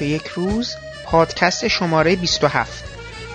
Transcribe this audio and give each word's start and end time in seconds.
و 0.00 0.02
یک 0.02 0.26
روز 0.26 0.74
پادکست 1.04 1.68
شماره 1.68 2.16
27 2.16 2.84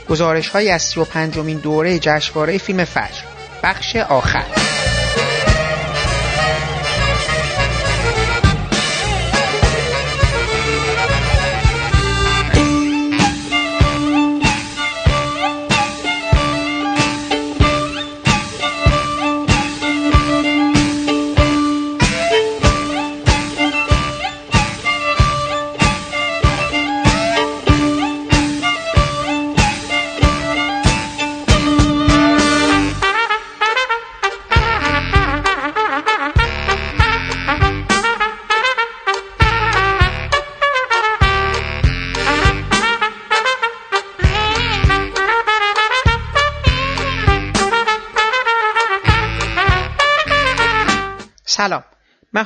گزارش 0.10 0.50
های 0.50 0.70
از 0.70 0.82
35 0.82 1.40
امین 1.40 1.58
دوره 1.58 2.00
جشنواره 2.00 2.58
فیلم 2.58 2.86
فجر. 2.86 3.22
بخش 3.64 3.96
آخر. 3.96 4.51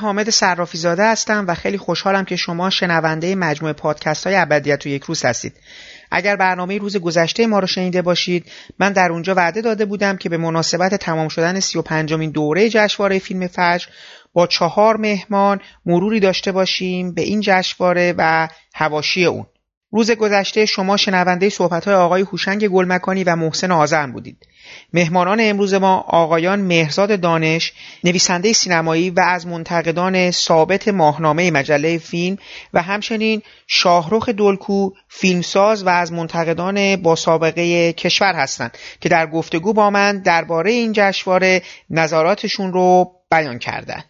حامد 0.06 0.30
صرافی 0.30 0.78
زاده 0.78 1.04
هستم 1.04 1.44
و 1.48 1.54
خیلی 1.54 1.78
خوشحالم 1.78 2.24
که 2.24 2.36
شما 2.36 2.70
شنونده 2.70 3.34
مجموعه 3.34 3.72
پادکست 3.72 4.26
های 4.26 4.36
ابدیت 4.36 4.86
و 4.86 4.88
یک 4.88 5.02
روز 5.02 5.24
هستید. 5.24 5.52
اگر 6.10 6.36
برنامه 6.36 6.78
روز 6.78 6.96
گذشته 6.96 7.46
ما 7.46 7.58
رو 7.58 7.66
شنیده 7.66 8.02
باشید 8.02 8.46
من 8.78 8.92
در 8.92 9.12
اونجا 9.12 9.34
وعده 9.34 9.60
داده 9.60 9.84
بودم 9.84 10.16
که 10.16 10.28
به 10.28 10.36
مناسبت 10.36 10.94
تمام 10.94 11.28
شدن 11.28 11.60
35 11.60 12.12
امین 12.12 12.30
دوره 12.30 12.68
جشنواره 12.68 13.18
فیلم 13.18 13.46
فجر 13.46 13.86
با 14.32 14.46
چهار 14.46 14.96
مهمان 14.96 15.60
مروری 15.86 16.20
داشته 16.20 16.52
باشیم 16.52 17.14
به 17.14 17.22
این 17.22 17.40
جشنواره 17.40 18.14
و 18.18 18.48
هواشی 18.74 19.24
اون. 19.24 19.46
روز 19.92 20.10
گذشته 20.10 20.66
شما 20.66 20.96
شنونده 20.96 21.48
صحبت‌های 21.48 21.94
آقای 21.94 22.22
هوشنگ 22.22 22.68
گلمکانی 22.68 23.24
و 23.24 23.36
محسن 23.36 23.70
آذرن 23.70 24.12
بودید. 24.12 24.46
مهمانان 24.92 25.38
امروز 25.40 25.74
ما 25.74 26.04
آقایان 26.08 26.60
مهرزاد 26.60 27.20
دانش 27.20 27.72
نویسنده 28.04 28.52
سینمایی 28.52 29.10
و 29.10 29.20
از 29.20 29.46
منتقدان 29.46 30.30
ثابت 30.30 30.88
ماهنامه 30.88 31.50
مجله 31.50 31.98
فیلم 31.98 32.38
و 32.74 32.82
همچنین 32.82 33.42
شاهرخ 33.66 34.28
دلکو 34.28 34.90
فیلمساز 35.08 35.86
و 35.86 35.88
از 35.88 36.12
منتقدان 36.12 36.96
با 36.96 37.16
سابقه 37.16 37.92
کشور 37.92 38.34
هستند 38.34 38.78
که 39.00 39.08
در 39.08 39.26
گفتگو 39.26 39.72
با 39.72 39.90
من 39.90 40.18
درباره 40.18 40.70
این 40.70 40.92
جشنواره 40.92 41.62
نظراتشون 41.90 42.72
رو 42.72 43.12
بیان 43.30 43.58
کردند 43.58 44.04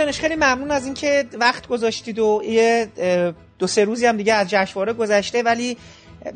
دانش 0.00 0.20
خیلی 0.20 0.34
ممنون 0.34 0.70
از 0.70 0.84
اینکه 0.84 1.24
وقت 1.32 1.66
گذاشتید 1.66 2.18
و 2.18 2.42
یه 2.44 2.88
دو 3.58 3.66
سه 3.66 3.84
روزی 3.84 4.06
هم 4.06 4.16
دیگه 4.16 4.34
از 4.34 4.50
جشنواره 4.50 4.92
گذشته 4.92 5.42
ولی 5.42 5.76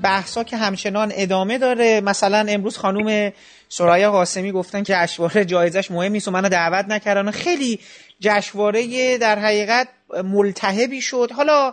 بحثا 0.03 0.45
که 0.45 0.57
همچنان 0.57 1.13
ادامه 1.15 1.59
داره. 1.59 2.01
مثلا 2.01 2.47
امروز 2.49 2.77
خانم 2.77 3.33
سرایا 3.69 4.11
قاسمی 4.11 4.53
گفتن 4.53 4.83
که 4.83 4.93
جشنواره 4.95 5.45
جایزش 5.45 5.91
مهم 5.91 6.13
نیست 6.13 6.29
و 6.29 6.31
منو 6.31 6.49
دعوت 6.49 6.85
نکردن. 6.89 7.31
خیلی 7.31 7.81
جشنواره 8.21 9.19
در 9.19 9.39
حقیقت 9.39 9.89
ملتهبی 10.25 11.01
شد. 11.01 11.31
حالا 11.37 11.73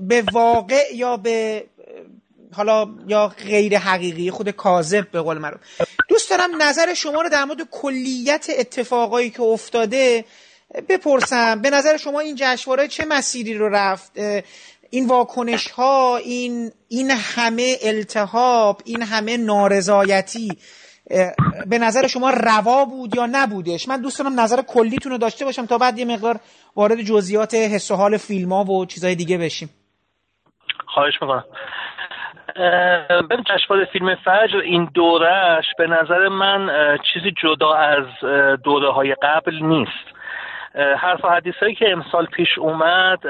به 0.00 0.24
واقع 0.32 0.84
یا 0.94 1.16
به 1.16 1.64
حالا 2.52 2.86
یا 3.06 3.28
غیر 3.28 3.78
حقیقی 3.78 4.30
خود 4.30 4.50
کاذب 4.50 5.10
به 5.10 5.20
قول 5.20 5.38
معروف. 5.38 5.60
دوست 6.08 6.30
دارم 6.30 6.62
نظر 6.62 6.94
شما 6.94 7.22
رو 7.22 7.28
در 7.28 7.44
مورد 7.44 7.60
کلیت 7.70 8.46
اتفاقایی 8.58 9.30
که 9.30 9.42
افتاده 9.42 10.24
بپرسم 10.88 11.62
به 11.62 11.70
نظر 11.70 11.96
شما 11.96 12.20
این 12.20 12.36
جشنواره 12.38 12.88
چه 12.88 13.04
مسیری 13.08 13.54
رو 13.54 13.68
رفت؟ 13.68 14.12
این 14.90 15.06
واکنش 15.08 15.70
ها 15.70 16.16
این 16.16 16.70
این 16.88 17.10
همه 17.10 17.76
التهاب 17.82 18.80
این 18.84 19.02
همه 19.02 19.36
نارضایتی 19.36 20.48
به 21.66 21.78
نظر 21.78 22.06
شما 22.06 22.30
روا 22.30 22.84
بود 22.84 23.16
یا 23.16 23.26
نبودش؟ 23.32 23.88
من 23.88 24.00
دوست 24.00 24.18
دارم 24.18 24.40
نظر 24.40 24.62
کلیتون 24.62 25.12
رو 25.12 25.18
داشته 25.18 25.44
باشم 25.44 25.66
تا 25.66 25.78
بعد 25.78 25.98
یه 25.98 26.04
مقدار 26.04 26.40
وارد 26.76 27.02
جزئیات 27.02 27.54
حس 27.54 27.90
و 27.90 27.94
حال 27.94 28.16
فیلم 28.16 28.52
ها 28.52 28.64
و 28.64 28.86
چیزهای 28.86 29.14
دیگه 29.14 29.38
بشیم. 29.38 29.70
خواهش 30.86 31.14
می‌کنم. 31.22 31.44
به 33.28 33.36
جشنواره 33.36 33.88
فیلم 33.92 34.14
فجر 34.14 34.58
این 34.64 34.88
دورش 34.94 35.64
به 35.78 35.86
نظر 35.86 36.28
من 36.28 36.68
چیزی 37.12 37.34
جدا 37.42 37.74
از 37.74 38.06
دوره 38.64 38.92
های 38.92 39.14
قبل 39.22 39.62
نیست. 39.62 40.17
حرف 40.74 41.24
و 41.24 41.28
حدیث 41.28 41.54
هایی 41.54 41.74
که 41.74 41.92
امسال 41.92 42.26
پیش 42.26 42.58
اومد 42.58 43.22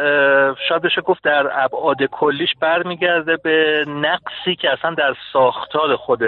شاید 0.69 0.82
بشه 0.82 1.00
گفت 1.00 1.25
در 1.25 1.64
ابعاد 1.64 2.02
کلیش 2.02 2.55
برمیگرده 2.61 3.37
به 3.37 3.85
نقصی 3.88 4.56
که 4.56 4.73
اصلا 4.73 4.94
در 4.94 5.14
ساختار 5.32 5.96
خود 5.96 6.23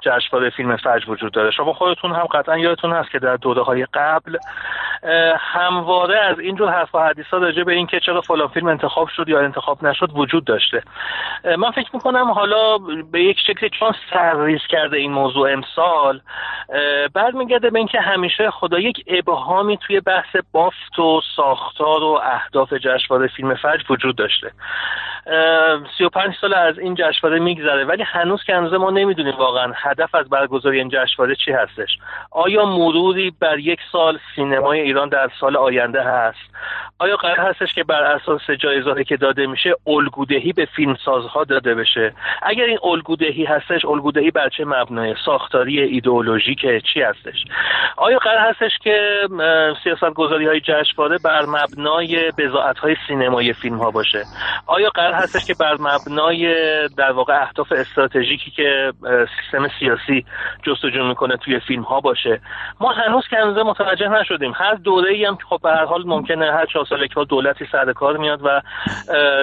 جشنواره 0.00 0.50
فیلم 0.50 0.76
فجر 0.76 1.10
وجود 1.10 1.32
داره. 1.32 1.50
شما 1.50 1.72
خودتون 1.72 2.12
هم 2.12 2.24
قطعا 2.24 2.58
یادتون 2.58 2.92
هست 2.92 3.10
که 3.10 3.18
در 3.18 3.36
دوره 3.36 3.62
های 3.62 3.86
قبل 3.94 4.36
همواره 5.38 6.18
از 6.18 6.38
اینجور 6.38 6.70
حرف 6.70 6.94
و 6.94 6.98
حدیث 6.98 7.26
ها 7.26 7.38
راجع 7.38 7.62
به 7.62 7.72
اینکه 7.72 8.00
چرا 8.00 8.20
فلان 8.20 8.48
فیلم 8.48 8.66
انتخاب 8.66 9.08
شد 9.08 9.28
یا 9.28 9.40
انتخاب 9.40 9.86
نشد 9.86 10.10
وجود 10.14 10.44
داشته. 10.44 10.82
من 11.58 11.70
فکر 11.70 11.90
می‌کنم 11.94 12.30
حالا 12.30 12.78
به 13.12 13.20
یک 13.20 13.38
شکلی 13.46 13.70
چون 13.70 13.92
سرریز 14.12 14.60
کرده 14.68 14.96
این 14.96 15.12
موضوع 15.12 15.52
امسال 15.52 16.20
برمیگرده 17.14 17.70
به 17.70 17.78
اینکه 17.78 18.00
همیشه 18.00 18.50
خدا 18.50 18.78
یک 18.78 19.04
ابهامی 19.06 19.76
توی 19.76 20.00
بحث 20.00 20.36
بافت 20.52 20.98
و 20.98 21.20
ساختار 21.36 22.02
و 22.02 22.20
اهداف 22.24 22.72
جشنواره 22.72 23.28
فیلم 23.28 23.54
فجر 23.54 23.84
وجود 23.90 24.16
داشته. 24.16 24.50
سی 25.98 26.04
و 26.04 26.08
پنج 26.08 26.34
سال 26.40 26.54
از 26.54 26.78
این 26.78 26.94
جشنواره 26.94 27.40
میگذره 27.40 27.84
ولی 27.84 28.02
هنوز 28.02 28.44
که 28.44 28.54
هنوز 28.54 28.74
ما 28.74 28.90
نمی‌دونیم 28.90 29.34
واقعا 29.36 29.72
هدف 29.76 30.14
از 30.14 30.28
برگزاری 30.28 30.78
این 30.78 30.88
جشنواره 30.88 31.34
چی 31.34 31.52
هستش. 31.52 31.98
آیا 32.30 32.64
مروری 32.64 33.32
بر 33.40 33.58
یک 33.58 33.80
سال 33.92 34.18
سینمای 34.36 34.80
ایران 34.80 35.08
در 35.08 35.30
سال 35.40 35.56
آینده 35.56 36.02
هست؟ 36.02 36.38
آیا 36.98 37.16
قرار 37.16 37.38
هستش 37.38 37.74
که 37.74 37.84
بر 37.84 38.02
اساس 38.02 38.50
جایزهایی 38.50 39.04
که 39.04 39.16
داده 39.16 39.46
میشه 39.46 39.74
الگودهی 39.86 40.52
به 40.52 40.64
فیلمسازها 40.64 41.44
داده 41.44 41.74
بشه؟ 41.74 42.12
اگر 42.42 42.64
این 42.64 42.78
الگودهی 42.84 43.44
هستش 43.44 43.84
الگودهی 43.84 44.30
بر 44.30 44.48
چه 44.48 44.64
مبنای؟ 44.64 45.14
ساختاری 45.24 45.80
ایدئولوژیک 45.80 46.57
چی 46.92 47.02
هستش. 47.02 47.44
آیا 47.96 48.18
قرار 48.18 48.38
هستش 48.38 48.78
که 48.82 49.28
سیاست 49.84 50.14
گذاری 50.14 50.46
های 50.46 50.60
جشنواره 50.60 51.18
بر 51.24 51.42
مبنای 51.46 52.32
بزاعت 52.38 52.78
های 52.78 52.96
سینمایی 53.08 53.52
فیلم 53.52 53.78
ها 53.78 53.90
باشه؟ 53.90 54.24
آیا 54.66 54.88
قرار 54.88 55.12
هستش 55.12 55.44
که 55.44 55.54
بر 55.60 55.76
مبنای 55.80 56.54
در 56.88 57.12
واقع 57.12 57.42
اهداف 57.42 57.72
استراتژیکی 57.72 58.50
که 58.50 58.92
سیستم 59.40 59.68
سیاسی 59.80 60.24
جستجو 60.62 61.04
می‌کنه 61.04 61.36
توی 61.36 61.60
فیلم 61.60 61.82
ها 61.82 62.00
باشه؟ 62.00 62.40
ما 62.80 62.92
هنوز 62.92 63.28
که 63.30 63.36
هنوز 63.36 63.58
متوجه 63.58 64.08
نشدیم. 64.08 64.52
هر 64.56 64.74
دوره 64.74 65.10
ای 65.12 65.24
هم 65.24 65.36
که 65.36 65.44
خب 65.44 65.60
به 65.62 65.70
هر 65.70 65.84
حال 65.84 66.02
ممکنه 66.06 66.52
هر 66.52 66.66
چهار 66.66 66.84
سال 66.84 67.02
یک 67.02 67.14
دولتی 67.28 67.66
سر 67.72 67.92
کار 67.92 68.16
میاد 68.16 68.40
و 68.44 68.60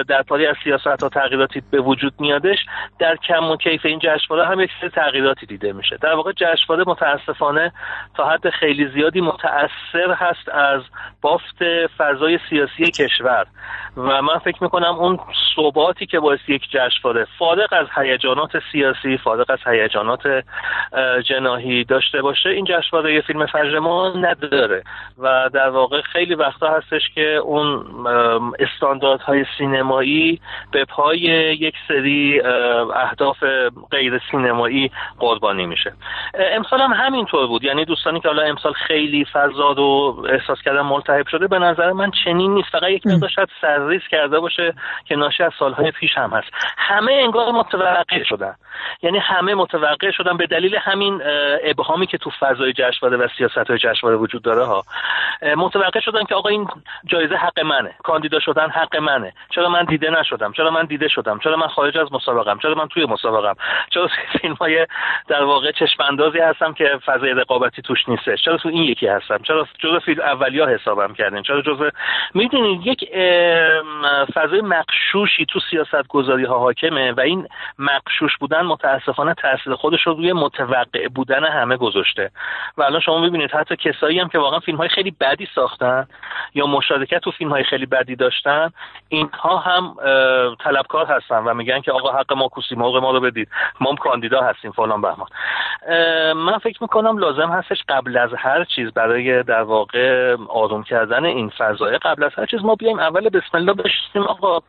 در 0.08 0.22
پاری 0.22 0.46
از 0.46 0.56
سیاست 0.64 1.02
ها 1.02 1.08
تغییراتی 1.08 1.62
به 1.70 1.80
وجود 1.80 2.12
میادش 2.18 2.58
در 2.98 3.16
کم 3.16 3.50
و 3.50 3.56
کیف 3.56 3.86
این 3.86 3.98
جشنواره 3.98 4.46
هم 4.46 4.60
یک 4.60 4.70
تغییراتی 4.94 5.46
دیده 5.46 5.72
میشه. 5.72 5.96
در 5.96 6.14
واقع 6.14 6.32
جشنواره 6.32 6.84
متاسفانه 7.06 7.72
تا 8.16 8.28
حد 8.28 8.50
خیلی 8.50 8.88
زیادی 8.88 9.20
متاثر 9.20 10.12
هست 10.16 10.48
از 10.48 10.82
بافت 11.22 11.64
فضای 11.98 12.38
سیاسی 12.50 12.90
کشور. 12.90 13.46
و 13.96 14.22
من 14.22 14.38
فکر 14.38 14.62
می‌کنم 14.62 14.94
اون 14.94 15.18
ثباتی 15.56 16.06
که 16.06 16.20
باعث 16.20 16.38
یک 16.48 16.62
جشنواره 16.70 17.26
فارغ 17.38 17.72
از 17.72 17.86
هیجانات 17.96 18.50
سیاسی 18.72 19.18
فارغ 19.18 19.50
از 19.50 19.58
هیجانات 19.66 20.44
جناهی 21.24 21.84
داشته 21.84 22.22
باشه 22.22 22.48
این 22.48 22.64
جشنواره 22.64 23.20
فیلم 23.20 23.46
فجر 23.46 23.78
ما 23.78 24.08
نداره. 24.10 24.82
و 25.18 25.50
در 25.52 25.68
واقع 25.68 26.00
خیلی 26.00 26.34
وقتا 26.34 26.74
هستش 26.76 27.02
که 27.14 27.34
اون 27.34 27.86
استانداردهای 28.58 29.44
سینمایی 29.58 30.40
به 30.72 30.84
پای 30.84 31.18
یک 31.60 31.74
سری 31.88 32.40
اهداف 32.94 33.44
غیر 33.90 34.20
سینمایی 34.30 34.90
قربانی 35.18 35.66
میشه. 35.66 35.92
امسال 36.34 36.80
هم 36.80 36.92
همینطور 36.96 37.46
بود. 37.46 37.64
یعنی 37.64 37.84
دوستانی 37.84 38.20
که 38.20 38.28
حالا 38.28 38.42
امسال 38.42 38.72
خیلی 38.72 39.24
فضاد 39.32 39.78
و 39.78 40.24
احساس 40.28 40.62
کردن 40.62 40.80
ملتهب 40.80 41.26
شده 41.26 41.46
به 41.46 41.58
نظر 41.58 41.92
من 41.92 42.10
چنین 42.24 42.54
نیست. 42.54 42.68
فقط 42.68 42.90
یک 42.90 43.06
مقدار 43.06 43.30
شاید 43.30 43.48
سرریز 43.60 44.02
کرده 44.10 44.40
باشه 44.40 44.74
که 45.04 45.16
ناشی 45.16 45.42
از 45.42 45.52
سالهای 45.58 45.90
پیش 45.90 46.18
هم 46.18 46.30
هست. 46.30 46.48
همه 46.76 47.12
انگار 47.12 47.52
متوقع 47.52 48.22
شدن. 48.24 48.54
یعنی 49.02 49.18
همه 49.18 49.54
متوقع 49.54 50.10
شدن 50.10 50.36
به 50.36 50.46
دلیل 50.46 50.76
همین 50.76 51.22
ابهامی 51.64 52.06
که 52.06 52.18
تو 52.18 52.30
فضای 52.40 52.72
جشنواره 52.72 53.16
و 53.16 53.28
سیاست 53.38 53.70
های 53.70 53.78
جشنواره 53.78 54.16
وجود 54.16 54.42
داره 54.42 54.64
ها. 54.64 54.82
متوقع 55.56 56.00
شدن 56.00 56.24
که 56.24 56.34
آقا 56.34 56.48
این 56.48 56.68
جایزه 57.04 57.34
حق 57.36 57.60
منه. 57.60 57.94
کاندیدا 58.02 58.40
شدن 58.40 58.70
حق 58.70 58.96
منه. 58.96 59.32
چرا 59.50 59.68
من 59.68 59.84
دیده 59.84 60.10
نشدم؟ 60.10 60.52
چرا 60.52 60.70
من 60.70 60.84
دیده 60.84 61.08
شدم؟ 61.08 61.38
چرا 61.38 61.56
من 61.56 61.66
خارج 61.66 61.98
از 61.98 62.12
مسابقم؟ 62.12 62.58
چرا 62.58 62.74
من 62.74 62.88
توی 62.88 63.06
مسابقم؟ 63.06 63.54
چرا 63.90 64.08
فیلم 64.40 64.54
های 64.54 64.86
در 65.28 65.42
واقع 65.44 65.72
چشم 65.72 66.02
اندازی 66.08 66.38
هستم 66.38 66.72
که 66.72 66.85
فضای 67.06 67.30
رقابتی 67.30 67.82
توش 67.82 68.08
نیستش. 68.08 68.44
چرا 68.44 68.56
تو 68.56 68.68
این 68.68 68.82
یکی 68.82 69.06
هستم؟ 69.06 69.38
چرا 69.38 69.68
جزء 69.78 69.98
فیلم 69.98 70.22
اولیا 70.22 70.66
حسابم 70.66 71.14
کردین؟ 71.14 71.42
چرا 71.42 71.62
جزء 71.62 71.90
می‌دونید 72.34 72.86
یک 72.86 73.04
فضای 74.34 74.60
مقشوشی 74.60 75.46
تو 75.46 75.60
سیاست 75.70 76.08
گذاری 76.08 76.44
ها 76.44 76.58
حاکمه 76.58 77.12
و 77.12 77.20
این 77.20 77.48
مقشوش 77.78 78.36
بودن 78.36 78.60
متاسفانه 78.60 79.34
تاثیر 79.34 79.74
خودش 79.74 80.02
رو 80.06 80.14
روی 80.14 80.32
متوقع 80.32 81.08
بودن 81.14 81.44
همه 81.44 81.76
گذاشته. 81.76 82.30
و 82.76 82.82
الان 82.82 83.00
شما 83.00 83.18
می‌بینید 83.18 83.50
حتی 83.50 83.76
کسایی 83.76 84.18
هم 84.18 84.28
که 84.28 84.38
واقعا 84.38 84.58
فیلم 84.58 84.78
های 84.78 84.88
خیلی 84.88 85.10
بدی 85.20 85.48
ساختن 85.54 86.06
یا 86.54 86.66
مشارکت 86.66 87.18
تو 87.18 87.30
فیلم 87.30 87.50
های 87.50 87.64
خیلی 87.64 87.86
بدی 87.86 88.16
داشتن 88.16 88.70
اینها 89.08 89.56
هم 89.56 89.96
طلبکار 90.64 91.06
هستن 91.06 91.38
و 91.38 91.54
میگن 91.54 91.80
که 91.80 91.92
آقا 91.92 92.12
حق 92.12 92.32
ما 92.32 92.48
کوسی 92.48 92.74
موقع 92.74 93.00
ما 93.00 93.10
رو 93.10 93.20
بدید. 93.20 93.48
ما 93.80 93.94
کاندیدا 93.94 94.40
هستیم 94.40 94.72
فلان 94.72 95.00
بهمان. 95.00 95.28
من 96.34 96.58
فکر 96.66 96.82
می‌کنم 96.82 97.18
لازم 97.18 97.50
هستش 97.50 97.78
قبل 97.88 98.16
از 98.18 98.30
هر 98.38 98.64
چیز 98.64 98.92
برای 98.92 99.42
در 99.42 99.62
واقع 99.62 100.36
آروم 100.48 100.82
کردن 100.82 101.24
این 101.24 101.52
فضای 101.58 101.98
قبل 101.98 102.24
از 102.24 102.30
هر 102.36 102.46
چیز 102.46 102.64
ما 102.64 102.74
بیایم 102.74 102.98
اول 102.98 103.28
بسم 103.28 103.50
الله 103.54 103.72
بشیم 103.72 104.22
آقا 104.22 104.60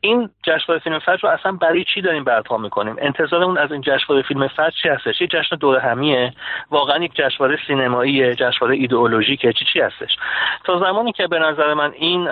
این 0.00 0.30
جشنواره 0.42 0.80
فیلم 0.80 0.98
فجر 0.98 1.18
رو 1.22 1.28
اصلا 1.28 1.52
برای 1.52 1.84
چی 1.94 2.00
داریم 2.00 2.24
برپا 2.24 2.56
می‌کنیم؟ 2.56 2.96
انتظارمون 2.98 3.58
از 3.58 3.72
این 3.72 3.80
جشنواره 3.80 4.22
فیلم 4.22 4.48
فجر 4.48 4.70
چی 4.82 4.88
هستش؟ 4.88 5.20
یه 5.20 5.26
جشن 5.26 5.56
دور 5.56 5.78
همیه. 5.78 6.32
واقعا 6.70 7.04
یک 7.04 7.12
جشنواره 7.14 7.58
سینمایی 7.66 8.34
جشنواره 8.34 8.76
ایدئولوژیکه. 8.76 9.52
چی 9.52 9.64
چی 9.72 9.80
هستش؟ 9.80 10.16
تا 10.64 10.78
زمانی 10.78 11.12
که 11.12 11.26
به 11.26 11.38
نظر 11.38 11.74
من 11.74 11.92
این 11.92 12.28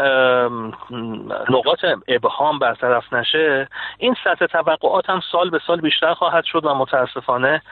نقاط 1.51 1.85
ابهام 2.09 2.59
برطرف 2.59 3.13
نشه 3.13 3.69
این 3.99 4.17
سطح 4.25 4.47
توقعات 4.47 5.11
هم 5.11 5.21
سال 5.33 5.51
به 5.51 5.61
سال 5.67 5.81
بیشتر 5.81 6.15
خواهد 6.15 6.45
شد 6.45 6.65
و 6.65 6.75
متاسفانه 6.75 7.63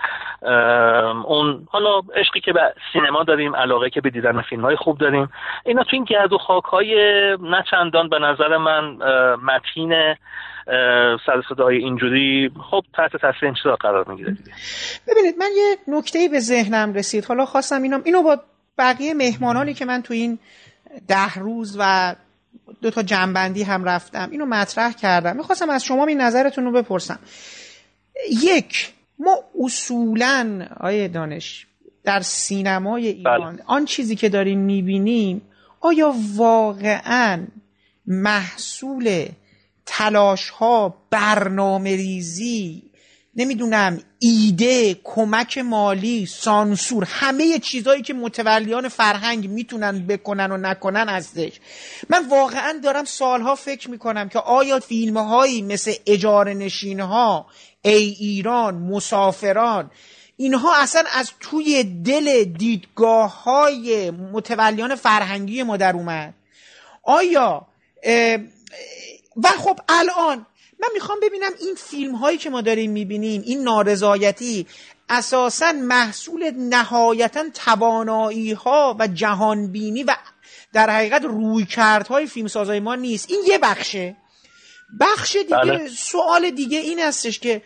حالا 1.68 2.00
عشقی 2.16 2.40
که 2.40 2.52
به 2.52 2.60
سینما 2.92 3.24
داریم 3.24 3.56
علاقه 3.56 3.90
که 3.90 4.00
به 4.00 4.10
دیدن 4.10 4.42
فیلم 4.42 4.62
های 4.62 4.76
خوب 4.76 4.98
داریم. 4.98 5.28
اینا 5.66 5.82
تو 5.82 5.90
این 5.92 6.04
گرد 6.04 6.32
و 6.32 6.38
خاک 6.38 6.64
های 6.64 6.94
نه 7.40 7.64
چندان 7.70 8.08
به 8.08 8.18
نظر 8.18 8.56
من 8.56 8.96
متین 9.36 9.92
سر 11.26 11.42
صدای 11.48 11.76
اینجوری 11.76 12.50
خب 12.70 12.82
تحت 12.94 13.16
تاثیر 13.16 13.44
این 13.44 13.54
چیزا 13.54 13.76
قرار 13.76 14.08
می‌گیره 14.08 14.36
ببینید 15.08 15.34
من 15.38 15.50
یه 15.56 15.76
نکته 15.88 16.28
به 16.32 16.40
ذهنم 16.40 16.92
رسید. 16.94 17.24
حالا 17.24 17.44
خواستم 17.44 17.82
اینم 17.82 18.02
اینو 18.04 18.22
با 18.22 18.36
بقیه 18.78 19.14
مهمانانی 19.14 19.74
که 19.74 19.84
من 19.84 20.02
تو 20.02 20.14
این 20.14 20.38
ده 21.08 21.34
روز 21.34 21.76
و 21.80 22.14
دو 22.82 22.90
تا 22.90 23.02
جنبندی 23.02 23.62
هم 23.62 23.84
رفتم 23.84 24.28
اینو 24.30 24.46
مطرح 24.46 24.92
کردم. 24.92 25.36
می‌خواستم 25.36 25.70
از 25.70 25.84
شما 25.84 26.06
این 26.06 26.20
نظرتون 26.20 26.64
رو 26.64 26.72
بپرسم. 26.72 27.18
یک 28.42 28.92
ما 29.20 29.38
اصولا 29.64 30.66
آیه 30.80 31.08
دانش 31.08 31.66
در 32.04 32.20
سینمای 32.20 33.08
ایران 33.08 33.56
بله. 33.56 33.64
آن 33.66 33.84
چیزی 33.84 34.16
که 34.16 34.28
داریم 34.28 34.58
می‌بینیم 34.58 35.42
آیا 35.80 36.14
واقعا 36.36 37.46
محصول 38.06 39.28
تلاش 39.86 40.48
ها 40.48 40.94
برنامه 41.10 41.96
ریزی 41.96 42.82
نمی‌دونم 43.36 44.00
ایده 44.18 44.94
کمک 45.04 45.58
مالی 45.58 46.26
سانسور 46.26 47.04
همه 47.04 47.58
چیزهایی 47.58 48.02
که 48.02 48.14
متولیان 48.14 48.88
فرهنگ 48.88 49.50
می‌تونن 49.50 50.06
بکنن 50.06 50.52
و 50.52 50.56
نکنن 50.56 51.08
هستش 51.08 51.60
من 52.08 52.28
واقعا 52.28 52.80
دارم 52.84 53.04
سالها 53.04 53.54
فکر 53.54 53.90
می‌کنم 53.90 54.28
که 54.28 54.38
آیا 54.38 54.80
فیلم 54.80 55.16
هایی 55.16 55.62
مثل 55.62 55.92
اجاره 56.06 56.54
نشین 56.54 57.00
ها 57.00 57.46
ای 57.82 58.16
ایران 58.20 58.74
مسافران. 58.74 59.90
اینها 60.36 60.76
اصلا 60.76 61.04
از 61.14 61.30
توی 61.40 61.84
دل 61.84 62.44
دیدگاه 62.44 63.42
های 63.42 64.10
متولیان 64.10 64.94
فرهنگی 64.94 65.62
ما 65.62 65.76
در 65.76 65.96
اومد. 65.96 66.34
آیا 67.02 67.66
و 69.36 69.48
خب 69.48 69.80
الان 69.88 70.46
من 70.80 70.88
می‌خوام 70.94 71.18
ببینم 71.22 71.50
این 71.60 71.74
فیلم 71.74 72.14
هایی 72.14 72.38
که 72.38 72.50
ما 72.50 72.60
داریم 72.60 72.90
می‌بینیم 72.90 73.42
این 73.46 73.62
نارضایتی 73.62 74.66
اساسا 75.08 75.72
محصول 75.72 76.50
نهایتا 76.50 77.44
توانایی 77.54 78.52
ها 78.52 78.96
و 78.98 79.06
جهانبینی 79.06 80.02
و 80.02 80.16
در 80.72 80.90
حقیقت 80.90 81.24
روی 81.24 81.66
کردهای 81.66 82.26
فیلمسازای 82.26 82.80
ما 82.80 82.94
نیست. 82.94 83.30
این 83.30 83.40
یه 83.46 83.58
بخشه. 83.58 84.16
بخش 85.00 85.36
دیگه 85.36 85.56
بله. 85.56 85.88
سوال 85.88 86.50
دیگه 86.50 86.78
این 86.78 87.00
هستش 87.00 87.38
که 87.38 87.62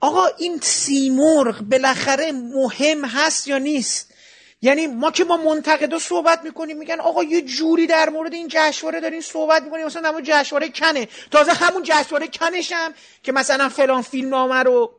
آقا 0.00 0.26
این 0.38 0.60
سیمرغ 0.62 1.60
بالاخره 1.60 2.32
مهم 2.32 3.04
هست 3.04 3.48
یا 3.48 3.58
نیست 3.58 4.14
یعنی 4.62 4.86
ما 4.86 5.10
که 5.10 5.24
با 5.24 5.36
منتقدا 5.36 5.98
صحبت 5.98 6.44
می‌کنیم 6.44 6.78
میگن 6.78 7.00
آقا 7.00 7.24
یه 7.24 7.40
جوری 7.42 7.86
در 7.86 8.08
مورد 8.08 8.34
این 8.34 8.48
جشنواره 8.50 9.00
دارین 9.00 9.20
صحبت 9.20 9.62
می‌کنیم 9.62 9.86
مثلا 9.86 10.02
در 10.02 10.10
مورد 10.10 10.24
جشنواره 10.24 10.68
کنه 10.68 11.08
تازه 11.30 11.52
همون 11.52 11.82
جشنواره 11.82 12.26
کنش 12.26 12.72
هم 12.72 12.94
که 13.22 13.32
مثلا 13.32 13.68
فلان 13.68 14.02
فیلم 14.02 14.28
نامه 14.28 14.62
رو 14.62 14.97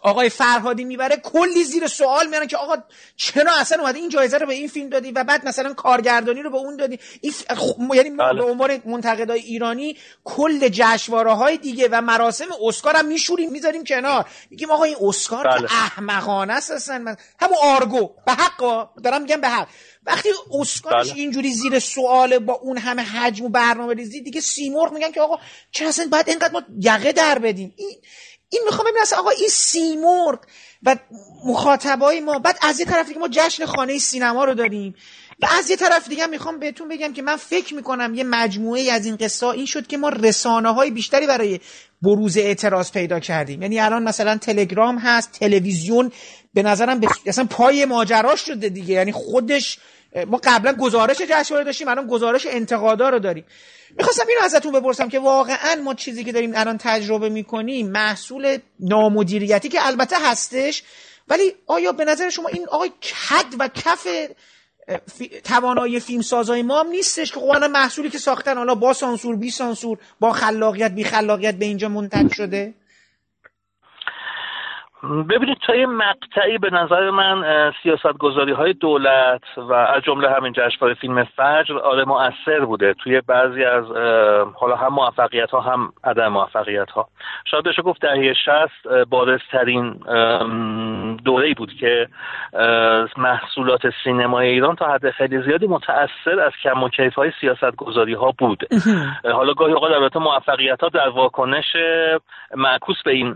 آقای 0.00 0.28
فرهادی 0.28 0.84
می‌بره 0.84 1.16
کلی 1.16 1.64
زیر 1.64 1.86
سوال 1.86 2.26
میارن 2.26 2.46
که 2.46 2.56
آقا 2.56 2.76
چرا 3.16 3.52
اصلا 3.60 3.82
اومده 3.82 3.98
این 3.98 4.08
جایزه 4.08 4.38
رو 4.38 4.46
به 4.46 4.54
این 4.54 4.68
فیلم 4.68 4.88
دادی 4.88 5.12
و 5.12 5.24
بعد 5.24 5.48
مثلا 5.48 5.74
کارگردانی 5.74 6.42
رو 6.42 6.50
به 6.50 6.56
اون 6.56 6.76
دادی؟ 6.76 6.98
این 7.20 7.32
یعنی 7.94 8.10
بله. 8.10 8.34
به 8.34 8.44
عنوان 8.44 8.82
منتقدای 8.84 9.40
ایرانی 9.40 9.96
کل 10.24 10.68
جشنواره 10.68 11.32
های 11.32 11.56
دیگه 11.56 11.88
و 11.92 12.00
مراسم 12.00 12.48
اسکار 12.66 12.96
هم 12.96 13.06
میشوریم 13.06 13.50
می‌ذاریم 13.50 13.84
کنار. 13.84 14.26
میگیم 14.50 14.70
آقا 14.70 14.84
این 14.84 14.96
اسکار 15.00 15.44
بله. 15.44 15.72
احمقانه 15.72 16.52
است 16.52 16.70
اصلا. 16.70 17.16
همون 17.40 17.56
آرگو. 17.62 18.10
به 18.26 18.32
حق 18.32 18.88
دارم 19.02 19.22
میگم 19.22 19.40
به 19.40 19.48
حق. 19.48 19.68
وقتی 20.06 20.28
اسکارش 20.60 21.10
بله. 21.10 21.18
اینجوری 21.18 21.52
زیر 21.52 21.78
سوال 21.78 22.38
با 22.38 22.52
اون 22.52 22.78
همه 22.78 23.02
حجم 23.02 23.44
و 23.44 23.48
برنامه 23.48 23.94
ریزی 23.94 24.20
دیگه 24.20 24.40
سیمرغ 24.40 24.92
میگن 24.92 25.12
که 25.12 25.20
آقا 25.20 25.38
چرا 25.70 25.88
اصلا 25.88 26.08
باید 26.12 26.28
اینقدر 26.28 26.52
ما 26.52 26.62
یقه 26.80 27.12
در 27.12 27.38
بدیم؟ 27.38 27.74
این 27.76 27.96
این 28.52 28.62
می‌خوام 28.64 28.86
ببینم 28.86 29.04
آقا 29.18 29.30
این 29.30 29.48
سیمرغ 29.48 30.38
و 30.82 30.96
مخاطبای 31.44 32.20
ما 32.20 32.38
بعد 32.38 32.58
از 32.62 32.80
یه 32.80 32.86
طرف 32.86 33.08
دیگه 33.08 33.20
ما 33.20 33.28
جشن 33.30 33.66
خانه 33.66 33.98
سینما 33.98 34.44
رو 34.44 34.54
داریم 34.54 34.94
و 35.42 35.46
از 35.58 35.70
یه 35.70 35.76
طرف 35.76 36.08
دیگه 36.08 36.26
می‌خوام 36.26 36.58
بهتون 36.58 36.88
بگم 36.88 37.12
که 37.12 37.22
من 37.22 37.36
فکر 37.36 37.74
می‌کنم 37.74 38.14
یه 38.14 38.24
مجموعه 38.24 38.92
از 38.92 39.06
این 39.06 39.16
قصه 39.16 39.46
این 39.46 39.66
شد 39.66 39.86
که 39.86 39.96
ما 39.96 40.08
رسانه 40.08 40.74
های 40.74 40.90
بیشتری 40.90 41.26
برای 41.26 41.60
بروز 42.02 42.36
اعتراض 42.36 42.90
پیدا 42.92 43.20
کردیم. 43.20 43.62
یعنی 43.62 43.80
الان 43.80 44.02
مثلا 44.02 44.36
تلگرام 44.36 44.98
هست 44.98 45.32
تلویزیون 45.32 46.12
به 46.54 46.62
نظرم 46.62 47.00
اصلا 47.26 47.44
پای 47.44 47.84
ماجراش 47.84 48.40
شده 48.40 48.68
دیگه. 48.68 48.94
یعنی 48.94 49.12
خودش 49.12 49.78
ما 50.26 50.40
قبلا 50.44 50.72
گزارش 50.72 51.16
جشنواره 51.18 51.64
داشتیم 51.64 51.88
الان 51.88 52.06
گزارش 52.06 52.46
انتقادا 52.46 53.08
رو 53.08 53.18
داریم. 53.18 53.44
می‌خواستم 53.98 54.24
اینو 54.28 54.40
ازتون 54.44 54.72
بپرسم 54.72 55.08
که 55.08 55.18
واقعا 55.18 55.74
ما 55.84 55.94
چیزی 55.94 56.24
که 56.24 56.32
داریم 56.32 56.52
الان 56.54 56.78
تجربه 56.78 57.28
می‌کنیم 57.28 57.90
محصول 57.90 58.58
نامدیریتی 58.80 59.68
که 59.68 59.86
البته 59.86 60.16
هستش 60.20 60.82
ولی 61.28 61.54
آیا 61.66 61.92
به 61.92 62.04
نظر 62.04 62.30
شما 62.30 62.48
این 62.48 62.68
آقای 62.68 62.88
کد 62.88 63.54
و 63.58 63.68
کف 63.68 64.06
توانایی 65.44 66.00
فیلم 66.00 66.22
سازای 66.22 66.62
ما 66.62 66.80
هم 66.80 66.86
نیستش 66.86 67.32
که 67.32 67.40
خب 67.40 67.64
محصولی 67.64 68.10
که 68.10 68.18
ساختن 68.18 68.56
حالا 68.56 68.74
با 68.74 68.92
سانسور 68.92 69.36
بی 69.36 69.50
سانسور 69.50 69.98
با 70.20 70.32
خلاقیت 70.32 70.90
بی 70.90 71.04
خلاقیت 71.04 71.54
به 71.54 71.64
اینجا 71.64 71.88
منتج 71.88 72.32
شده؟ 72.34 72.74
ببینید 75.02 75.58
تا 75.66 75.74
یه 75.76 75.86
مقطعی 75.86 76.58
به 76.58 76.70
نظر 76.70 77.10
من 77.10 77.72
سیاست 77.82 78.18
گذاری 78.18 78.52
های 78.52 78.72
دولت 78.72 79.42
و 79.56 79.72
از 79.72 80.02
جمله 80.02 80.30
همین 80.30 80.52
جشنواره 80.52 80.94
فیلم 80.94 81.24
فجر 81.24 81.78
آره 81.78 82.04
مؤثر 82.04 82.64
بوده. 82.64 82.94
توی 82.94 83.20
بعضی 83.20 83.64
از 83.64 83.84
حالا 84.54 84.76
هم 84.76 84.94
موفقیت 84.94 85.50
ها 85.50 85.60
هم 85.60 85.92
عدم 86.04 86.28
موفقیت 86.28 86.90
ها 86.90 87.08
شاید 87.44 87.64
بشه 87.64 87.82
گفت 87.82 88.00
دهه 88.00 88.32
شست 88.32 89.06
بارزترین 89.10 89.90
دوره 91.24 91.54
بود 91.54 91.72
که 91.80 92.08
محصولات 93.16 93.82
سینمای 94.04 94.48
ایران 94.48 94.76
تا 94.76 94.92
حد 94.92 95.10
خیلی 95.10 95.42
زیادی 95.42 95.66
متاثر 95.66 96.40
از 96.46 96.52
کم 96.62 96.82
و 96.82 96.88
کیف 96.88 97.14
های 97.14 97.32
سیاست 97.40 97.76
گذاری 97.76 98.14
ها 98.14 98.34
بود 98.38 98.68
حالا 99.24 99.54
گاهی 99.54 99.72
اوقات 99.72 99.92
البته 99.92 100.18
موفقیت 100.18 100.80
ها 100.80 100.88
در 100.88 101.08
واکنش 101.08 101.76
معکوس 102.56 102.96
به 103.04 103.10
این 103.10 103.34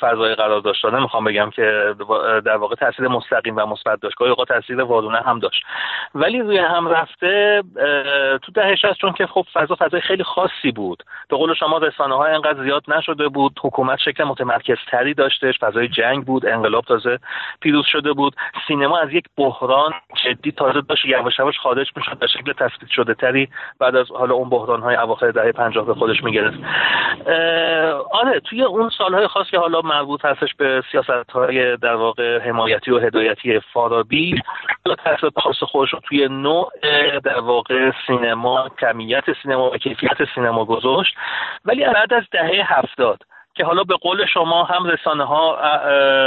فضای 0.00 0.34
قرار 0.34 0.60
داشتن 0.60 1.07
می‌خوام 1.08 1.24
بگم 1.24 1.50
که 1.50 1.94
در 2.44 2.56
واقع 2.56 2.74
تاثیر 2.74 3.08
مستقیم 3.08 3.56
و 3.56 3.66
مثبت 3.66 4.00
داشت. 4.00 4.16
گاهی 4.16 4.30
اوقات 4.30 4.48
تاثیر 4.48 4.82
وارونه 4.82 5.20
هم 5.20 5.38
داشت. 5.38 5.64
ولی 6.14 6.40
روی 6.40 6.58
هم 6.58 6.88
رفته 6.88 7.62
تو 8.42 8.52
دهش 8.52 8.84
هست 8.84 8.98
چون 8.98 9.12
که 9.12 9.26
خب 9.26 9.46
فضا 9.52 9.76
فضای 9.78 10.00
خیلی 10.00 10.24
خاصی 10.24 10.72
بود. 10.74 11.02
به 11.28 11.36
قول 11.36 11.54
شما 11.54 11.78
رسانه 11.78 12.14
ها 12.14 12.26
انقدر 12.26 12.64
زیاد 12.64 12.82
نشده 12.88 13.28
بود. 13.28 13.60
حکومت 13.62 13.98
شکل 13.98 14.24
متمرکز 14.24 14.76
تری 14.90 15.14
داشتش 15.14 15.58
فضای 15.58 15.88
جنگ 15.88 16.24
بود. 16.24 16.46
انقلاب 16.46 16.84
تازه 16.84 17.18
پیروز 17.60 17.86
شده 17.86 18.12
بود. 18.12 18.36
سینما 18.68 18.98
از 18.98 19.12
یک 19.12 19.24
بحران 19.36 19.92
جدی 20.24 20.52
تازه 20.52 20.80
داشت. 20.80 21.04
یواش 21.04 21.38
یواش 21.38 21.58
خارج 21.58 21.90
می‌شد. 21.96 22.18
به 22.18 22.26
شکل 22.26 22.52
تثبیت 22.52 22.90
شده 22.90 23.14
تری 23.14 23.48
بعد 23.80 23.96
از 23.96 24.10
حالا 24.10 24.34
اون 24.34 24.48
بحران 24.48 24.80
های 24.80 24.96
اواخر 24.96 25.30
دهه 25.30 25.52
50 25.52 25.86
به 25.86 25.94
خودش 25.94 26.22
می‌گرفت. 26.22 26.58
آره 28.12 28.40
توی 28.40 28.62
اون 28.62 28.90
سالهای 28.98 29.26
خاص 29.26 29.50
که 29.50 29.58
حالا 29.58 29.80
مربوط 29.80 30.24
هستش 30.24 30.54
به 30.54 30.82
سیاست 31.02 31.30
های 31.30 31.76
در 31.76 31.94
واقع 31.94 32.38
حمایتی 32.38 32.90
و 32.90 32.98
هدایتی 32.98 33.60
فارابی 33.60 34.40
تاثیر 35.04 35.30
خاص 35.36 35.62
خودش 35.62 35.92
رو 35.92 36.00
توی 36.08 36.28
نوع 36.28 36.72
در 37.24 37.40
واقع 37.40 37.92
سینما 38.06 38.68
کمیت 38.80 39.24
سینما 39.42 39.70
و 39.70 39.76
کیفیت 39.76 40.16
سینما 40.34 40.64
گذاشت. 40.64 41.14
ولی 41.64 41.84
بعد 41.84 42.12
از 42.12 42.22
دهه 42.32 42.78
هفتاد 42.78 43.18
که 43.54 43.64
حالا 43.64 43.82
به 43.82 43.96
قول 43.96 44.26
شما 44.26 44.64
هم 44.64 44.84
رسانه 44.84 45.24
ها 45.24 45.58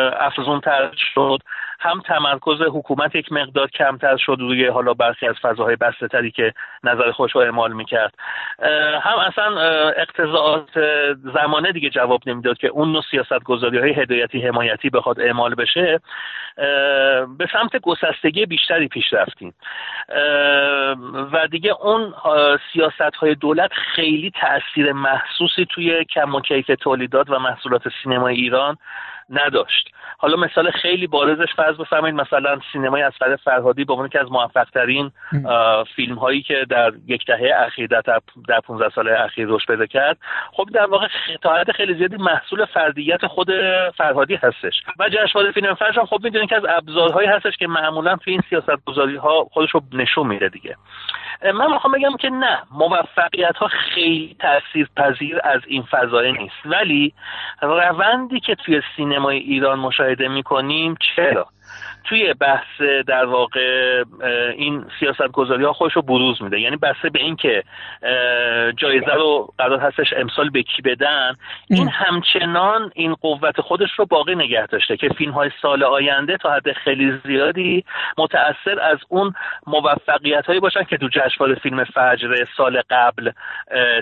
افزون 0.10 0.60
تر 0.60 0.92
شد 1.14 1.40
هم 1.82 2.02
تمرکز 2.02 2.62
حکومت 2.62 3.16
یک 3.16 3.32
مقدار 3.32 3.68
کمتر 3.68 4.18
شد 4.18 4.38
روی 4.40 4.68
حالا 4.68 4.94
برخی 4.94 5.28
از 5.28 5.36
فضاهای 5.42 5.76
بسته 5.76 6.08
تری 6.08 6.32
که 6.32 6.54
نظر 6.84 7.12
خوش 7.12 7.32
رو 7.32 7.42
اعمال 7.42 7.74
می‌کرد. 7.74 8.14
هم 9.02 9.18
اصلا 9.18 9.60
اقتضاعات 9.90 10.70
زمانه 11.34 11.72
دیگه 11.72 11.90
جواب 11.90 12.22
نمی‌داد 12.26 12.58
که 12.58 12.68
اون 12.68 12.92
نوع 12.92 13.04
سیاست 13.12 13.44
گذاری 13.44 13.78
های 13.80 13.94
هدایتی 13.94 14.42
حمایتی 14.42 14.90
بخواد 14.90 15.20
اعمال 15.20 15.56
بشه. 15.56 16.00
به 17.38 17.48
سمت 17.54 17.78
گسستگی 17.82 18.46
بیشتری 18.46 18.88
پیش 18.88 19.14
رفتیم. 19.14 19.54
و 21.32 21.48
دیگه 21.52 21.72
اون 21.72 22.14
سیاست 22.74 23.16
های 23.16 23.36
دولت 23.36 23.72
خیلی 23.74 24.32
تاثیر 24.42 24.94
محسوسی 24.94 25.66
توی 25.66 26.06
کم 26.06 26.36
و 26.36 26.42
کیف 26.42 26.72
تولیدات 26.82 27.30
و 27.30 27.40
محصولات 27.40 27.82
سینمای 28.04 28.36
ایران 28.36 28.78
نداشت. 29.32 29.90
حالا 30.18 30.38
مثال 30.38 30.72
خیلی 30.72 31.08
بارزش 31.08 31.54
فرض 31.56 31.78
بفرمایید 31.78 32.16
مثلا 32.16 32.60
سینمای 32.74 33.02
اسفر 33.02 33.36
فرهادی 33.36 33.84
به 33.84 33.94
عنوان 33.94 34.10
که 34.10 34.20
از 34.20 34.32
موفق 34.32 34.64
ترین 34.64 35.12
فیلم 35.96 36.16
هایی 36.16 36.42
که 36.42 36.66
در 36.70 36.92
یک 37.08 37.26
دهه 37.26 37.52
اخیر 37.56 37.88
در 37.88 38.02
در 38.48 38.60
15 38.60 38.90
سال 38.90 39.10
اخیر 39.10 39.48
رشد 39.50 39.68
پیدا 39.68 39.86
کرد. 39.86 40.18
خب 40.52 40.70
در 40.74 40.86
واقع 40.86 41.08
تا 41.42 41.56
حد 41.56 41.72
خیلی 41.72 41.94
زیادی 41.94 42.18
محصول 42.18 42.66
فردیت 42.66 43.28
خود 43.28 43.48
فرهادی 43.98 44.36
هستش. 44.36 44.74
و 45.00 45.10
جشنواره 45.10 45.52
فیلم 45.52 45.74
فجر 45.74 46.06
خب 46.06 46.20
می‌دونید 46.24 46.50
که 46.50 46.56
از 46.56 46.66
ابزارهایی 46.70 47.28
هستش 47.28 47.58
که 47.58 47.68
معمولا 47.68 48.16
تو 48.16 48.32
این 48.32 48.42
سیاست 48.50 48.86
گذاری 48.86 49.16
ها 49.16 49.44
خودش 49.52 49.72
رو 49.72 49.82
نشون 49.94 50.28
میده 50.28 50.50
دیگه. 50.50 50.76
من 51.54 51.72
می‌خوام 51.72 51.94
بگم 51.94 52.18
که 52.18 52.30
نه 52.30 52.60
موفقیت 52.72 53.58
ها 53.58 53.68
خیلی 53.68 54.36
تاثیر 54.40 54.90
پذیر 54.98 55.40
از 55.44 55.62
این 55.68 55.84
فضای 55.84 56.32
نیست. 56.32 56.56
ولی 56.66 57.14
روندی 57.62 58.40
که 58.40 58.56
توی 58.56 58.82
سینمای 59.22 59.38
ایران 59.38 59.80
مشاهده 59.80 60.28
می‌کنیم. 60.28 60.96
چرا؟ 61.16 61.48
توی 62.04 62.34
بحث 62.34 62.82
در 63.08 63.26
واقع 63.26 64.04
این 64.58 64.86
سیاست 65.00 65.32
گذاری 65.32 65.64
ها 65.64 65.74
خودش 65.74 65.94
رو 65.94 66.02
بروز 66.02 66.42
میده. 66.42 66.60
یعنی 66.60 66.76
بسته 66.76 67.10
به 67.10 67.20
اینکه 67.20 67.64
جایزه 68.78 69.14
رو 69.14 69.54
قرار 69.58 69.80
هستش 69.80 70.14
امسال 70.18 70.50
به 70.50 70.64
کی 70.64 70.82
بدن 70.82 71.36
این 71.70 71.88
همچنان 71.88 72.92
این 72.96 73.14
قوت 73.14 73.62
خودش 73.62 73.90
رو 73.98 74.06
باقی 74.06 74.36
نگه 74.36 74.66
داشته 74.66 74.98
که 74.98 75.10
فیلم 75.10 75.32
های 75.32 75.52
سال 75.62 75.84
آینده 75.84 76.38
تا 76.38 76.52
حد 76.52 76.72
خیلی 76.72 77.20
زیادی 77.26 77.86
متاثر 78.18 78.80
از 78.82 78.98
اون 79.10 79.34
موفقیت 79.68 80.46
هایی 80.46 80.60
باشن 80.60 80.84
که 80.84 80.98
تو 80.98 81.08
جشنواره 81.08 81.56
فیلم 81.56 81.84
فجر 81.84 82.46
سال 82.58 82.82
قبل 82.90 83.32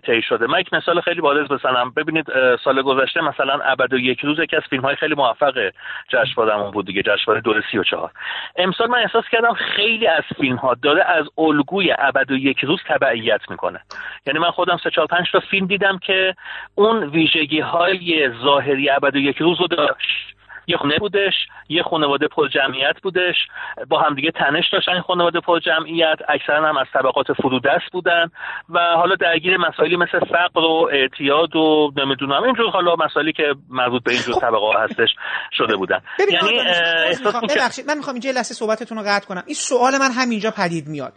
طی 0.05 0.21
شده. 0.21 0.47
من 0.47 0.59
یک 0.59 0.73
مثال 0.73 1.01
خیلی 1.01 1.21
بارز 1.21 1.47
بزنم. 1.47 1.91
ببینید 1.95 2.25
سال 2.63 2.81
گذشته 2.81 3.21
مثلا 3.21 3.59
ابد 3.63 3.93
و 3.93 3.97
یک 3.97 4.19
روز 4.19 4.39
یکی 4.39 4.55
از 4.55 4.63
فیلم 4.69 4.83
های 4.83 4.95
خیلی 4.95 5.15
موفق 5.15 5.71
جشنوارهمون 6.09 6.71
بود 6.71 6.85
دیگه. 6.85 7.03
جشنواره 7.03 7.41
دور 7.41 7.63
34 7.89 8.11
امسال 8.55 8.89
من 8.89 8.97
احساس 8.97 9.25
کردم 9.31 9.53
خیلی 9.53 10.07
از 10.07 10.23
فیلم 10.41 10.55
ها 10.55 10.73
داره 10.73 11.03
از 11.03 11.25
الگوی 11.37 11.95
ابد 11.99 12.31
و 12.31 12.35
یک 12.35 12.59
روز 12.59 12.79
تبعیت 12.87 13.41
می‌کنه. 13.49 13.79
یعنی 14.25 14.39
من 14.39 14.51
خودم 14.51 14.77
سه 14.83 14.89
چهار 14.89 15.07
پنج 15.07 15.31
تا 15.31 15.39
فیلم 15.39 15.67
دیدم 15.67 15.97
که 15.97 16.35
اون 16.75 17.03
ویژگی 17.03 17.59
های 17.59 18.31
ظاهری 18.43 18.89
ابد 18.89 19.15
و 19.15 19.19
یک 19.19 19.37
روز 19.37 19.61
رو 19.61 19.67
داشت. 19.67 20.38
یه 20.69 20.77
خونه 20.77 20.97
بودش 20.99 21.33
یه 21.69 21.83
خانواده 21.83 22.27
پر 22.27 22.47
جمعیت 22.47 22.95
بودش. 23.03 23.35
با 23.87 23.99
همدیگه 23.99 24.31
تنش 24.31 24.65
داشتن 24.73 24.91
این 24.91 25.01
خانواده 25.01 25.39
پر 25.39 25.59
جمعیت 25.59 26.19
اکثرا 26.29 26.69
هم 26.69 26.77
از 26.77 26.87
طبقات 26.93 27.27
فرودست 27.41 27.91
بودن 27.91 28.25
و 28.69 28.79
حالا 28.95 29.15
درگیر 29.15 29.57
مسائلی 29.57 29.95
مثل 29.95 30.19
فقر 30.19 30.59
و 30.59 30.89
اعتیاد 30.93 31.55
و 31.55 31.91
نمی‌دونم 31.97 32.43
اینجور 32.43 32.69
حالا 32.69 32.95
مسائلی 32.95 33.33
که 33.33 33.43
مربوط 33.69 34.03
به 34.03 34.11
اینجور 34.11 34.35
خب. 34.35 34.41
طبقه 34.41 34.83
هستش 34.83 35.09
شده 35.51 35.75
بودن. 35.75 36.01
یعنی 36.19 36.59
ببخشید 37.55 37.87
من 37.87 37.97
می‌خوام 37.97 38.13
اینجا 38.13 38.31
لحظه 38.31 38.53
صحبتتون 38.53 38.97
رو 38.97 39.03
قطع 39.07 39.27
کنم. 39.27 39.43
این 39.45 39.55
سوال 39.55 39.97
من 39.97 40.11
همینجا 40.11 40.51
پدید 40.51 40.87
میاد. 40.87 41.13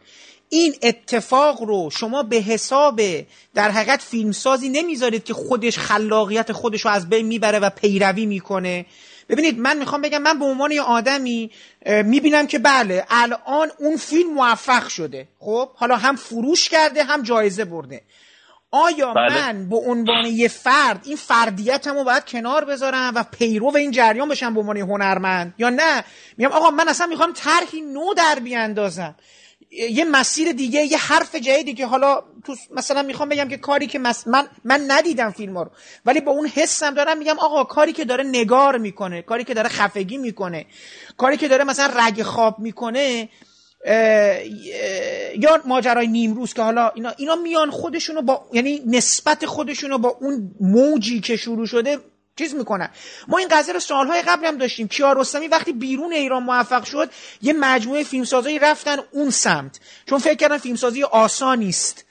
این 0.50 0.72
اتفاق 0.82 1.62
رو 1.62 1.90
شما 1.90 2.22
به 2.22 2.36
حساب 2.36 3.00
در 3.54 3.70
حقیقت 3.70 4.02
فیلمسازی 4.10 4.68
نمی‌ذارید 4.68 5.24
که 5.24 5.34
خودش 5.34 5.78
خلاقیت 5.78 6.52
خودش 6.52 6.80
رو 6.80 6.90
از 6.90 7.10
بین 7.10 7.26
می‌بره 7.26 7.58
و 7.58 7.70
پیروی 7.80 8.26
می‌کنه. 8.26 8.86
ببینید 9.32 9.58
من 9.58 9.78
می‌خوام 9.78 10.02
بگم 10.02 10.22
من 10.22 10.38
به 10.38 10.44
عنوان 10.44 10.70
یه 10.70 10.82
آدمی 10.82 11.50
می‌بینم 11.86 12.46
که 12.46 12.58
بله 12.58 13.04
الان 13.10 13.70
اون 13.78 13.96
فیلم 13.96 14.34
موفق 14.34 14.88
شده. 14.88 15.28
خب 15.38 15.70
حالا 15.74 15.96
هم 15.96 16.16
فروش 16.16 16.68
کرده 16.68 17.04
هم 17.04 17.22
جایزه 17.22 17.64
برده. 17.64 18.02
آیا 18.70 19.14
بله. 19.14 19.52
من 19.52 19.68
به 19.68 19.76
عنوان 19.76 20.26
یه 20.26 20.48
فرد 20.48 21.00
این 21.04 21.16
فردیتم 21.16 21.94
رو 21.94 22.04
باید 22.04 22.24
کنار 22.24 22.64
بذارم 22.64 23.12
و 23.14 23.24
پیرو 23.38 23.76
این 23.76 23.90
جریان 23.90 24.28
بشم 24.28 24.54
به 24.54 24.60
عنوان 24.60 24.76
هنرمند؟ 24.76 25.54
یا 25.58 25.70
نه؟ 25.70 26.04
میگم 26.36 26.52
آقا 26.52 26.70
من 26.70 26.88
اصلا 26.88 27.06
می‌خوام 27.06 27.32
طرحی 27.32 27.80
نو 27.80 28.14
در 28.14 28.38
بیاندازم. 28.38 29.14
یه 29.72 30.04
مسیر 30.04 30.52
دیگه 30.52 30.80
یه 30.80 30.98
حرف 30.98 31.34
جدیدی 31.34 31.74
که 31.74 31.86
حالا 31.86 32.22
تو 32.44 32.56
مثلا 32.70 33.02
می‌خوام 33.02 33.28
بگم 33.28 33.48
که 33.48 33.56
کاری 33.56 33.86
که 33.86 33.98
من 33.98 34.14
من 34.64 34.84
ندیدم 34.88 35.30
فیلم 35.30 35.58
رو 35.58 35.70
ولی 36.06 36.20
با 36.20 36.32
اون 36.32 36.46
حسم 36.46 36.94
دارم 36.94 37.18
میگم 37.18 37.38
آقا 37.38 37.64
کاری 37.64 37.92
که 37.92 38.04
داره 38.04 38.24
نگار 38.24 38.78
می‌کنه 38.78 39.22
کاری 39.22 39.44
که 39.44 39.54
داره 39.54 39.68
خفگی 39.68 40.18
می‌کنه 40.18 40.66
کاری 41.16 41.36
که 41.36 41.48
داره 41.48 41.64
مثلا 41.64 42.06
رگ 42.06 42.22
خواب 42.22 42.58
می‌کنه 42.58 43.28
یا 45.38 45.62
ماجرای 45.66 46.06
نیمروز 46.06 46.54
که 46.54 46.62
حالا 46.62 46.88
اینا 46.94 47.12
اینا 47.16 47.36
میان 47.36 47.70
خودشونو 47.70 48.22
با 48.22 48.46
یعنی 48.52 48.82
نسبت 48.86 49.46
خودشونو 49.46 49.98
با 49.98 50.08
اون 50.20 50.50
موجی 50.60 51.20
که 51.20 51.36
شروع 51.36 51.66
شده 51.66 51.98
چیز 52.36 52.54
می‌کنن. 52.54 52.90
ما 53.28 53.38
این 53.38 53.48
قضیه 53.48 53.74
رو 53.74 53.80
سالهای 53.80 54.22
قبل 54.22 54.46
هم 54.46 54.58
داشتیم. 54.58 54.88
کیارستمی 54.88 55.48
وقتی 55.48 55.72
بیرون 55.72 56.12
ایران 56.12 56.42
موفق 56.42 56.84
شد 56.84 57.10
یه 57.42 57.52
مجموعه 57.52 58.04
فیلمسازایی 58.04 58.58
رفتن 58.58 58.96
اون 59.10 59.30
سمت. 59.30 59.80
چون 60.06 60.18
فکر 60.18 60.34
کردن 60.34 60.58
فیلمسازی 60.58 61.02
آسانی 61.02 61.68
است 61.68 62.04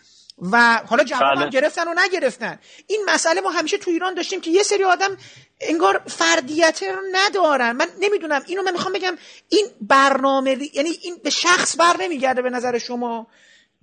و 0.51 0.81
حالا 0.89 1.03
جواب 1.03 1.35
بله. 1.35 1.49
گرفتن 1.49 1.87
و 1.87 1.93
نگرفتن. 1.97 2.59
این 2.87 3.01
مسئله 3.07 3.41
ما 3.41 3.49
همیشه 3.49 3.77
تو 3.77 3.91
ایران 3.91 4.13
داشتیم 4.13 4.41
که 4.41 4.51
یه 4.51 4.63
سری 4.63 4.83
آدم 4.83 5.17
انگار 5.61 6.01
فردیت 6.07 6.83
رو 6.83 7.01
ندارن. 7.11 7.71
من 7.71 7.87
نمی‌دونم. 7.99 8.41
اینو 8.47 8.63
من 8.63 8.71
می‌خوام 8.71 8.93
بگم. 8.93 9.17
این 9.49 9.65
برنامه 9.81 10.57
یعنی 10.73 10.89
این 11.01 11.15
به 11.23 11.29
شخص 11.29 11.75
بر 11.79 11.95
نمیگرده 11.99 12.41
به 12.41 12.49
نظر 12.49 12.77
شما. 12.77 13.27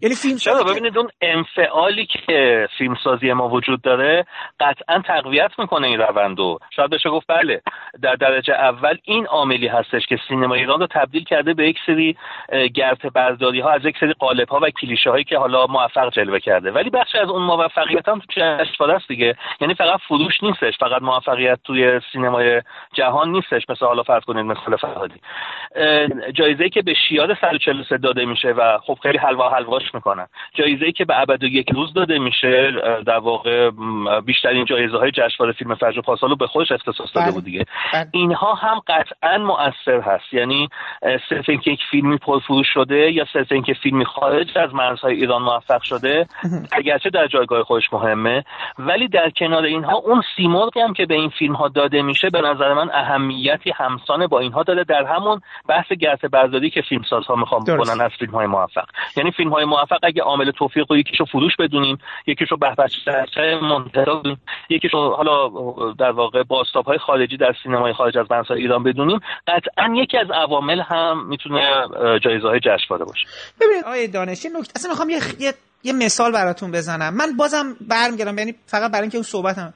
یعنی 0.03 0.15
فیلم 0.15 0.37
چرا؟ 0.37 0.63
ببینید 0.63 0.99
اون 0.99 1.09
انفعالی 1.21 2.07
که 2.07 2.69
فیلمسازی 2.79 3.33
ما 3.33 3.49
وجود 3.49 3.83
داره 3.83 4.27
قطعا 4.61 5.03
تقویت 5.07 5.51
می‌کنه 5.59 5.87
این 5.87 5.99
روندو 5.99 6.59
شاید 6.71 6.91
بشه 6.91 7.11
گفت 7.11 7.27
بله 7.27 7.63
در 8.03 8.15
درجه 8.15 8.53
اول 8.55 8.97
این 9.05 9.27
عاملی 9.27 9.67
هستش 9.67 10.07
که 10.07 10.19
سینما 10.29 10.55
ایران 10.55 10.81
رو 10.81 10.87
تبدیل 10.87 11.25
کرده 11.25 11.55
به 11.55 11.69
یک 11.69 11.79
سری 11.87 12.17
گرت 12.75 13.07
برداری 13.07 13.61
ها 13.61 13.71
از 13.71 13.85
یک 13.85 13.97
سری 14.01 14.13
قالب 14.13 14.49
ها 14.49 14.61
و 14.63 14.71
کلیشه 14.71 15.11
هایی 15.11 15.25
که 15.25 15.39
حالا 15.39 15.67
موفق 15.67 16.13
جلوه 16.13 16.41
کرده. 16.41 16.71
ولی 16.71 16.91
بخشی 16.91 17.19
از 17.19 17.29
اون 17.29 17.43
موفقیت 17.43 18.09
هم 18.09 18.21
استفاده 18.39 18.93
است 18.93 19.09
دیگه. 19.09 19.37
یعنی 19.61 19.75
فقط 19.75 20.01
فروش 20.09 20.43
نیستش 20.43 20.79
فقط 20.81 21.03
موفقیت 21.03 21.59
توی 21.65 22.01
سینمای 22.13 22.63
جهان 22.93 23.33
نیستش 23.33 23.63
مثل 23.69 23.87
حالا 23.87 24.03
فرض 24.03 24.23
کنید 24.25 24.45
مثل 24.45 24.77
فرهادی. 24.77 25.21
جایزه 26.35 26.69
که 26.69 26.83
به 26.83 26.95
شیاد 27.09 27.39
143 27.41 27.99
داده 27.99 28.25
میشه 28.25 28.49
و 28.49 28.79
خب 28.79 28.99
خیلی 29.03 29.19
حلوا 29.19 29.49
حلواش 29.49 29.88
می‌کنن 29.95 30.27
جایزه 30.55 30.85
ای 30.87 30.93
که 30.93 31.05
به 31.05 31.21
ابد 31.21 31.43
و 31.43 31.47
یک 31.47 31.71
روز 31.71 31.95
داده 31.95 32.19
میشه 32.19 32.73
در 33.07 33.19
واقع 33.19 33.71
بیشترین 34.21 34.65
جایزه 34.65 34.99
های 34.99 35.11
جشنواره 35.11 35.53
فیلم 35.53 35.75
فجر 35.75 36.01
پاسالو 36.01 36.37
به 36.37 36.47
خودش 36.47 36.73
اختصاص 36.73 37.09
داده 37.15 37.27
بله. 37.27 37.35
بود 37.35 37.45
دیگه. 37.45 37.65
بله. 37.93 38.07
اینها 38.13 38.55
هم 38.55 38.81
قطعا 38.87 39.39
مؤثر 39.39 40.01
هست. 40.01 40.33
یعنی 40.33 40.69
صرف 41.31 41.49
اینکه 41.49 41.71
یک 41.71 41.81
فیلمی 41.91 42.19
پرفروش 42.19 42.67
شده 42.75 43.13
یا 43.13 43.25
صرف 43.33 43.53
اینکه 43.53 43.75
فیلمی 43.75 44.05
خارج 44.05 44.59
از 44.59 44.75
مرزهای 44.75 45.15
ایران 45.15 45.43
موفق 45.43 45.83
شده 45.83 46.27
اگرچه 46.73 47.11
در 47.11 47.27
جایگاه 47.27 47.63
خودش 47.63 47.93
مهمه. 47.93 48.45
ولی 48.79 49.09
در 49.09 49.31
کنار 49.31 49.65
اینها 49.65 49.97
اون 49.97 50.23
سیمرغی 50.37 50.81
هم 50.81 50.93
که 50.93 51.07
به 51.07 51.15
این 51.15 51.29
فیلم 51.29 51.55
ها 51.55 51.69
داده 51.69 52.03
میشه 52.03 52.31
به 52.31 52.41
نظر 52.41 52.75
من 52.75 52.91
اهمیتی 52.91 53.71
همسانه 53.77 54.27
با 54.27 54.41
اینها 54.41 54.63
داره. 54.63 54.85
در 54.85 55.05
همون 55.05 55.41
بحث 55.69 55.93
گرت 55.93 56.27
برداری 56.27 56.71
که 56.71 56.83
فیلمسازها 56.83 57.35
می‌خوان 57.35 57.65
بکنن 57.65 58.01
از 58.01 58.11
فیلم 58.19 58.33
های 58.33 58.47
موفق. 58.47 58.87
یعنی 59.17 59.31
فیلم 59.31 59.51
های 59.51 59.65
موفق 59.65 59.78
اگه 60.03 60.23
عامل 60.23 60.51
توفیق 60.51 60.87
رو 60.91 60.99
یکیشو 60.99 61.25
فروش 61.25 61.53
بدونیم 61.59 61.99
یکیشو 62.27 62.57
بهبهچه 62.57 63.59
منتظر 63.63 64.05
بدونیم 64.05 64.41
یکیشو 64.71 64.99
حالا 64.99 65.49
در 65.99 66.11
واقع 66.11 66.43
باستاب 66.43 66.85
های 66.85 66.99
خارجی 66.99 67.37
در 67.37 67.55
سینمای 67.63 67.93
خارج 67.93 68.19
از 68.19 68.27
مرزهای 68.31 68.61
ایران 68.61 68.83
بدونیم. 68.83 69.21
قطعا 69.47 69.95
یکی 69.97 70.19
از 70.19 70.31
عوامل 70.31 70.81
هم 70.81 71.29
می‌تونه 71.29 71.61
جایزه 72.25 72.49
های 72.49 72.61
جشنواره 72.61 73.05
باشه. 73.05 73.27
ببینید 73.61 73.85
آقای 73.85 74.09
دانش 74.09 74.47
نکته 74.47 74.73
اصلا 74.77 74.91
می‌خوام 74.91 75.11
یه, 75.11 75.21
یه 75.39 75.55
یه 75.83 75.93
مثال 75.93 76.33
براتون 76.33 76.73
بزنم. 76.73 77.15
من 77.15 77.37
بازم 77.37 77.77
برمیگردم 77.81 78.39
یعنی 78.39 78.55
فقط 78.67 78.91
برای 78.91 79.03
اینکه 79.03 79.17
اون 79.17 79.25
صحبتم 79.25 79.75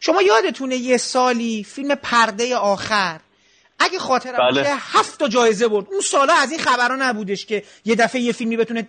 شما 0.00 0.22
یادتونه 0.22 0.74
یه 0.74 0.96
سالی 0.96 1.64
فیلم 1.64 1.94
پرده 1.94 2.56
آخر 2.56 3.20
اگه 3.80 3.98
خاطرم 3.98 4.50
بله. 4.50 4.66
هفت 4.68 5.18
تا 5.18 5.28
جایزه 5.28 5.68
برد. 5.68 5.86
اون 5.90 6.00
سالا 6.00 6.32
از 6.42 6.50
این 6.50 6.60
خبرها 6.60 6.96
نبودش 7.00 7.46
که 7.46 7.62
یه 7.84 7.94
دفعه 7.94 8.20
یه 8.20 8.32
فیلمی 8.32 8.56
بتونه 8.56 8.88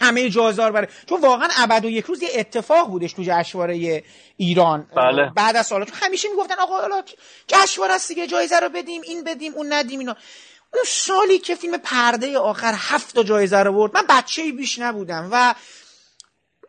همه 0.00 0.30
جایزار 0.30 0.72
بره. 0.72 0.88
چون 1.08 1.20
واقعا 1.20 1.48
ابد 1.56 1.84
و 1.84 1.90
یک 1.90 2.04
روز 2.04 2.22
یه 2.22 2.28
اتفاق 2.34 2.88
بودش 2.88 3.12
تو 3.12 3.22
جشنواره 3.26 4.04
ایران. 4.36 4.86
بله. 4.96 5.30
بعد 5.36 5.56
از 5.56 5.66
سالات 5.66 5.90
همیشه 5.92 6.28
می‌گفتن 6.28 6.54
آقا 6.58 6.80
حالا 6.80 7.02
جشنواره 7.48 7.92
است 7.94 8.08
دیگه 8.08 8.26
جایزه 8.26 8.60
رو 8.60 8.68
بدیم 8.68 9.02
این 9.02 9.24
بدیم 9.24 9.54
اون 9.54 9.72
ندیم 9.72 9.98
اینا. 9.98 10.16
اون 10.74 10.84
سالی 10.86 11.38
که 11.38 11.54
فیلم 11.54 11.78
پرده 11.78 12.38
آخر 12.38 12.74
هفت 12.76 13.18
جایزه 13.18 13.58
رو 13.58 13.72
برد 13.72 13.94
من 13.94 14.06
بچه 14.08 14.52
بیش 14.52 14.78
نبودم 14.78 15.28
و 15.32 15.54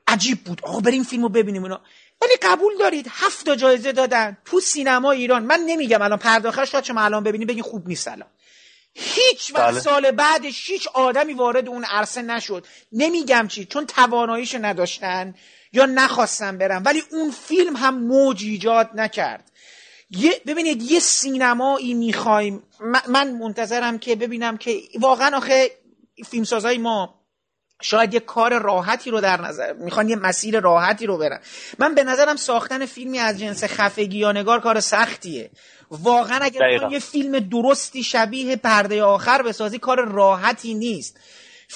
عجیب 0.08 0.44
بود. 0.44 0.62
آقا 0.64 0.80
بریم 0.80 1.04
فیلمو 1.04 1.30
ببینیم 1.30 1.64
اینا. 1.64 1.82
ولی 2.22 2.34
قبول 2.42 2.78
دارید 2.78 3.08
هفت 3.12 3.50
جایزه 3.50 3.92
دادن 3.92 4.38
تو 4.46 4.60
سینما 4.60 5.12
ایران. 5.12 5.44
من 5.44 5.60
نمیگم 5.66 6.02
الان 6.02 6.20
پرده 6.20 6.48
آخر 6.48 6.66
شاید 6.66 6.84
شما 6.84 7.02
الان 7.02 7.24
ببینید 7.24 7.48
بگین 7.48 7.64
خوب 7.64 7.88
نیست 7.88 8.08
الان. 8.08 8.30
هیچ 9.00 9.52
وقت 9.56 9.72
بله. 9.72 9.80
سال 9.80 10.12
بعدش 10.12 10.70
هیچ 10.70 10.88
آدمی 10.88 11.34
وارد 11.34 11.68
اون 11.68 11.84
عرصه 11.84 12.22
نشد. 12.22 12.66
نمیگم 12.92 13.48
چی 13.48 13.66
چون 13.66 13.86
تواناییش 13.86 14.56
نداشتن 14.56 15.36
یا 15.74 15.86
نخواستن 15.86 16.58
برن. 16.58 16.84
ولی 16.84 17.04
اون 17.12 17.32
فیلم 17.32 17.76
هم 17.76 18.04
موج 18.04 18.44
ایجاد 18.44 18.90
نکرد. 18.96 19.52
یه 20.10 20.42
ببینید 20.48 20.82
یه 20.82 21.00
سینمایی 21.00 21.94
می‌خوایم. 21.94 22.64
من 23.08 23.32
منتظرم 23.32 24.00
که 24.00 24.16
ببینم 24.16 24.58
که 24.58 24.82
واقعا 25.00 25.38
آخه 25.38 25.72
فیلمسازای 26.30 26.78
ما 26.78 27.17
شاید 27.82 28.14
یه 28.14 28.20
کار 28.20 28.62
راحتی 28.62 29.12
رو 29.12 29.22
در 29.22 29.42
نظر 29.42 29.74
می‌خوان 29.74 30.10
یه 30.10 30.16
مسیر 30.16 30.60
راحتی 30.60 31.06
رو 31.06 31.18
برن. 31.18 31.40
من 31.80 31.96
به 31.96 32.04
نظرم 32.04 32.36
ساختن 32.36 32.86
فیلمی 32.86 33.20
از 33.20 33.40
جنس 33.40 33.64
خفگی 33.64 34.18
یا 34.18 34.32
نگار 34.32 34.60
کار 34.60 34.80
سختیه. 34.80 35.50
واقعا 35.92 36.40
اگر 36.42 36.92
یه 36.92 37.00
فیلم 37.00 37.40
درستی 37.40 38.04
شبیه 38.04 38.56
پرده 38.56 39.04
آخر 39.04 39.42
بسازی 39.42 39.80
کار 39.80 40.06
راحتی 40.06 40.74
نیست. 40.74 41.20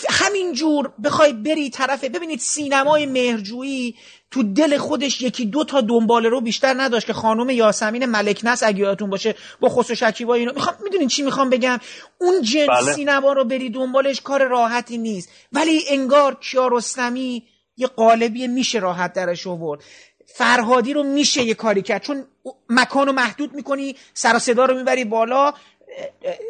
همینجور 0.09 0.91
بخوای 1.03 1.33
بری 1.33 1.69
طرف 1.69 2.03
ببینید 2.03 2.39
سینمای 2.39 3.05
مهرجویی 3.05 3.95
تو 4.31 4.43
دل 4.43 4.77
خودش 4.77 5.21
یکی 5.21 5.45
دو 5.45 5.63
تا 5.63 5.81
دنباله 5.81 6.29
رو 6.29 6.41
بیشتر 6.41 6.73
نداشت 6.77 7.07
که 7.07 7.13
خانم 7.13 7.49
یاسمین 7.49 8.05
ملکنس 8.05 8.63
اگه 8.63 8.79
یادتون 8.79 9.09
باشه 9.09 9.35
با 9.59 9.69
خسرو 9.69 9.95
شکیبا 9.95 10.33
اینو 10.33 10.53
می‌خوام 10.53 10.75
می‌دونین 10.83 11.07
چی 11.07 11.21
می‌خوام 11.21 11.49
بگم؟ 11.49 11.79
اون 12.17 12.41
جنس 12.41 12.69
بله. 12.69 12.93
سینما 12.93 13.33
رو 13.33 13.45
بری 13.45 13.69
دنبالش 13.69 14.21
کار 14.21 14.47
راحتی 14.47 14.97
نیست. 14.97 15.29
ولی 15.51 15.83
انگار 15.89 16.35
کیارستمی 16.35 17.43
یه 17.77 17.87
قالبی 17.87 18.47
میشه 18.47 18.79
راحت 18.79 19.13
درش 19.13 19.47
آورد. 19.47 19.81
فرهادی 20.35 20.93
رو 20.93 21.03
میشه 21.03 21.43
یه 21.43 21.53
کاری 21.53 21.81
کرد. 21.81 22.01
چون 22.01 22.25
مکان 22.69 23.07
رو 23.07 23.13
محدود 23.13 23.53
می‌کنی 23.53 23.95
سر 24.13 24.39
صدا 24.39 24.65
رو 24.65 24.77
می‌بری 24.77 25.05
بالا 25.05 25.53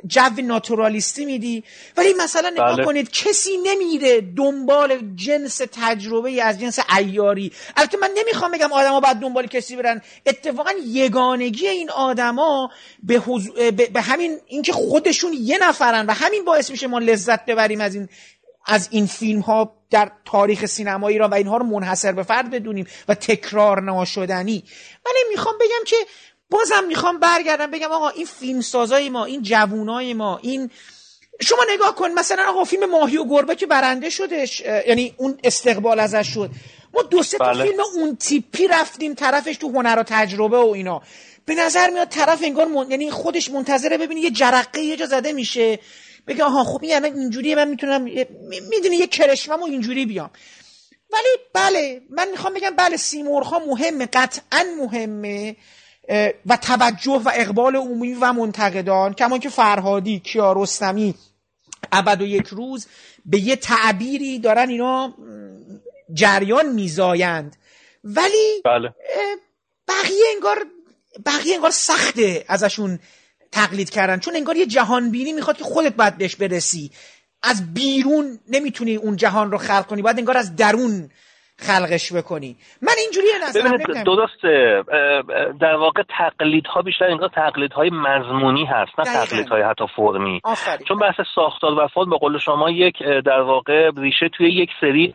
جو 0.08 0.42
ناتورالیستی 0.44 1.26
میدی. 1.26 1.64
ولی 1.98 2.14
مثلا 2.14 2.50
نگاه 2.50 2.76
بله. 2.76 2.86
کنید 2.86 3.12
کسی 3.12 3.58
نمیره 3.58 4.22
دنبال 4.22 5.00
جنس 5.16 5.62
تجربه 5.72 6.44
از 6.44 6.60
جنس 6.60 6.80
ایاری 6.98 7.52
البته 7.78 7.98
من 7.98 8.10
نمی‌خوام 8.18 8.52
بگم 8.52 8.74
آدما 8.74 9.00
باید 9.00 9.18
دنبال 9.18 9.48
کسی 9.48 9.76
برن. 9.76 10.02
اتفاقا 10.26 10.72
یگانگی 10.86 11.68
این 11.68 11.90
آدما 11.90 12.72
به, 13.04 13.20
به 13.72 14.02
همین 14.02 14.38
اینکه 14.48 14.74
خودشون 14.74 15.34
یه 15.34 15.58
نفرن 15.62 16.06
و 16.06 16.14
همین 16.14 16.46
باعث 16.46 16.72
میشه 16.72 16.88
ما 16.88 17.00
لذت 17.00 17.46
ببریم 17.46 17.82
از 17.82 17.96
این 17.96 18.10
از 18.66 18.88
این 18.92 19.06
فیلم 19.06 19.40
ها 19.40 19.76
در 19.90 20.12
تاریخ 20.26 20.66
سینما 20.66 21.08
ایران 21.08 21.30
و 21.30 21.34
اینها 21.34 21.58
رو 21.58 21.66
منحصر 21.66 22.12
به 22.12 22.24
فرد 22.24 22.50
بدونیم 22.50 22.88
و 23.08 23.16
تکرار 23.16 23.82
ناشدنی. 23.82 24.64
ولی 25.06 25.20
می‌خوام 25.30 25.56
بگم 25.58 25.84
که 25.86 25.96
بازم 26.52 26.84
می‌خوام 26.88 27.20
برگردم 27.20 27.72
بگم 27.72 27.92
آقا 27.92 28.10
این 28.10 28.26
فیلم 28.26 28.62
سازای 28.62 29.10
ما 29.10 29.26
این 29.26 29.42
جوونای 29.42 30.14
ما 30.14 30.38
این 30.38 30.70
شما 31.42 31.66
نگاه 31.74 31.96
کن 31.96 32.12
مثلا 32.12 32.50
آقا 32.50 32.64
فیلم 32.64 32.90
ماهی 32.90 33.18
و 33.18 33.26
گربه 33.26 33.56
که 33.56 33.66
برنده 33.66 34.10
شدش 34.10 34.60
یعنی 34.62 35.14
اون 35.18 35.40
استقبال 35.44 36.00
ازش 36.00 36.28
شد. 36.34 36.50
ما 36.94 37.02
دو 37.02 37.24
سه 37.24 37.38
تا 37.38 37.46
بله. 37.46 37.66
فیلم 37.66 37.80
اون 37.96 38.16
تیپی 38.16 38.68
رفتیم 38.68 39.14
طرفش 39.14 39.58
تو 39.58 39.70
هنر 39.72 40.00
و 40.00 40.04
تجربه 40.04 40.58
و 40.58 40.70
اینا. 40.70 41.02
به 41.46 41.56
نظر 41.56 41.90
میاد 41.90 42.10
طرف 42.10 42.44
انگار 42.44 42.68
من... 42.68 42.92
یعنی 42.92 43.12
خودش 43.12 43.52
منتظره 43.52 43.98
ببینی 43.98 44.22
یه 44.22 44.32
جرقه 44.32 44.82
یه 44.82 44.98
جا 44.98 45.06
زده 45.06 45.34
میشه. 45.34 45.80
بگه 46.28 46.44
آها 46.44 46.64
خب 46.64 46.84
یعنی 46.84 47.08
اینجوریه 47.08 47.56
من 47.56 47.68
می‌تونم 47.68 48.02
می‌دونی 48.70 48.96
یه 48.96 49.08
کرشمم 49.08 49.62
و 49.62 49.66
اینجوری 49.66 50.06
بیام. 50.06 50.30
ولی 51.14 51.30
بله 51.54 52.02
من 52.10 52.32
می‌خوام 52.32 52.54
بگم 52.54 52.70
بله 52.70 52.98
سیمورخا 52.98 53.60
مهمه 53.60 54.06
قطعا 54.14 54.66
مهمه. 54.80 55.56
و 56.46 56.58
توجه 56.62 57.22
و 57.26 57.32
اقبال 57.34 57.76
عمومی 57.76 58.14
و 58.14 58.34
منتقدان 58.34 59.14
کما 59.14 59.38
که 59.38 59.50
فرهادی 59.50 60.20
کیارستمی 60.20 61.16
ابد 61.92 62.22
و 62.22 62.26
یک 62.26 62.48
روز 62.48 62.88
به 63.26 63.40
یه 63.40 63.56
تعبیری 63.56 64.40
دارن 64.40 64.70
اینا 64.70 65.14
جریان 66.14 66.70
میزایند. 66.70 67.56
ولی 68.04 68.62
بله. 68.66 68.94
بقیه 69.88 70.26
انگار 70.36 70.66
بقیه 71.26 71.56
انگار 71.56 71.72
سخته 71.72 72.46
ازشون 72.48 73.00
تقلید 73.52 73.90
کردن. 73.90 74.20
چون 74.20 74.36
انگار 74.36 74.56
یه 74.56 74.66
جهان 74.66 75.12
بینی 75.12 75.34
می‌خواد 75.34 75.58
که 75.58 75.64
خودت 75.64 75.96
باید 75.96 76.18
بهش 76.18 76.36
برسی. 76.36 76.92
از 77.44 77.74
بیرون 77.74 78.40
نمی‌تونی 78.48 78.96
اون 78.96 79.16
جهان 79.16 79.52
رو 79.52 79.58
خلق 79.58 79.88
کنی 79.88 80.02
باید 80.02 80.18
انگار 80.18 80.38
از 80.38 80.56
درون 80.56 81.10
خلقش 81.62 82.14
بکنی. 82.14 82.56
من 82.82 82.94
اینجوری 82.98 83.28
نظرم 83.44 84.04
درسته. 84.04 84.84
در 85.60 85.76
واقع 85.76 86.04
تقلیدها 86.18 86.82
بیشتر 86.82 87.06
انگار 87.06 87.30
تقلیدهای 87.30 87.90
مضمونی 87.90 88.66
هست 88.66 89.00
نه 89.00 89.06
تقلیدهای 89.06 89.62
حتی 89.62 89.86
فرمی. 89.96 90.42
چون 90.88 91.00
بحث 91.00 91.16
ساختار 91.36 91.74
و 91.74 91.88
فرم 91.88 92.10
به 92.10 92.18
قول 92.18 92.38
شما 92.38 92.70
یک 92.70 93.04
در 93.26 93.42
واقع 93.42 93.92
ریشه 93.98 94.30
توی 94.30 94.50
یک 94.50 94.70
سری 94.82 95.14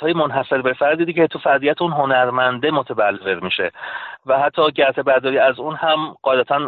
های 0.00 0.12
منحصر 0.12 0.62
به 0.62 0.72
فردی 0.72 1.12
که 1.12 1.26
تو 1.26 1.38
فردیت 1.38 1.82
اون 1.82 1.92
هنرمنده 1.92 2.70
متبلور 2.70 3.40
میشه. 3.40 3.70
و 4.26 4.38
حتی 4.38 4.72
گرت 4.72 5.00
برداری 5.00 5.38
از 5.38 5.58
اون 5.58 5.76
هم 5.76 6.16
قاعدتا 6.22 6.58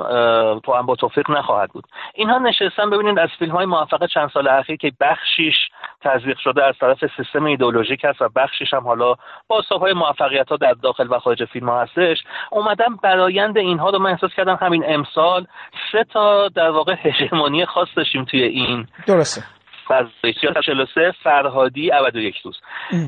تو 0.61 0.73
هم 0.73 0.87
با 0.87 0.97
توفیق 0.97 1.31
نخواهد 1.31 1.71
بود. 1.71 1.85
اینها 2.14 2.38
نشستن 2.38 2.90
ببینید 2.90 3.19
از 3.19 3.29
فیلم 3.38 3.53
های 3.53 3.66
موفق 3.66 4.07
چند 4.07 4.31
سال 4.31 4.49
اخیر 4.49 4.77
که 4.77 4.92
بخشیش 5.01 5.55
تزریق 6.01 6.38
شده 6.38 6.64
از 6.64 6.75
طرف 6.81 6.99
سیستم 7.16 7.45
ایدئولوژیک 7.45 8.05
هست 8.05 8.23
و 8.23 8.29
بخشیش 8.37 8.75
هم 8.75 8.85
حالا 8.85 9.14
با 9.49 9.62
های 9.81 9.92
موفقیت 9.92 10.49
ها 10.49 10.57
در 10.57 10.73
داخل 10.73 11.07
و 11.11 11.19
خارج 11.19 11.45
فیلم 11.45 11.69
ها 11.69 11.83
هستش. 11.83 12.19
اومدم 12.51 12.97
برایند 13.03 13.59
اینها 13.59 13.90
رو 13.90 13.99
من 13.99 14.11
احساس 14.11 14.31
کردم 14.37 14.59
همین 14.61 14.85
امسال 14.87 15.47
سه 15.92 16.05
تا 16.05 16.49
در 16.49 16.71
واقع 16.71 16.95
هژمونی 17.03 17.66
خاص 17.66 17.88
داشتیم 17.97 18.25
توی 18.25 18.42
این 18.42 18.87
درسته. 19.07 19.56
فضایی 19.88 20.35
43 20.42 21.12
فرهادی 21.22 21.92
ابد 21.92 22.16
و 22.16 22.18
یک 22.18 22.37
روز. 22.38 22.61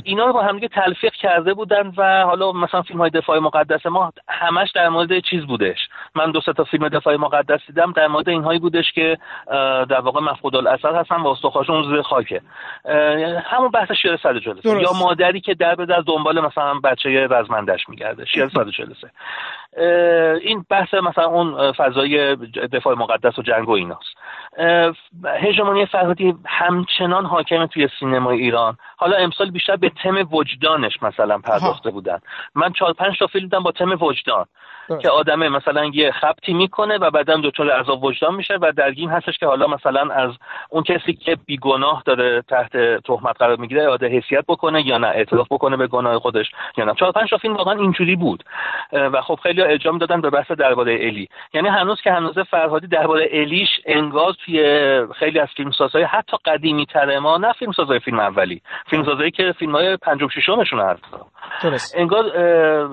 اینا 0.05 0.27
رو 0.27 0.33
با 0.33 0.43
همدیگه 0.43 0.69
تلفیق 0.69 1.13
کرده 1.13 1.55
بودن 1.55 1.93
و 1.97 2.23
حالا 2.23 2.53
مثلا 2.53 2.83
فیلم 2.83 3.01
های 3.01 3.11
دفاع 3.11 3.39
مقدس 3.39 3.87
ما 3.87 4.13
همش 4.29 4.71
در 4.75 4.89
مورد 4.89 5.21
چیز 5.21 5.45
بودش. 5.45 5.88
من 6.15 6.31
دو 6.31 6.41
تا 6.41 6.65
فیلم 6.65 6.89
دفاع 6.89 7.17
مقدس 7.17 7.61
دیدم. 7.67 7.93
در 7.93 8.07
مورد 8.07 8.29
اینهایی 8.29 8.59
بودش 8.59 8.93
که 8.93 9.19
در 9.89 10.01
واقع 10.01 10.21
مفقود 10.21 10.57
الاثر 10.57 10.95
هستن 10.95 11.17
و 11.17 11.29
استخواشون 11.29 11.83
زیر 11.83 12.03
خاکه. 12.03 12.41
همون 13.45 13.71
بحث 13.71 13.93
شیر 13.93 14.17
صد 14.17 14.37
جلسه 14.37 14.81
یا 14.81 14.93
مادری 15.01 15.41
که 15.41 15.55
در 15.55 15.75
به 15.75 15.87
در 15.87 16.01
دنبال 16.01 16.41
مثلا 16.41 16.75
بچه 16.85 17.27
رزمندش 17.31 17.89
میگرده. 17.89 18.25
شیر 18.25 18.49
صد 18.49 18.69
جلسه 18.69 19.11
این 20.43 20.65
بحث 20.71 20.95
مثلا 20.95 21.25
اون 21.25 21.73
فضای 21.73 22.37
دفاع 22.73 22.95
مقدس 22.95 23.39
و 23.39 23.43
جنگ 23.43 23.69
و 23.69 23.73
ایناست. 23.73 24.17
هژمونی 25.25 25.87
فرهادی 25.87 26.35
همچنان 26.47 27.27
حاکم 27.27 27.67
توی 27.67 27.89
سینمای 28.01 28.39
ایران. 28.39 28.77
حالا 28.97 29.17
امسال 29.17 29.51
بیشتر 29.51 29.77
به 29.77 29.91
تم 30.03 30.29
وجدانش 30.33 31.03
مثلا 31.03 31.39
پرداخته 31.39 31.91
بودن. 31.91 32.19
من 32.55 32.73
چهار 32.73 32.93
پنج 32.93 33.19
تا 33.19 33.27
فیلم 33.27 33.45
دیدم 33.45 33.63
با 33.63 33.73
تم 33.73 34.03
وجدان. 34.03 34.45
که 35.03 35.11
آدمه 35.11 35.49
مثلا 35.49 35.85
یه 35.85 36.13
خبتی 36.13 36.55
می‌کنه 36.55 36.99
و 36.99 37.11
بعدا 37.11 37.37
دچار 37.45 37.71
عذاب 37.71 38.05
وجدان 38.05 38.35
میشه 38.35 38.55
و 38.61 38.73
درگیر 38.73 39.09
هستش 39.09 39.39
که 39.39 39.47
حالا 39.47 39.67
مثلا 39.67 40.15
از 40.15 40.31
اون 40.71 40.83
کسی 40.83 41.13
که 41.13 41.37
بیگناه 41.47 42.03
داره 42.07 42.43
تحت 42.43 42.77
تهمت 43.05 43.37
قرار 43.39 43.57
می‌گیره 43.57 43.83
اعاده 43.83 44.09
حیثیت 44.09 44.45
بکنه 44.49 44.87
یا 44.87 44.99
نه 44.99 45.07
اعتراف 45.07 45.47
بکنه 45.51 45.77
به 45.77 45.87
گناه 45.87 46.19
خودش 46.19 46.47
یا 46.77 46.85
نه. 46.85 46.95
چهار 46.95 47.13
پنج 47.13 47.31
تا 47.31 47.37
فیلم 47.37 47.57
واقعا 47.57 47.75
اینجوری 47.75 48.17
بود. 48.17 48.45
و 48.93 49.23
خب 49.23 49.39
خیلی 49.43 49.63
اجام 49.63 49.99
دادن 49.99 50.21
به 50.21 50.31
بحث 50.31 50.51
درباره 50.51 50.93
الی. 50.93 51.29
یعنی 51.55 51.69
هنوز 51.69 52.01
که 52.01 52.13
هنوز 52.13 52.39
فرهادی 52.39 52.87
درباره 52.87 53.29
الیش 53.33 53.69
انگار 53.87 54.33
توی 54.45 54.61
خیلی 55.19 55.39
از 55.39 55.49
فیلمسازهای 55.57 56.05
حتی 56.05 56.37
قدیمی 56.45 56.87
تر 56.87 57.19
ما 57.19 57.37
نه 57.37 57.53
فیلمسازهای 57.53 57.99
فیلم 57.99 58.21
اولی. 58.21 58.63
فیلمسازایی 58.91 59.31
که 59.31 59.55
فیلم 59.59 59.73
های 59.73 59.97
پنجم 59.97 60.29
ششمشون 60.29 60.81
هست. 60.81 61.05
انگار 61.97 62.25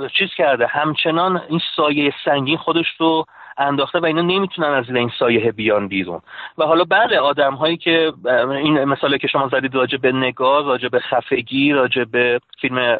چیز 0.07 0.29
کرده. 0.37 0.67
همچنان 0.67 1.41
این 1.49 1.59
سایه 1.85 2.13
سنگین 2.25 2.57
خودش 2.57 2.85
رو 2.97 3.25
انداخته 3.57 3.99
و 3.99 4.05
اینا 4.05 4.21
نمی‌تونن 4.21 4.67
از 4.67 4.85
این 4.89 5.11
سایه 5.19 5.51
بیان 5.51 5.87
بیرون. 5.87 6.21
و 6.57 6.65
حالا 6.65 6.83
بله 6.83 7.19
آدم 7.19 7.53
هایی 7.53 7.77
که 7.77 8.13
این 8.49 8.83
مثالی 8.83 9.17
که 9.17 9.27
شما 9.27 9.47
زدید 9.47 9.75
راجع 9.75 9.97
به 9.97 10.11
نگاه 10.11 10.65
راجع 10.65 10.87
به 10.87 10.99
خفگی 10.99 11.71
راجع 11.71 12.03
به 12.03 12.39
فیلم 12.61 12.99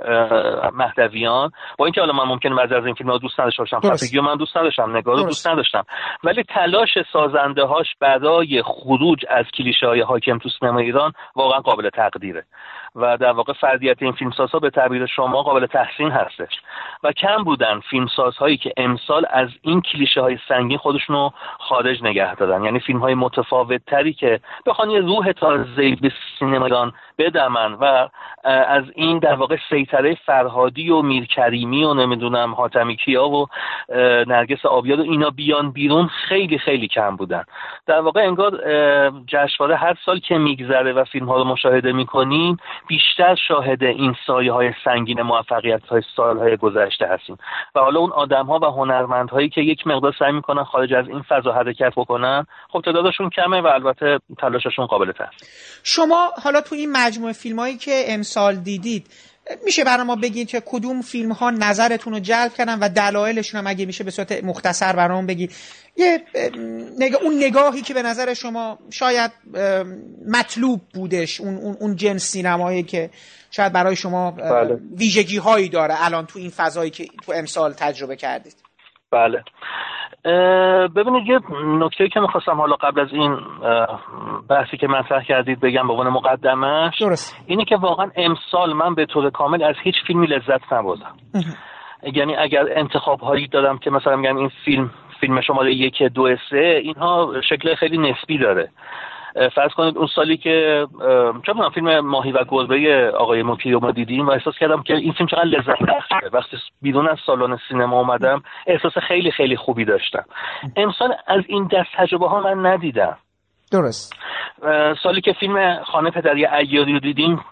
مهدویان 0.74 1.52
با 1.78 1.86
اینکه 1.86 2.02
حالا 2.02 2.14
من 2.14 2.24
ممکنه 2.24 2.56
بعضی 2.56 2.74
از 2.74 2.86
این 2.86 2.96
فیلم 2.96 3.10
ها 3.10 3.18
دوست 3.18 3.40
نداشته 3.40 3.64
باشم 3.64 3.80
خفگی 3.80 4.20
من 4.20 4.36
دوست 4.36 4.58
نداشتم 4.58 4.98
نگاه 4.98 5.16
رو 5.16 5.24
دوست 5.24 5.48
نداشتم. 5.48 5.84
ولی 6.24 6.44
تلاش 6.44 6.90
سازنده 7.14 7.64
هاش 7.64 7.88
برای 8.00 8.62
خروج 8.62 9.26
از 9.30 9.46
کلیشه 9.58 9.88
های 9.88 10.02
حاکم 10.02 10.38
تو 10.38 10.50
سینما 10.60 10.80
ایران 10.80 11.12
واقعا 11.36 11.60
قابل 11.60 11.90
تقدیره. 11.90 12.44
و 12.96 13.18
در 13.18 13.32
واقع 13.32 13.54
فردیت 13.54 14.04
این 14.04 14.12
فیلمسازها 14.12 14.60
به 14.60 14.70
تعبیر 14.70 15.06
شما 15.06 15.44
قابل 15.44 15.66
تحسین 15.66 16.12
هستش. 16.12 16.62
و 17.04 17.12
کم 17.12 17.44
بودن 17.44 17.80
فیلمسازهایی 17.80 18.58
که 18.58 18.74
امسال 18.78 19.26
از 19.30 19.50
این 19.62 19.82
کلیشه 19.82 20.22
های 20.22 20.38
سنگین 20.48 20.78
خودشون 20.78 21.16
رو 21.16 21.34
خارج 21.60 22.04
نگه 22.04 22.36
دادن 22.36 22.64
یعنی 22.64 22.80
فیلم 22.80 23.00
های 23.00 23.14
متفاوت 23.14 23.82
تری 23.88 24.14
که 24.14 24.40
بخوان 24.66 24.90
یه 24.90 25.00
روح 25.00 25.32
تازه 25.32 25.96
به 26.02 26.12
سینما 26.40 26.66
ایران 26.66 26.94
بدمن 27.18 27.74
و 27.74 28.10
از 28.44 28.84
این 28.96 29.20
در 29.20 29.36
واقع 29.36 29.58
سیطره 29.70 30.18
فرهادی 30.26 30.90
و 30.90 31.02
میرکریمی 31.02 31.84
و 31.84 31.94
نمی‌دونم 31.94 32.56
حاتمی 32.56 32.96
کیا 32.96 33.30
و 33.30 33.48
نرگس 34.28 34.66
آبیاد 34.66 35.00
و 35.00 35.04
اینا 35.04 35.30
بیان 35.30 35.72
بیرون 35.72 36.10
خیلی 36.30 36.58
خیلی 36.58 36.88
کم 36.88 37.16
بودن. 37.16 37.44
در 37.88 38.00
واقع 38.00 38.22
انگار 38.22 38.52
جشنواره 39.28 39.76
هر 39.76 39.96
سال 40.06 40.20
که 40.20 40.38
میگذره 40.38 40.94
و 40.94 41.04
فیلم 41.04 41.26
ها 41.26 41.38
رو 41.38 41.44
مشاهده 41.44 41.92
می‌کنیم 41.92 42.58
بیشتر 42.88 43.36
شاهد 43.48 43.84
این 43.84 44.16
سایه 44.28 44.52
های 44.52 44.74
سنگین 44.84 45.22
موفقیت 45.22 45.86
های 45.88 46.02
سال 46.16 46.38
های 46.38 46.58
گذشته 46.58 47.08
هستیم. 47.08 47.38
و 47.76 47.80
حالا 47.80 48.00
اون 48.00 48.12
آدم 48.12 48.46
ها 48.46 48.60
و 48.60 48.66
هنرمند 48.66 49.30
هایی 49.30 49.50
که 49.50 49.62
یک 49.62 49.88
مقدار 49.88 50.16
سعی 50.20 50.32
می‌کنن 50.32 50.64
خارج 50.64 50.94
از 50.94 51.08
این 51.08 51.22
فضا 51.22 51.52
حرکت 51.52 51.94
بکنن 51.96 52.46
خب 52.70 52.82
تعدادشون 52.82 53.30
کمه 53.30 53.62
و 53.62 53.68
البته 53.68 54.20
تلاششون 54.38 54.86
قابل 54.86 55.12
تحسین 55.12 55.50
شما 55.84 56.30
حالا 56.44 56.62
تو 56.62 56.76
این 56.76 56.92
مجموعه 57.06 57.34
فیلم 57.34 57.60
هایی 57.60 57.78
که 57.78 58.04
امسال 58.08 58.56
دیدید 58.56 59.08
میشه 59.66 59.84
برای 59.84 60.04
ما 60.04 60.16
بگید 60.16 60.48
که 60.48 60.64
کدوم 60.66 61.02
فیلم 61.02 61.32
ها 61.32 61.50
نظرتون 61.50 62.14
رو 62.14 62.20
جلب 62.20 62.54
کردن 62.54 62.80
و 62.80 62.90
دلایلشون 62.90 63.60
هم 63.60 63.68
اگه 63.68 63.86
میشه 63.86 64.04
به 64.04 64.12
صورت 64.12 64.44
مختصر 64.44 64.96
برام 64.96 65.26
بگید. 65.26 65.52
یه 65.98 66.24
نگاه 67.00 67.22
اون 67.22 67.38
نگاهی 67.38 67.82
که 67.82 67.94
به 67.94 68.02
نظر 68.02 68.34
شما 68.34 68.80
شاید 68.90 69.32
مطلوب 70.28 70.82
بودش 70.94 71.42
اون 71.42 71.58
اون 71.58 71.78
اون 71.80 71.96
جنس 71.96 72.24
سینمایی 72.24 72.84
که 72.84 73.10
شاید 73.52 73.74
برای 73.74 73.96
شما 73.96 74.32
بله. 74.32 74.80
ویژگی 74.98 75.38
هایی 75.38 75.70
داره 75.70 76.06
الان 76.06 76.26
تو 76.26 76.40
این 76.40 76.50
فضایی 76.50 76.92
که 76.92 77.08
تو 77.26 77.32
امسال 77.32 77.74
تجربه 77.74 78.16
کردید. 78.16 78.56
بله. 79.12 79.44
ببینید 80.96 81.28
یه 81.28 81.40
نکته 81.66 82.08
که 82.08 82.20
می‌خواستم 82.20 82.52
حالا 82.52 82.76
قبل 82.76 83.02
از 83.02 83.08
این 83.12 83.38
بحثی 84.50 84.78
که 84.78 84.88
مطرح 84.88 85.24
کردید 85.24 85.60
بگم 85.60 85.88
به 85.88 85.94
عنوان 85.94 86.10
مقدمش 86.10 87.02
درست. 87.02 87.44
اینه 87.48 87.66
که 87.66 87.78
واقعا 87.78 88.12
امسال 88.16 88.74
من 88.74 88.96
به 88.96 89.06
طور 89.06 89.30
کامل 89.30 89.64
از 89.64 89.76
هیچ 89.84 89.96
فیلمی 90.08 90.28
لذت 90.28 90.74
نبردم. 90.74 91.16
یعنی 92.14 92.36
اگر 92.36 92.66
انتخاب 92.76 93.20
هایی 93.20 93.48
دادم 93.48 93.78
که 93.78 93.90
مثلا 93.90 94.16
میگم 94.16 94.38
این 94.38 94.52
فیلم 94.66 94.92
فیلم 95.20 95.42
شماره 95.42 95.74
یک 95.74 96.04
دو 96.04 96.36
سه 96.50 96.80
اینها 96.84 97.34
شکل 97.50 97.76
خیلی 97.76 97.98
نسبی 97.98 98.38
داره. 98.38 98.70
فرض 99.56 99.72
کنید 99.72 99.98
اون 99.98 100.08
سالی 100.16 100.38
که 100.38 100.88
چه 101.46 101.54
فیلم 101.74 102.00
ماهی 102.00 102.32
و 102.32 102.44
گربه 102.50 103.12
آقای 103.18 103.44
موکی 103.44 103.72
رو 103.72 103.80
ما 103.80 103.92
دیدیم 103.92 104.28
و 104.28 104.32
احساس 104.32 104.58
کردم 104.58 104.84
که 104.84 104.96
این 104.96 105.14
فیلم 105.14 105.28
چقدر 105.28 105.44
لذت 105.44 105.84
بخشه. 105.84 106.30
وقتی 106.34 106.58
بیرون 106.82 107.08
از 107.08 107.18
سالن 107.26 107.58
سینما 107.70 108.00
اومدم 108.00 108.44
احساس 108.68 108.98
خیلی 108.98 109.32
خیلی 109.32 109.56
خوبی 109.56 109.86
داشتم. 109.86 110.26
امسال 110.76 111.16
از 111.28 111.44
این 111.48 111.68
دست 111.72 111.90
تجربه 111.98 112.28
ها 112.28 112.42
من 112.42 112.66
ندیدم. 112.66 113.18
درست. 113.72 114.14
سالی 115.04 115.22
که 115.22 115.34
فیلم 115.34 115.84
خانه 115.84 116.12
پدری 116.12 116.46
ایاری 116.46 116.94
رو 116.94 117.00
دیدیم 117.00 117.46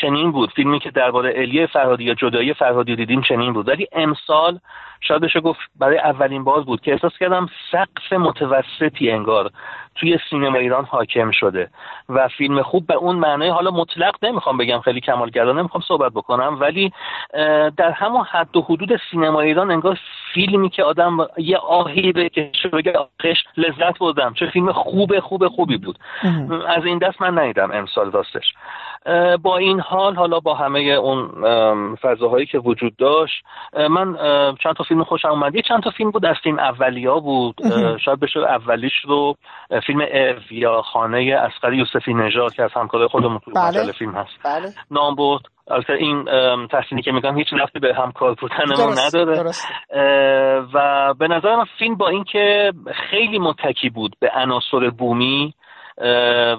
چنین 0.00 0.32
بود. 0.32 0.50
فیلمی 0.50 0.80
که 0.80 0.90
درباره 0.90 1.32
الیه 1.36 1.66
فرهادی 1.66 2.04
یا 2.04 2.14
جدایی 2.14 2.54
فرهادی 2.54 2.96
دیدیم 2.96 3.20
چنین 3.20 3.52
بود. 3.52 3.68
ولی 3.68 3.86
امسال 3.92 4.58
شاید 5.00 5.22
بشه 5.22 5.40
گفت 5.40 5.60
برای 5.76 5.98
اولین 5.98 6.44
باز 6.44 6.64
بود 6.64 6.80
که 6.80 6.92
احساس 6.92 7.12
کردم 7.20 7.48
سقف 7.72 8.12
متوسطی 8.12 9.10
انگار 9.10 9.50
توی 10.00 10.18
سینما 10.30 10.58
ایران 10.58 10.84
حاکم 10.84 11.30
شده 11.30 11.70
و 12.08 12.28
فیلم 12.28 12.62
خوب 12.62 12.86
به 12.86 12.94
اون 12.94 13.16
معنای 13.16 13.48
حالا 13.48 13.70
مطلق 13.70 14.14
نمی‌خوام 14.22 14.56
بگم 14.56 14.80
خیلی 14.80 15.00
کمالگرا 15.00 15.52
نمی‌خوام 15.52 15.82
صحبت 15.88 16.12
بکنم 16.12 16.56
ولی 16.60 16.92
در 17.76 17.90
همون 17.90 18.24
حد 18.24 18.56
و 18.56 18.62
حدود 18.62 19.00
سینما 19.10 19.40
ایران 19.40 19.70
انگار 19.70 19.98
فیلمی 20.34 20.70
که 20.70 20.84
آدم 20.84 21.16
یه 21.36 21.56
آهی 21.58 22.12
بکشه 22.12 22.68
بگه 22.68 22.92
آخش 22.92 23.44
لذت 23.56 23.98
بردم 23.98 24.34
چه 24.34 24.46
فیلم 24.46 24.72
خوب 24.72 25.20
خوب 25.20 25.48
خوبی 25.48 25.76
بود. 25.76 25.98
از 26.68 26.84
این 26.84 26.98
دست 26.98 27.22
من 27.22 27.38
ندیدم 27.38 27.70
امسال 27.70 28.10
راستش. 28.10 28.54
با 29.42 29.56
این 29.56 29.80
حال 29.80 30.14
حالا 30.14 30.40
با 30.40 30.54
همه 30.54 30.80
اون 30.80 31.28
فضاهایی 31.94 32.46
که 32.46 32.58
وجود 32.58 32.96
داشت 32.96 33.44
من 33.90 34.16
چند 34.62 34.74
تا 34.74 34.84
فیلم 34.84 35.04
خوشم 35.04 35.28
اومد. 35.28 35.54
یه 35.54 35.62
چند 35.62 35.82
تا 35.82 35.90
فیلم 35.90 36.10
بود 36.10 36.26
از 36.26 36.36
فیلم 36.42 36.58
اولیا 36.58 37.18
بود. 37.18 37.54
شاید 38.04 38.20
بشه 38.20 38.40
اولیش 38.40 38.94
رو 39.04 39.36
فیلم 39.88 40.00
اف 40.12 40.52
یا 40.52 40.82
خانه 40.82 41.34
اسقر 41.34 41.72
یوسفی 41.72 42.14
نژاد 42.14 42.54
که 42.54 42.62
از 42.62 42.70
همکار 42.74 43.08
خودمون 43.08 43.38
تو 43.38 43.50
بله. 43.50 43.92
فیلم 43.92 44.14
هست 44.14 44.30
بله. 44.44 44.68
نام 44.90 45.14
بود 45.14 45.48
البته 45.70 45.92
این 45.92 46.24
تحسینی 46.66 47.02
که 47.02 47.12
میگم 47.12 47.38
هیچ 47.38 47.46
نفتی 47.52 47.78
به 47.78 47.94
همکار 47.94 48.34
بودن 48.34 48.56
ما 48.78 48.94
نداره 49.06 49.52
و 50.74 51.14
به 51.18 51.28
نظر 51.28 51.56
من 51.56 51.64
فیلم 51.78 51.94
با 51.94 52.08
اینکه 52.08 52.72
خیلی 53.10 53.38
متکی 53.38 53.90
بود 53.90 54.16
به 54.20 54.30
عناصر 54.34 54.90
بومی 54.90 55.54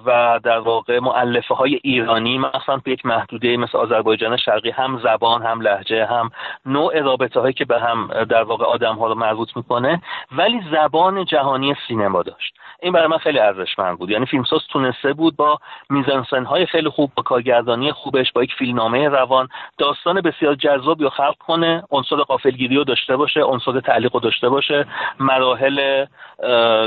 و 0.05 0.39
در 0.43 0.59
واقع 0.59 0.99
معلفه 0.99 1.55
های 1.55 1.79
ایرانی 1.83 2.37
مثلا 2.37 2.77
به 2.83 2.91
یک 2.91 3.05
محدوده 3.05 3.57
مثل 3.57 3.77
آذربایجان 3.77 4.37
شرقی 4.37 4.69
هم 4.69 4.99
زبان 5.03 5.43
هم 5.43 5.61
لحجه 5.61 6.05
هم 6.05 6.29
نوع 6.65 6.99
رابطه 6.99 7.39
هایی 7.39 7.53
که 7.53 7.65
به 7.65 7.79
هم 7.79 8.07
در 8.29 8.43
واقع 8.43 8.65
آدم 8.65 8.95
ها 8.95 9.07
رو 9.07 9.15
مربوط 9.15 9.49
می‌کنه 9.55 10.01
ولی 10.31 10.61
زبان 10.71 11.25
جهانی 11.25 11.75
سینما 11.87 12.23
داشت. 12.23 12.53
این 12.81 12.93
برای 12.93 13.07
من 13.07 13.17
خیلی 13.17 13.39
ارزشمند 13.39 13.97
بود. 13.97 14.09
یعنی 14.09 14.25
فیلمساز 14.25 14.61
تونسته 14.69 15.13
بود 15.13 15.35
با 15.35 15.59
میزانسن 15.89 16.45
های 16.45 16.65
خیلی 16.65 16.89
خوب 16.89 17.11
با 17.15 17.23
کارگردانی 17.23 17.91
خوبش 17.91 18.31
با 18.31 18.43
یک 18.43 18.53
فیلمنامه 18.53 19.07
روان 19.07 19.47
داستان 19.77 20.21
بسیار 20.21 20.55
جذابی 20.55 21.03
رو 21.03 21.09
خلق 21.09 21.35
کنه 21.37 21.83
عنصر 21.91 22.15
قافلگیری 22.15 22.75
رو 22.75 22.83
داشته 22.83 23.15
باشه 23.15 23.41
عنصر 23.41 23.79
تعلیق 23.79 24.13
رو 24.13 24.19
داشته 24.19 24.49
باشه 24.49 24.85
مراحل 25.19 26.05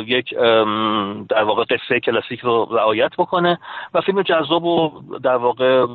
یک 0.07 0.35
در 1.29 1.43
واقع 1.43 1.65
قصه 1.65 2.01
کلاسیک 2.01 2.41
رو 2.42 2.68
رعایت 2.70 3.11
بکنه 3.18 3.59
و 3.94 4.00
فیلم 4.00 4.22
جذاب 4.22 4.64
و 4.64 5.02
در 5.22 5.37
واقع 5.37 5.87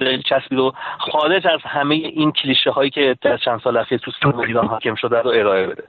دلچسبی 0.00 0.56
رو 0.56 0.72
خارج 0.98 1.46
از 1.46 1.60
همه 1.64 1.94
این 1.94 2.32
کلیشه 2.32 2.70
هایی 2.70 2.90
که 2.90 3.16
در 3.20 3.36
چند 3.36 3.60
سال 3.60 3.76
اخیر 3.76 3.98
تو 3.98 4.10
سینما 4.10 4.42
ایران 4.42 4.66
حاکم 4.66 4.94
شده 4.94 5.22
رو 5.22 5.30
ارائه 5.30 5.66
بده. 5.66 5.84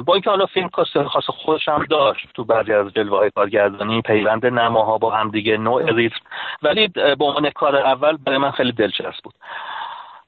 با 0.00 0.14
اینکه 0.14 0.30
حالا 0.30 0.46
فیلم 0.46 0.68
کاست 0.68 1.02
خاص 1.02 1.24
خودش 1.26 1.68
هم 1.68 1.84
داشت 1.90 2.28
تو 2.34 2.44
بعضی 2.44 2.72
از 2.72 2.92
جلوه 2.92 3.18
های 3.18 3.30
کارگردانی 3.30 4.02
پیوند 4.02 4.46
نماها 4.46 4.98
با 4.98 5.10
همدیگه 5.10 5.56
نوع 5.56 5.92
ریتم 5.92 6.20
ولی 6.62 6.88
به 6.88 7.24
عنوان 7.24 7.50
کار 7.50 7.76
اول 7.76 8.16
برای 8.16 8.38
من 8.38 8.50
خیلی 8.50 8.72
دلچسب 8.72 9.22
بود. 9.24 9.34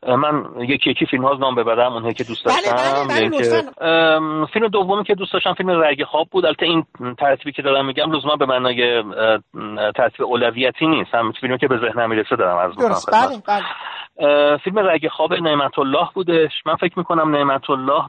من 0.06 0.44
یکی 0.58 0.90
یکی 0.90 1.06
فیلم 1.06 1.24
ها 1.24 1.34
نام 1.34 1.54
ببرم 1.54 1.92
اونهایی 1.92 2.14
که 2.14 2.24
دوست 2.24 2.44
داشتم 2.44 2.60
بله 2.60 3.30
بله 3.30 3.62
بله 3.78 4.46
فیلم 4.46 4.68
دومی 4.68 5.04
که 5.04 5.14
دوست 5.14 5.32
داشتم 5.32 5.54
فیلم 5.54 5.70
رگ 5.70 6.04
خواب 6.04 6.28
بود. 6.30 6.46
البته 6.46 6.66
این 6.66 6.84
ترتیبی 7.18 7.52
که 7.52 7.62
دارم 7.62 7.86
میگم 7.86 8.12
لزوما 8.12 8.36
به 8.36 8.46
معنای 8.46 9.04
ترتیب 9.96 10.26
اولویتی 10.26 10.86
نیست. 10.86 11.14
هم 11.14 11.32
فیلمی 11.40 11.58
که 11.58 11.68
به 11.68 11.78
ذهنم 11.78 12.10
می‌رسه 12.10 12.36
دارم 12.36 12.58
از 12.58 12.76
درست. 12.76 13.10
بله 13.12 13.42
بله. 13.48 13.62
فیلم 14.56 14.78
رگ 14.78 15.08
خواب 15.08 15.34
نعمت 15.34 15.78
الله 15.78 16.08
بودش. 16.14 16.52
من 16.66 16.76
فکر 16.76 16.98
می‌کنم 16.98 17.36
نعمت 17.36 17.70
الله 17.70 18.02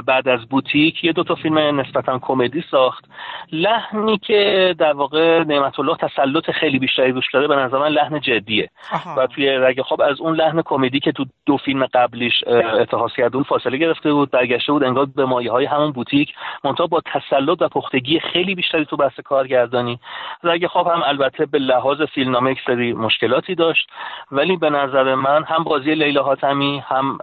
بعد 0.00 0.28
از 0.28 0.40
بوتیک 0.50 1.04
یه 1.04 1.12
دو 1.12 1.24
تا 1.24 1.34
فیلم 1.34 1.80
نسبتا 1.80 2.18
کمدی 2.22 2.64
ساخت. 2.70 3.04
لحنی 3.52 4.18
که 4.18 4.74
در 4.78 4.92
واقع 4.92 5.44
نعمت 5.44 5.80
الله 5.80 5.96
تسلط 5.96 6.50
خیلی 6.50 6.78
بیشتری 6.78 7.12
روش 7.12 7.24
داره 7.32 7.48
به 7.48 7.56
نظر 7.56 7.78
من 7.78 7.88
لحن 7.88 8.20
جدیه. 8.20 8.70
و 9.16 9.26
توی 9.26 9.48
رگ 9.48 9.80
خواب 9.82 10.00
از 10.00 10.20
اون 10.20 10.34
لحن 10.34 10.62
کمدی 10.62 11.00
که 11.00 11.12
تو 11.12 11.24
دو 11.46 11.56
فیلم 11.56 11.86
قبلیش 11.86 12.44
اتحاس 12.80 13.12
کرده 13.12 13.36
بود 13.36 13.46
فاصله 13.46 13.76
گرفته 13.76 14.12
بود 14.12 14.30
برگشته 14.30 14.72
بود 14.72 14.84
انگار 14.84 15.06
به 15.16 15.24
مایه 15.24 15.52
های 15.52 15.64
همون 15.64 15.92
بوتیک 15.92 16.34
منتها 16.64 16.86
با 16.86 17.02
تسلط 17.06 17.62
و 17.62 17.68
پختگی 17.68 18.20
خیلی 18.20 18.54
بیشتری 18.54 18.84
تو 18.84 18.96
بحث 18.96 19.20
کارگردانی 19.20 20.00
رگ 20.42 20.66
خواب 20.66 20.86
هم 20.86 21.02
البته 21.02 21.46
به 21.46 21.58
لحاظ 21.58 22.02
فیلمنامه 22.02 22.50
یک 22.50 22.58
سری 22.66 22.92
مشکلاتی 22.92 23.54
داشت 23.54 23.88
ولی 24.32 24.56
به 24.56 24.70
نظر 24.70 25.14
من 25.14 25.44
هم 25.44 25.64
بازی 25.64 25.94
لیلا 25.94 26.22
حاتمی 26.22 26.82
هم 26.86 27.18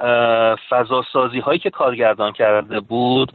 فضا 0.69 1.03
سازی 1.13 1.39
هایی 1.39 1.59
که 1.59 1.69
کارگردان 1.69 2.31
کرده 2.31 2.79
بود 2.79 3.31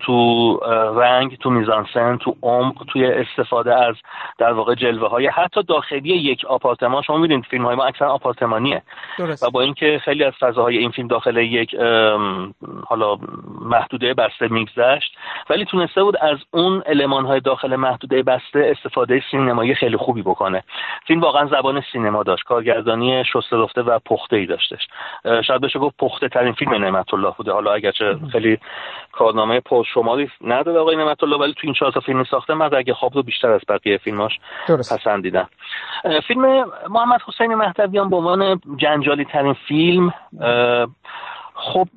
تو 0.00 0.56
رنگ 0.96 1.38
تو 1.38 1.50
میزانسن 1.50 2.16
تو 2.16 2.36
عمق 2.42 2.84
توی 2.92 3.06
استفاده 3.06 3.74
از 3.74 3.94
در 4.38 4.52
واقع 4.52 4.74
جلوه 4.74 5.08
های 5.08 5.26
حتی 5.26 5.62
داخلی 5.62 6.08
یک 6.08 6.44
آپارتمان 6.44 7.02
شما 7.02 7.18
می‌دونید 7.18 7.44
فیلم 7.44 7.64
های 7.64 7.76
ما 7.76 7.84
اکثرا 7.84 8.12
آپارتمانیه 8.12 8.82
درست. 9.18 9.42
و 9.42 9.50
با 9.50 9.60
اینکه 9.60 10.00
خیلی 10.04 10.21
از 10.24 10.32
فضاهای 10.40 10.78
این 10.78 10.90
فیلم 10.90 11.08
داخل 11.08 11.36
یک 11.36 11.74
حالا 12.86 13.18
محدوده 13.60 14.14
بسته 14.14 14.48
میگذشت. 14.48 15.16
ولی 15.50 15.64
تونسته 15.64 16.02
بود 16.02 16.16
از 16.16 16.38
اون 16.50 16.82
علمان 16.86 17.24
های 17.26 17.40
داخل 17.40 17.76
محدوده 17.76 18.22
بسته 18.22 18.74
استفاده 18.76 19.22
سینمایی 19.30 19.74
خیلی 19.74 19.96
خوبی 19.96 20.22
بکنه. 20.22 20.62
فیلم 21.06 21.20
واقعا 21.20 21.46
زبان 21.46 21.82
سینما 21.92 22.22
داشت 22.22 22.44
کارگردانی 22.44 23.24
شسته 23.24 23.56
رفته 23.56 23.82
و 23.82 23.98
پخته 24.06 24.36
ای 24.36 24.46
داشتش 24.46 24.88
شاید 25.46 25.60
بشه 25.60 25.78
گفت 25.78 25.96
پخته 25.98 26.28
ترین 26.28 26.52
فیلم 26.52 26.74
نعمت 26.74 27.14
الله 27.14 27.34
بوده. 27.36 27.52
حالا 27.52 27.72
اگرچه 27.72 28.16
خیلی 28.32 28.58
کارنامه 29.12 29.60
شماری 29.94 30.30
نداره 30.44 30.80
آقای 30.80 30.96
نعمت 30.96 31.22
الله 31.22 31.36
ولی 31.36 31.52
تو 31.52 31.60
این 31.62 31.74
چهار 31.74 31.92
تا 31.92 32.00
فیلم 32.00 32.24
ساخته 32.24 32.54
من 32.54 32.74
اگه 32.74 32.94
خواب 32.94 33.14
رو 33.14 33.22
بیشتر 33.22 33.50
از 33.50 33.60
بقیه 33.68 33.98
فیلماش 33.98 34.38
پسندیدم. 34.68 35.48
فیلم 36.28 36.70
محمد 36.90 37.20
حسین 37.26 37.54
مهدویان 37.54 38.10
به 38.10 38.16
عنوان 38.16 38.60
جنجالی 38.76 39.24
ترین 39.24 39.52
فیلم 39.52 40.11
Uh, 40.40 40.86
خب 41.54 41.88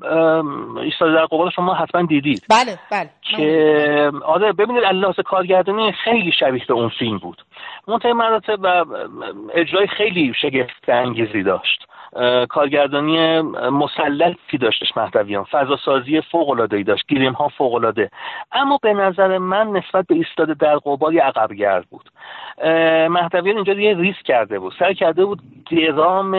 ایستاده 0.77 1.13
در 1.13 1.25
قبال 1.25 1.49
شما 1.49 1.73
حتما 1.73 2.01
دیدید. 2.01 2.43
بله 2.49 2.79
بله. 2.91 3.09
که 3.21 4.11
آره 4.25 4.51
ببینید 4.51 4.83
لحاظ 4.83 5.19
کارگردانی 5.19 5.91
خیلی 5.91 6.31
شبیه 6.31 6.65
به 6.67 6.73
اون 6.73 6.89
فیلم 6.89 7.17
بود. 7.17 7.45
منتهی 7.87 8.13
مراتب 8.13 8.59
و 8.63 8.85
اجرای 9.53 9.87
خیلی 9.87 10.33
شگفت 10.41 10.89
انگیزی 10.89 11.43
داشت. 11.43 11.87
کارگردانی 12.49 13.41
مسلطی 13.41 14.57
داشتش 14.57 14.97
مهدویان. 14.97 15.43
فضا 15.43 15.77
سازی 15.85 16.21
فوق 16.21 16.49
العاده 16.49 16.77
ای 16.77 16.83
داشت 16.83 17.07
گیریم 17.07 17.33
ها 17.33 17.47
فوق 17.47 17.73
العاده 17.73 18.09
اما 18.51 18.79
به 18.81 18.93
نظر 18.93 19.37
من 19.37 19.67
نسبت 19.67 20.07
به 20.07 20.15
ایستاده 20.15 20.53
در 20.53 20.75
قبال 20.75 21.19
عقب 21.19 21.53
گرد 21.53 21.85
بود. 21.89 22.09
مهدویان 23.09 23.55
اینجا 23.55 23.73
یه 23.73 23.97
ریسک 23.97 24.23
کرده 24.23 24.59
بود. 24.59 24.73
سر 24.79 24.93
کرده 24.93 25.25
بود 25.25 25.41
درام 25.71 26.33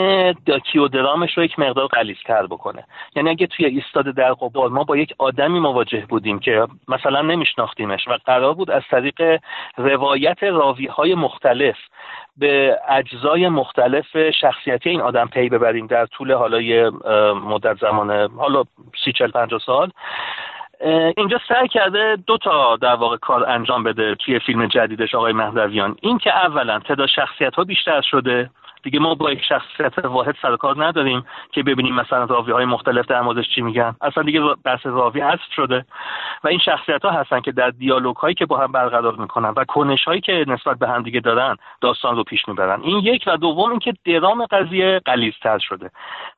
و 0.74 0.88
درامش 0.88 1.38
رو 1.38 1.44
یک 1.44 1.58
مقدار 1.58 1.88
تر 2.26 2.46
بکنه. 2.46 2.84
یعنی 3.16 3.30
اگه 3.30 3.46
توی 3.46 3.66
ایستاده 3.66 4.12
در 4.12 4.32
قبال 4.32 4.70
ما 4.70 4.84
با 4.84 4.96
یک 4.96 5.14
آدمی 5.18 5.60
مواجه 5.60 6.06
بودیم 6.08 6.38
که 6.38 6.66
مثلا 6.88 7.22
نمیشناختیمش 7.22 8.08
و 8.08 8.18
قرار 8.26 8.54
بود 8.54 8.70
از 8.70 8.82
طریق 8.90 9.40
روایت 9.76 10.42
راوی 10.42 10.86
های 10.86 11.14
مختلف 11.14 11.76
به 12.36 12.78
اجزای 12.88 13.48
مختلف 13.48 14.30
شخصیتی 14.30 14.90
این 14.90 15.00
آدم 15.00 15.26
پی 15.26 15.48
ببریم 15.48 15.86
در 15.86 16.06
طول 16.06 16.32
حالا 16.32 16.60
یه 16.60 16.90
مدت 17.44 17.78
زمان 17.78 18.30
حالا 18.30 18.64
سی 19.04 19.12
چل 19.12 19.30
پنجاه 19.30 19.60
سال 19.66 19.90
اینجا 21.16 21.40
سعی 21.48 21.68
کرده 21.68 22.16
دو 22.26 22.38
تا 22.38 22.76
در 22.76 22.94
واقع 22.94 23.16
کار 23.16 23.50
انجام 23.50 23.82
بده 23.82 24.14
توی 24.14 24.38
فیلم 24.38 24.66
جدیدش 24.66 25.14
آقای 25.14 25.32
مهدویان. 25.32 25.96
این 26.02 26.18
که 26.18 26.36
اولا 26.36 26.78
تعداد 26.78 27.08
شخصیت 27.08 27.54
ها 27.54 27.64
بیشتر 27.64 28.00
شده 28.00 28.50
دیگه 28.86 29.00
ما 29.00 29.14
با 29.14 29.32
یک 29.32 29.42
شخصیت 29.42 30.04
واحد 30.04 30.36
سر 30.42 30.56
کار 30.56 30.84
نداریم 30.84 31.24
که 31.52 31.62
ببینیم 31.62 31.94
مثلا 31.94 32.24
راوی 32.24 32.52
های 32.52 32.64
مختلف 32.64 33.06
در 33.06 33.20
موردش 33.20 33.48
چی 33.54 33.60
میگن. 33.60 33.96
اصلا 34.00 34.22
دیگه 34.22 34.40
بحث 34.64 34.86
راوی 34.86 35.20
حذف 35.20 35.52
شده 35.56 35.84
و 36.44 36.48
این 36.48 36.58
شخصیت 36.58 37.04
ها 37.04 37.10
هستن 37.10 37.40
که 37.40 37.52
در 37.52 37.70
دیالوگ 37.70 38.16
هایی 38.16 38.34
که 38.34 38.46
با 38.46 38.58
هم 38.58 38.72
برقرار 38.72 39.16
می‌کنن 39.16 39.48
و 39.56 39.64
کنش 39.64 40.04
هایی 40.04 40.20
که 40.20 40.44
نسبت 40.48 40.78
به 40.78 40.88
هم 40.88 41.02
دیگه 41.02 41.20
دارن 41.20 41.56
داستان 41.80 42.16
رو 42.16 42.24
پیش 42.24 42.48
می‌برن. 42.48 42.80
این 42.82 42.98
یک 42.98 43.24
و 43.26 43.36
دوم 43.36 43.70
اینکه 43.70 43.92
درام 44.04 44.46
قضیه 44.46 45.00
قلیزتر 45.04 45.58
شده. 45.58 45.90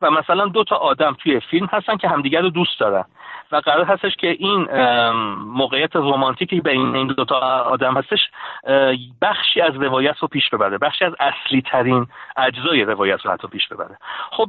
و 0.03 0.11
مثلا 0.11 0.47
دو 0.47 0.65
تا 0.65 0.77
آدم 0.77 1.17
توی 1.19 1.41
فیلم 1.41 1.69
هستن 1.73 1.97
که 1.97 2.09
همدیگه 2.09 2.41
رو 2.41 2.51
دوست 2.51 2.81
دارن. 2.81 3.05
و 3.53 3.57
قرار 3.57 3.85
هستش 3.85 4.17
که 4.17 4.29
این 4.29 4.69
موقعیت 5.35 5.97
رومانتیکی 5.97 6.61
بین 6.61 6.97
این 6.97 7.07
دو 7.07 7.25
تا 7.25 7.39
آدم 7.61 7.97
هستش 7.97 8.21
بخشی 9.23 9.61
از 9.61 9.75
روایت 9.75 10.19
رو 10.19 10.29
پیش 10.29 10.51
ببره 10.51 10.79
بخشی 10.79 11.05
از 11.05 11.13
اصلی 11.21 11.63
ترین 11.63 12.07
اجزای 12.37 12.85
روایت 12.85 13.21
رو 13.21 13.31
حتی 13.31 13.49
پیش 13.49 13.69
ببره. 13.69 13.99
خب 14.31 14.49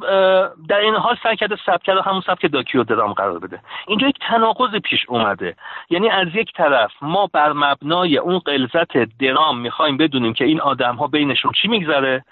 در 0.70 0.78
این 0.78 0.96
حال 0.96 1.18
سعی 1.24 1.36
کرده 1.36 1.58
سبک 1.66 1.90
رو 1.90 2.02
همون 2.02 2.22
سبک 2.22 2.52
داکیو 2.52 2.84
درام 2.84 3.14
قرار 3.14 3.40
بده. 3.40 3.60
اینجا 3.88 4.08
یک 4.08 4.18
تناقض 4.22 4.76
پیش 4.76 5.06
اومده. 5.08 5.56
یعنی 5.90 6.10
از 6.10 6.28
یک 6.34 6.54
طرف 6.54 6.92
ما 7.02 7.28
بر 7.34 7.54
مبنای 7.54 8.18
اون 8.18 8.40
قلزت 8.40 8.98
درام 9.20 9.60
می‌خوایم 9.60 9.98
بدونیم 9.98 10.34
که 10.34 10.46
این 10.46 10.62
آدم 10.62 10.96
ها 10.96 11.08
بینشون 11.08 11.52
چی 11.62 11.68
میگذره. 11.68 12.24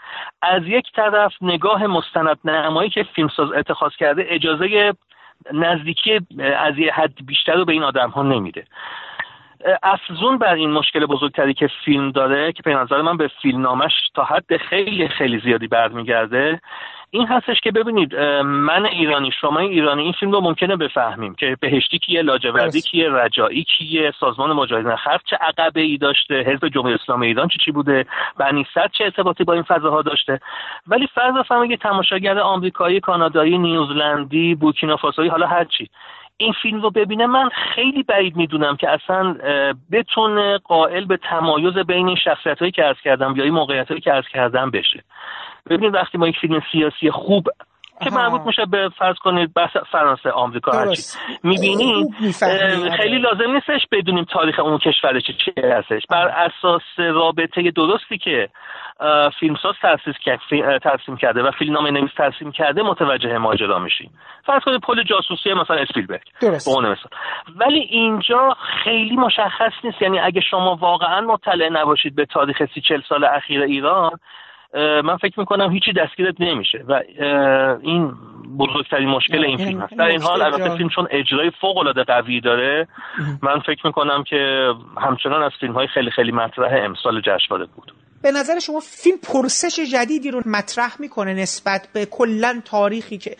از 0.41 0.63
یک 0.65 0.91
طرف 0.91 1.33
نگاه 1.41 1.87
مستند 1.87 2.39
نمایی 2.45 2.89
که 2.89 3.03
فیلمساز 3.03 3.51
اتخاذ 3.51 3.91
کرده 3.91 4.25
اجازه 4.29 4.93
نزدیکی 5.53 6.19
از 6.57 6.77
یه 6.77 6.93
حد 6.93 7.25
بیشتر 7.25 7.53
رو 7.53 7.65
به 7.65 7.73
این 7.73 7.83
آدم 7.83 8.09
ها 8.09 8.23
نمیده. 8.23 8.63
افزون 9.83 10.37
بر 10.37 10.53
این 10.53 10.71
مشکل 10.71 11.05
بزرگتری 11.05 11.53
که 11.53 11.69
فیلم 11.85 12.11
داره 12.11 12.51
که 12.51 12.63
به 12.63 12.73
نظر 12.73 13.01
من 13.01 13.17
به 13.17 13.29
فیلمنامش 13.41 13.93
تا 14.13 14.23
حد 14.23 14.57
خیلی 14.57 15.07
خیلی 15.07 15.39
زیادی 15.39 15.67
برمیگرده 15.67 16.61
این 17.11 17.27
هستش 17.27 17.59
که 17.59 17.71
ببینید 17.71 18.15
من 18.45 18.85
ایرانی 18.85 19.31
شما 19.41 19.59
ایرانی 19.59 20.03
این 20.03 20.11
فیلم 20.11 20.31
رو 20.31 20.41
ممکنه 20.41 20.75
بفهمیم 20.75 21.35
که 21.35 21.57
بهشتی 21.61 21.99
کیه 21.99 22.21
لاجوردی 22.21 22.81
کیه 22.81 23.09
رجایی 23.09 23.63
کیه 23.63 24.13
سازمان 24.19 24.53
مجاهدین 24.53 24.95
خلق 24.95 25.21
چه 25.25 25.35
عقبه 25.35 25.81
ای 25.81 25.97
داشته 25.97 26.35
حزب 26.35 26.67
جمهوری 26.67 26.93
اسلامی 26.93 27.27
ایران 27.27 27.47
چی 27.47 27.57
چی 27.65 27.71
بوده 27.71 28.05
بنی 28.37 28.65
صد 28.73 28.91
چه 28.97 29.03
ارتباطی 29.03 29.43
با 29.43 29.53
این 29.53 29.63
فضاها 29.63 30.01
داشته. 30.01 30.39
ولی 30.87 31.07
فرض 31.07 31.35
بفرمایید 31.35 31.79
تماشاگر 31.79 32.39
آمریکایی 32.39 32.99
کانادایی 32.99 33.57
نیوزلندی 33.57 34.55
بورکینافاسویی 34.55 35.29
حالا 35.29 35.47
هر 35.47 35.63
چی. 35.63 35.89
این 36.37 36.53
فیلم 36.61 36.81
رو 36.81 36.91
ببینه 36.91 37.25
من 37.25 37.49
خیلی 37.49 38.03
بعید 38.03 38.35
می‌دونم 38.35 38.75
که 38.75 38.89
اصلا 38.89 39.35
بتونه 39.91 40.57
قائل 40.57 41.05
به 41.05 41.17
تمایز 41.17 41.73
بین 41.73 42.07
این 42.07 42.15
شخصیت 42.15 42.59
هایی 42.59 42.71
که 42.71 42.85
ارز 42.85 42.97
کردم 43.03 43.33
یا 43.35 43.43
این 43.43 43.53
موقعیت 43.53 43.87
هایی 43.87 44.01
که 44.01 44.13
ارز 44.13 44.27
کردم 44.27 44.71
بشه. 44.71 45.03
ببینید 45.69 45.93
وقتی 45.93 46.17
ما 46.17 46.27
یک 46.27 46.37
فیلم 46.39 46.61
سیاسی 46.71 47.11
خوب 47.11 47.47
که 48.03 48.09
مربوط 48.09 48.41
میشه 48.41 48.65
به 48.65 48.89
فرض 48.97 49.15
کنید 49.15 49.53
بحث 49.53 49.77
فرانسه 49.91 50.31
آمریکا 50.31 50.71
هرچی. 50.71 51.01
می‌بینید 51.43 52.07
خیلی 52.97 53.17
لازم 53.17 53.51
نیستش 53.51 53.87
بدونیم 53.91 54.23
تاریخ 54.23 54.59
اون 54.59 54.77
کشور 54.77 55.19
چه 55.19 55.33
چی 55.33 55.61
هستش. 55.61 56.03
بر 56.09 56.27
اساس 56.27 56.81
رابطه 56.97 57.71
درستی 57.71 58.17
که 58.17 58.49
فیلمساز 59.39 59.75
ترسیم 59.81 60.13
ترسیم 60.79 61.17
کرده 61.17 61.43
و 61.43 61.51
فیلمنامه 61.51 61.91
نویس 61.91 62.11
ترسیم 62.17 62.51
کرده 62.51 62.83
متوجه 62.83 63.37
ماجرا 63.37 63.79
میشیم. 63.79 64.11
فرض 64.45 64.63
کنید 64.63 64.81
پل 64.81 65.03
جاسوسی 65.03 65.53
مثلا 65.53 65.77
اسپیلبرگ 65.77 66.21
درست. 66.41 66.67
ولی 67.55 67.79
اینجا 67.79 68.57
خیلی 68.83 69.15
مشخص 69.15 69.71
نیست. 69.83 70.01
یعنی 70.01 70.19
اگه 70.19 70.41
شما 70.41 70.75
واقعا 70.75 71.21
مطلع 71.21 71.69
نباشید 71.69 72.15
به 72.15 72.25
تاریخ 72.25 72.57
سی 72.73 72.81
چل 72.81 73.01
سال 73.09 73.23
اخیر 73.23 73.61
ایران 73.61 74.11
من 74.73 75.17
فکر 75.17 75.39
می‌کنم 75.39 75.71
هیچی 75.71 75.93
دستگیرت 75.93 76.35
نمیشه 76.41 76.85
و 76.87 77.01
این 77.81 78.13
بزرگترین 78.57 79.09
مشکل 79.09 79.45
این 79.45 79.57
فیلم 79.57 79.81
هست. 79.81 79.93
در 79.97 80.05
این 80.05 80.21
حال 80.21 80.41
البته 80.41 80.77
فیلم 80.77 80.89
چون 80.89 81.07
اجرای 81.11 81.51
فوق 81.61 81.77
العاده 81.77 82.03
قوی 82.03 82.41
داره 82.41 82.87
من 83.41 83.59
فکر 83.59 83.87
می‌کنم 83.87 84.23
که 84.23 84.67
همچنان 84.97 85.43
از 85.43 85.51
فیلم 85.59 85.73
های 85.73 85.87
خیلی 85.87 86.11
خیلی 86.11 86.31
مطرح 86.31 86.85
امسال 86.85 87.21
جشنواره 87.21 87.65
بود. 87.75 87.93
به 88.23 88.31
نظر 88.31 88.59
شما 88.59 88.79
فیلم 88.79 89.17
پرسش 89.33 89.79
جدیدی 89.93 90.31
رو 90.31 90.41
مطرح 90.45 90.95
می‌کنه 90.99 91.33
نسبت 91.33 91.87
به 91.93 92.05
کلا 92.05 92.61
تاریخی 92.65 93.17
که 93.17 93.35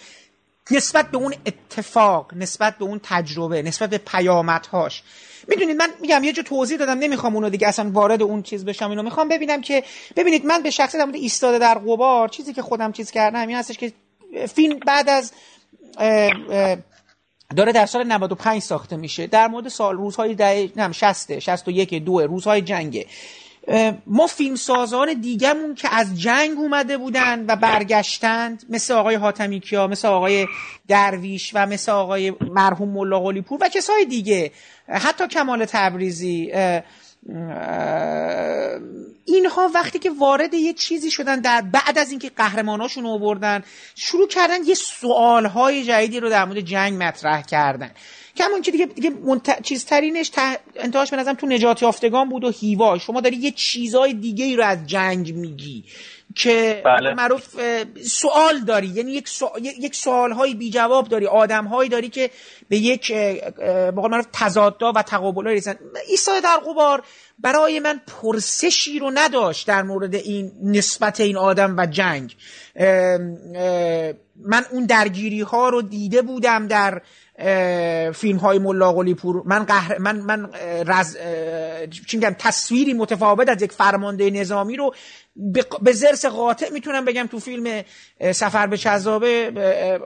نسبت 0.71 1.11
به 1.11 1.17
اون 1.17 1.35
اتفاق 1.45 2.33
نسبت 2.33 2.77
به 2.77 2.85
اون 2.85 2.99
تجربه 3.03 3.61
نسبت 3.61 3.89
به 3.89 3.97
پیامدهاش. 3.97 5.03
می‌دونید 5.47 5.77
من 5.77 5.89
میگم 6.01 6.23
یه 6.23 6.33
جو 6.33 6.41
توضیح 6.41 6.77
دادم 6.77 6.99
نمی‌خوام 6.99 7.35
اونو 7.35 7.49
دیگه 7.49 7.67
اصلا 7.67 7.89
وارد 7.93 8.21
اون 8.21 8.43
چیز 8.43 8.65
بشم 8.65 8.89
اینو 8.89 9.03
می‌خوام 9.03 9.27
ببینم 9.27 9.61
که 9.61 9.83
ببینید 10.15 10.45
من 10.45 10.63
به 10.63 10.69
شخصیت 10.69 11.05
در 11.05 11.11
ایستاده 11.13 11.59
در 11.59 11.77
قبار 11.77 12.27
چیزی 12.27 12.53
که 12.53 12.61
خودم 12.61 12.91
چیز 12.91 13.11
کردم 13.11 13.47
این 13.47 13.57
هستش 13.57 13.77
که 13.77 13.93
فیلم 14.47 14.79
بعد 14.79 15.09
از 15.09 15.31
داره 17.55 17.71
در 17.71 17.85
سال 17.85 18.03
95 18.03 18.61
ساخته 18.61 18.95
میشه 18.95 19.27
در 19.27 19.47
مورد 19.47 19.67
سال 19.67 19.97
روزهای 19.97 20.35
ده 20.35 20.71
نم 20.75 20.91
60 20.91 21.39
61 21.39 21.93
دو 21.93 22.19
روزهای 22.19 22.61
جنگه. 22.61 23.05
ما 24.07 24.27
فیلم 24.27 24.55
سازان 24.55 25.13
دیگهمون 25.13 25.75
که 25.75 25.95
از 25.95 26.21
جنگ 26.21 26.57
اومده 26.57 26.97
بودن 26.97 27.45
و 27.45 27.55
برگشتند 27.55 28.65
مثل 28.69 28.93
آقای 28.93 29.15
حاتمی 29.15 29.59
کیا 29.59 29.87
مثل 29.87 30.07
آقای 30.07 30.47
درویش 30.87 31.51
و 31.53 31.65
مثل 31.65 31.91
آقای 31.91 32.33
مرحوم 32.41 32.89
ملا 32.89 33.41
پور 33.41 33.59
و 33.61 33.69
کسای 33.69 34.05
دیگه. 34.05 34.51
حتی 34.89 35.27
کمال 35.27 35.65
تبریزی 35.65 36.51
اینها 39.25 39.71
وقتی 39.73 39.99
که 39.99 40.09
وارد 40.19 40.53
یه 40.53 40.73
چیزی 40.73 41.11
شدن 41.11 41.39
در 41.39 41.61
بعد 41.61 41.97
از 41.97 42.09
اینکه 42.09 42.29
قهرماناشون 42.29 43.05
آوردن 43.05 43.63
شروع 43.95 44.27
کردن 44.27 44.63
یه 44.65 44.75
سوالهای 44.75 45.83
جدیدی 45.83 46.19
رو 46.19 46.29
در 46.29 46.45
مورد 46.45 46.59
جنگ 46.59 47.03
مطرح 47.03 47.41
کردن. 47.41 47.91
که 48.37 48.43
همون 48.43 48.61
که 48.61 48.71
دیگه, 48.71 48.85
دیگه 48.85 49.09
منت... 49.09 49.61
چیزترینش 49.61 50.29
ته... 50.29 50.41
انتهاش 50.75 51.11
به 51.11 51.17
نظرم 51.17 51.35
تو 51.35 51.47
نجات 51.47 51.81
یافتگان 51.81 52.29
بود 52.29 52.43
و 52.43 52.49
هیوا. 52.49 52.97
شما 52.97 53.21
داری 53.21 53.35
یه 53.35 53.51
چیزای 53.51 54.13
دیگه 54.13 54.45
ای 54.45 54.55
رو 54.55 54.63
از 54.63 54.87
جنگ 54.87 55.35
میگی 55.35 55.83
که 56.35 56.81
بله. 56.85 57.13
معروف 57.13 57.55
سوال 58.03 58.59
داری. 58.59 58.87
یعنی 58.87 59.11
یک, 59.11 59.27
سوال... 59.27 59.65
یک 59.65 59.95
سوال 59.95 60.31
های 60.31 60.53
بی 60.53 60.69
جواب 60.69 61.07
داری. 61.07 61.25
آدم 61.25 61.65
هایی 61.65 61.89
داری 61.89 62.09
که 62.09 62.29
به 62.69 62.77
یک 62.77 63.11
بقول 63.97 64.11
معروف 64.11 64.27
تضادها 64.33 64.93
و 64.95 65.01
تقابل 65.01 65.47
رسن. 65.47 65.75
ایسا 66.09 66.39
در 66.39 66.57
قبار 66.57 67.03
برای 67.39 67.79
من 67.79 68.01
پرسشی 68.21 68.99
رو 68.99 69.11
نداشت 69.13 69.67
در 69.67 69.83
مورد 69.83 70.15
این 70.15 70.51
نسبت 70.63 71.19
این 71.19 71.37
آدم 71.37 71.77
و 71.77 71.85
جنگ. 71.85 72.35
من 74.45 74.65
اون 74.71 74.85
درگیری 74.85 75.41
ها 75.41 75.69
رو 75.69 75.81
دیده 75.81 76.21
بودم 76.21 76.67
در 76.67 77.01
فیلم 78.13 78.37
های 78.37 78.59
ملا 78.59 78.93
پور. 78.93 79.41
من 79.45 79.63
قهر 79.63 79.97
من 79.97 80.17
من 80.17 80.49
رز 80.87 81.17
چی 82.07 82.19
تصویری 82.19 82.93
متفاوت 82.93 83.49
از 83.49 83.61
یک 83.61 83.71
فرمانده 83.71 84.29
نظامی 84.29 84.75
رو 84.75 84.95
به 85.81 85.91
زرس 85.91 86.25
قاطع 86.25 86.69
می‌تونم 86.69 87.05
بگم 87.05 87.27
تو 87.31 87.39
فیلم 87.39 87.83
سفر 88.31 88.67
به 88.67 88.77
چذابه 88.77 89.51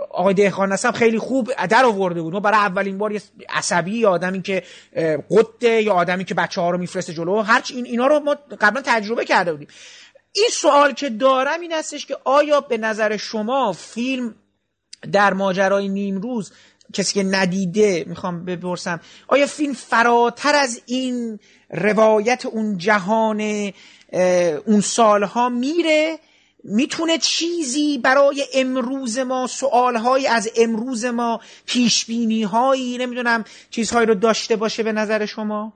آقای 0.09 0.33
دهخان 0.33 0.71
نسب 0.71 0.91
خیلی 0.91 1.19
خوب 1.19 1.51
در 1.69 1.85
آورده 1.85 2.21
بود. 2.21 2.33
ما 2.33 2.39
برای 2.39 2.57
اولین 2.57 2.97
بار 2.97 3.13
عصبی 3.49 3.97
یا 3.97 4.09
آدمی 4.09 4.41
که 4.41 4.63
قده 5.29 5.81
یا 5.81 5.93
آدمی 5.93 6.25
که 6.25 6.33
بچه 6.33 6.61
ها 6.61 6.69
رو 6.69 6.77
میفرسته 6.77 7.13
جلو 7.13 7.41
هرچی 7.41 7.75
این 7.75 7.85
اینا 7.85 8.07
رو 8.07 8.19
ما 8.19 8.35
قبلا 8.61 8.81
تجربه 8.85 9.25
کرده 9.25 9.51
بودیم. 9.51 9.67
این 10.33 10.49
سوال 10.51 10.93
که 10.93 11.09
دارم 11.09 11.61
این 11.61 11.71
هستش 11.71 12.05
که 12.05 12.17
آیا 12.23 12.61
به 12.61 12.77
نظر 12.77 13.17
شما 13.17 13.73
فیلم 13.73 14.35
در 15.11 15.33
ماجرای 15.33 15.87
نیمروز 15.87 16.51
کسی 16.93 17.23
که 17.23 17.29
ندیده 17.31 18.03
می‌خوام 18.07 18.45
بپرسم 18.45 18.99
آیا 19.27 19.45
فیلم 19.45 19.73
فراتر 19.73 20.55
از 20.55 20.83
این 20.87 21.39
روایت 21.69 22.45
اون 22.45 22.77
جهان 22.77 23.41
اون 24.67 24.79
سالها 24.81 25.49
میره؟ 25.49 26.17
می‌تونه 26.63 27.17
چیزی 27.17 27.97
برای 27.97 28.43
امروز 28.55 29.19
ما 29.19 29.47
سوالهایی 29.47 30.27
از 30.27 30.49
امروز 30.57 31.05
ما 31.05 31.39
پیشبینی 31.67 32.43
هایی 32.43 32.97
نمی‌دونم 32.97 33.43
چیزهایی 33.69 34.07
رو 34.07 34.15
داشته 34.15 34.55
باشه 34.55 34.83
به 34.83 34.91
نظر 34.91 35.25
شما؟ 35.25 35.73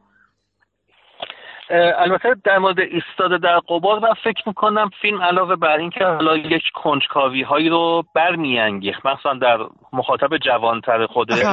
البته 1.97 2.35
در 2.43 2.57
مورد 2.57 2.79
ایستاده 2.79 3.37
در 3.37 3.59
قبار 3.59 3.99
من 3.99 4.13
فکر 4.23 4.43
می‌کنم 4.47 4.89
فیلم 5.01 5.21
علاوه 5.21 5.55
بر 5.55 5.77
اینکه 5.77 6.03
حالا 6.03 6.37
یک 6.37 6.63
کنجکاوی 6.75 7.43
هایی 7.43 7.69
رو 7.69 8.03
برمیانگیخت 8.15 9.05
مثلا 9.05 9.33
در 9.41 9.57
مخاطب 9.95 10.37
جوانتر 10.37 11.05
خودش 11.05 11.43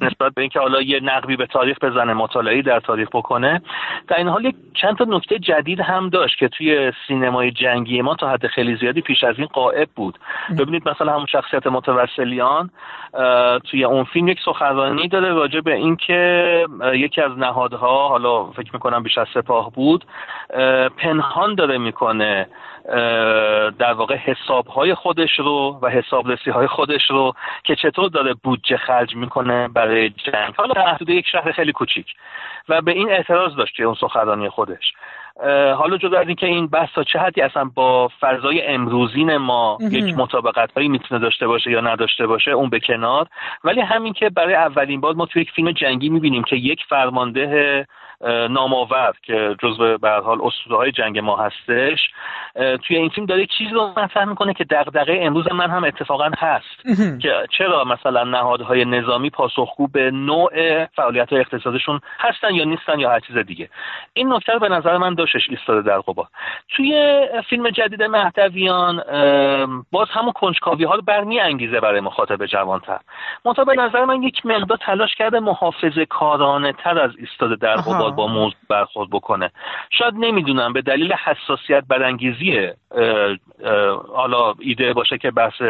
نسبت 0.00 0.34
به 0.34 0.40
اینکه 0.40 0.60
حالا 0.60 0.82
یه 0.82 1.00
نقبی 1.00 1.36
به 1.36 1.46
تاریخ 1.46 1.78
بزنه 1.78 2.12
مطالعی 2.14 2.62
در 2.62 2.80
تاریخ 2.80 3.08
بکنه. 3.12 3.62
در 4.08 4.16
این 4.16 4.28
حال 4.28 4.44
یک 4.44 4.54
چند 4.82 4.96
تا 4.96 5.04
نکته 5.08 5.38
جدید 5.38 5.80
هم 5.80 6.08
داشت 6.08 6.38
که 6.38 6.48
توی 6.48 6.92
سینمای 7.08 7.50
جنگی 7.50 8.02
ما 8.02 8.14
تا 8.14 8.28
حد 8.28 8.46
خیلی 8.46 8.76
زیادی 8.76 9.00
پیش 9.00 9.24
از 9.24 9.34
این 9.38 9.46
قائب 9.46 9.88
بود. 9.96 10.18
ببینید 10.58 10.88
مثلا 10.88 11.12
همون 11.12 11.26
شخصیت 11.26 11.66
متوسلیان 11.66 12.70
توی 13.70 13.84
اون 13.84 14.04
فیلم 14.04 14.28
یک 14.28 14.38
سخنرانی 14.44 15.08
داره 15.08 15.32
راجع 15.32 15.60
به 15.60 15.74
اینکه 15.74 16.66
یکی 16.94 17.20
از 17.22 17.32
نهادها 17.38 18.08
حالا 18.08 18.44
فکر 18.44 18.70
می‌کنم 18.72 19.02
بیش 19.02 19.18
از 19.18 19.26
سپاه 19.34 19.70
بود 19.70 20.04
پنهان 20.98 21.54
داره 21.54 21.78
می‌کنه 21.78 22.46
در 23.78 23.92
واقع 23.92 24.16
حسابهای 24.16 24.94
خودش 24.94 25.38
رو 25.38 25.78
و 25.82 25.88
حسابرسی 25.88 26.50
های 26.50 26.66
خودش 26.66 27.10
رو 27.10 27.32
که 27.64 27.75
چطور 27.76 28.08
داره 28.10 28.34
بودجه 28.34 28.76
خرج 28.76 29.16
می‌کنه 29.16 29.68
برای 29.68 30.10
جنگ؟ 30.10 30.54
حالا 30.56 30.74
در 30.74 30.94
حدود 30.94 31.08
یک 31.08 31.26
شهر 31.26 31.52
خیلی 31.52 31.72
کوچیک 31.72 32.06
و 32.68 32.80
به 32.80 32.92
این 32.92 33.10
اعتراض 33.10 33.56
داشت 33.56 33.80
اون 33.80 33.94
سخنرانی 33.94 34.48
خودش. 34.48 34.92
حالا 35.78 35.96
جدا 35.96 36.18
از 36.18 36.26
اینکه 36.26 36.46
این 36.46 36.66
بحث 36.66 36.88
تا 36.94 37.04
چه 37.04 37.18
حدی 37.18 37.40
اصلا 37.40 37.70
با 37.74 38.10
فضای 38.20 38.66
امروزین 38.66 39.36
ما 39.36 39.78
یک 39.80 40.14
مطابقت 40.18 40.72
هایی 40.72 40.88
می‌تونه 40.88 41.20
داشته 41.20 41.46
باشه 41.46 41.70
یا 41.70 41.80
نداشته 41.80 42.26
باشه 42.26 42.50
اون 42.50 42.70
به 42.70 42.80
کنار. 42.80 43.26
ولی 43.64 43.80
همین 43.80 44.12
که 44.12 44.30
برای 44.30 44.54
اولین 44.54 45.00
بار 45.00 45.14
ما 45.14 45.26
توی 45.26 45.42
یک 45.42 45.50
فیلم 45.50 45.72
جنگی 45.72 46.08
می‌بینیم 46.08 46.42
که 46.42 46.56
یک 46.56 46.80
فرمانده 46.88 47.86
نامآور 48.50 49.12
که 49.22 49.56
جزو 49.62 49.98
به 49.98 50.10
حال 50.10 50.38
اسطوره 50.42 50.76
های 50.76 50.92
جنگ 50.92 51.18
ما 51.18 51.36
هستش. 51.36 52.10
توی 52.54 52.96
این 52.96 53.08
فیلم 53.08 53.26
داره 53.26 53.46
چیزی 53.46 53.70
رو 53.70 53.92
مطرح 53.96 54.24
می‌کنه 54.24 54.54
که 54.54 54.64
دغدغه 54.64 55.20
امروز 55.22 55.52
من 55.52 55.70
هم 55.70 55.84
اتفاقا 55.84 56.30
هست. 56.38 56.82
که 57.22 57.46
چرا 57.58 57.84
مثلا 57.84 58.24
نهادهای 58.24 58.84
نظامی 58.84 59.30
پاسخگو 59.30 59.86
به 59.86 60.10
نوع 60.10 60.84
فعالیت 60.84 61.30
های 61.30 61.40
اقتصادشون 61.40 62.00
هستن 62.18 62.54
یا 62.54 62.64
نیستن 62.64 62.98
یا 62.98 63.10
هر 63.10 63.20
چیز 63.20 63.36
دیگه. 63.36 63.68
این 64.14 64.32
نکته 64.32 64.52
رو 64.52 64.58
به 64.58 64.68
نظر 64.68 64.96
من 64.96 65.14
داشتش 65.14 65.48
ایستاده 65.50 65.82
در 65.82 65.98
قبا. 65.98 66.28
توی 66.76 67.20
فیلم 67.48 67.70
جدید 67.70 68.02
مهدویان 68.02 69.02
باز 69.92 70.08
همون 70.10 70.32
کنجکاوی 70.32 70.84
ها 70.84 70.94
رو 70.94 71.02
برمی 71.02 71.40
انگیزه 71.40 71.80
برای 71.80 72.00
مخاطب 72.00 72.46
جوانتر. 72.46 72.98
منتها 73.44 73.64
به 73.64 73.74
نظر 73.74 74.04
من 74.04 74.22
یک 74.22 74.46
مقدار 74.46 74.78
تلاش 74.78 75.14
کرده 75.14 75.40
محافظه 75.40 76.06
کارانه 76.06 76.72
تر 76.72 76.98
از 76.98 77.10
ایستاده 77.18 77.56
در 77.56 77.76
قبا. 77.76 78.05
با 78.14 78.26
موضوع 78.26 78.56
برخورد 78.68 79.10
بکنه. 79.10 79.50
شاید 79.90 80.14
نمی‌دونم 80.14 80.72
به 80.72 80.82
دلیل 80.82 81.12
حساسیت 81.12 81.84
برانگیزی 81.88 82.70
حالا 84.14 84.54
ایده 84.58 84.92
باشه 84.92 85.18
که 85.18 85.30
بحث 85.30 85.62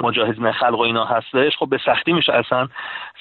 مجاهدین 0.00 0.52
خلق 0.52 0.78
و 0.78 0.82
اینا 0.82 1.04
هستش. 1.04 1.56
خب 1.56 1.68
به 1.70 1.78
سختی 1.86 2.12
میشه 2.12 2.32
اصلا 2.32 2.68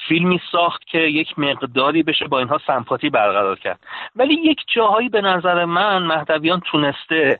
فیلمی 0.08 0.42
ساخت 0.52 0.86
که 0.86 1.00
یک 1.00 1.40
مقداری 1.40 2.04
بشه 2.04 2.28
با 2.28 2.40
اینها 2.40 2.58
سمپاتی 2.68 3.10
برقرار 3.10 3.56
کرد. 3.56 3.80
ولی 4.16 4.34
یک 4.34 4.62
جاهایی 4.76 5.10
به 5.10 5.22
نظر 5.22 5.66
من 5.66 6.04
مهدویان 6.04 6.60
تونسته 6.60 7.40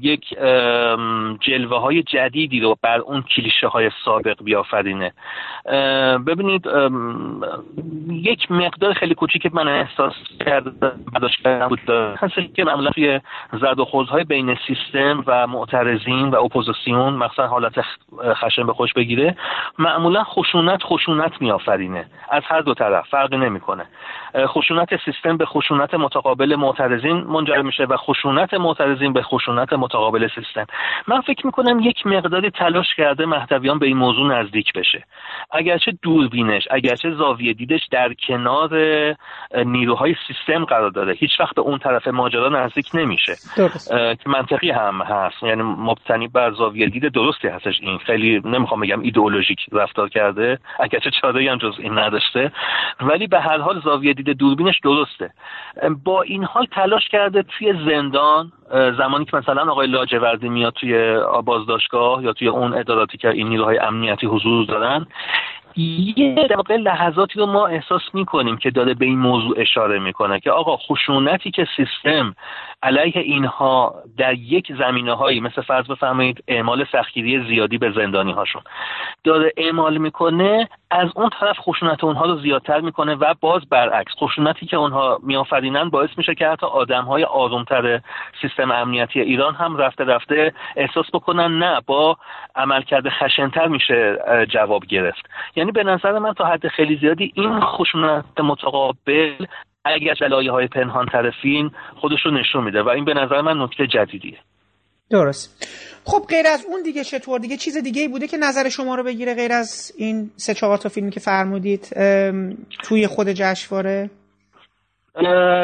یک 0.00 0.28
جلوه 1.40 1.80
های 1.80 2.02
جدیدی 2.02 2.60
رو 2.60 2.76
بر 2.82 2.98
اون 2.98 3.22
کلیشه 3.22 3.66
های 3.66 3.90
سابق 4.04 4.42
بیافرینه. 4.44 5.12
ببینید 6.26 6.66
یک 8.10 8.50
مقدار 8.50 8.92
خیلی 8.92 9.14
کوچیک 9.14 9.54
من 9.54 9.68
احساس 9.98 10.14
کردم 10.46 10.92
برداشت 11.12 11.42
کردم 11.42 11.68
بود 11.68 11.80
هست 11.90 12.54
که 12.54 12.64
معمولا 12.64 12.90
توی 12.90 13.20
زد 13.52 13.78
و 13.78 13.84
خوردهای 13.84 14.24
بین 14.24 14.58
سیستم 14.66 15.24
و 15.26 15.46
معترضین 15.46 16.28
و 16.28 16.44
اپوزیسیون 16.44 17.14
مثلا 17.14 17.46
حالت 17.46 17.72
خشن 18.22 18.66
به 18.66 18.72
خودش 18.72 18.92
بگیره 18.92 19.36
معمولا 19.78 20.24
خشونت 20.24 20.82
خشونت 20.82 21.42
میآفرینه. 21.42 22.06
از 22.30 22.42
هر 22.46 22.60
دو 22.60 22.74
طرف 22.74 23.08
فرقی 23.08 23.36
نمی‌کنه. 23.36 23.86
خشونت 24.46 24.88
سیستم 25.04 25.36
به 25.36 25.46
خشونت 25.46 25.94
متقابل 25.94 26.56
معترضین 26.56 27.16
منجر 27.16 27.62
میشه 27.62 27.84
و 27.84 27.96
خشونت 27.96 28.54
معترضین 28.54 29.12
به 29.12 29.22
خشونت 29.22 29.72
متقابل 29.72 30.28
سیستم. 30.34 30.66
من 31.08 31.20
فکر 31.20 31.46
می‌کنم 31.46 31.80
یک 31.80 32.06
مقداری 32.06 32.50
تلاش 32.50 32.94
کرده 32.94 33.26
مهدویان 33.26 33.78
به 33.78 33.86
این 33.86 33.96
موضوع 33.96 34.38
نزدیک 34.38 34.72
بشه. 34.72 35.04
اگرچه 35.50 35.98
دوربینش 36.02 36.68
اگرچه 36.70 37.10
زاویه 37.10 37.52
دیدش 37.52 37.86
در 37.90 38.14
کنار 38.14 38.70
نیروهای 39.86 40.14
سیستم 40.26 40.64
قرار 40.64 40.90
داره 40.90 41.12
هیچ 41.12 41.40
وقت 41.40 41.54
به 41.54 41.62
اون 41.62 41.78
طرف 41.78 42.08
ماجرا 42.08 42.48
نزدیک 42.48 42.86
نمیشه. 42.94 43.34
که 43.88 44.26
منطقی 44.26 44.70
هم 44.70 45.02
هست. 45.02 45.42
یعنی 45.42 45.62
مبتنی 45.62 46.28
بر 46.28 46.52
زاویه 46.52 46.86
دید 46.86 47.12
درستی 47.12 47.48
هستش 47.48 47.80
این. 47.80 47.98
خیلی 47.98 48.40
نمی‌خوام 48.44 48.80
بگم 48.80 49.00
ایدئولوژیک 49.00 49.58
رفتار 49.72 50.08
کرده. 50.08 50.58
اگرچه 50.80 51.10
چاره 51.10 51.50
هم 51.50 51.58
جز 51.58 51.74
این 51.78 51.98
نداشته. 51.98 52.52
ولی 53.00 53.26
به 53.26 53.40
هر 53.40 53.58
حال 53.58 53.80
زاویه 53.80 54.12
دید 54.12 54.30
دوربینش 54.30 54.80
درسته. 54.84 55.30
با 56.04 56.22
این 56.22 56.44
حال 56.44 56.66
تلاش 56.72 57.08
کرده 57.08 57.42
توی 57.42 57.72
زندان 57.86 58.52
زمانی 58.98 59.24
که 59.24 59.36
مثلا 59.36 59.70
آقای 59.70 59.86
لاجوردی 59.86 60.48
میاد 60.48 60.72
توی 60.72 61.18
بازداشتگاه 61.44 62.24
یا 62.24 62.32
توی 62.32 62.48
اون 62.48 62.74
اداراتی 62.74 63.18
که 63.18 63.30
این 63.30 63.48
نیروهای 63.48 63.78
امنیتی 63.78 64.26
حضور 64.26 64.66
دارن 64.66 65.06
یه 65.76 66.34
در 66.34 66.76
لحظاتی 66.76 67.38
رو 67.38 67.46
ما 67.46 67.66
احساس 67.66 68.02
می‌کنیم 68.12 68.56
که 68.56 68.70
داره 68.70 68.94
به 68.94 69.04
این 69.04 69.18
موضوع 69.18 69.60
اشاره 69.60 69.98
می‌کنه 69.98 70.40
که 70.40 70.50
آقا 70.50 70.76
خشونتی 70.76 71.50
که 71.50 71.66
سیستم 71.76 72.34
علیه 72.82 73.16
اینها 73.16 73.94
در 74.18 74.34
یک 74.34 74.72
زمینه 74.78 75.12
هایی 75.12 75.40
مثل 75.40 75.62
فرض 75.62 75.86
بفرمایید 75.86 76.44
اعمال 76.48 76.86
سختگیری 76.92 77.46
زیادی 77.48 77.78
به 77.78 77.92
زندانی 77.92 78.32
هاشون 78.32 78.62
داره 79.24 79.52
اعمال 79.56 79.98
می‌کنه 79.98 80.68
از 80.90 81.08
اون 81.14 81.30
طرف 81.40 81.56
خشونت 81.58 82.04
اونها 82.04 82.26
رو 82.26 82.38
زیادتر 82.38 82.80
می‌کنه 82.80 83.14
و 83.14 83.34
باز 83.40 83.68
برعکس 83.70 84.12
خشونتی 84.16 84.66
که 84.66 84.76
اونها 84.76 85.18
میآفرینن 85.22 85.88
باعث 85.88 86.10
میشه 86.16 86.34
که 86.34 86.48
حتی 86.48 86.66
آدم 86.66 87.04
های 87.04 87.24
آرومتر 87.24 88.00
سیستم 88.42 88.70
امنیتی 88.70 89.20
ایران 89.20 89.54
هم 89.54 89.76
رفته 89.76 90.04
رفته 90.04 90.52
احساس 90.76 91.06
بکنن 91.14 91.58
نه 91.58 91.80
با 91.86 92.16
عملکرد 92.56 93.08
خشنتر 93.08 93.68
میشه 93.68 94.18
جواب 94.48 94.84
گرفت. 94.84 95.30
یعنی 95.56 95.65
به 95.72 95.82
نظر 95.82 96.18
من 96.18 96.34
تا 96.34 96.44
حد 96.44 96.68
خیلی 96.68 96.98
زیادی 97.00 97.32
این 97.34 97.60
خشونت 97.60 98.40
متقابل 98.40 99.46
اگر 99.84 100.14
جلایه 100.14 100.52
های 100.52 100.66
پنهان 100.66 101.06
تر 101.06 101.32
فیلم 101.42 101.70
خودش 102.00 102.18
رو 102.24 102.30
نشون 102.30 102.64
میده 102.64 102.82
و 102.82 102.88
این 102.88 103.04
به 103.04 103.14
نظر 103.14 103.40
من 103.40 103.62
نکته 103.62 103.86
جدیدیه. 103.86 104.38
درست. 105.10 105.66
خب 106.04 106.22
غیر 106.28 106.46
از 106.46 106.66
اون 106.68 106.82
دیگه 106.82 107.04
چطور؟ 107.04 107.40
دیگه 107.40 107.56
چیز 107.56 107.76
دیگه 107.76 108.02
ای 108.02 108.08
بوده 108.08 108.26
که 108.26 108.36
نظر 108.36 108.68
شما 108.68 108.94
رو 108.94 109.02
بگیره 109.02 109.34
غیر 109.34 109.52
از 109.52 109.92
این 109.96 110.30
سه 110.36 110.54
چهار 110.54 110.78
تا 110.78 110.88
فیلمی 110.88 111.10
که 111.10 111.20
فرمودید 111.20 111.88
توی 112.82 113.06
خود 113.06 113.28
جشنواره؟ 113.28 114.10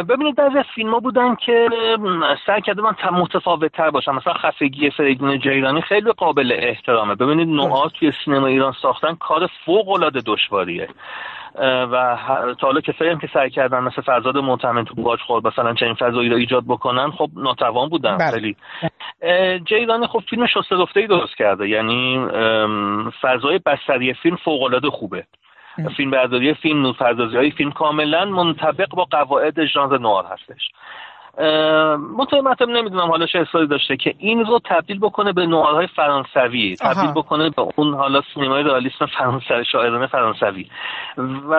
ببینید 0.09 0.37
بعضی 0.37 0.59
از 0.59 0.65
فیلم 0.75 0.91
ها 0.91 1.01
بودن 1.01 1.35
که 1.35 1.69
سعی 2.47 2.61
کرده 2.61 2.83
من 2.83 2.95
متفاوت 3.13 3.73
تر 3.73 3.91
باشم 3.91 4.15
مثلا 4.15 4.33
خفگی 4.33 4.91
فریدون 4.91 5.39
جیرانی 5.39 5.81
خیلی 5.81 6.13
قابل 6.13 6.53
احترامه. 6.59 7.15
ببینید 7.15 7.49
نوعات 7.49 7.93
توی 7.93 8.13
سینما 8.25 8.47
ایران 8.47 8.73
ساختن 8.83 9.15
کار 9.15 9.49
فوق 9.67 9.89
العاده 9.89 10.21
دشواریه 10.27 10.89
و 11.59 12.19
تا 12.61 12.67
حالا 12.67 12.81
کسایی 12.81 13.11
هم 13.11 13.19
که 13.19 13.29
سعی 13.35 13.51
کردن 13.51 13.79
مثل 13.79 14.03
فرزاد 14.03 14.39
معتمن 14.39 14.85
تو 14.85 14.95
باج 14.95 15.21
خورد 15.21 15.47
مثلا 15.47 15.75
چنین 15.75 15.95
فضایی 15.95 16.29
رو 16.29 16.37
ایجاد 16.37 16.65
بکنن 16.69 17.11
خب 17.11 17.31
ناتوان 17.37 17.89
بودن 17.89 18.17
بله. 18.17 18.31
خیلی. 18.31 18.57
جیرانی 19.65 20.07
خب 20.07 20.23
فیلم 20.31 20.47
شسته 20.47 20.77
ای 20.97 21.07
درست 21.07 21.37
کرده. 21.37 21.69
یعنی 21.69 22.27
فضای 23.23 23.61
بستری 23.67 24.15
فیلم 24.15 24.37
فوق 24.37 24.63
العاده 24.63 24.91
خوبه. 24.91 25.25
فیلم 25.97 26.11
برداری 26.11 26.55
فیلم 26.55 26.93
های 26.93 27.51
فیلم 27.51 27.73
کاملا 27.73 28.25
منطبق 28.25 28.89
با 28.89 29.05
قواعد 29.05 29.65
ژانر 29.65 29.99
نوار 29.99 30.25
هستش. 30.25 30.71
مطمئن 31.39 32.71
نمی‌دونم 32.71 33.11
حالا 33.11 33.27
چه 33.27 33.39
اصراری 33.39 33.67
داشته 33.67 33.97
که 33.97 34.15
این 34.19 34.45
رو 34.45 34.61
تبدیل 34.65 34.99
بکنه 34.99 35.33
به 35.33 35.47
نوارهای 35.47 35.87
فرانسوی 35.87 36.77
تبدیل 36.77 37.11
بکنه 37.11 37.51
به 37.51 37.67
اون 37.77 37.95
حالا 37.95 38.23
سینمای 38.35 38.63
رئالیسم 38.63 39.07
فرانسوی 39.07 39.65
شاعرانه 39.65 40.07
فرانسوی. 40.07 40.67
و 41.49 41.55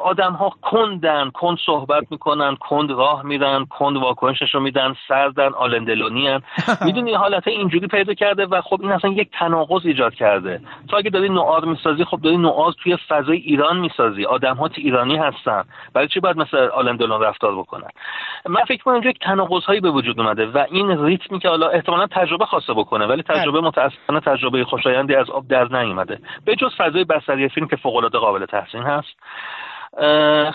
آدم 0.00 0.32
ها 0.32 0.52
کندن 0.62 1.30
کند 1.30 1.58
صحبت 1.66 2.04
می‌کنن 2.10 2.56
کند 2.56 2.90
راه 2.90 3.22
میرن 3.22 3.64
کند 3.64 3.96
واکنشش 3.96 4.54
رو 4.54 4.60
میدن 4.60 4.94
سردن 5.08 5.48
آلندلونی 5.48 6.38
می‌دونی 6.86 7.14
حالت 7.14 7.48
اینجوری 7.48 7.86
پیدا 7.86 8.14
کرده 8.14 8.46
و 8.46 8.60
خب 8.60 8.78
این 8.82 8.92
اصلا 8.92 9.10
یک 9.10 9.28
تناقض 9.32 9.86
ایجاد 9.86 10.14
کرده. 10.14 10.60
تو 10.88 10.96
اگه 10.96 11.10
داری 11.10 11.28
نوار 11.28 11.64
می‌سازی 11.64 12.04
خب 12.04 12.20
داری 12.20 12.36
نوار 12.36 12.72
توی 12.82 12.96
فضای 13.08 13.36
ایران 13.36 13.78
می‌سازی. 13.78 14.24
آدم 14.24 14.54
ها 14.54 14.70
ایرانی 14.74 15.16
هستن. 15.16 15.64
برای 15.94 16.08
چی 16.08 16.20
باید 16.20 16.36
مثل 16.36 16.56
آلندلون 16.56 17.20
رفتار 17.20 17.56
بکنن؟ 17.56 17.88
من 18.48 18.64
فکر 18.64 18.82
اونجا 19.02 19.10
یک 19.10 19.18
تناقض 19.20 19.64
هایی 19.64 19.80
به 19.80 19.90
وجود 19.90 20.20
اومده 20.20 20.46
و 20.46 20.66
این 20.70 21.04
ریتمی 21.04 21.38
که 21.38 21.48
حالا 21.48 21.68
احتمالا 21.68 22.06
تجربه 22.06 22.46
خواسته 22.46 22.72
بکنه 22.72 23.06
ولی 23.06 23.22
تجربه 23.22 23.60
بله. 23.60 23.68
متاسفانه 23.68 24.20
تجربه 24.20 24.64
خوشایندی 24.64 25.14
از 25.14 25.30
آب 25.30 25.48
در 25.48 25.82
نیومده. 25.82 26.18
به 26.44 26.56
جز 26.56 26.74
فضای 26.78 27.04
بصری 27.04 27.48
فیلم 27.48 27.68
که 27.68 27.76
فوق 27.76 27.96
العاده 27.96 28.18
قابل 28.18 28.46
تحسین 28.46 28.82
هست. 28.82 29.16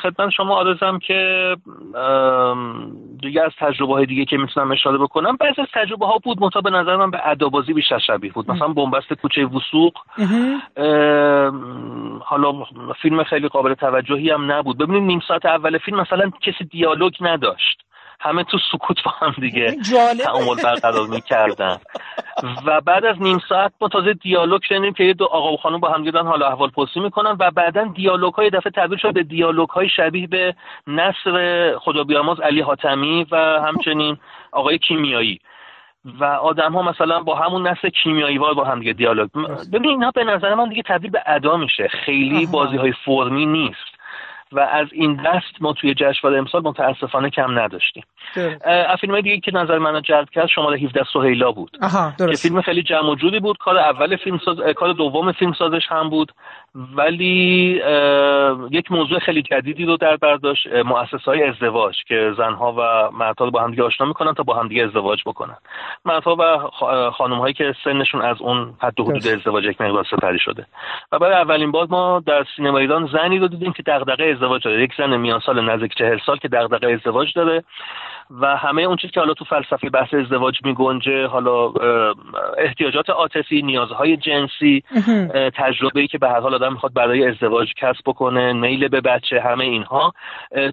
خدمت 0.02 0.30
شما 0.30 0.56
آرزم 0.56 1.00
که 1.00 1.56
دیگه 3.22 3.41
از 3.41 3.52
تجربه 3.60 3.93
های 3.93 4.06
دیگه 4.06 4.26
که 4.26 4.38
می‌تونم 4.38 4.72
اشاره 4.72 4.98
بکنم 4.98 5.38
بعضی 5.39 5.62
از 5.62 5.68
تجربه 5.74 6.06
ها 6.06 6.18
بود 6.24 6.41
مطابق 6.41 6.64
به 6.64 6.78
نظر 6.78 6.95
من 6.95 7.12
به 7.12 7.30
ادابازی 7.30 7.74
بیشتر 7.74 8.00
شبیه 8.00 8.32
بود. 8.32 8.52
مثلا 8.52 8.68
بنبست 8.68 9.14
کوچه 9.14 9.45
وسوق 9.45 9.93
حالا 12.24 12.54
فیلم 13.02 13.24
خیلی 13.24 13.48
قابل 13.48 13.74
توجهی 13.74 14.30
هم 14.30 14.52
نبود. 14.52 14.78
ببینید 14.78 15.04
نیم 15.04 15.20
ساعت 15.28 15.45
اول 15.45 15.78
فیلم 15.78 16.00
مثلا 16.00 16.32
کسی 16.41 16.64
دیالوگ 16.64 17.14
نداشت. 17.22 17.84
همه 18.20 18.43
تو 18.43 18.57
سکوت 18.72 19.03
با 19.03 19.11
هم 19.11 19.36
دیگه 19.39 19.76
تعامل 20.26 20.55
برقرار 20.63 21.07
می‌کردن. 21.07 21.78
و 22.65 22.82
بعد 22.82 23.05
از 23.05 23.22
نیم 23.22 23.39
ساعت 23.49 23.72
ما 23.82 23.88
تازه 23.88 24.13
دیالوگ 24.13 24.61
شنیدیم 24.70 24.93
که 24.93 25.03
یه 25.03 25.13
دو 25.13 25.26
آقا 25.26 25.53
و 25.53 25.57
خانم 25.57 25.80
با 25.80 25.89
هم 25.89 26.03
دیدن 26.03 26.28
حالا 26.28 26.47
احوال 26.47 26.70
پرسی 26.70 26.99
می‌کنن 26.99 27.36
و 27.39 27.51
بعدا 27.51 27.84
دیالوگ 27.95 28.34
های 28.34 28.49
دفعه 28.49 28.72
تبدیل 28.76 28.97
شد 28.97 29.13
به 29.13 29.24
دیالوگ 29.24 29.70
های 29.70 29.89
شبیه 29.89 30.28
به 30.28 30.55
نصر 30.88 31.72
خدا 31.78 32.03
بیامرز 32.03 32.39
علی 32.39 32.61
حاتمی 32.61 33.26
و 33.32 33.36
همچنین 33.38 34.18
آقای 34.51 34.78
کیمیایی. 34.78 35.39
و 36.20 36.24
آدم 36.24 36.74
ها 36.74 36.82
مثلا 36.82 37.20
با 37.20 37.36
همون 37.36 37.68
نسل 37.68 37.89
کیمیایی 37.89 38.38
وار 38.38 38.53
با 38.53 38.63
هم 38.63 38.80
دیگه 38.80 38.93
دیالوگ. 38.93 39.30
ببین 39.74 39.89
اینا 39.89 40.11
به 40.11 40.24
نظر 40.24 40.55
من 40.55 40.70
دیگه 40.70 40.84
تبدیل 40.86 41.11
به 41.11 41.24
ادا 41.26 41.57
میشه. 41.57 41.88
خیلی 41.88 42.45
بازی 42.45 42.78
های 42.78 42.93
فرمی 43.05 43.45
نیست. 43.45 43.97
و 44.52 44.60
از 44.60 44.88
این 44.91 45.16
دست 45.16 45.62
ما 45.62 45.74
توی 45.74 45.93
جشنواره 45.93 46.39
امسال 46.39 46.62
متاسفانه 46.62 47.30
کم 47.30 47.60
نداشتیم. 47.60 48.04
فیلم 49.02 49.22
دیگه 49.22 49.39
که 49.39 49.52
نظر 49.52 49.78
منو 49.78 50.00
جلب 50.02 50.30
کرد 50.30 50.48
شماره 50.48 50.80
17 50.80 51.02
سهیلا 51.14 51.52
بود. 51.52 51.78
آها 51.82 52.14
درست. 52.20 52.32
که 52.32 52.50
فیلم 52.50 52.62
خیلی 52.62 52.84
جمع 52.84 53.16
جوری 53.16 53.39
بود. 53.39 53.58
کار 53.58 53.78
اول 53.78 54.16
فیلم 54.16 54.39
ساز... 54.45 54.58
کار 54.76 54.93
دوم 54.93 55.32
فیلم 55.32 55.54
سازش 55.54 55.84
هم 55.89 56.10
بود. 56.10 56.32
ولی 56.76 57.82
یک 58.72 58.91
موضوع 58.91 59.20
خیلی 59.20 59.41
جدیدی 59.41 59.86
رو 59.86 59.97
در 59.97 60.15
برداشت 60.15 60.68
مؤسسه 60.68 61.26
های 61.26 61.43
ازدواج 61.43 61.95
که 62.07 62.34
زنها 62.38 62.76
و 62.78 63.11
مردها 63.18 63.45
رو 63.45 63.51
با 63.51 63.61
هم 63.61 63.72
دیگه 63.72 63.84
آشنا 63.84 64.07
می‌کنن 64.07 64.34
تا 64.34 64.43
با 64.43 64.53
هم 64.53 64.68
دیگه 64.68 64.84
ازدواج 64.84 65.20
بکنن. 65.26 65.57
مردها 66.05 66.36
و 66.39 66.57
خانم 67.11 67.39
هایی 67.39 67.53
که 67.53 67.76
سنشون 67.84 68.22
از 68.22 68.41
اون 68.41 68.74
حد 68.82 68.99
و 68.99 69.03
حدود 69.03 69.28
ازدواج 69.28 69.63
یک 69.63 69.82
مقدار 69.82 70.05
سپری 70.11 70.39
شده. 70.39 70.65
و 71.11 71.20
برای 71.20 71.36
اولین 71.36 71.72
بار 71.72 71.88
ما 71.89 72.24
در 72.26 72.45
سینما 72.55 72.78
ایران 72.78 73.09
زنی 73.13 73.39
رو 73.39 73.47
دیدیم 73.47 73.74
که 73.74 73.84
دغدغه 73.84 74.26
ازدواج 74.26 74.63
داره. 74.63 74.84
یک 74.84 74.91
زن 74.97 75.18
میان 75.18 75.39
سال 75.39 75.70
نزدیک 75.70 75.95
چهل 75.97 76.20
سال 76.26 76.38
که 76.38 76.47
دغدغه 76.47 76.93
ازدواج 76.93 77.34
داره. 77.34 77.63
و 78.32 78.58
همه 78.58 78.82
اون 78.82 78.98
چیزی 78.98 79.14
که 79.14 79.20
حالا 79.20 79.34
تو 79.34 79.46
فلسفه 79.46 79.90
بحث 79.90 80.14
ازدواج 80.14 80.60
میگنجه 80.64 81.28
حالا 81.28 81.74
احتیاجات 82.58 83.10
عاطفی 83.10 83.62
نیازهای 83.62 84.18
جنسی 84.18 84.84
تجربه 85.56 86.02
ای 86.02 86.08
که 86.08 86.18
به 86.18 86.30
هر 86.30 86.40
حال 86.40 86.54
آدم 86.54 86.74
می‌خواد 86.74 86.94
برای 86.94 87.28
ازدواج 87.28 87.74
کسب 87.74 88.02
بکنه 88.06 88.54
میل 88.54 88.88
به 88.88 89.02
بچه 89.02 89.42
همه 89.42 89.64
اینها. 89.64 90.14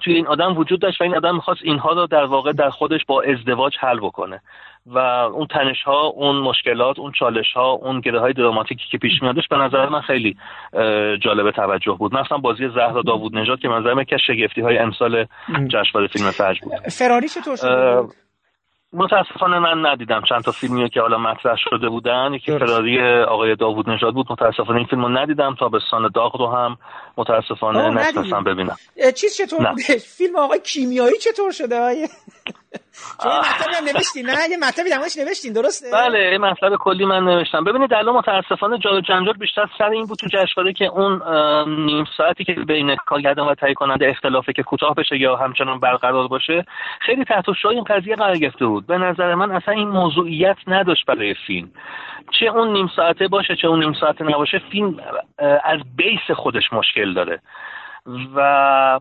توی 0.03 0.15
این 0.15 0.27
آدم 0.27 0.57
وجود 0.57 0.81
داشت 0.81 1.01
و 1.01 1.05
این 1.05 1.17
آدم 1.17 1.35
می‌خواست 1.35 1.61
اینها 1.65 1.93
رو 1.93 2.07
در 2.07 2.25
واقع 2.25 2.53
در 2.53 2.71
خودش 2.71 3.05
با 3.07 3.23
ازدواج 3.23 3.77
حل 3.81 3.99
بکنه. 3.99 4.41
و 4.87 4.99
اون 4.99 5.47
تنش 5.47 5.83
ها 5.85 6.07
اون 6.07 6.37
مشکلات 6.37 6.99
اون 6.99 7.13
چالش 7.19 7.53
ها 7.55 7.71
اون 7.71 8.01
گره 8.01 8.21
های 8.21 8.33
دراماتیکی 8.33 8.85
که 8.91 8.99
پیش 8.99 9.13
میادش 9.23 9.49
به 9.51 9.57
نظر 9.57 9.89
من 9.89 10.01
خیلی 10.01 10.37
جالب 11.23 11.51
توجه 11.51 11.93
بود. 11.99 12.15
مثلا 12.15 12.39
بازی 12.39 12.69
زهرا 12.75 13.03
داوود 13.03 13.37
نژاد 13.37 13.61
که 13.61 13.69
منظرم 13.69 14.01
یکی 14.01 14.15
از 14.15 14.21
شگفتی 14.27 14.61
های 14.61 14.79
امسال 14.79 15.27
جشنواره 15.69 16.09
فیلم 16.13 16.31
فجر 16.31 16.61
بود. 16.63 16.89
فراری 16.89 17.29
چطور 17.29 17.57
شده 17.57 18.03
متاسفانه 18.93 19.59
من 19.59 19.87
ندیدم. 19.87 20.23
چند 20.29 20.43
تا 20.43 20.53
فیلمی 20.53 20.91
که 20.91 21.01
حالا 21.01 21.19
مطرح 21.19 21.57
شده 21.57 21.89
بودن. 21.89 22.31
یکی 22.35 22.59
فراری 22.59 23.23
آقای 23.23 23.57
داوود 23.57 23.91
نژاد 23.91 24.15
بود. 24.15 24.27
متاسفانه 24.31 24.79
این 24.79 24.87
فیلمو 24.87 25.09
ندیدم. 25.09 25.55
تابستان 25.59 26.11
داغ 26.15 26.37
رو 26.37 26.47
هم 26.47 26.77
متاسفانه 27.17 27.91
نتونستم 27.91 28.45
ببینم. 28.45 28.77
چیز 29.17 29.37
چطور 29.37 29.59
بوده؟ 29.59 29.99
فیلم 29.99 30.37
آقای 30.37 30.61
کیمیایی 30.61 31.19
چطور 31.19 31.51
شده؟ 31.51 31.77
شما 33.23 33.39
مطلبی 33.39 33.75
هم 33.77 33.85
نوشتین 33.85 34.27
نه؟ 34.27 34.33
یه 34.51 34.57
مطلبی 34.57 34.91
درمونش 34.91 35.17
نوشتین؟ 35.19 35.53
درسته؟ 35.53 35.87
بله 35.93 36.33
یه 36.33 36.39
مطلب 36.39 36.77
کلی 36.77 37.05
من 37.05 37.25
نوشتم. 37.25 37.65
ببینید 37.65 37.95
الان 37.95 38.17
متاسفانه 38.17 38.79
جار 38.79 39.01
جنجال 39.01 39.35
بیشتر 39.35 39.67
سر 39.79 39.91
این 39.91 40.07
بود 40.07 40.19
تو 40.19 40.27
جشنواره 40.27 40.73
که 40.73 40.85
اون 40.85 41.23
نیم 41.85 42.05
ساعتی 42.17 42.45
که 42.45 42.53
بین 42.53 42.97
کارگردان 43.07 43.49
و 43.49 43.55
تهیه 43.55 43.75
کننده 43.75 44.09
اختلافه 44.09 44.53
که 44.53 44.63
کوتاه 44.63 44.95
بشه 44.95 45.17
یا 45.21 45.37
همچنان 45.37 45.81
برقرار 45.81 46.29
باشه 46.29 46.65
خیلی 47.01 47.25
تحت 47.25 47.45
شعاع 47.63 47.75
این 47.75 47.85
قضیه 47.85 48.17
قرار 48.17 48.37
گرفته 48.37 48.67
بود. 48.67 48.87
به 48.87 48.99
نظر 48.99 49.35
من 49.35 49.51
اصلا 49.51 49.75
این 49.75 49.89
موضوعیت 49.89 50.57
نداشت 50.67 51.07
برای 51.07 51.35
فیلم. 51.47 51.71
چه 52.41 52.47
اون 52.47 52.73
نیم 52.73 52.91
ساعته 52.97 53.29
باشه 53.29 53.57
چه 53.57 53.69
اون 53.69 53.79
نیم 53.79 53.93
ساعته 54.01 54.25
نباشه 54.25 54.63
فیلم 54.73 54.97
از 55.65 55.81
بیس 55.97 56.37
خودش 56.37 56.73
مشکل 56.73 57.15
داره. 57.15 57.41
و 58.35 59.01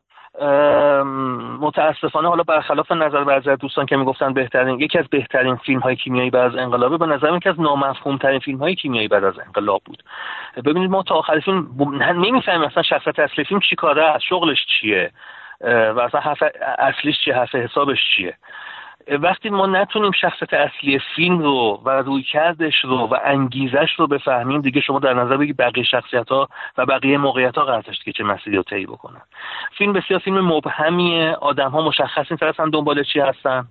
متاسفانه 1.60 2.28
حالا 2.28 2.44
برخلاف 2.44 2.92
نظر 2.92 3.24
بعضی 3.24 3.50
از 3.50 3.60
دوستان 3.60 3.86
که 3.86 3.98
می‌گفتن 3.98 4.34
بهترین 4.34 4.80
یکی 4.80 5.00
از 5.00 5.06
بهترین 5.08 5.56
فیلم 5.56 5.80
های 5.80 5.96
کیمیایی 5.96 6.30
بعد 6.30 6.54
از 6.54 6.56
انقلابه 6.56 6.98
به 6.98 7.06
نظر 7.06 7.36
یکی 7.36 7.50
از 7.50 7.60
نامفهوم 7.60 8.18
ترین 8.18 8.40
فیلم 8.40 8.58
های 8.58 8.76
کیمیایی 8.76 9.08
بعد 9.08 9.24
از 9.24 9.40
انقلاب 9.40 9.82
بود. 9.86 10.04
ببینید 10.66 10.90
ما 10.90 11.04
تا 11.04 11.16
آخر 11.16 11.40
فیلم 11.40 11.68
نمی‌فهمیم 12.02 12.62
اصلا 12.62 12.84
شخصیت 12.84 13.20
اصلی 13.20 13.44
فیلم 13.44 13.60
چی 13.60 13.76
کاره 13.76 14.04
است 14.04 14.24
شغلش 14.24 14.66
چیه 14.66 15.12
و 15.62 16.00
اصلا 16.00 16.20
حرف 16.20 16.44
اصلیش 16.78 17.16
چیه 17.26 17.36
حرف 17.36 17.56
حسابش 17.56 18.00
چیه. 18.16 18.34
وقتی 19.08 19.50
ما 19.50 19.66
نتونیم 19.66 20.12
شخصیت 20.12 20.54
اصلی 20.54 21.00
فیلم 21.16 21.40
رو 21.40 21.82
و 21.86 21.90
روی 21.90 22.24
کردش 22.24 22.74
رو 22.84 22.98
و 22.98 23.18
انگیزش 23.24 23.90
رو 23.98 24.08
بفهمیم 24.08 24.62
دیگه 24.62 24.82
شما 24.82 25.00
در 25.00 25.14
نظر 25.14 25.38
بگید 25.38 25.58
بقیه 25.58 25.84
شخصیت 25.84 26.30
ها 26.30 26.50
و 26.78 26.86
بقیه 26.86 27.18
موقعیت 27.18 27.58
ها 27.58 27.66
قرار 27.66 27.82
که 27.82 28.12
چه 28.12 28.24
مسیری 28.24 28.56
رو 28.56 28.64
طی 28.64 28.86
بکنن. 28.86 29.22
فیلم 29.78 29.94
بسیار 29.94 30.20
فیلم 30.20 30.54
مبهمیه 30.54 31.32
آدم 31.32 31.70
ها 31.70 31.82
مشخص 31.82 32.32
نیست 32.32 32.44
اصلا 32.44 32.70
دنبال 32.70 33.04
چی 33.04 33.20
هستن. 33.20 33.68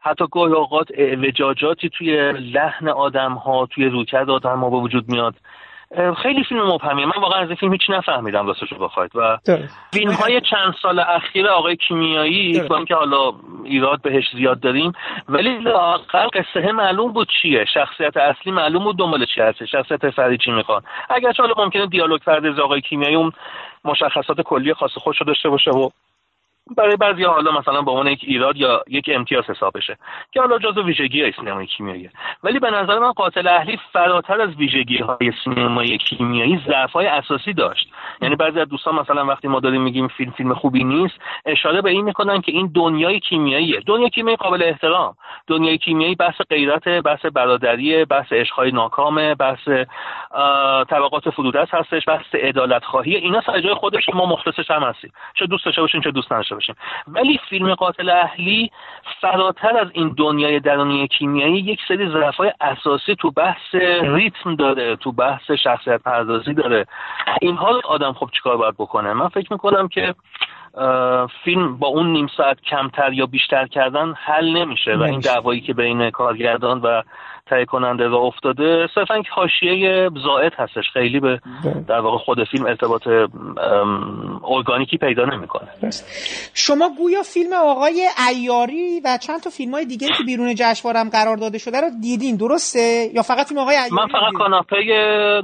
حتی 0.00 0.24
گاهی 0.30 0.52
اوقات 0.52 0.88
وجاجاتی 0.98 1.88
توی 1.88 2.32
لحن 2.32 2.88
آدم 2.88 3.32
ها 3.32 3.66
توی 3.66 3.84
رویکرد 3.84 4.30
آدم 4.30 4.58
ها 4.60 4.70
به 4.70 4.76
وجود 4.76 5.08
میاد. 5.08 5.34
خیلی 6.22 6.44
فیلم 6.44 6.72
مبهمیه 6.72 7.06
من 7.06 7.12
واقعا 7.20 7.40
از 7.40 7.48
این 7.48 7.56
فیلم 7.56 7.72
هیچ 7.72 7.90
نفهمیدم 7.90 8.46
راستش 8.46 8.74
بخواید. 8.80 9.16
و 9.16 9.38
فیلم 9.92 10.12
های 10.12 10.40
چند 10.40 10.74
سال 10.82 10.98
اخیر 10.98 11.48
آقای 11.48 11.76
کیمیایی 11.76 12.60
با 12.60 12.76
اینکه 12.76 12.94
حالا 12.94 13.32
ایراد 13.64 14.02
بهش 14.02 14.24
زیاد 14.32 14.60
داریم 14.60 14.92
ولی 15.28 15.58
لاقل 15.58 16.28
قصه 16.34 16.72
معلوم 16.72 17.12
بود 17.12 17.28
چیه. 17.42 17.64
شخصیت 17.74 18.16
اصلی 18.16 18.52
معلوم 18.52 18.84
بود 18.84 18.98
دنبال 18.98 19.26
چی 19.34 19.40
هست. 19.40 19.64
شخصیت 19.64 20.10
فردی 20.10 20.38
چی 20.38 20.50
می‌خواد. 20.50 20.84
اگر 21.10 21.32
حالا 21.38 21.54
ممکنه 21.56 21.86
دیالوگ 21.86 22.20
فرد 22.20 22.60
آقای 22.60 22.80
کیمیایی 22.80 23.14
اون 23.14 23.32
مشخصات 23.84 24.40
کلی 24.40 24.74
خاص 24.74 24.90
خودشو 24.98 25.24
داشته 25.24 25.48
باشه 25.48 25.70
و 25.70 25.90
برای 26.76 26.96
بعضی 26.96 27.24
حالا 27.24 27.58
مثلا 27.58 27.82
به 27.82 27.90
عنوان 27.90 28.06
یک 28.06 28.20
ایراد 28.22 28.56
یا 28.56 28.82
یک 28.88 29.10
امتیاز 29.14 29.44
حساب 29.50 29.72
بشه 29.76 29.98
که 30.32 30.40
حالا 30.40 30.58
جزو 30.58 30.82
ویژگی 30.82 31.32
سینمای 31.32 31.66
کیمیایی. 31.66 32.10
ولی 32.44 32.58
به 32.58 32.70
نظر 32.70 32.98
من 32.98 33.12
قاتل 33.12 33.48
اهلی 33.48 33.78
فراتر 33.92 34.40
از 34.40 34.54
ویژگی 34.54 34.98
های 34.98 35.32
سینمای 35.44 35.98
کیمیایی 35.98 36.60
ضعف 36.66 36.92
های 36.92 37.06
اساسی 37.06 37.52
داشت. 37.52 37.88
یعنی 38.22 38.36
بعضی 38.36 38.60
از 38.60 38.68
دوستان 38.68 38.94
مثلا 38.94 39.24
وقتی 39.24 39.48
ما 39.48 39.60
داریم 39.60 39.82
میگیم 39.82 40.08
فیلم 40.08 40.30
فیلم 40.30 40.54
خوبی 40.54 40.84
نیست 40.84 41.14
اشاره 41.46 41.82
به 41.82 41.90
این 41.90 42.04
می‌کنن 42.04 42.40
که 42.40 42.52
این 42.52 42.72
دنیای 42.74 43.20
کیمیاییه. 43.20 43.80
دنیای 43.86 44.10
کیمیایی 44.10 44.36
قابل 44.36 44.62
احترام. 44.62 45.14
دنیای 45.46 45.78
کیمیایی 45.78 46.14
بحث 46.14 46.40
غیرت 46.50 46.88
بحث 46.88 47.26
برادری 47.26 48.04
بحث 48.04 48.32
عشقهای 48.32 48.72
ناکامه 48.72 49.34
بحث 49.34 49.68
طبقات 50.90 51.30
فرودست 51.30 51.74
هستش 51.74 52.02
بحث 52.08 52.34
عدالت 52.34 52.84
خواهی 52.84 53.16
اینا 53.16 53.40
سر 53.40 53.60
جای 53.60 53.74
خودش 53.74 54.08
ما 54.14 54.26
مختصش 54.26 54.70
هم 54.70 54.82
هستیم. 54.82 55.12
چه 55.34 55.46
دوست 55.46 55.64
داشته 55.64 55.80
باشین 55.80 56.00
چه 56.00 56.10
دوست 56.10 56.32
نداشته 56.32 56.54
ولی 57.08 57.40
فیلم 57.48 57.74
قاتل 57.74 58.10
اهلی 58.10 58.70
فراتر 59.20 59.78
از 59.78 59.88
این 59.92 60.14
دنیای 60.16 60.60
درونی 60.60 61.08
کیمیایی 61.08 61.60
یک 61.60 61.80
سری 61.88 62.10
ضعفای 62.10 62.52
اساسی 62.60 63.14
تو 63.14 63.30
بحث 63.30 63.74
ریتم 64.02 64.54
داره 64.54 64.96
تو 64.96 65.12
بحث 65.12 65.50
شخصیت 65.50 66.02
پردازی 66.02 66.54
داره. 66.54 66.86
اینها 67.40 67.80
آدم 67.84 68.12
خب 68.12 68.30
چیکار 68.32 68.56
باید 68.56 68.74
بکنه؟ 68.74 69.12
من 69.12 69.28
فکر 69.28 69.52
می‌کنم 69.52 69.88
که 69.88 70.14
فیلم 71.44 71.78
با 71.78 71.88
اون 71.88 72.12
نیم 72.12 72.26
ساعت 72.36 72.60
کمتر 72.60 73.12
یا 73.12 73.26
بیشتر 73.26 73.66
کردن 73.66 74.14
حل 74.16 74.56
نمیشه 74.56 74.96
و 74.96 75.02
این 75.02 75.20
دعوایی 75.20 75.60
که 75.60 75.74
بین 75.74 76.10
کارگردان 76.10 76.80
و 76.80 77.02
تهیه 77.50 77.64
کننده 77.64 78.04
را 78.04 78.18
افتاده 78.18 78.86
صرفا 78.94 79.22
حاشیه 79.34 80.10
زائد 80.24 80.52
هستش. 80.58 80.84
خیلی 80.92 81.20
به 81.20 81.40
بله. 81.64 81.84
در 81.88 82.00
واقع 82.00 82.18
خود 82.18 82.38
فیلم 82.50 82.66
ارتباط 82.66 83.02
ارگانیکی 84.44 84.96
پیدا 84.96 85.24
نمی‌کنه. 85.24 85.68
شما 86.54 86.90
گویا 86.98 87.22
فیلم 87.22 87.52
آقای 87.52 88.08
ایاری 88.28 89.00
و 89.04 89.18
چند 89.26 89.40
تا 89.40 89.50
فیلم 89.50 89.74
های 89.74 89.84
دیگه 89.84 90.08
که 90.08 90.24
بیرون 90.26 90.54
جشنواره 90.54 91.10
قرار 91.10 91.36
داده 91.36 91.58
شده 91.58 91.80
رو 91.80 91.90
دیدین 92.02 92.36
درسته؟ 92.36 93.10
یا 93.14 93.22
فقط 93.22 93.46
فیلم 93.46 93.60
آقای 93.60 93.76
ایاری 93.76 93.94
من 93.94 94.06
فقط 94.06 94.32
کاناپه 94.38 94.76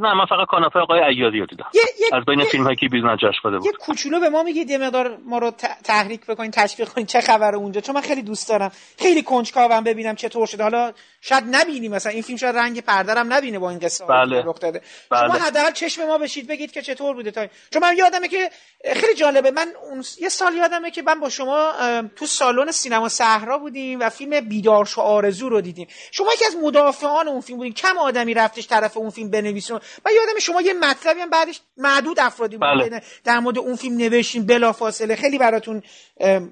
نه 0.01 0.15
من 0.15 0.27
فقط 0.29 0.47
کاناپه 0.49 0.81
آقای 0.81 1.01
ایاری 1.01 1.41
رو 1.41 1.47
دیدم. 1.47 1.67
از 2.13 2.25
بین 2.25 2.45
فیلم 2.45 2.65
هایی 2.65 2.77
که 2.77 2.89
بیرون 2.89 3.17
جشنواره 3.17 3.59
بود. 3.59 3.67
یه 3.67 3.73
کوچولو 3.81 4.21
به 4.21 4.29
ما 4.29 4.43
میگید 4.43 4.71
یه 4.71 4.79
مقدار 4.79 5.19
ما 5.27 5.39
رو 5.39 5.51
تحریک 5.85 6.27
بکنین 6.27 6.51
تشویق 6.51 6.89
کنین 6.89 7.07
چه 7.07 7.21
خبره 7.21 7.57
اونجا 7.57 7.81
چون 7.81 7.95
من 7.95 8.01
خیلی 8.01 8.23
دوست 8.23 8.49
دارم. 8.49 8.71
خیلی 8.99 9.23
کنجکاوم 9.23 9.85
ببینم 9.85 10.15
چطور 10.15 10.47
شده. 10.47 10.63
حالا 10.63 10.93
شاید 11.21 11.45
نبینیم 11.51 11.93
مثلا 11.97 12.13
این 12.13 12.23
فیلم 12.23 12.39
شاید 12.39 12.57
رنگ 12.57 12.81
پرده 12.81 13.15
هم 13.15 13.33
نبینه 13.33 13.59
با 13.59 13.71
این 13.71 13.79
قصه 13.79 14.05
بله. 14.05 14.43
رخ 14.43 14.61
داده. 14.61 14.81
بله. 15.11 15.29
شما 15.29 15.39
حداقل 15.39 15.73
چشم 15.73 16.07
ما 16.07 16.19
بشید 16.19 16.47
بگید 16.47 16.73
که 16.73 16.83
چطور 16.83 17.15
بوده 17.15 17.31
تا 17.31 17.47
چون 17.71 17.83
من 17.83 17.97
یادمه 17.97 18.29
که 18.29 18.51
خیلی 18.95 19.15
جالبه. 19.15 19.51
من 19.51 19.69
اون 19.91 20.05
یه 20.21 20.29
سال 20.29 20.55
یادمه 20.55 20.91
که 20.91 21.03
من 21.03 21.21
با 21.21 21.29
شما 21.29 21.73
تو 22.17 22.27
سالن 22.27 22.71
سینما 22.71 23.09
صحرا 23.09 23.59
بودیم 23.59 24.01
و 24.01 24.11
فیلم 24.11 24.41
بیدار 24.41 24.89
آرزو 24.97 25.49
رو 25.49 25.61
دیدیم. 25.61 25.89
شما 26.11 26.33
یکی 26.35 26.45
از 26.45 26.57
مدافعان 26.57 27.29
اون 27.29 27.41
فیلم 27.41 27.59
بودین. 27.59 27.73
کم 27.73 27.99
آدمی 27.99 28.35
رفتش 28.35 28.69
طرف 28.69 28.97
اون 28.97 29.11
فیلم 29.11 29.31
بنویسون. 29.31 29.81
و 30.05 30.11
یادم 30.13 30.39
شما 30.41 30.61
یه 30.61 30.73
مطلبی 30.73 31.21
هم 31.21 31.31
بعدش 31.31 31.61
معدود 31.77 32.21
افرادی 32.21 32.57
بله. 32.57 33.03
در 33.25 33.39
مورد 33.39 33.59
اون 33.59 33.77
فیلم 33.77 33.97
نوشتین. 33.97 34.47
بلافاصله. 34.47 35.17
خیلی 35.17 35.39
براتون 35.39 35.83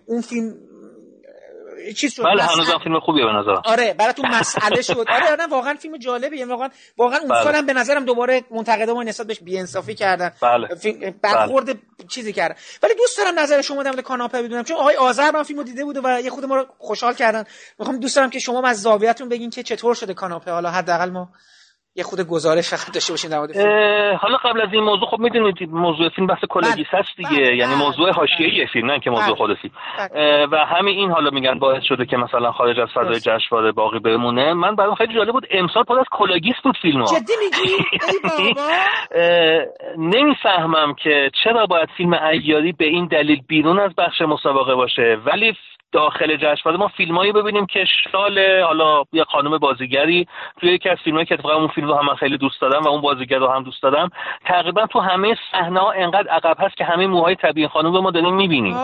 اون 0.06 0.20
فیلم 0.20 0.54
چیز 1.96 2.14
شد؟ 2.14 2.22
بله 2.22 2.42
هنوز 2.42 2.66
فیلم 2.84 3.00
خوبیه 3.00 3.24
به 3.24 3.32
نظر 3.32 3.60
آره 3.64 3.94
براتون 3.94 4.30
مسئله 4.30 4.82
شد. 4.82 4.98
آره 5.08 5.30
آره 5.30 5.46
واقعا 5.46 5.74
فیلم 5.74 5.96
جالبیه. 5.96 6.38
یعنی 6.38 6.50
واقعا 6.50 6.68
واقعا 6.96 7.18
اون 7.18 7.28
بله. 7.28 7.44
سالم 7.44 7.66
به 7.66 7.72
نظرم 7.72 8.04
دوباره 8.04 8.44
منتقدا 8.50 8.94
ما 8.94 9.02
نسبت 9.02 9.26
بهش 9.26 9.40
بی‌انصافی 9.40 9.94
کردن. 9.94 10.32
بله. 10.42 10.68
برخورد 11.22 11.66
بله. 11.66 11.78
چیزی 12.08 12.32
کردن. 12.32 12.54
ولی 12.82 12.94
دوست 12.94 13.18
دارم 13.18 13.38
نظر 13.38 13.60
شما 13.62 13.82
در 13.82 13.90
مورد 13.90 14.02
کاناپه 14.02 14.42
بدونم. 14.42 14.64
چون 14.64 14.76
آقای 14.76 14.96
آذر 14.96 15.30
من 15.30 15.42
فیلمو 15.42 15.62
دیده 15.62 15.84
بوده 15.84 16.00
و 16.04 16.20
یه 16.20 16.30
خرده 16.30 16.44
ما 16.44 16.56
رو 16.56 16.66
خوشحال 16.78 17.14
کردن. 17.14 17.44
می‌خوام 17.78 18.00
دوست 18.00 18.16
دارم 18.16 18.30
که 18.30 18.38
شما 18.38 18.68
از 18.68 18.82
زاویه‌تون 18.82 19.28
بگین 19.28 19.50
که 19.50 19.62
چطور 19.62 19.94
شده 19.94 20.14
کاناپه. 20.14 20.50
حالا 20.50 20.70
حداقل 20.70 21.10
ما 21.10 21.28
یه 21.96 22.04
خرده 22.04 22.20
گزارش 22.20 22.70
فقط 22.70 22.94
داشته 22.94 23.12
باشیم 23.12 23.30
در 23.30 23.38
مورد 23.38 23.56
حالا 24.16 24.36
قبل 24.36 24.60
از 24.60 24.68
این 24.72 24.84
موضوع 24.84 25.08
خب 25.08 25.18
می‌دونید 25.18 25.70
موضوع 25.70 26.08
فیلم 26.08 26.26
بحث 26.26 26.44
کلاه‌گیس 26.50 26.86
بله. 26.92 27.00
هست 27.00 27.16
دیگه 27.16 27.30
بله. 27.30 27.56
یعنی 27.56 27.74
موضوع 27.74 28.04
بله. 28.04 28.14
حاشیه‌ای 28.14 28.66
فیلم 28.72 28.90
نه 28.90 29.00
که 29.00 29.10
موضوع 29.10 29.26
بله. 29.26 29.34
خود 29.34 29.58
فیلم 29.58 29.74
و 30.52 30.56
همین 30.56 30.98
این 30.98 31.10
حالا 31.10 31.30
میگن 31.30 31.58
باعث 31.58 31.82
شده 31.82 32.06
که 32.06 32.16
مثلا 32.16 32.52
خارج 32.52 32.80
از 32.80 32.88
فضای 32.94 33.20
جشنواره 33.20 33.72
باقی 33.72 33.98
بمونه 33.98 34.52
من 34.54 34.76
برام 34.76 34.94
خیلی 34.94 35.14
جالب 35.14 35.32
بود 35.32 35.46
امسال 35.50 35.82
پر 35.82 35.98
از 35.98 36.06
کلاه‌گیس 36.10 36.56
بود 36.64 36.76
فیلم 36.82 37.02
ها 37.02 37.18
جدی 37.18 37.32
میگی 37.44 37.76
نمی‌فهمم 40.18 40.94
که 40.94 41.30
چرا 41.44 41.66
باید 41.66 41.88
فیلم 41.96 42.12
عیاری 42.12 42.72
به 42.72 42.84
این 42.84 43.06
دلیل 43.06 43.42
بیرون 43.48 43.80
از 43.80 43.90
بخش 43.98 44.20
مسابقه 44.20 44.74
باشه 44.74 45.18
ولی 45.26 45.52
داخل 45.94 46.36
جشنواره 46.36 46.78
ما 46.78 46.88
فیلمایی 46.88 47.32
ببینیم 47.32 47.66
که 47.66 47.84
شال 48.12 48.38
حالا 48.62 49.02
یه 49.12 49.24
خانم 49.24 49.58
بازیگری 49.58 50.26
توی 50.60 50.72
یکی 50.72 50.88
از 50.88 50.98
فیلمایی 51.04 51.26
که 51.26 51.34
اتفاقا 51.34 51.54
اون 51.54 51.68
فیلم 51.68 51.88
رو 51.88 51.94
هم 51.94 52.06
من 52.06 52.14
خیلی 52.14 52.38
دوست 52.38 52.60
دارم 52.60 52.82
و 52.82 52.88
اون 52.88 53.00
بازیگر 53.00 53.38
رو 53.38 53.48
هم 53.48 53.62
دوست 53.62 53.82
دارم 53.82 54.10
تقریبا 54.44 54.86
تو 54.86 55.00
همه 55.00 55.36
صحنه 55.52 55.80
ها 55.80 55.90
انقدر 55.92 56.28
عقب 56.28 56.56
هست 56.58 56.76
که 56.76 56.84
همه 56.84 57.06
موهای 57.06 57.34
طبیعی 57.34 57.68
خانم 57.68 57.92
رو 57.92 58.00
ما 58.00 58.10
داریم 58.10 58.34
می‌بینیم. 58.34 58.76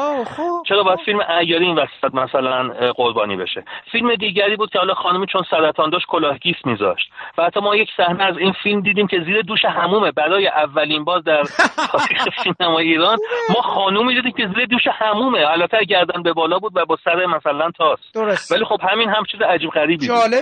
چرا 0.67 0.83
باید 0.83 0.99
فیلم 0.99 1.23
عیاری 1.23 1.67
این 1.67 1.79
وسط 1.79 2.15
مثلا 2.15 2.69
قربانی 2.97 3.37
بشه. 3.37 3.65
فیلم 3.93 4.15
دیگری 4.15 4.57
بود 4.57 4.71
که 4.71 4.79
حالا 4.79 4.95
خانمی 4.95 5.27
چون 5.27 5.43
سرطان 5.51 5.91
داشت 5.91 6.07
کلاهگیس 6.07 6.57
میذاشت. 6.65 7.13
و 7.39 7.45
حتی 7.45 7.61
ما 7.61 7.77
یک 7.77 7.89
صحنه 7.97 8.25
از 8.25 8.39
این 8.39 8.53
فیلم 8.53 8.81
دیدیم 8.81 9.07
که 9.07 9.21
زیر 9.21 9.43
دوش 9.43 9.65
همومه 9.65 10.13
برای 10.13 10.49
اولین 10.49 11.05
بار 11.05 11.21
در 11.21 11.43
تاریخ 11.93 12.29
سینما 12.43 12.79
ایران 12.79 13.19
ما 13.49 13.63
خانومی 13.63 14.15
دیدیم 14.15 14.33
که 14.33 14.49
زیر 14.55 14.67
دوش 14.67 14.87
همومه 14.87 15.47
البته 15.51 15.85
گردن 15.85 16.23
به 16.23 16.33
بالا 16.33 16.59
بود 16.59 16.73
و 16.77 16.87
با 16.87 16.97
سر 17.05 17.27
مثلا 17.27 17.71
تاست. 17.71 18.15
درست 18.15 18.53
ولی 18.53 18.65
خب 18.65 18.81
همین 18.91 19.09
هم 19.09 19.25
چیز 19.25 19.43
عجیب 19.43 19.71
غریبی 19.71 20.07
جالبه. 20.07 20.41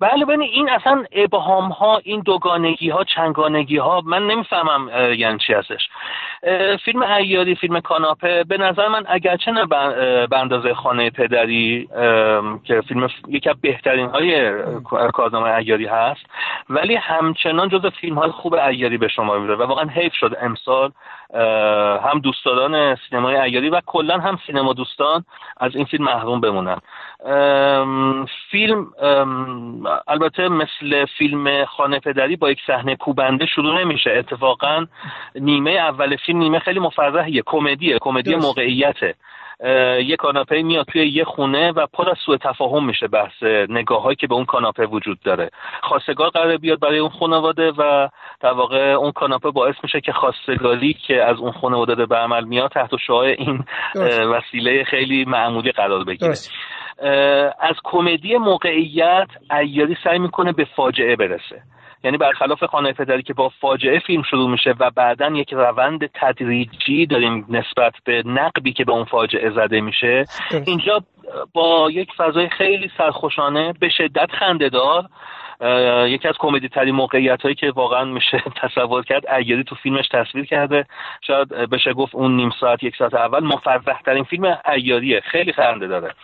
بله 0.00 0.24
ببین 0.24 0.42
این 0.42 0.70
اصلا 0.70 1.04
ابهام 1.12 1.68
ها 1.68 2.00
این 2.04 2.20
دوگانگی 2.20 2.90
ها 2.90 3.04
چنگانگی 3.04 3.76
ها 3.76 4.00
من 4.04 4.26
نمی‌فهمم 4.26 4.90
یعنی 5.14 5.38
چی 5.46 5.52
هستش. 5.52 5.88
فیلم 6.84 7.02
ایاری 7.02 7.54
فیلم 7.54 7.80
کاناپه 7.80 8.44
به 8.44 8.58
نظر 8.58 8.88
من 8.88 9.04
اگرچه 9.08 9.50
نه 9.50 9.66
به 10.26 10.38
اندازه 10.38 10.74
خانه 10.74 11.10
پدری 11.10 11.88
که 12.64 12.80
فیلم 12.88 13.08
یکی 13.28 13.50
از 13.50 13.56
بهترین 13.60 14.06
های 14.06 14.52
کارنامه 15.12 15.54
ایاری 15.54 15.86
هست 15.86 16.20
ولی 16.70 16.94
همچنان 16.94 17.68
جز 17.68 17.86
فیلم 18.00 18.18
های 18.18 18.30
خوب 18.30 18.54
ایاری 18.54 18.98
به 18.98 19.08
شما 19.08 19.38
میره 19.38 19.54
و 19.54 19.62
واقعا 19.62 19.88
حیف 19.88 20.12
شد 20.14 20.36
امسال 20.40 20.92
هم 22.04 22.20
دوستداران 22.22 22.96
سینمای 23.10 23.36
ایاری 23.36 23.70
و 23.70 23.80
کلا 23.86 24.18
هم 24.18 24.38
سینما 24.46 24.72
دوستان 24.72 25.24
از 25.56 25.76
این 25.76 25.84
فیلم 25.84 26.04
محروم 26.04 26.40
بمونن. 26.40 26.78
فیلم 28.50 28.86
البته 30.08 30.48
مثل 30.48 31.06
فیلم 31.18 31.64
خانه 31.64 31.98
پدری 31.98 32.36
با 32.36 32.50
یک 32.50 32.58
صحنه 32.66 32.96
کوبنده 32.96 33.46
شروع 33.46 33.80
نمیشه. 33.80 34.10
اتفاقا 34.10 34.86
نیمه 35.34 35.70
اول 35.70 36.16
فیلم 36.16 36.38
نیمه 36.38 36.58
خیلی 36.58 36.80
مفرحیه 36.80 37.42
کمدیه 37.46 37.98
کمدی 37.98 38.34
موقعیته. 38.34 39.14
یه 40.06 40.16
کاناپه 40.18 40.62
میاد 40.62 40.86
توی 40.86 41.08
یه 41.08 41.24
خونه 41.24 41.72
و 41.72 41.86
پر 41.92 42.10
از 42.10 42.16
سوء 42.26 42.36
تفاهم 42.36 42.86
میشه 42.86 43.08
بحث 43.08 43.42
نگاه 43.68 44.14
که 44.14 44.26
به 44.26 44.34
اون 44.34 44.44
کاناپه 44.44 44.86
وجود 44.86 45.18
داره. 45.24 45.50
خواستگار 45.82 46.28
قرار 46.28 46.56
بیاد 46.56 46.80
برای 46.80 46.98
اون 46.98 47.10
خانواده 47.10 47.72
و 47.78 48.08
در 48.40 48.52
واقع 48.52 48.78
اون 48.78 49.12
کاناپه 49.12 49.50
باعث 49.50 49.74
میشه 49.82 50.00
که 50.00 50.12
خواستگاری 50.12 50.92
که 51.06 51.24
از 51.24 51.36
اون 51.36 51.52
خانواده 51.52 52.06
به 52.06 52.16
عمل 52.16 52.44
میاد 52.44 52.70
تحت 52.70 52.90
شعاع 53.06 53.26
این 53.26 53.64
وسیله 54.34 54.84
خیلی 54.84 55.24
معمولی 55.24 55.72
قرار 55.72 56.04
بگیره. 56.04 56.34
از 57.60 57.76
کمدی 57.84 58.36
موقعیت 58.36 59.28
ایاری 59.50 59.96
سعی 60.04 60.18
می‌کنه 60.18 60.52
به 60.52 60.66
فاجعه 60.76 61.16
برسه. 61.16 61.62
یعنی 62.04 62.16
برخلاف 62.16 62.64
خانه 62.64 62.92
پدری 62.92 63.22
که 63.22 63.34
با 63.34 63.48
فاجعه 63.48 63.98
فیلم 63.98 64.22
شروع 64.22 64.50
میشه 64.50 64.74
و 64.80 64.90
بعدا 64.90 65.26
یک 65.26 65.52
روند 65.52 66.10
تدریجی 66.14 67.06
داریم 67.06 67.46
نسبت 67.48 67.92
به 68.04 68.22
نقبی 68.26 68.72
که 68.72 68.84
به 68.84 68.92
اون 68.92 69.04
فاجعه 69.04 69.50
زده 69.50 69.80
میشه 69.80 70.24
اینجا 70.66 71.02
با 71.54 71.90
یک 71.90 72.08
فضای 72.16 72.48
خیلی 72.48 72.90
سرخوشانه 72.98 73.74
به 73.80 73.88
شدت 73.88 74.30
خندهدار 74.30 75.04
یکی 76.06 76.28
از 76.28 76.34
کمدی 76.38 76.68
ترین 76.68 76.94
موقعیت 76.94 77.42
هایی 77.42 77.54
که 77.54 77.70
واقعا 77.70 78.04
میشه 78.04 78.42
تصور 78.62 79.04
کرد 79.04 79.26
ایاری 79.26 79.64
تو 79.64 79.74
فیلمش 79.74 80.08
تصویر 80.08 80.44
کرده. 80.44 80.86
شاید 81.20 81.48
بشه 81.48 81.92
گفت 81.92 82.14
اون 82.14 82.36
نیم 82.36 82.50
ساعت 82.60 82.82
یک 82.82 82.96
ساعت 82.96 83.14
اول 83.14 83.44
مفرح 83.44 84.00
ترین 84.04 84.24
فیلم 84.24 84.58
ایاریه 84.72 85.20
خیلی 85.20 85.52
خنده 85.52 85.86
داره 85.86 86.14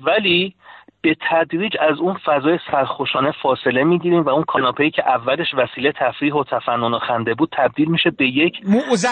ولی 0.00 0.54
به 1.02 1.16
تدریج 1.30 1.72
از 1.80 1.98
اون 1.98 2.16
فضای 2.24 2.58
سرخوشانه 2.70 3.32
فاصله 3.42 3.84
می‌گیریم 3.84 4.22
و 4.22 4.28
اون 4.28 4.44
کاناپه‌ای 4.44 4.90
که 4.90 5.08
اولش 5.08 5.46
وسیله 5.54 5.92
تفریح 5.92 6.34
و 6.34 6.44
تفنن 6.44 6.94
و 6.94 6.98
خنده 6.98 7.34
بود 7.34 7.48
تبدیل 7.52 7.88
میشه 7.88 8.10
به 8.10 8.26
یک 8.26 8.54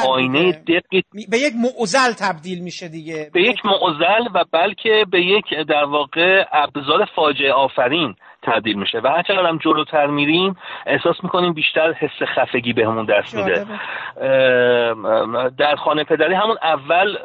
آینه 0.09 0.53
دقیق 0.53 1.05
به 1.31 1.39
یک 1.39 1.53
معضل 1.57 2.13
تبدیل 2.13 2.63
میشه 2.63 2.89
دیگه. 2.89 3.31
به 3.35 3.43
یک 3.43 3.67
معضل 3.67 4.29
و 4.35 4.45
بلکه 4.53 5.05
به 5.11 5.21
یک 5.21 5.45
در 5.69 5.85
واقع 5.85 6.45
ابزار 6.53 7.05
فاجعه 7.17 7.53
آفرین. 7.53 8.15
تبدیل 8.47 8.79
میشه. 8.79 9.01
و 9.01 9.09
هرچقدر 9.09 9.47
هم 9.49 9.59
جلوتر 9.59 10.07
میریم 10.07 10.57
احساس 10.87 11.25
می‌کنیم 11.25 11.53
بیشتر 11.53 11.93
حس 11.93 12.23
خفگی 12.23 12.73
بهمون 12.73 13.05
دست 13.05 13.35
میده. 13.35 13.67
در 15.59 15.77
خانه 15.77 16.05
پدری 16.05 16.35
همون 16.35 16.57
اول 16.63 17.17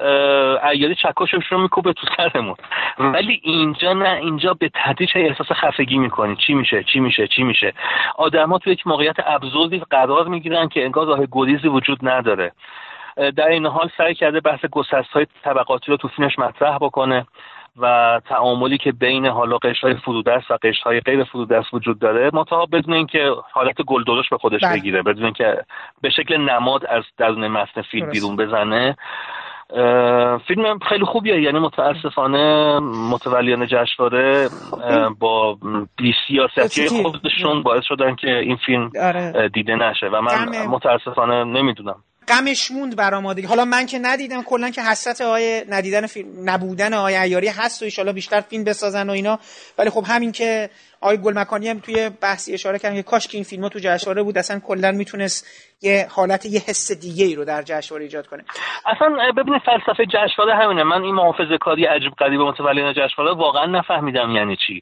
ایالی 0.72 0.95
چکاشش 0.95 1.45
رو 1.49 1.61
میکوبه 1.61 1.93
تو 1.93 2.07
سرمون. 2.17 2.55
ولی 2.99 3.41
اینجا 3.43 3.93
نه 3.93 4.09
اینجا 4.09 4.53
به 4.53 4.72
تدریج 4.74 5.11
احساس 5.15 5.51
خفگی 5.51 5.97
می‌کنیم 5.97 6.36
چی 6.36 6.53
میشه 6.53 6.84
چی 6.84 6.99
میشه 6.99 7.28
چی 7.28 7.43
میشه. 7.43 7.74
آدما 8.15 8.57
تو 8.57 8.69
یک 8.69 8.88
موقعیت 8.88 9.15
ابزوردی 9.26 9.82
قرار 9.89 10.28
می‌گیرن 10.28 10.67
که 10.67 10.84
انگار 10.84 11.07
راه 11.07 11.19
گریزی 11.32 11.67
وجود 11.67 11.99
نداره. 12.01 12.51
در 13.36 13.47
این 13.47 13.65
حال 13.65 13.89
سعی 13.97 14.15
کرده 14.15 14.39
بحث 14.39 14.65
گسست 14.65 15.11
های 15.13 15.28
طبقاتی 15.43 15.91
رو 15.91 15.97
تو 15.97 16.07
فیلمش 16.07 16.39
مطرح 16.39 16.78
بکنه. 16.78 17.26
و 17.78 18.22
تعاملی 18.26 18.78
که 18.78 18.91
بین 18.91 19.26
حالا 19.26 19.57
قشرهای 19.57 19.95
فرودست 19.95 20.51
و 20.51 20.57
قشرهای 20.63 20.99
غیر 20.99 21.24
فرودست 21.24 21.74
وجود 21.74 21.99
داره 21.99 22.30
منتها 22.34 22.65
بدون 22.65 22.93
اینکه 22.93 23.32
حالت 23.51 23.82
گلدرش 23.82 24.30
به 24.30 24.38
خودش 24.38 24.61
بله. 24.63 24.80
بگیره 24.80 25.01
بدون 25.01 25.24
اینکه 25.24 25.65
به 26.01 26.09
شکل 26.09 26.38
نماد 26.38 26.86
از 26.86 27.03
درون 27.17 27.47
متن 27.47 27.82
فیلم 27.82 28.09
بیرون 28.09 28.36
بزنه 28.36 28.95
فیلم 30.47 30.80
خیلی 30.89 31.05
خوبیه. 31.05 31.41
یعنی 31.41 31.59
متاسفانه 31.59 32.80
متولیان 33.11 33.67
جشنواره 33.67 34.49
با 35.19 35.57
بی 35.97 36.13
سیاستی 36.28 36.88
خودشون 36.88 37.63
باعث 37.63 37.84
شدن 37.84 38.15
که 38.15 38.38
این 38.38 38.55
فیلم 38.65 38.91
آره. 39.01 39.49
دیده 39.53 39.76
نشه. 39.76 40.07
و 40.07 40.22
من 40.22 40.67
متاسفانه 40.67 41.43
نمی‌دونم. 41.43 41.95
غمش 42.32 42.71
موند 42.71 42.95
برام 42.95 43.34
دیگه. 43.34 43.47
حالا 43.47 43.65
من 43.65 43.86
که 43.86 43.99
ندیدم 43.99 44.43
کلا 44.43 44.69
که 44.69 44.82
حسرت 44.82 45.21
آقای 45.21 45.63
ندیدن 45.69 46.07
فیلم 46.07 46.49
نبودن 46.49 46.93
آقای 46.93 47.15
عیاری 47.15 47.47
هست 47.47 47.84
و 47.84 48.01
ان 48.01 48.11
بیشتر 48.11 48.41
فیلم 48.41 48.63
بسازن 48.63 49.09
و 49.09 49.11
اینا. 49.11 49.39
ولی 49.77 49.89
خب 49.89 50.03
همین 50.07 50.32
که 50.32 50.69
آقای 51.01 51.17
گلمکانی 51.17 51.69
هم 51.69 51.79
توی 51.79 52.09
بحثی 52.09 52.53
اشاره 52.53 52.79
کردن 52.79 52.95
که 52.95 53.03
کاش 53.03 53.27
که 53.27 53.38
این 53.38 53.43
فیلم 53.43 53.63
ها 53.63 53.69
تو 53.69 53.79
جشنواره 53.79 54.23
بود 54.23 54.38
اصلا 54.38 54.59
کلا 54.59 54.91
می‌تونست 54.91 55.47
یه 55.82 56.07
حالت 56.09 56.45
یه 56.45 56.61
حس 56.67 56.91
دیگه 56.91 57.25
ای 57.25 57.36
رو 57.36 57.45
در 57.45 57.61
جشنواره 57.61 58.03
ایجاد 58.03 58.27
کنه. 58.27 58.43
اصلا 58.86 59.32
ببینید 59.38 59.61
فلسفه 59.65 60.05
جشنواره 60.05 60.55
همینه. 60.55 60.84
من 60.84 61.01
این 61.01 61.15
محافظه 61.15 61.57
کاری 61.61 61.86
عجیب 61.86 62.11
غریب 62.19 62.41
متولیان 62.41 62.93
جشنواره 62.93 63.36
واقعا 63.36 63.65
نفهمیدم 63.65 64.32
یعنی 64.36 64.57
چی. 64.67 64.82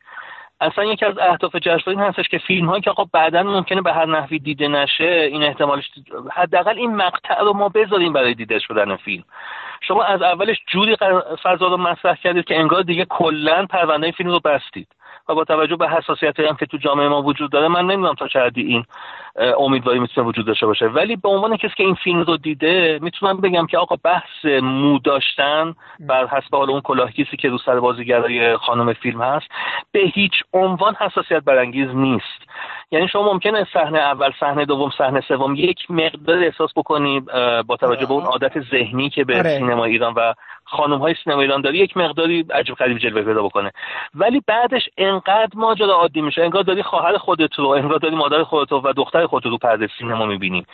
اصلا 0.61 0.85
یکی 0.85 1.05
از 1.05 1.17
اهداف 1.17 1.55
جشنواره 1.55 1.89
این 1.89 1.99
هستش 1.99 2.27
که 2.27 2.37
فیلم 2.37 2.69
هایی 2.69 2.81
که 2.81 2.89
آقا 2.89 3.05
بعدا 3.13 3.43
ممکنه 3.43 3.81
به 3.81 3.93
هر 3.93 4.05
نحوی 4.05 4.39
دیده 4.39 4.67
نشه 4.67 5.29
این 5.31 5.43
احتمالش 5.43 5.91
حداقل 6.33 6.77
این 6.77 6.95
مقطع 6.95 7.39
رو 7.39 7.53
ما 7.53 7.69
بذاریم 7.69 8.13
برای 8.13 8.33
دیده 8.33 8.59
شدن 8.59 8.95
فیلم. 8.95 9.23
شما 9.81 10.03
از 10.03 10.21
اولش 10.21 10.57
جوری 10.67 10.95
فضا 11.43 11.67
رو 11.67 11.77
مطرح 11.77 12.15
کردید 12.15 12.45
که 12.45 12.59
انگار 12.59 12.81
دیگه 12.81 13.05
کلا 13.05 13.65
پرونده 13.65 14.11
فیلم 14.11 14.29
رو 14.29 14.39
بستید. 14.39 14.87
و 15.29 15.35
با 15.35 15.43
توجه 15.43 15.75
به 15.75 15.89
حساسیت 15.89 16.39
هم 16.39 16.55
که 16.55 16.65
تو 16.65 16.77
جامعه 16.77 17.07
ما 17.07 17.21
وجود 17.21 17.51
داره 17.51 17.67
من 17.67 17.81
نمی‌دونم 17.81 18.13
تا 18.13 18.27
چه 18.27 18.39
حدی 18.39 18.61
این 18.61 18.85
امیدواری 19.57 19.99
می‌تونه 19.99 20.27
وجود 20.27 20.45
داشته 20.45 20.65
باشه. 20.65 20.85
ولی 20.85 21.15
به 21.15 21.29
عنوان 21.29 21.57
کسی 21.57 21.73
که 21.77 21.83
این 21.83 21.95
فیلم 21.95 22.21
رو 22.21 22.37
دیده 22.37 22.99
می‌تونم 23.01 23.37
بگم 23.41 23.67
که 23.67 23.77
آقا 23.77 23.95
بحث 24.03 24.45
مو 24.61 24.99
داشتن 24.99 25.75
بر 25.99 26.27
حسب 26.27 26.55
حال 26.55 26.69
اون 26.69 26.81
کلاهگیسی 26.81 27.37
که 27.37 27.49
رو 27.49 27.57
سر 27.57 27.79
بازیگرای 27.79 28.57
خانم 28.57 28.93
فیلم 28.93 29.21
هست 29.21 29.47
به 29.91 29.99
هیچ 29.99 30.33
عنوان 30.53 30.95
حساسیت 30.95 31.43
برانگیز 31.43 31.89
نیست. 31.89 32.49
یعنی 32.91 33.07
شما 33.07 33.33
ممکنه 33.33 33.67
صحنه 33.73 33.99
اول 33.99 34.31
صحنه 34.39 34.65
دوم 34.65 34.91
صحنه 34.97 35.21
سوم 35.21 35.55
یک 35.55 35.91
مقدار 35.91 36.43
احساس 36.43 36.71
بکنید 36.75 37.25
با 37.67 37.77
توجه 37.79 38.05
به 38.05 38.11
اون 38.11 38.23
عادت 38.23 38.59
ذهنی 38.59 39.09
که 39.09 39.23
به 39.23 39.37
آره. 39.37 39.57
سینما 39.57 39.85
ایران 39.85 40.13
و 40.13 40.33
خانم 40.69 40.97
های 40.97 41.15
سینما 41.23 41.41
ایران 41.41 41.61
داری 41.61 41.77
یک 41.77 41.97
مقداری 41.97 42.45
عجب 42.53 42.73
غریب 42.73 42.97
جلوه 42.97 43.21
پیدا 43.21 43.43
بکنه 43.43 43.71
ولی 44.15 44.41
بعدش 44.47 44.89
انقدر 44.97 45.49
ماجرا 45.53 45.93
عادی 45.93 46.21
میشه 46.21 46.41
انگار 46.41 46.63
داری 46.63 46.83
خواهر 46.83 47.17
خودت 47.17 47.53
رو 47.59 47.67
انگار 47.67 47.97
داری 47.97 48.15
مادر 48.15 48.43
خودت 48.43 48.71
و 48.71 48.93
دختر 48.93 49.25
خودت 49.25 49.45
رو 49.45 49.57
پرده 49.57 49.89
سینما 49.99 50.25
می‌بینی 50.25 50.65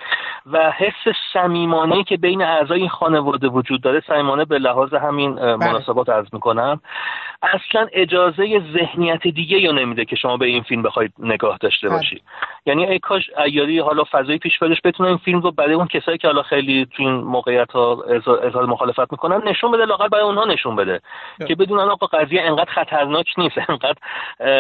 و 0.51 0.71
حس 0.71 1.15
صمیمانه 1.33 2.03
که 2.03 2.17
بین 2.17 2.41
اعضای 2.41 2.79
این 2.79 2.89
خانواده 2.89 3.47
وجود 3.47 3.81
داره 3.81 4.03
صمیمانه 4.07 4.45
به 4.45 4.59
لحاظ 4.59 4.93
همین 4.93 5.35
بله. 5.35 5.55
مناسبات 5.55 6.09
عرض 6.09 6.27
می‌کنم 6.33 6.81
اصلا 7.41 7.87
اجازه 7.93 8.61
ذهنیت 8.73 9.27
دیگه 9.27 9.67
رو 9.67 9.73
نمیده 9.73 10.05
که 10.05 10.15
شما 10.15 10.37
به 10.37 10.45
این 10.45 10.63
فیلم 10.63 10.81
بخواید 10.81 11.13
نگاه 11.19 11.57
داشته 11.57 11.89
بله. 11.89 11.97
باشی 11.97 12.21
یعنی 12.65 12.85
ای 12.85 12.99
کاش 12.99 13.29
عیاری 13.45 13.79
حالا 13.79 14.03
فضای 14.11 14.37
پیش 14.37 14.59
بتونه 14.83 15.09
این 15.09 15.17
فیلم 15.17 15.41
رو 15.41 15.51
برای 15.51 15.73
اون 15.73 15.87
کسایی 15.87 16.17
که 16.17 16.27
حالا 16.27 16.41
خیلی 16.43 16.85
تو 16.85 17.03
این 17.03 17.13
موقعیت 17.13 17.71
ها 17.71 18.03
اظهار 18.43 18.65
مخالفت 18.65 19.11
می‌کنن 19.11 19.41
نشون 19.49 19.71
بده 19.71 19.84
لااقل 19.85 20.07
برای 20.07 20.23
اونها 20.23 20.45
نشون 20.45 20.75
بده. 20.75 21.01
که 21.47 21.55
بدونن 21.55 21.89
آقا 21.89 22.07
قضیه 22.07 22.41
انقدر 22.41 22.71
خطرناک 22.71 23.25
نیست 23.37 23.55
انقدر 23.69 23.97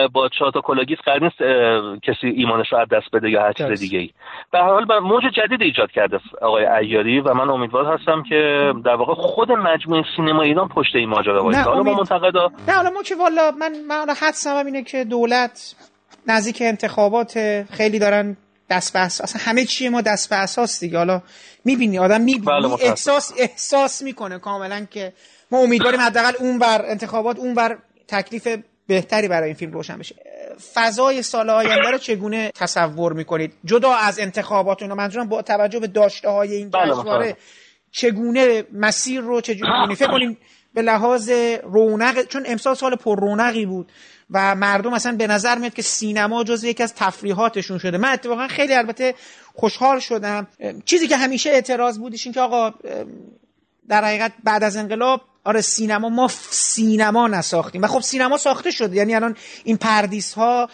با 0.07 0.29
چهار 0.29 0.51
کلاه‌گیس 0.51 0.97
قرار 1.05 1.23
نیست 1.23 1.37
کسی 2.01 2.27
ایمانش 2.27 2.71
رو 2.71 2.77
از 2.77 2.87
دست 2.87 3.15
بده 3.15 3.29
یا 3.29 3.41
هر 3.41 3.53
چیز 3.53 3.79
دیگه 3.79 3.99
ای 3.99 4.09
به 4.51 4.57
هر 4.57 4.69
حال 4.69 4.99
موج 4.99 5.23
جدید 5.23 5.61
ایجاد 5.61 5.91
کرده 5.91 6.19
آقای 6.41 6.65
ایاری 6.65 7.19
و 7.19 7.33
من 7.33 7.49
امیدوار 7.49 7.85
هستم 7.85 8.23
که 8.23 8.73
در 8.85 8.95
واقع 8.95 9.13
خود 9.13 9.51
مجموعه 9.51 10.03
سینما 10.15 10.41
ایران 10.41 10.67
پشت 10.67 10.95
این 10.95 11.09
ماجرا 11.09 11.43
وایسه 11.43 11.61
حالا 11.61 11.83
با 11.83 11.93
منتقدا 11.93 12.51
نه 12.67 12.73
حالا 12.73 12.89
ما 12.89 13.03
که 13.03 13.15
والا 13.15 13.51
من 13.59 13.71
من 13.87 14.13
حدسم 14.21 14.65
اینه 14.65 14.83
که 14.83 15.03
دولت 15.03 15.75
نزدیک 16.27 16.57
انتخابات 16.61 17.63
خیلی 17.71 17.99
دارن 17.99 18.37
دست 18.69 18.93
به 18.93 18.99
اصلا 18.99 19.41
همه 19.43 19.65
چیه 19.65 19.89
ما 19.89 20.01
دست 20.01 20.29
به 20.29 20.35
اساس 20.35 20.79
دیگه. 20.79 20.97
حالا 20.97 21.21
می‌بینی 21.65 21.99
آدم 21.99 22.21
می‌بینی 22.21 22.45
بله 22.45 22.73
احساس 22.73 23.33
احساس 23.37 24.01
می‌کنه 24.01 24.39
کاملا 24.39 24.85
که 24.91 25.13
ما 25.51 25.59
امیدواریم 25.59 26.01
حداقل 26.01 26.33
اون 26.39 26.59
بر 26.59 26.85
انتخابات 26.85 27.39
اون 27.39 27.53
بر 27.53 27.77
تکلیف 28.07 28.47
بهتری 28.87 29.27
برای 29.27 29.45
این 29.45 29.55
فیلم 29.55 29.71
روشن 29.71 29.97
بشه. 29.97 30.15
فضای 30.73 31.21
سال 31.21 31.49
آینده 31.49 31.91
رو 31.91 31.97
چگونه 31.97 32.51
تصور 32.55 33.13
می‌کنید؟ 33.13 33.53
جدا 33.65 33.93
از 33.93 34.19
انتخابات 34.19 34.81
اینا 34.81 34.95
منظورم 34.95 35.29
با 35.29 35.41
توجه 35.41 35.79
به 35.79 35.87
داشته 35.87 36.29
های 36.29 36.55
این 36.55 36.69
بله، 36.69 36.91
جشنواره 36.91 37.37
چگونه 37.91 38.63
مسیر 38.73 39.21
رو 39.21 39.41
چجوری 39.41 39.95
فکر 39.95 40.11
کنیم 40.11 40.37
به 40.73 40.81
لحاظ 40.81 41.29
رونق 41.63 42.27
چون 42.27 42.43
امسال 42.47 42.75
سال 42.75 42.95
پر 42.95 43.19
رونقی 43.19 43.65
بود. 43.65 43.91
و 44.31 44.55
مردم 44.55 44.93
اصلا 44.93 45.15
به 45.15 45.27
نظر 45.27 45.57
میاد 45.57 45.73
که 45.73 45.81
سینما 45.81 46.43
جز 46.43 46.63
یکی 46.63 46.83
از 46.83 46.93
تفریحاتشون 46.95 47.77
شده. 47.77 47.97
من 47.97 48.09
اتفاقا 48.09 48.47
خیلی 48.47 48.73
البته 48.73 49.15
خوشحال 49.53 49.99
شدم. 49.99 50.47
چیزی 50.85 51.07
که 51.07 51.17
همیشه 51.17 51.49
اعتراض 51.49 51.99
بودش 51.99 52.25
این 52.25 52.33
که 52.33 52.41
آقا 52.41 52.73
در 53.87 54.05
حقیقت 54.05 54.31
بعد 54.43 54.63
از 54.63 54.77
انقلاب 54.77 55.21
آره 55.43 55.61
سینما 55.61 56.09
ما 56.09 56.29
سینما 56.49 57.27
نساختیم. 57.27 57.83
و 57.83 57.87
خب 57.87 57.99
سینما 57.99 58.37
ساخته 58.37 58.71
شده 58.71 58.95
یعنی 58.95 59.15
الان 59.15 59.35
این 59.63 59.77
پردیس 59.77 60.33
ها 60.33 60.69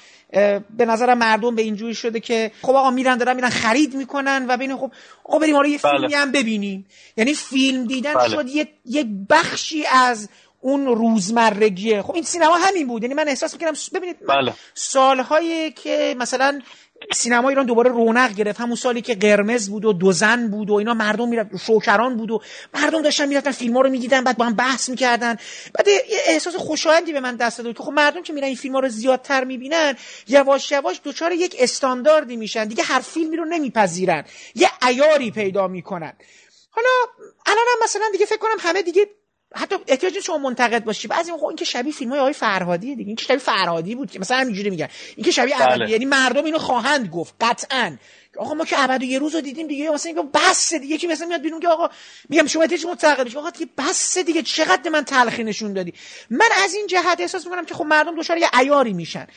به 0.77 0.85
نظر 0.85 1.13
مردم 1.13 1.55
به 1.55 1.61
اینجوری 1.61 1.95
شده 1.95 2.19
که 2.19 2.51
خب 2.61 2.69
آقا 2.69 2.89
میرن 2.89 3.17
دارن 3.17 3.35
میرن 3.35 3.49
خرید 3.49 3.95
می‌کنن 3.95 4.45
و 4.49 4.57
ببینیم 4.57 4.77
خب 4.77 4.91
آقا 5.23 5.39
بریم 5.39 5.55
آره 5.55 5.69
یه 5.69 5.77
بله. 5.77 5.97
فیلمی 5.97 6.13
هم 6.13 6.31
ببینیم. 6.31 6.85
یعنی 7.17 7.33
فیلم 7.33 7.85
دیدن 7.85 8.13
بله. 8.13 8.29
شد 8.29 8.47
یک 8.85 9.07
بخشی 9.29 9.85
از 9.85 10.29
اون 10.61 10.85
روزمرگیه 10.85 12.01
خب 12.01 12.15
این 12.15 12.23
سینما 12.23 12.55
همین 12.57 12.87
بود. 12.87 13.03
یعنی 13.03 13.15
من 13.15 13.27
احساس 13.27 13.53
می‌کنم 13.53 13.73
ببینید 13.93 14.27
بله. 14.27 14.53
سالهایی 14.73 15.71
که 15.71 16.15
مثلا 16.17 16.61
سینما 17.13 17.49
ایران 17.49 17.65
دوباره 17.65 17.89
رونق 17.89 18.33
گرفت 18.33 18.59
همون 18.59 18.75
سالی 18.75 19.01
که 19.01 19.15
قرمز 19.15 19.69
بود 19.69 19.85
و 19.85 19.93
دوزن 19.93 20.47
بود 20.47 20.69
و 20.69 20.73
اینا 20.73 20.93
مردم 20.93 21.29
می‌رفت 21.29 21.57
شوکران 21.57 22.17
بود 22.17 22.31
و 22.31 22.41
مردم 22.73 23.01
داشتن 23.01 23.25
می‌رفتن 23.25 23.51
فیلم 23.51 23.73
ها 23.73 23.81
رو 23.81 23.89
می‌دیدن 23.89 24.23
بعد 24.23 24.37
با 24.37 24.45
هم 24.45 24.55
بحث 24.55 24.89
می‌کردن. 24.89 25.35
بعد 25.73 25.87
یه 25.87 26.01
احساس 26.25 26.55
خوشایندی 26.55 27.13
به 27.13 27.19
من 27.19 27.35
دست 27.35 27.61
داد 27.61 27.77
که 27.77 27.83
خب 27.83 27.91
مردم 27.91 28.23
که 28.23 28.33
میرن 28.33 28.47
این 28.47 28.55
فیلم 28.55 28.73
ها 28.73 28.79
رو 28.79 28.89
زیادتر 28.89 29.43
می‌بینن 29.43 29.95
یواش 30.27 30.71
یواش 30.71 31.01
دچار 31.03 31.31
یک 31.31 31.55
استانداردی 31.59 32.35
میشن. 32.35 32.65
دیگه 32.65 32.83
هر 32.83 32.99
فیلمی 32.99 33.37
رو 33.37 33.45
نمیپذیرن. 33.45 34.25
یه 34.55 34.69
عیاری 34.81 35.31
پیدا 35.31 35.67
می‌کنن. 35.67 36.13
حالا 36.69 36.89
الان 37.45 37.65
هم 37.73 37.83
مثلا 37.83 38.05
دیگه 38.11 38.25
فکر 38.25 38.37
کنم 38.37 38.57
همه 38.59 38.81
دیگه 38.81 39.07
حتی 39.55 39.75
احتیاج 39.87 40.19
شما 40.19 40.37
منتقد 40.37 40.83
باشی. 40.83 41.07
بعضی 41.07 41.31
موقع 41.31 41.47
این 41.47 41.55
که 41.55 41.65
شبیه 41.65 41.93
فیلم 41.93 42.11
های 42.11 42.19
آقای 42.19 42.33
فرهادی 42.33 42.95
دیگه. 42.95 43.07
این 43.07 43.15
که 43.15 43.23
شبیه 43.23 43.37
فرهادی 43.37 43.95
بود. 43.95 44.11
که 44.11 44.19
مثلا 44.19 44.37
همینجوری 44.37 44.69
میگن. 44.69 44.87
این 45.15 45.25
که 45.25 45.31
شبیه 45.31 45.57
بله. 45.57 45.89
یعنی 45.89 46.05
مردم 46.05 46.45
اینو 46.45 46.57
خواهند 46.57 47.07
گفت. 47.07 47.35
قطعا. 47.41 47.97
آقا 48.37 48.53
ما 48.53 48.65
که 48.65 48.83
ابد 48.83 49.03
یه 49.03 49.19
روز 49.19 49.35
رو 49.35 49.41
دیدیم 49.41 49.67
دیگه. 49.67 49.89
مثلا 49.89 50.11
اینکه 50.11 50.27
بس 50.33 50.73
دیگه. 50.73 50.97
کی 50.97 51.07
مثلا 51.07 51.27
میاد 51.27 51.41
بیرون 51.41 51.59
که 51.59 51.67
آقا 51.67 51.89
میگم 52.29 52.47
شما 52.47 52.61
احتیاج 52.61 52.85
منتقد 52.85 53.23
باشی 53.23 53.37
آقا 53.37 53.49
دیگه 53.49 53.71
بس 53.77 54.17
دیگه. 54.17 54.41
چقدر 54.41 54.89
من 54.89 55.03
تلخی 55.03 55.43
نشون 55.43 55.73
دادی؟ 55.73 55.93
من 56.29 56.49
از 56.63 56.73
این 56.73 56.87
جهت 56.87 57.19
احساس 57.19 57.45
می‌کنم 57.45 57.65
که 57.65 57.73
خب 57.73 57.85
مردم 57.85 58.19
دچار 58.19 58.37
یه 58.37 58.49
عیاری 58.53 58.93
میشن. 58.93 59.27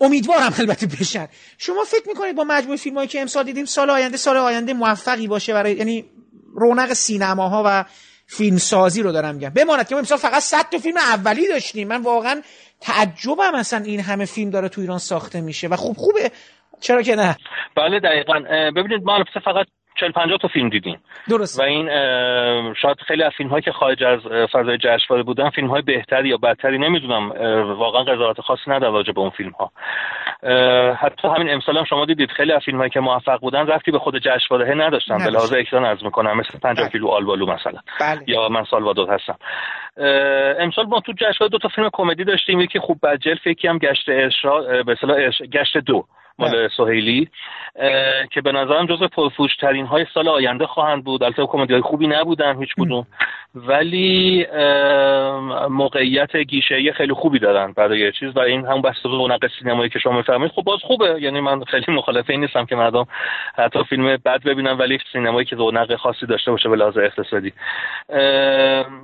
امیدوارم 0.00 0.54
البته 0.58 0.86
بشن. 0.86 1.28
شما 1.58 1.84
فکر 1.84 2.08
می‌کنید 2.08 2.36
با 2.36 2.44
مجموعه 2.44 2.76
فیلمایی 2.76 3.08
که 3.08 3.20
امسال 3.20 3.44
دیدیم 3.44 3.64
سال 3.64 3.90
آینده 3.90 4.16
سال 4.16 4.36
آینده 4.36 4.74
موفقی 4.74 5.26
باشه 5.26 5.52
برای 5.52 5.72
یعنی 5.72 6.04
رونق 6.54 6.92
سینماها 6.92 7.62
و 7.66 7.84
فیلم 8.26 8.56
سازی 8.56 9.02
رو 9.02 9.12
دارم 9.12 9.34
میگم. 9.34 9.50
بماند 9.50 9.88
که 9.88 9.94
ما 9.94 9.98
امسال 9.98 10.18
فقط 10.18 10.40
100 10.40 10.70
تا 10.72 10.78
فیلم 10.78 10.96
اولی 10.96 11.48
داشتیم. 11.48 11.88
من 11.88 12.02
واقعا 12.02 12.42
تعجبم 12.80 13.58
مثلا 13.58 13.84
این 13.84 14.00
همه 14.00 14.24
فیلم 14.24 14.50
داره 14.50 14.68
تو 14.68 14.80
ایران 14.80 14.98
ساخته 14.98 15.40
میشه 15.40 15.68
و 15.68 15.76
خوب 15.76 15.96
خوبه. 15.96 16.30
چرا 16.80 17.02
که 17.02 17.16
نه؟ 17.16 17.36
بله 17.76 18.00
دقیقا. 18.00 18.40
ببینید 18.76 19.02
ما 19.04 19.24
فقط 19.44 19.66
40 20.00 20.12
50 20.12 20.38
تا 20.42 20.48
فیلم 20.48 20.68
دیدیم. 20.68 20.98
درست. 21.28 21.60
و 21.60 21.62
این 21.62 21.86
شاید 22.82 22.96
خیلی 23.06 23.22
از 23.22 23.32
فیلم 23.36 23.50
هایی 23.50 23.62
که 23.62 23.72
خارج 23.72 24.04
از 24.04 24.20
فضای 24.52 24.78
جشنواره 24.78 25.22
بودن 25.22 25.50
فیلم 25.50 25.68
های 25.68 25.82
بهتری 25.82 26.28
یا 26.28 26.36
بدتری 26.36 26.78
نمی‌دونم 26.78 27.28
واقعا 27.78 28.02
قضاوت 28.02 28.40
خاصی 28.40 28.62
ندارم 28.66 28.94
راجع 28.94 29.12
به 29.12 29.20
اون 29.20 29.30
فیلم 29.30 29.50
ها 29.50 29.72
حتی 30.96 31.28
همین 31.28 31.50
امسال 31.50 31.78
هم 31.78 31.84
شما 31.84 32.04
دیدید 32.04 32.30
خیلی 32.30 32.52
از 32.52 32.62
فیلم 32.64 32.78
هایی 32.78 32.90
که 32.90 33.00
موفق 33.00 33.40
بودن 33.40 33.66
رفتی 33.66 33.90
به 33.90 33.98
خود 33.98 34.18
جشنواره 34.18 34.74
نداشتن 34.74 35.18
به 35.18 35.30
لحاظ 35.30 35.52
اکران 35.52 35.84
از 35.84 36.04
می‌کنم 36.04 36.36
مثل 36.36 36.58
50 36.58 36.74
بله. 36.74 36.88
کیلو 36.88 37.08
آلبالو 37.08 37.46
مثلا 37.46 37.80
بله. 38.00 38.20
یا 38.26 38.48
من 38.48 38.64
سالوادور 38.64 39.14
هستم 39.14 39.36
امسال 40.58 40.86
ما 40.86 41.00
تو 41.00 41.12
جشنواره 41.12 41.48
دو 41.50 41.58
تا 41.58 41.68
فیلم 41.68 41.90
کمدی 41.92 42.24
داشتیم 42.24 42.60
یکی 42.60 42.78
خوب 42.78 42.98
بجل 43.02 43.34
فکری 43.34 43.68
هم 43.68 43.78
گشت 43.78 44.08
ارشاد 44.08 44.86
به 44.86 44.96
گشت 45.52 45.78
دو 45.78 46.06
مال 46.38 46.50
بله. 46.50 46.68
سهیلی 46.76 47.28
که 48.30 48.40
به 48.40 48.52
نظرم 48.52 48.86
جز 48.86 49.02
پرفروش 49.02 49.56
ترین 49.56 49.86
های 49.86 50.06
سال 50.14 50.28
آینده 50.28 50.66
خواهند 50.66 51.04
بود. 51.04 51.22
البته 51.22 51.46
کمدی 51.46 51.72
های 51.72 51.82
خوبی 51.82 52.06
نبودن 52.06 52.58
هیچ 52.58 52.74
کدوم. 52.80 53.06
ولی 53.54 54.46
موقعیت 55.70 56.36
گیشه 56.36 56.92
خیلی 56.92 57.12
خوبی 57.12 57.38
دارن 57.38 57.72
برای 57.72 58.12
چیز 58.12 58.36
و 58.36 58.40
این 58.40 58.66
هم 58.66 58.82
بحث 58.82 59.06
رونق 59.06 59.50
سینمایی 59.58 59.90
که 59.90 59.98
شما 59.98 60.16
میفرمایید. 60.16 60.52
خب 60.52 60.62
باز 60.62 60.80
خوبه. 60.82 61.16
یعنی 61.20 61.40
من 61.40 61.64
خیلی 61.64 61.84
مخالف 61.88 62.30
این 62.30 62.40
نیستم 62.40 62.64
که 62.64 62.76
مردم 62.76 63.06
حتی 63.54 63.84
فیلم 63.84 64.16
بد 64.16 64.42
ببینن 64.42 64.72
ولی 64.72 64.98
سینمایی 65.12 65.46
که 65.46 65.56
رونق 65.56 65.96
خاصی 65.96 66.26
داشته 66.26 66.50
باشه 66.50 66.68
به 66.68 66.76
لحاظ 66.76 66.98
اقتصادی. 66.98 67.52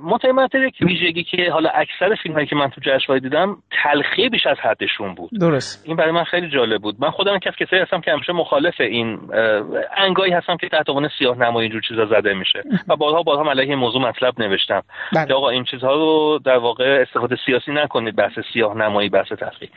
متأمل 0.03 0.47
یک 0.53 0.75
ویژگی 0.81 1.23
که 1.23 1.51
حالا 1.51 1.69
اکثر 1.69 2.15
فیلم 2.23 2.35
هایی 2.35 2.47
که 2.47 2.55
من 2.55 2.69
تو 2.69 2.81
جشنواره 2.81 3.19
دیدم 3.19 3.57
تلخی 3.83 4.29
بیش 4.29 4.47
از 4.47 4.57
حدشون 4.57 5.15
بود. 5.15 5.29
درست. 5.39 5.87
این 5.87 5.95
برای 5.95 6.11
من 6.11 6.23
خیلی 6.23 6.49
جالب 6.49 6.81
بود. 6.81 6.95
من 6.99 7.09
خودم 7.09 7.37
کس 7.37 7.53
کسی 7.55 7.75
هستم 7.75 8.01
که 8.01 8.11
همیشه 8.11 8.33
مخالف 8.33 8.62
این 8.79 9.19
انگایی 9.97 10.33
هستم 10.33 10.57
که 10.57 10.69
تحت 10.69 10.89
عنوان 10.89 11.09
سیاه 11.19 11.37
نمایی 11.37 11.63
اینجور 11.65 11.81
چیزا 11.81 12.05
زده 12.05 12.33
میشه. 12.33 12.63
و 12.87 12.95
بارها 12.95 13.23
بارها 13.23 13.51
علیه 13.51 13.63
این 13.63 13.75
موضوع 13.75 14.01
مطلب 14.01 14.41
نوشتم 14.41 14.83
بله. 15.13 15.27
که 15.27 15.33
آقا 15.33 15.49
این 15.49 15.63
چیزها 15.63 15.93
رو 15.93 16.39
در 16.45 16.57
واقع 16.57 17.05
استفاده 17.07 17.37
سیاسی 17.45 17.71
نکنید 17.71 18.15
بحث 18.15 18.39
سیاه 18.53 18.77
نمایی 18.77 19.09
بحث 19.09 19.31
تفریح 19.31 19.69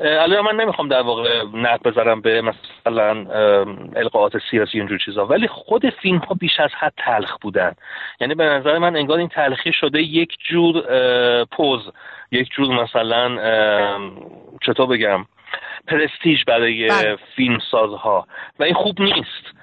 الان 0.00 0.40
من 0.40 0.56
نمی‌خوام 0.60 0.88
در 0.88 1.02
واقع 1.02 1.42
نقد 1.54 1.82
بذارم 1.82 2.20
به 2.20 2.42
مثلا 2.42 3.26
القاءات 3.96 4.32
سیاسی 4.50 4.78
اینجور 4.78 4.98
چیزا 4.98 5.26
ولی 5.26 5.48
خود 5.48 5.90
فیلم 5.90 6.18
ها 6.18 6.34
بیش 6.34 6.60
از 6.60 6.70
حد 6.78 6.92
تلخ 6.96 7.36
بودن. 7.40 7.72
یعنی 8.20 8.34
به 8.34 8.44
نظر 8.44 8.78
من 8.78 8.96
انگار 8.96 9.18
این 9.18 9.28
تلخی 9.28 9.72
شده 9.72 10.02
یک 10.02 10.36
جور 10.50 10.84
پوز. 11.44 11.90
یک 12.32 12.48
جور 12.50 12.82
مثلا 12.82 13.38
چطور 14.62 14.86
بگم؟ 14.86 15.26
پرستیژ 15.88 16.44
برای 16.44 16.88
بله. 16.88 17.16
فیلم 17.36 17.58
سازها 17.70 18.26
و 18.58 18.62
این 18.62 18.74
خوب 18.74 19.00
نیست. 19.00 19.62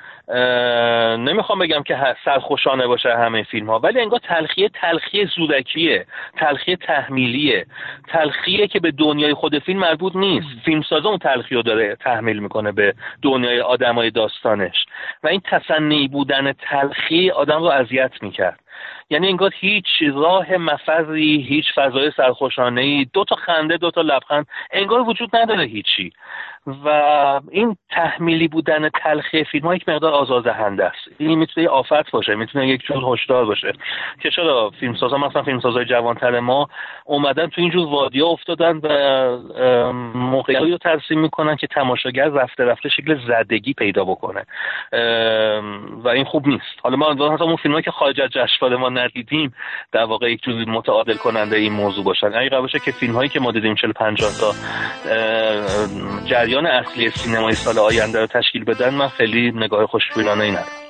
نمی‌خوام 1.17 1.59
بگم 1.59 1.83
که 1.83 2.15
سرخوشانه 2.25 2.87
باشه 2.87 3.17
همه 3.17 3.43
فیلم 3.43 3.69
ها 3.69 3.79
ولی 3.79 3.99
انگار 4.01 4.19
تلخیه 4.19 4.69
تلخیه 4.69 5.25
زودکیه 5.25 6.05
تلخیه 6.37 6.75
تحمیلیه. 6.75 7.65
تلخیه 8.07 8.67
که 8.67 8.79
به 8.79 8.91
دنیای 8.91 9.33
خود 9.33 9.59
فیلم 9.59 9.79
مربوط 9.79 10.15
نیست. 10.15 10.47
فیلم 10.65 10.81
سازه 10.81 11.07
اون 11.07 11.17
تلخی 11.17 11.55
رو 11.55 11.61
داره 11.61 11.95
تحمیل 11.95 12.39
می‌کنه 12.39 12.71
به 12.71 12.93
دنیای 13.21 13.61
آدمای 13.61 14.11
داستانش. 14.11 14.85
و 15.23 15.27
این 15.27 15.41
تصنعی 15.45 16.07
بودن 16.07 16.53
تلخی 16.53 17.31
آدم 17.31 17.59
رو 17.59 17.65
اذیت 17.65 18.11
می‌کرد. 18.21 18.59
یعنی 19.09 19.27
انگار 19.27 19.51
هیچ 19.59 19.85
راه 20.13 20.57
مفری 20.57 21.41
هیچ 21.41 21.65
فضای 21.75 22.11
سرخوشانه 22.17 22.81
ای 22.81 23.07
دو 23.13 23.23
تا 23.23 23.35
خنده 23.35 23.77
دو 23.77 23.91
تا 23.91 24.01
لبخند 24.01 24.47
انگار 24.71 25.01
وجود 25.01 25.35
نداره 25.35 25.63
هیچی. 25.63 26.11
و 26.85 26.89
این 27.51 27.77
تحمیلی 27.89 28.47
بودن 28.47 28.89
تلخی 28.89 29.43
فیلم 29.43 29.65
ها 29.65 29.75
یک 29.75 29.89
مقدار 29.89 30.13
آزاردهنده 30.13 30.85
است. 30.85 31.07
این 31.17 31.39
می‌تونه 31.39 31.67
آفت 31.67 32.11
باشه 32.11 32.35
می‌تونه 32.35 32.67
یک 32.67 32.81
جور 32.81 33.13
هشدار 33.13 33.45
باشه. 33.45 33.73
که 34.21 34.29
چرا 34.29 34.71
فیلمسازا 34.79 35.17
مثلا 35.17 35.43
فیلمسازای 35.43 35.85
جوانتر 35.85 36.39
ما 36.39 36.67
اومدن 37.05 37.47
تو 37.47 37.61
اینجور 37.61 37.87
وادیا 37.87 38.27
افتادن 38.27 38.77
و 38.83 39.93
موقعیتی 40.13 40.71
رو 40.71 40.77
ترسیم 40.77 41.19
می‌کنن 41.19 41.55
که 41.55 41.67
تماشاگر 41.67 42.29
رفته 42.29 42.65
رفته 42.65 42.89
شکل 42.89 43.19
زدگی 43.27 43.73
پیدا 43.73 44.03
بکنه. 44.03 44.45
و 46.03 46.07
این 46.07 46.25
خوب 46.25 46.47
نیست. 46.47 46.79
حالا 46.83 46.95
ما 46.95 47.35
اون 47.39 47.55
فیلم 47.55 47.81
که 47.81 47.91
خارج 47.91 48.21
از 48.21 48.29
جشنواره 48.29 48.77
ما 48.77 48.89
ندیدیم 48.99 49.53
در 49.91 50.03
واقع 50.03 50.31
یک 50.31 50.41
جور 50.43 50.69
متعادل 50.69 51.15
کننده 51.15 51.57
این 51.57 51.73
موضوع 51.73 52.03
باشن. 52.03 52.27
اگه 52.33 52.49
باشه 52.49 52.79
که 52.79 52.91
فیلم 52.91 53.13
هایی 53.13 53.29
که 53.29 53.39
ما 53.39 53.51
دیدیم 53.51 53.75
40 53.75 53.91
50 53.91 54.31
تا 54.39 54.53
جریان 56.25 56.65
اصلی 56.65 57.09
سینمای 57.09 57.53
سال 57.53 57.79
آینده 57.79 58.19
رو 58.19 58.27
تشکیل 58.27 58.63
بدن 58.63 58.93
من 58.93 59.07
خیلی 59.07 59.51
نگاه 59.51 59.85
خوشبینانه 59.85 60.43
ای 60.43 60.51
ندارم. 60.51 60.88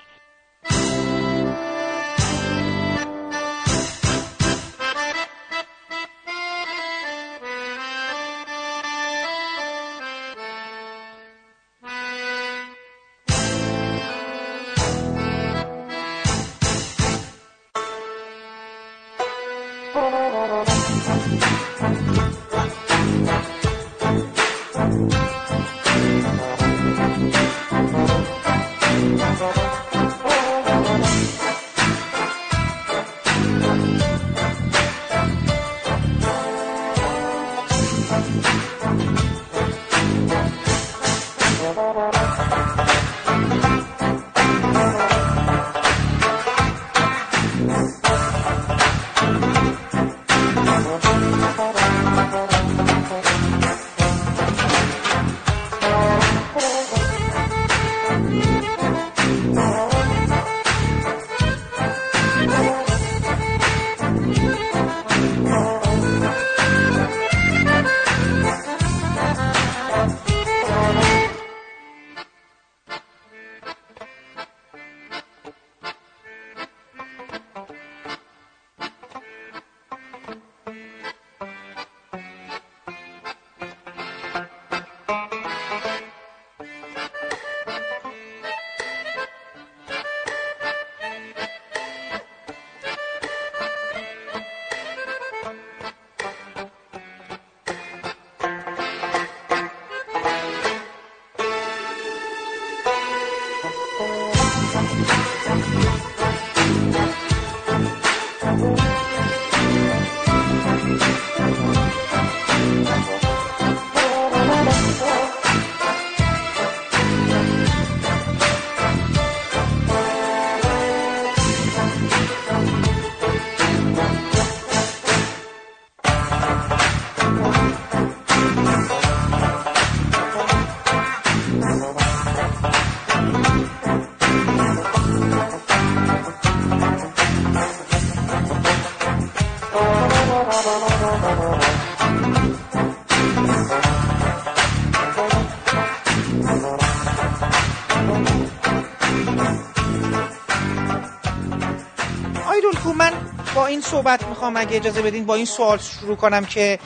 صحبت 153.92 154.28
می‌خوام. 154.28 154.58
اگه 154.58 154.78
اجازه 154.78 155.02
بدین 155.02 155.26
با 155.26 155.36
این 155.36 155.46
سوال 155.46 155.78
شروع 155.78 156.16
کنم 156.16 156.46
که 156.46 156.80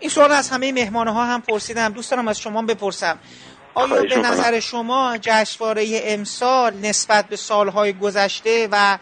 این 0.00 0.10
سوال 0.10 0.32
از 0.32 0.50
همه 0.50 0.72
مهمان 0.72 1.08
ها 1.08 1.24
هم 1.24 1.40
پرسیدم. 1.40 1.92
دوست 1.92 2.10
دارم 2.10 2.28
از 2.28 2.40
شما 2.40 2.62
بپرسم. 2.62 3.18
آیا 3.74 4.02
به 4.02 4.16
نظر 4.16 4.60
شما 4.60 5.18
جشنواره 5.20 6.00
امسال 6.04 6.74
نسبت 6.76 7.28
به 7.28 7.36
سالهای 7.36 7.92
گذشته 7.92 8.68
و 8.72 8.98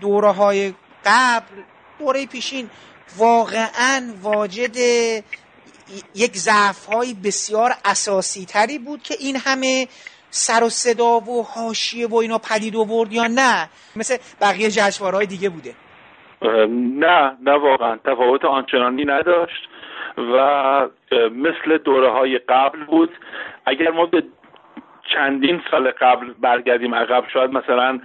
دوره 0.00 0.30
های 0.30 0.74
قبل 1.04 1.54
دوره 1.98 2.26
پیشین 2.26 2.70
واقعا 3.16 4.14
واجد 4.22 4.76
یک 6.14 6.36
ضعف 6.36 6.86
های 6.86 7.14
بسیار 7.14 7.74
اساسی 7.84 8.44
تری 8.44 8.78
بود 8.78 9.02
که 9.02 9.16
این 9.20 9.36
همه 9.36 9.88
سر 10.30 10.64
و 10.64 10.70
صدا 10.70 11.20
و 11.20 11.46
حاشیه 11.46 12.06
و 12.06 12.16
اینا 12.16 12.38
پدید 12.38 12.76
آورد 12.76 13.12
یا 13.12 13.26
نه؟ 13.26 13.68
مثل 13.96 14.16
بقیه 14.40 14.70
جشنواره‌های 14.70 15.26
دیگه 15.26 15.48
بوده. 15.48 15.74
نه 16.42 17.36
نه 17.42 17.52
واقعا. 17.52 17.96
تفاوت 18.04 18.44
آنچنانی 18.44 19.04
نداشت 19.04 19.68
و 20.18 20.88
مثل 21.30 21.78
دوره 21.78 22.08
های 22.08 22.38
قبل 22.38 22.84
بود. 22.84 23.10
اگر 23.66 23.90
ما 23.90 24.06
به 24.06 24.22
چندین 25.02 25.62
سال 25.70 25.90
قبل 25.90 26.32
برگردیم 26.40 26.94
عقب 26.94 27.24
شاید 27.28 27.52
مثلا 27.52 28.00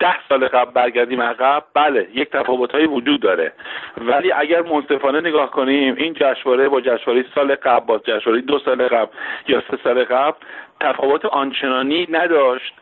ده 0.00 0.14
سال 0.28 0.48
قبل 0.48 0.70
برگردیم 0.70 1.22
عقب 1.22 1.64
بله 1.74 2.08
یک 2.14 2.30
تفاوت 2.30 2.72
های 2.72 2.86
وجود 2.86 3.20
داره. 3.20 3.52
ولی 3.98 4.32
اگر 4.32 4.62
منصفانه 4.62 5.20
نگاه 5.20 5.50
کنیم 5.50 5.94
این 5.94 6.14
جشنواره 6.14 6.68
با 6.68 6.80
جشنواره 6.80 7.24
سال 7.34 7.54
قبل 7.54 7.86
با 7.86 7.98
جشنواره 7.98 8.40
دو 8.40 8.58
سال 8.58 8.88
قبل 8.88 9.12
یا 9.48 9.62
سه 9.70 9.78
سال 9.84 10.04
قبل 10.04 10.38
تفاوت 10.80 11.24
آنچنانی 11.24 12.06
نداشت 12.10 12.74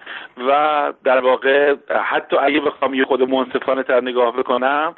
و 0.49 0.93
در 1.05 1.21
واقع 1.21 1.75
حتی 2.05 2.37
اگه 2.37 2.61
بخوام 2.61 2.95
یه 2.95 3.05
خود 3.05 3.23
منصفانه 3.23 3.83
تر 3.83 4.01
نگاه 4.01 4.37
بکنم 4.37 4.95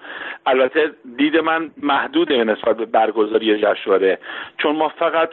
البته 0.47 0.93
دید 1.17 1.37
من 1.37 1.71
محدوده 1.83 2.45
نسبت 2.45 2.77
به 2.77 2.85
برگزاری 2.87 3.59
جشنواره. 3.59 4.19
چون 4.59 4.77
ما 4.77 4.89
فقط 4.89 5.31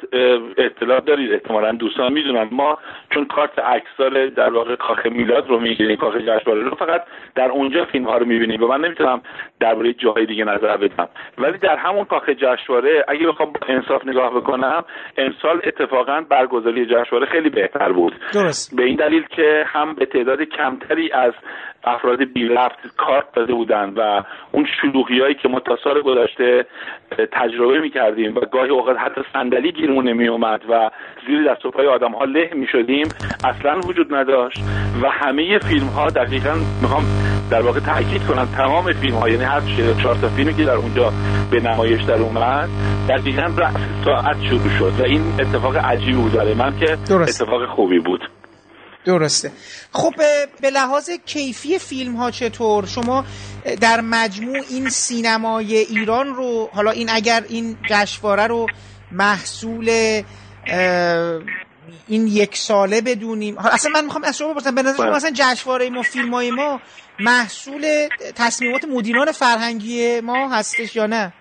اطلاع 0.57 0.99
دارید 0.99 1.33
احتمالا 1.33 1.71
دوستان 1.71 2.13
می‌دونن. 2.13 2.47
ما 2.51 2.77
چون 3.09 3.25
کارت 3.25 3.59
اکثر 3.59 4.25
در 4.25 4.49
واقع 4.49 4.75
کاخ 4.75 5.05
میلاد 5.05 5.49
رو 5.49 5.59
می‌گیریم 5.59 5.97
کاخ 5.97 6.15
جشنواره 6.15 6.63
رو 6.63 6.75
فقط 6.75 7.03
در 7.35 7.49
اونجا 7.49 7.85
فیلم 7.85 8.05
ها 8.05 8.17
رو 8.17 8.25
می‌بینیم. 8.25 8.63
و 8.63 8.67
من 8.67 8.81
نمی‌تونم 8.81 9.21
درباره 9.59 9.93
جاهای 9.93 10.25
دیگه 10.25 10.43
نظر 10.43 10.77
بدم 10.77 11.09
ولی 11.37 11.57
در 11.57 11.75
همون 11.75 12.05
کاخ 12.05 12.29
جشنواره 12.29 13.05
اگه 13.07 13.27
بخوام 13.27 13.51
با 13.51 13.59
انصاف 13.67 14.07
نگاه 14.07 14.35
بکنم 14.35 14.83
امسال 15.17 15.61
اتفاقا 15.63 16.21
برگزاری 16.29 16.85
جشنواره 16.85 17.25
خیلی 17.25 17.49
بهتر 17.49 17.91
بود 17.91 18.13
درست. 18.33 18.75
به 18.75 18.83
این 18.83 18.95
دلیل 18.95 19.23
که 19.27 19.63
هم 19.67 19.93
به 19.93 20.05
تعداد 20.05 20.41
کمتری 20.41 21.11
از 21.11 21.33
افراد 21.87 22.23
بی 22.23 22.47
رفت 22.47 22.95
کارت 22.97 23.33
داده 23.33 23.53
بودن 23.53 23.93
و 23.97 24.23
اون 24.51 24.67
شلوغی 24.81 25.19
هایی 25.19 25.35
که 25.35 25.49
ما 25.49 25.59
تا 25.59 25.77
سال 25.83 26.01
گذشته 26.01 26.65
تجربه 27.31 27.79
می 27.79 27.89
کردیم 27.89 28.35
و 28.35 28.39
گاهی 28.39 28.69
اوقات 28.69 28.97
حتی 28.97 29.21
صندلی 29.33 29.71
گیرمون 29.71 30.07
نمی 30.07 30.27
اومد 30.27 30.61
و 30.69 30.89
زیر 31.27 31.53
دست 31.53 31.65
و 31.65 31.71
پای 31.71 31.87
آدم 31.87 32.11
ها 32.11 32.25
له 32.25 32.49
می 32.53 32.67
شدیم 32.67 33.07
اصلا 33.43 33.79
وجود 33.79 34.15
نداشت 34.15 34.59
و 35.01 35.09
همه 35.09 35.59
فیلم 35.59 35.87
ها 35.87 36.07
دقیقا 36.07 36.53
می‌خوام 36.81 37.03
در 37.51 37.61
واقع 37.61 37.79
تاکید 37.79 38.23
کنم 38.27 38.47
تمام 38.57 38.93
فیلم 38.93 39.15
ها 39.15 39.29
یعنی 39.29 39.43
هر 39.43 39.61
چهار 40.03 40.15
تا 40.15 40.27
فیلمی 40.27 40.53
که 40.53 40.63
در 40.63 40.75
اونجا 40.75 41.11
به 41.51 41.59
نمایش 41.59 42.01
در 42.03 42.21
اومد 42.21 42.69
دقیقا 43.09 43.41
رأس 43.57 43.75
ساعت 44.05 44.41
شروع 44.43 44.69
شد 44.79 44.93
و 44.99 45.03
این 45.03 45.21
اتفاق 45.39 45.77
عجیبی 45.77 46.13
بود 46.13 46.37
من 46.37 46.79
که 46.79 46.97
درست. 47.09 47.41
اتفاق 47.41 47.65
خوبی 47.65 47.99
بود 47.99 48.36
درسته. 49.07 49.51
خب 49.91 50.13
به 50.61 50.69
لحاظ 50.69 51.09
کیفی 51.25 51.79
فیلم 51.79 52.15
ها 52.15 52.31
چطور؟ 52.31 52.85
شما 52.85 53.25
در 53.81 54.01
مجموع 54.01 54.57
این 54.69 54.89
سینمای 54.89 55.77
ایران 55.77 56.35
رو 56.35 56.69
حالا 56.73 56.91
این 56.91 57.09
اگر 57.09 57.45
این 57.49 57.77
جشنواره 57.89 58.47
رو 58.47 58.67
محصول 59.11 59.89
این 62.07 62.27
یک 62.27 62.57
ساله 62.57 63.01
بدونیم. 63.01 63.57
اصلا 63.57 63.91
من 63.91 64.05
می‌خوام 64.05 64.23
از 64.23 64.37
شما 64.37 64.53
بپرسم 64.53 64.75
به 64.75 64.81
نظر 64.81 64.97
شما 64.97 65.15
اصلا 65.15 65.31
جشنواره 65.33 65.89
ما 65.89 66.01
فیلم 66.01 66.33
های 66.33 66.51
ما 66.51 66.81
محصول 67.19 68.07
تصمیمات 68.35 68.85
مدیران 68.85 69.31
فرهنگی 69.31 70.19
ما 70.21 70.49
هستش 70.49 70.95
یا 70.95 71.05
نه؟ 71.05 71.33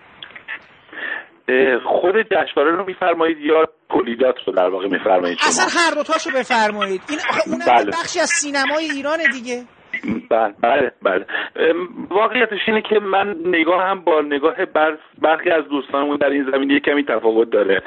خود 1.85 2.15
جشنواره 2.15 2.75
رو 2.75 2.85
میفرمایید 2.85 3.37
یا 3.39 3.65
تولیدات 3.89 4.35
رو 4.47 4.53
در 4.53 4.69
واقع 4.69 4.87
میفرمایید 4.87 5.37
اصلا 5.41 5.65
هر 5.81 5.91
دوتاشو 5.95 6.29
بفرمایید. 6.31 7.01
این 7.09 7.19
اون 7.47 7.59
بله. 7.67 7.91
بخشی 7.91 8.19
از 8.19 8.29
سینمای 8.29 8.85
ایرانه 8.91 9.23
دیگه. 9.33 9.63
بله 10.29 10.53
بله 10.61 10.91
بله. 11.03 11.25
واقعیتش 12.09 12.59
اینه 12.67 12.81
که 12.81 12.99
من 12.99 13.35
نگاه 13.45 13.83
هم 13.83 13.99
با 13.99 14.21
نگاه 14.21 14.55
برخی 15.21 15.49
از 15.49 15.67
دوستانمون 15.67 16.17
در 16.17 16.29
این 16.29 16.51
زمینه 16.51 16.79
کمی 16.79 17.03
تفاوت 17.03 17.49
داره. 17.49 17.81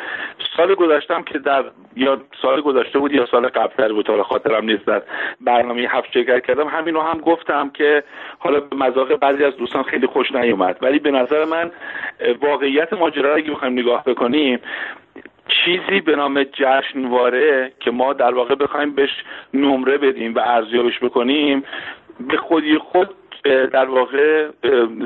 سال 0.57 0.75
گذشتم 0.75 1.23
که 1.23 1.39
در 1.39 1.65
یا 1.97 2.21
سال 2.43 2.61
گذشته 2.61 2.99
بود 2.99 3.13
یا 3.13 3.27
سال 3.27 3.49
قبل 3.49 3.93
بود 3.93 4.09
حالا 4.09 4.23
خاطرم 4.23 4.65
نیست 4.65 4.87
در 4.87 5.03
برنامه 5.41 5.87
هفت 5.91 6.13
شرکت 6.13 6.47
کردم 6.47 6.69
همینو 6.69 7.01
هم 7.01 7.19
گفتم 7.19 7.71
که 7.71 8.03
حالا 8.39 8.61
به 8.61 8.77
مذاق 8.77 9.17
بعضی 9.17 9.45
از 9.45 9.57
دوستان 9.57 9.83
خیلی 9.83 10.07
خوش 10.07 10.33
نیومد. 10.33 10.79
ولی 10.83 10.99
به 10.99 11.11
نظر 11.11 11.45
من 11.45 11.71
واقعیت 12.41 12.93
ماجرا 12.93 13.35
اگه 13.35 13.51
بخوایم 13.51 13.79
نگاه 13.79 14.05
بکنیم 14.05 14.59
چیزی 15.65 16.01
به 16.01 16.17
نام 16.17 16.45
جشنواره 16.45 17.73
که 17.81 17.91
ما 17.91 18.13
در 18.13 18.35
واقع 18.35 18.55
بخوایم 18.55 18.95
بهش 18.95 19.11
نمره 19.55 19.99
بدیم 19.99 20.35
و 20.35 20.39
ارزیابیش 20.39 20.99
بکنیم 20.99 21.65
به 22.29 22.37
خودی 22.37 22.79
خود 22.79 23.09
در 23.45 23.85
واقع 23.85 24.49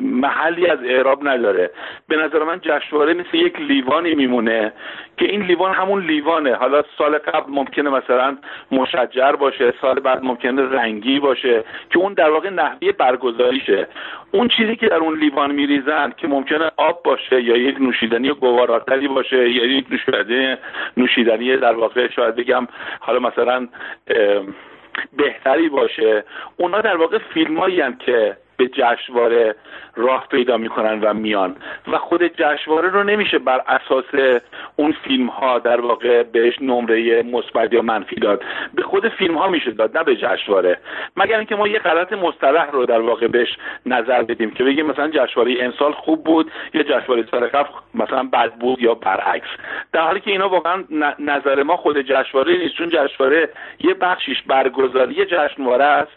محلی 0.03 0.67
از 0.67 0.79
اعراب 0.85 1.29
نداره. 1.29 1.71
به 2.09 2.17
نظر 2.17 2.45
من 2.45 2.61
جشنواره 2.63 3.15
مثل 3.15 3.37
یک 3.37 3.61
لیوانی 3.61 4.15
میمونه 4.15 4.73
که 5.17 5.25
این 5.25 5.43
لیوان 5.43 5.75
همون 5.75 6.07
لیوانه. 6.07 6.55
حالا 6.55 6.83
سال 6.99 7.19
قبل 7.19 7.53
ممکنه 7.53 7.91
مثلا 7.91 8.37
مشجر 8.73 9.33
باشه 9.33 9.75
سال 9.81 10.01
بعد 10.01 10.25
ممکنه 10.25 10.63
رنگی 10.63 11.21
باشه 11.21 11.65
که 11.91 11.99
اون 11.99 12.13
در 12.13 12.31
واقع 12.31 12.51
نحوه 12.51 12.93
برگزاریشه. 12.93 13.87
اون 14.31 14.49
چیزی 14.49 14.77
که 14.77 14.89
در 14.89 14.97
اون 14.97 15.19
لیوان 15.19 15.53
میریزن 15.53 16.13
که 16.17 16.29
ممکنه 16.29 16.71
آب 16.77 17.03
باشه 17.03 17.43
یا 17.43 17.57
یک 17.57 17.81
نوشیدنی 17.81 18.31
گواراتری 18.31 19.09
باشه 19.09 19.51
یا 19.51 19.65
یک 19.67 19.87
نوشیدنی 19.91 20.57
نوشیدنی 20.97 21.57
در 21.57 21.73
واقع 21.73 22.09
شاید 22.09 22.37
بگم 22.37 22.69
حالا 23.01 23.19
مثلا 23.19 23.69
بهتری 25.13 25.69
باشه. 25.69 26.25
اونا 26.57 26.81
در 26.81 26.97
واقع 26.97 27.19
فیلم 27.19 27.57
که 27.99 28.37
به 28.57 28.69
جشنواره 28.69 29.55
راه 29.97 30.27
پیدا 30.31 30.57
می‌کنن 30.57 31.01
و 31.01 31.15
میان. 31.15 31.57
و 31.93 31.99
خود 31.99 32.23
جشنواره 32.23 32.89
رو 32.89 33.03
نمیشه 33.03 33.39
بر 33.39 33.63
اساس 33.67 34.41
اون 34.77 34.95
فیلم 35.05 35.27
ها 35.27 35.59
در 35.59 35.81
واقع 35.81 36.23
بهش 36.23 36.55
نمره 36.61 37.23
مثبت 37.23 37.73
یا 37.73 37.83
منفی 37.83 38.17
داد. 38.17 38.43
به 38.75 38.83
خود 38.83 39.09
فیلم 39.09 39.39
ها 39.39 39.49
میشه 39.49 39.71
داد 39.71 39.99
نه 39.99 40.05
به 40.05 40.17
جشنواره. 40.17 40.79
مگر 41.17 41.37
اینکه 41.37 41.57
ما 41.57 41.69
یه 41.69 41.79
غلط 41.79 42.13
مصطلح 42.13 42.71
رو 42.71 42.87
در 42.87 43.01
واقع 43.01 43.29
بهش 43.29 43.57
نظر 43.87 44.23
بدیم 44.23 44.51
که 44.51 44.65
بگیم 44.65 44.87
مثلا 44.87 45.11
جشنواره 45.11 45.57
امسال 45.61 45.93
خوب 45.93 46.25
بود 46.25 46.51
یا 46.75 46.83
جشنواره 46.83 47.25
سال 47.31 47.47
قبل 47.47 47.69
مثلا 47.95 48.23
بد 48.33 48.53
بود 48.55 48.83
یا 48.83 48.95
برعکس. 48.95 49.49
در 49.93 50.01
حالی 50.01 50.21
که 50.21 50.31
اینا 50.31 50.49
واقعا 50.49 50.85
نظر 51.19 51.63
ما 51.63 51.77
خود 51.77 52.01
جشنواره 52.01 52.59
نیست 52.59 52.75
چون 52.75 52.89
جشنواره 52.89 53.49
یه 53.81 53.95
بخشیش 53.95 54.43
برگزاری 54.43 55.25
جشنواره 55.25 55.85
است 55.85 56.13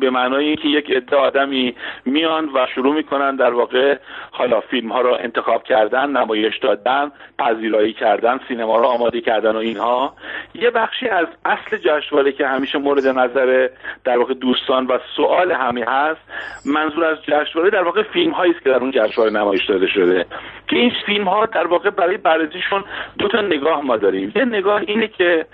به 0.00 0.10
معنای 0.10 0.46
اینکه 0.46 0.68
یک 0.68 0.90
عده 0.90 1.16
آدمی 1.16 1.71
میان 2.04 2.48
و 2.54 2.66
شروع 2.74 2.94
می‌کنن 2.94 3.36
در 3.36 3.50
واقع 3.54 3.98
حالا 4.30 4.60
فیلم 4.60 4.92
ها 4.92 5.00
رو 5.00 5.16
انتخاب 5.20 5.62
کردن 5.62 6.10
نمایش 6.10 6.58
دادن 6.58 7.12
پذیرایی 7.38 7.92
کردن 7.92 8.40
سینما 8.48 8.76
رو 8.76 8.86
آماده 8.86 9.20
کردن 9.20 9.52
و 9.52 9.58
اینها. 9.58 10.14
یه 10.54 10.70
بخشی 10.70 11.08
از 11.08 11.26
اصل 11.44 11.76
جشنواره 11.76 12.32
که 12.32 12.46
همیشه 12.46 12.78
مورد 12.78 13.06
نظر 13.06 13.68
در 14.04 14.18
واقع 14.18 14.34
دوستان 14.34 14.86
و 14.86 14.98
سوال 15.16 15.52
همی 15.52 15.82
هست 15.82 16.20
منظور 16.66 17.04
از 17.04 17.18
جشنواره 17.22 17.70
در 17.70 17.82
واقع 17.82 18.02
فیلم 18.02 18.30
هایی 18.30 18.52
است 18.52 18.62
که 18.64 18.70
در 18.70 18.76
اون 18.76 18.90
جشنواره 18.90 19.32
نمایش 19.32 19.64
داده 19.66 19.86
شده. 19.86 20.26
که 20.68 20.76
این 20.76 20.92
فیلم 21.06 21.28
ها 21.28 21.46
در 21.46 21.66
واقع 21.66 21.90
برای 21.90 22.16
بررسیشون 22.16 22.84
دو 23.18 23.28
تا 23.28 23.40
نگاه 23.40 23.80
ما 23.80 23.96
داریم. 23.96 24.32
یه 24.36 24.44
نگاه 24.44 24.82
اینه 24.86 25.08
که 25.08 25.46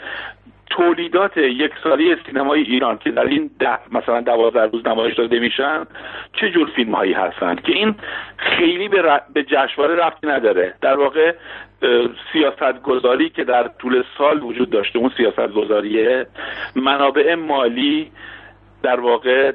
تولیدات 0.70 1.36
یک 1.36 1.72
سالی 1.82 2.16
سینمای 2.26 2.62
ایران 2.62 2.98
که 2.98 3.10
در 3.10 3.24
این 3.24 3.50
ده 3.58 3.78
مثلا 3.92 4.20
دوازده 4.20 4.66
روز 4.66 4.86
نمایش 4.86 5.14
داده 5.14 5.38
میشن 5.38 5.86
چه 6.32 6.50
جور 6.50 6.70
فیلم 6.76 6.94
هایی 6.94 7.12
هستن؟ 7.12 7.54
که 7.54 7.72
این 7.72 7.94
خیلی 8.36 8.88
به, 8.88 9.02
ر... 9.02 9.20
به 9.34 9.42
جشنواره 9.42 9.94
رفتی 9.94 10.26
نداره. 10.26 10.74
در 10.80 10.96
واقع 10.96 11.34
سیاست 12.32 12.82
گذاری 12.82 13.30
که 13.30 13.44
در 13.44 13.70
طول 13.78 14.04
سال 14.18 14.42
وجود 14.42 14.70
داشته 14.70 14.98
اون 14.98 15.10
سیاست 15.16 15.52
گذاریه 15.52 16.26
منابع 16.76 17.34
مالی 17.34 18.10
در 18.82 19.00
واقع 19.00 19.52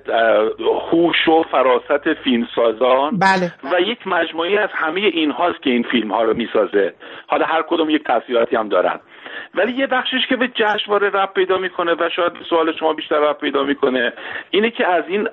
هوش 0.91 1.27
و 1.27 1.43
فراست 1.43 2.13
فیلمسازان. 2.23 3.19
بله. 3.19 3.51
و 3.73 3.81
یک 3.81 4.07
مجموعی 4.07 4.57
از 4.57 4.69
همه 4.73 5.01
این 5.01 5.31
هاست 5.31 5.61
که 5.63 5.69
این 5.69 5.83
فیلم 5.83 6.11
ها 6.11 6.23
رو 6.23 6.33
می‌سازه. 6.33 6.93
حالا 7.27 7.45
هر 7.45 7.61
کدوم 7.61 7.89
یک 7.89 8.03
تاثیراتی 8.03 8.55
هم 8.55 8.69
دارن. 8.69 8.99
ولی 9.55 9.73
یه 9.73 9.87
بخشش 9.87 10.27
که 10.29 10.35
به 10.35 10.47
جشنواره 10.47 11.09
رب 11.09 11.33
پیدا 11.33 11.57
می‌کنه 11.57 11.93
و 11.93 12.09
شاید 12.15 12.33
سوال 12.49 12.73
شما 12.79 12.93
بیشتر 12.93 13.15
رب 13.15 13.37
پیدا 13.37 13.63
می‌کنه 13.63 14.13
اینه 14.51 14.71
که 14.71 14.87
از 14.87 15.03
این 15.07 15.27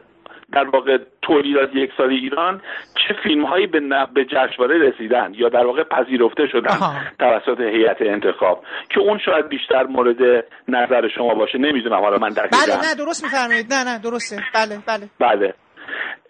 در 0.52 0.64
واقع 0.64 0.98
تولیدات 1.22 1.74
یک 1.74 1.90
سال 1.96 2.10
ایران 2.10 2.62
چه 3.08 3.14
فیلم 3.22 3.44
هایی 3.44 3.66
به, 3.66 3.80
به 4.14 4.24
جشنواره 4.24 4.88
رسیدن 4.88 5.32
یا 5.34 5.48
در 5.48 5.66
واقع 5.66 5.82
پذیرفته 5.82 6.46
شدن 6.46 6.76
توسط 7.18 7.60
هیئت 7.60 8.02
انتخاب 8.02 8.64
که 8.88 9.00
اون 9.00 9.18
شاید 9.18 9.48
بیشتر 9.48 9.82
مورد 9.82 10.44
نظر 10.68 11.08
شما 11.08 11.34
باشه 11.34 11.58
نمی‌دونم. 11.58 12.00
حالا 12.00 12.18
من 12.18 12.28
دقیقا 12.28 12.56
بله 12.66 12.76
نه 12.76 12.94
درست 13.04 13.24
میفرمایید. 13.24 13.72
نه 13.72 13.84
نه 13.84 13.98
درسته. 13.98 14.36
بله 14.54 14.78
بله. 14.86 15.08
بله. 15.18 15.54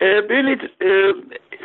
ببینید 0.00 0.60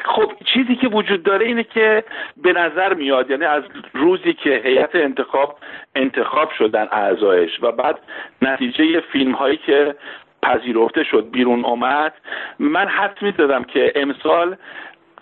خب 0.06 0.32
چیزی 0.46 0.76
که 0.76 0.88
وجود 0.88 1.24
داره 1.24 1.46
اینه 1.46 1.64
که 1.64 2.04
به 2.38 2.54
نظر 2.54 2.94
میاد 2.94 3.30
یعنی 3.30 3.46
از 3.46 3.64
روزی 3.94 4.34
که 4.34 4.62
هیئت 4.66 4.96
انتخاب 4.96 5.58
انتخاب 5.96 6.52
شدن 6.52 6.88
اعضایش 6.92 7.52
و 7.62 7.72
بعد 7.72 8.00
نتیجه 8.42 9.00
فیلم 9.00 9.32
هایی 9.32 9.58
که 9.58 9.96
پذیرفته 10.44 11.04
شد 11.04 11.30
بیرون 11.32 11.66
اومد 11.66 12.14
من 12.60 12.88
حد 12.88 13.18
می‌زدم 13.22 13.64
که 13.64 13.92
امسال 13.96 14.56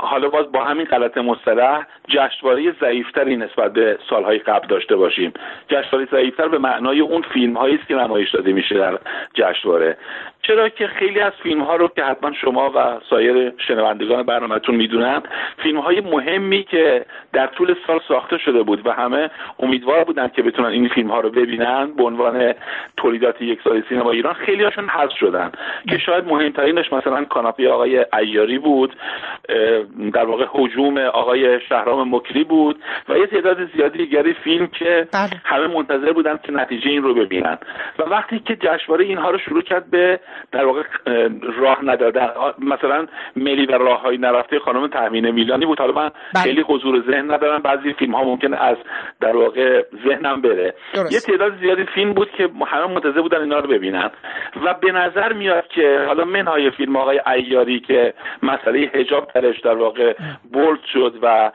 حالا 0.05 0.29
باز 0.29 0.51
با 0.51 0.63
همین 0.63 0.85
غلط 0.85 1.17
مصطلح 1.17 1.87
جشنواره 2.07 2.73
ضعیفتری 2.81 3.35
نسبت 3.35 3.73
به 3.73 3.97
سالهای 4.09 4.37
قبل 4.37 4.67
داشته 4.67 4.95
باشیم. 4.95 5.33
جشنواره 5.67 6.07
ضعیفتر 6.11 6.47
به 6.47 6.57
معنای 6.57 6.99
اون 6.99 7.21
فیلم 7.21 7.53
هایی 7.53 7.75
است 7.75 7.87
که 7.87 7.95
نمایش 7.95 8.31
داده 8.31 8.53
میشه 8.53 8.75
در 8.75 8.99
جشنواره. 9.33 9.97
چرا 10.41 10.69
که 10.69 10.87
خیلی 10.87 11.19
از 11.19 11.33
فیلم 11.43 11.61
ها 11.61 11.75
رو 11.75 11.87
که 11.87 12.03
حتما 12.03 12.33
شما 12.33 12.71
و 12.75 12.99
سایر 13.09 13.53
شنوندگان 13.57 14.23
برنامهتون 14.23 14.75
می‌دونن 14.75 15.21
فیلم 15.57 15.79
های 15.79 16.01
مهمی 16.01 16.63
که 16.63 17.05
در 17.33 17.47
طول 17.47 17.75
سال 17.87 17.99
ساخته 18.07 18.37
شده 18.37 18.63
بود 18.63 18.87
و 18.87 18.91
همه 18.91 19.29
امیدوار 19.59 20.03
بودن 20.03 20.27
که 20.27 20.41
بتونن 20.41 20.67
این 20.67 20.89
فیلم 20.89 21.11
ها 21.11 21.19
رو 21.19 21.29
ببینن 21.29 21.91
به 21.97 22.03
عنوان 22.03 22.53
تولیدات 22.97 23.41
یک 23.41 23.59
سال 23.63 23.83
سینما 23.89 24.11
ایران 24.11 24.33
خیلی 24.33 24.63
هاشون 24.63 24.89
حذف 24.89 25.17
شدن. 25.17 25.51
که 25.89 25.97
شاید 25.97 26.25
مهمترینش 26.25 26.93
مثلا 26.93 27.23
کاناپی 27.23 27.67
آقای 27.67 28.05
ایاری 28.13 28.59
بود 28.59 28.95
در 30.13 30.25
واقع 30.25 30.45
حجوم 30.49 30.97
آقای 30.97 31.59
شهرام 31.69 32.15
مکری 32.15 32.43
بود 32.43 32.79
و 33.09 33.17
یه 33.17 33.27
تعداد 33.27 33.57
زیادی 33.75 33.97
دیگری 33.97 34.33
فیلم 34.33 34.67
که 34.67 35.07
بله. 35.13 35.41
همه 35.45 35.67
منتظر 35.67 36.13
بودن 36.13 36.39
که 36.43 36.51
نتیجه 36.51 36.89
این 36.89 37.03
رو 37.03 37.13
ببینن. 37.13 37.57
و 37.99 38.03
وقتی 38.03 38.39
که 38.39 38.55
جشنواره 38.55 39.05
اینها 39.05 39.29
رو 39.29 39.37
شروع 39.37 39.61
کرد 39.61 39.91
به 39.91 40.19
در 40.51 40.65
واقع 40.65 40.83
راه 41.57 41.85
ندادن 41.85 42.29
مثلا 42.59 43.07
ملی 43.35 43.65
و 43.65 43.71
راه 43.71 44.01
های 44.01 44.17
نرفته 44.17 44.59
خانم 44.59 44.87
تامین 44.87 45.31
میلانی 45.31 45.65
بود. 45.65 45.79
حالا 45.79 45.93
من 45.93 46.09
بله. 46.33 46.43
خیلی 46.43 46.61
حضور 46.61 47.03
ذهن 47.11 47.31
ندارم. 47.31 47.61
بعضی 47.61 47.93
فیلم 47.93 48.15
ها 48.15 48.23
ممکنه 48.23 48.57
از 48.57 48.77
در 49.21 49.37
واقع 49.37 49.83
ذهنم 50.07 50.41
بره. 50.41 50.73
یه 51.11 51.19
تعداد 51.19 51.59
زیادی 51.59 51.83
فیلم 51.95 52.13
بود 52.13 52.31
که 52.31 52.49
همه 52.67 52.87
منتظر 52.87 53.21
بودن 53.21 53.41
اینا 53.41 53.59
رو 53.59 53.67
ببینن. 53.67 54.11
و 54.65 54.73
به 54.73 54.91
نظر 54.91 55.33
میاد 55.33 55.67
که 55.67 56.03
حالا 56.07 56.25
منهای 56.25 56.71
فیلم 56.71 56.95
آقای 56.95 57.21
ایاری 57.27 57.79
که 57.79 58.13
مسئله 58.43 58.91
حجاب 58.93 59.31
درش 59.35 59.59
در 59.59 59.73
واقع 59.83 60.13
بولد 60.53 60.79
شد 60.93 61.19
و 61.21 61.51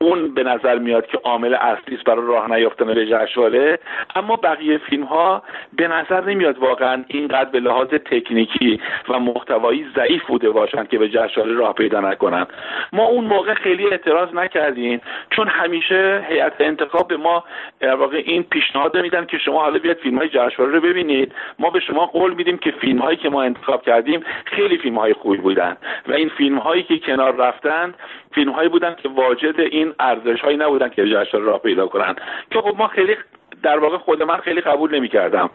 اون 0.00 0.34
به 0.34 0.42
نظر 0.42 0.78
میاد 0.78 1.06
که 1.06 1.18
عامل 1.24 1.54
اصلی 1.54 1.96
است 1.96 2.04
برای 2.04 2.26
راه 2.26 2.50
نیافتن 2.50 2.94
جشنواره 2.94 3.78
اما 4.16 4.36
بقیه 4.36 4.78
فیلم 4.78 5.04
ها 5.04 5.42
به 5.76 5.88
نظر 5.88 6.24
نمیاد 6.24 6.58
واقعا 6.58 7.04
اینقدر 7.08 7.50
به 7.50 7.60
لحاظ 7.60 7.88
تکنیکی 7.88 8.80
و 9.08 9.18
محتوایی 9.18 9.86
ضعیف 9.96 10.26
بوده 10.26 10.50
باشند 10.50 10.88
که 10.88 10.98
به 10.98 11.08
جشنواره 11.08 11.52
راه 11.52 11.74
پیدا 11.74 12.00
نکنن. 12.00 12.46
ما 12.92 13.04
اون 13.04 13.24
موقع 13.24 13.54
خیلی 13.54 13.86
اعتراض 13.86 14.34
نکردیم 14.34 15.00
چون 15.30 15.48
همیشه 15.48 16.26
هیئت 16.28 16.60
انتخاب 16.60 17.08
به 17.08 17.16
ما 17.16 17.44
واقع 17.82 18.22
این 18.26 18.42
پیشنهاد 18.42 18.96
میدن 18.96 19.26
که 19.26 19.38
شما 19.38 19.62
حالا 19.62 19.78
بیاد 19.78 19.96
فیلم 19.96 20.18
های 20.18 20.28
جشنواره 20.28 20.72
رو 20.72 20.80
ببینید. 20.80 21.32
ما 21.58 21.70
به 21.70 21.80
شما 21.80 22.06
قول 22.06 22.34
میدیم 22.34 22.58
که 22.58 22.70
فیلم 22.70 22.98
هایی 22.98 23.16
که 23.16 23.28
ما 23.28 23.42
انتخاب 23.42 23.82
کردیم 23.82 24.20
خیلی 24.44 24.78
فیلم 24.78 24.98
های 24.98 25.12
خوبی 25.12 25.38
بودن 25.38 25.76
و 26.08 26.12
این 26.12 26.28
فیلم 26.28 26.58
هایی 26.58 26.82
که 26.82 26.98
کنار 26.98 27.36
رفتن 27.36 27.94
فیلم 28.32 28.52
هایی 28.52 28.68
بودن 28.68 28.94
که 28.94 29.08
واجد 29.08 29.60
این 29.60 29.94
ارزش 30.00 30.40
هایی 30.40 30.56
نبودن 30.56 30.88
که 30.88 31.04
جشنواره 31.04 31.50
راه 31.50 31.58
پیدا 31.58 31.86
کنن. 31.86 32.16
که 32.50 32.60
خب 32.60 32.74
ما 32.78 32.88
خیلی 32.88 33.16
در 33.62 33.78
واقع 33.78 33.96
خود 33.96 34.22
من 34.22 34.36
خیلی 34.36 34.60
قبول 34.60 34.94
نمی 34.94 35.08
کردم 35.08 35.50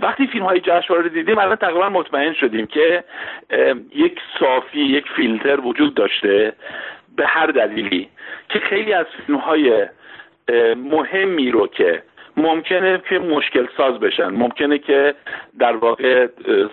وقتی 0.00 0.26
فیلم 0.26 0.44
های 0.44 0.60
جشنواره 0.60 1.02
رو 1.02 1.08
دیدیم 1.08 1.38
الان 1.38 1.56
تقریبا 1.56 1.88
مطمئن 1.88 2.32
شدیم 2.32 2.66
که 2.66 3.04
یک 3.94 4.20
صافی 4.40 4.80
یک 4.80 5.04
فیلتر 5.16 5.60
وجود 5.60 5.94
داشته 5.94 6.52
به 7.16 7.26
هر 7.26 7.46
دلیلی. 7.46 8.08
که 8.48 8.58
خیلی 8.58 8.92
از 8.92 9.06
فیلم 9.26 9.38
های 9.38 9.86
مهمی 10.76 11.50
رو 11.50 11.66
که 11.66 12.02
ممکنه 12.36 13.02
که 13.08 13.18
مشکل 13.18 13.66
ساز 13.76 14.00
بشن 14.00 14.28
ممکنه 14.28 14.78
که 14.78 15.14
در 15.58 15.76
واقع 15.76 16.28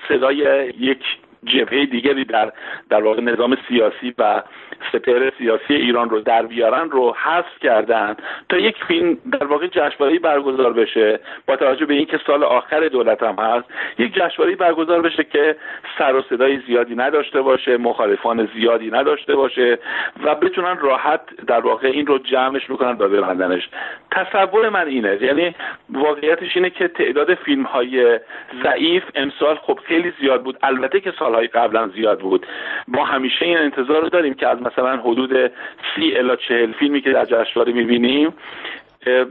صدای 0.08 0.74
یک 0.80 1.04
جبهه 1.46 1.86
دیگری 1.86 2.26
در 2.26 2.52
در 2.90 3.04
واقع 3.04 3.22
نظام 3.22 3.58
سیاسی 3.68 4.14
و 4.18 4.44
سپهر 4.92 5.32
سیاسی 5.38 5.74
ایران 5.74 6.10
رو 6.10 6.20
در 6.20 6.46
بیارن 6.46 6.90
رو 6.90 7.16
حذف 7.24 7.60
کردن 7.62 8.16
تا 8.50 8.58
یک 8.58 8.84
فیلم 8.88 9.18
در 9.32 9.46
واقع 9.46 9.68
جشنواره 9.68 10.20
برگزار 10.20 10.74
بشه. 10.74 11.20
با 11.48 11.56
توجه 11.56 11.86
به 11.86 11.94
اینکه 11.94 12.20
سال 12.28 12.44
آخر 12.44 12.88
دولت 12.88 13.24
هم 13.24 13.36
هست 13.36 13.66
یک 13.98 14.14
جشنواره 14.14 14.56
برگزار 14.56 15.02
بشه 15.02 15.24
که 15.24 15.56
سر 15.98 16.16
و 16.16 16.22
صدای 16.22 16.60
زیادی 16.68 16.96
نداشته 16.96 17.42
باشه 17.42 17.78
مخالفان 17.78 18.50
زیادی 18.54 18.92
نداشته 18.92 19.36
باشه 19.36 19.80
و 20.24 20.36
بتونن 20.36 20.78
راحت 20.78 21.22
در 21.48 21.60
واقع 21.60 21.88
این 21.88 22.08
رو 22.08 22.18
جمعش 22.18 22.66
بکنن 22.66 22.92
و 22.92 23.10
ببندنش. 23.10 23.70
تصور 24.12 24.70
من 24.70 24.88
اینه 24.88 25.18
یعنی 25.22 25.56
واقعیتش 25.90 26.58
اینه 26.58 26.70
که 26.70 26.88
تعداد 26.88 27.34
فیلم 27.34 27.64
های 27.64 28.20
ضعیف 28.64 29.04
امسال 29.16 29.56
خب 29.56 29.80
خیلی 29.86 30.14
زیاد 30.22 30.44
بود. 30.44 30.58
البته 30.64 31.00
که 31.00 31.12
سالهای 31.30 31.48
قبلا 31.48 31.88
زیاد 31.88 32.20
بود. 32.20 32.46
ما 32.88 33.06
همیشه 33.06 33.46
این 33.46 33.58
انتظار 33.58 34.02
رو 34.02 34.10
داریم 34.10 34.34
که 34.34 34.48
از 34.48 34.62
مثلا 34.62 34.98
حدود 34.98 35.52
سی 35.96 36.14
الا 36.18 36.36
چهل 36.36 36.72
فیلمی 36.72 37.02
که 37.02 37.12
در 37.12 37.26
جشنواره 37.26 37.74
می‌بینیم 37.74 38.34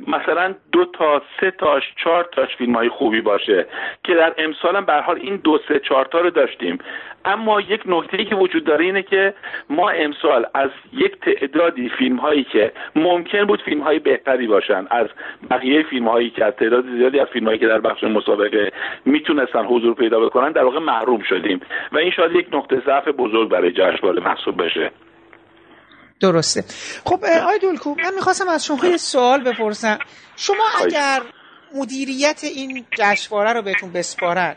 مثلا 0.07 0.55
دو 0.73 0.85
تا 0.85 1.23
سه 1.41 1.51
تاش 1.51 1.83
چهار 2.05 2.29
تاش 2.33 2.57
فیلم 2.57 2.75
های 2.75 2.89
خوبی 2.89 3.21
باشه 3.21 3.67
که 4.05 4.15
در 4.15 4.35
امسال 4.39 4.77
هم 4.77 4.85
به 4.85 4.93
حال 4.93 5.17
این 5.17 5.37
دو 5.37 5.59
سه 5.69 5.81
چهار 5.81 6.05
تا 6.05 6.21
رو 6.21 6.31
داشتیم. 6.31 6.79
اما 7.25 7.61
یک 7.61 7.83
نکته 7.87 8.25
که 8.25 8.35
وجود 8.35 8.65
داره 8.65 8.85
اینه 8.85 9.03
که 9.03 9.35
ما 9.71 9.91
امسال 9.91 10.47
از 10.55 10.71
یک 10.93 11.21
تعدادی 11.21 11.89
فیلم 11.89 12.17
هایی 12.17 12.45
که 12.45 12.73
ممکن 12.97 13.45
بود 13.45 13.63
فیلم 13.63 13.81
های 13.81 13.99
بهتری 13.99 14.47
باشن 14.47 14.87
از 14.91 15.07
بقیه 15.51 15.83
فیلم 15.83 16.09
هایی 16.09 16.31
که 16.31 16.45
از 16.45 16.55
تعداد 16.55 16.85
زیادی 16.85 17.21
از 17.21 17.29
فیلم 17.29 17.47
هایی 17.47 17.59
که 17.59 17.67
در 17.67 17.81
بخش 17.81 18.05
مسابقه 18.05 18.73
می‌تونستن 19.05 19.65
حضور 19.65 19.95
پیدا 19.95 20.21
بکنن 20.21 20.53
در 20.53 20.65
واقع 20.65 20.79
محروم 20.79 21.23
شدیم. 21.23 21.61
و 21.93 21.99
این 21.99 22.11
شاید 22.11 22.35
یک 22.35 22.47
نقطه 22.53 22.83
ضعف 22.87 23.09
بزرگ 23.09 23.49
برای 23.49 23.71
جشنواره 23.71 24.23
محسوب 24.23 24.65
بشه. 24.65 24.91
درسته. 26.21 26.65
خب 27.05 27.25
آقای 27.25 27.59
دولکو 27.59 27.95
من 27.95 28.15
می‌خواستم 28.15 28.49
از 28.49 28.65
شما 28.65 28.87
یه 28.87 28.97
سوال 28.97 29.45
بپرسم. 29.45 29.99
شما 30.37 30.65
اگر 30.79 31.23
مدیریت 31.75 32.45
این 32.45 32.87
جشنواره 32.99 33.53
رو 33.53 33.63
بهتون 33.63 33.93
بسپارن 33.93 34.57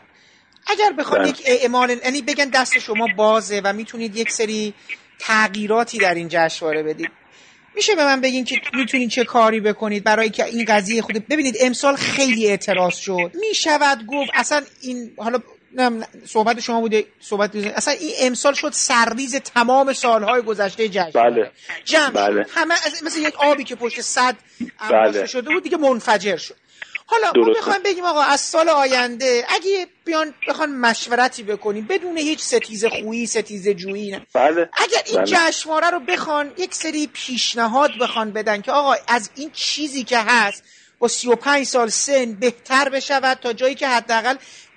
اگر 0.66 0.92
بخواد 0.92 1.28
یک 1.28 1.42
اعمال 1.46 1.90
یعنی 1.90 2.22
بگن 2.22 2.48
دست 2.48 2.78
شما 2.78 3.06
بازه 3.16 3.60
و 3.64 3.72
می‌تونید 3.72 4.16
یک 4.16 4.30
سری 4.30 4.74
تغییراتی 5.18 5.98
در 5.98 6.14
این 6.14 6.28
جشنواره 6.30 6.82
بدید 6.82 7.10
میشه 7.74 7.94
به 7.94 8.04
من 8.04 8.20
بگین 8.20 8.44
که 8.44 8.60
می‌تونید 8.74 9.10
چه 9.10 9.24
کاری 9.24 9.60
بکنید 9.60 10.04
برای 10.04 10.30
که 10.30 10.44
این 10.44 10.64
قضیه 10.68 11.02
خود 11.02 11.28
ببینید 11.28 11.56
امسال 11.60 11.96
خیلی 11.96 12.46
اعتراض 12.46 12.94
شد. 12.94 13.32
می‌شود 13.34 14.06
گفت 14.06 14.30
اصلا 14.34 14.62
این 14.80 15.14
حالا 15.18 15.38
صحبت 16.26 16.60
شما 16.60 16.80
بوده 16.80 17.06
صحبت 17.20 17.52
بوده. 17.52 17.72
اصلا 17.76 17.94
این 17.94 18.12
امسال 18.20 18.54
شد 18.54 18.72
سرریز 18.72 19.36
تمام 19.36 19.92
سالهای 19.92 20.42
گذشته 20.42 20.88
جشن 20.88 21.10
بله. 21.10 21.50
جمع 21.84 22.10
بله. 22.10 22.46
همه 22.54 22.74
مثل 23.02 23.20
یک 23.20 23.34
آبی 23.36 23.64
که 23.64 23.74
پشت 23.74 24.00
صد 24.00 24.36
بله. 24.90 25.26
شده 25.26 25.50
بود 25.50 25.62
دیگه 25.62 25.76
منفجر 25.76 26.36
شد 26.36 26.56
حالا 27.06 27.32
ما 27.36 27.52
بخوایم 27.52 27.82
بگیم 27.82 28.04
آقا 28.04 28.22
از 28.22 28.40
سال 28.40 28.68
آینده 28.68 29.44
اگه 29.48 29.86
بیان 30.04 30.34
بخوان 30.48 30.70
مشورتی 30.70 31.42
بکنیم 31.42 31.86
بدون 31.86 32.18
هیچ 32.18 32.40
ستیز 32.40 32.84
خویی 32.84 33.26
ستیز 33.26 33.68
جویی 33.68 34.10
نه 34.10 34.26
بله. 34.34 34.68
اگر 34.72 35.02
این 35.06 35.16
بله. 35.16 35.26
جشنواره 35.26 35.90
رو 35.90 36.00
بخوان 36.00 36.52
یک 36.58 36.74
سری 36.74 37.06
پیشنهاد 37.12 37.90
بخوان 38.00 38.32
بدن 38.32 38.60
که 38.60 38.72
آقا 38.72 38.94
از 39.08 39.30
این 39.34 39.50
چیزی 39.50 40.04
که 40.04 40.18
هست 40.18 40.64
با 40.98 41.08
35 41.08 41.66
سال 41.66 41.88
سن 41.88 42.32
بهتر 42.32 42.88
بشود 42.88 43.38
تا 43.38 43.52
جایی 43.52 43.74
که 43.74 43.88
حداقل 43.88 44.36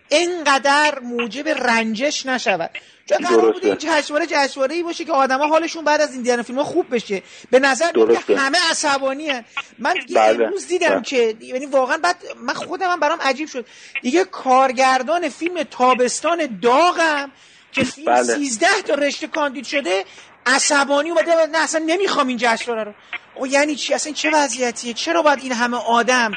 اینقدر 0.10 1.00
موجب 1.00 1.48
رنجش 1.48 2.26
نشود 2.26 2.70
چون 3.06 3.18
قرار 3.18 3.52
بود 3.52 3.66
این 3.66 3.78
جشنواره 3.80 4.26
جشنواره 4.30 4.76
ای 4.76 4.84
باشه 4.84 5.06
که 5.06 5.12
آدما 5.12 5.48
حالشون 5.48 5.84
بعد 5.84 6.02
از 6.02 6.14
این 6.14 6.22
دیدن 6.22 6.42
فیلم 6.42 6.64
خوب 6.64 6.96
بشه 6.96 7.24
به 7.52 7.60
نظر 7.60 7.92
میاد 7.96 8.26
که 8.26 8.38
همه 8.38 8.58
عصبانی 8.72 9.30
هن. 9.30 9.46
من 9.80 9.94
دیگه 9.94 10.20
بله. 10.20 10.46
امروز 10.46 10.68
دیدم 10.68 10.90
بله. 10.90 11.02
که 11.02 11.36
یعنی 11.40 11.66
واقعا 11.66 11.98
بعد 11.98 12.16
من 12.38 12.54
خودم 12.54 12.90
هم 12.90 13.00
برام 13.00 13.20
عجیب 13.22 13.48
شد 13.48 13.66
دیگه 14.02 14.24
کارگردان 14.24 15.30
فیلم 15.30 15.64
تابستان 15.64 16.60
داغم 16.62 17.32
که 17.72 17.84
فیلم 17.84 18.14
بله. 18.14 18.24
13 18.24 18.68
تا 18.88 18.94
رشته 18.94 19.28
کاندید 19.28 19.66
شده 19.66 20.06
عصبانی 20.46 21.10
اومده 21.10 21.32
نه 21.52 21.58
اصلا 21.58 21.84
نمی‌خوام 21.86 22.28
این 22.28 22.38
جشنواره 22.38 22.84
رو 22.84 22.94
او 23.36 23.48
یعنی 23.48 23.76
چی 23.76 23.94
اصلا 23.94 24.14
چه 24.14 24.30
وضعیتیه 24.34 24.94
چرا 24.94 25.22
باید 25.22 25.40
این 25.42 25.52
همه 25.52 25.78
آدم 25.78 26.32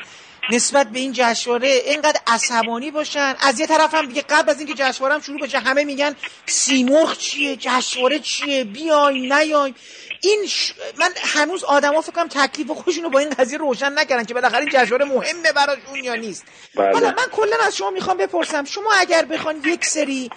نسبت 0.51 0.87
به 0.87 0.99
این 0.99 1.13
جشنواره 1.13 1.69
اینقدر 1.69 2.21
عصبانی 2.27 2.91
باشن. 2.91 3.35
از 3.41 3.61
یه 3.61 3.67
طرف 3.67 3.95
هم 3.95 4.07
دیگه 4.07 4.23
قبل 4.23 4.51
از 4.51 4.59
اینکه 4.59 4.75
جشنواره 4.75 5.15
هم 5.15 5.21
شروع 5.21 5.41
بشه 5.41 5.59
همه 5.59 5.85
میگن 5.85 6.17
سیمرغ 6.47 7.19
چیه 7.19 7.57
جشنواره 7.57 8.19
چیه 8.19 8.65
بیاین 8.65 9.33
نیاین. 9.33 9.75
این 10.21 10.47
ش... 10.47 10.73
من 10.99 11.11
هنوز 11.17 11.65
آدما 11.65 12.01
فکر 12.01 12.13
کنم 12.13 12.29
تکلیف 12.29 12.71
خودشون 12.71 13.05
رو 13.05 13.11
با 13.11 13.19
این 13.19 13.31
قضیه 13.31 13.59
روشن 13.59 13.99
نکردن 13.99 14.25
که 14.25 14.35
بالاخره 14.35 14.61
این 14.61 14.71
جشنواره 14.73 15.05
مهمه 15.05 15.53
براشون 15.53 16.05
یا 16.05 16.15
نیست. 16.15 16.45
بله. 16.75 16.93
حالا 16.93 17.09
من 17.09 17.27
کلا 17.33 17.57
از 17.67 17.77
شما 17.77 17.91
می‌خوام 17.91 18.17
بپرسم 18.17 18.65
شما 18.65 18.93
اگر 18.93 19.25
بخوان 19.25 19.63
یک 19.65 19.85
سری 19.85 20.31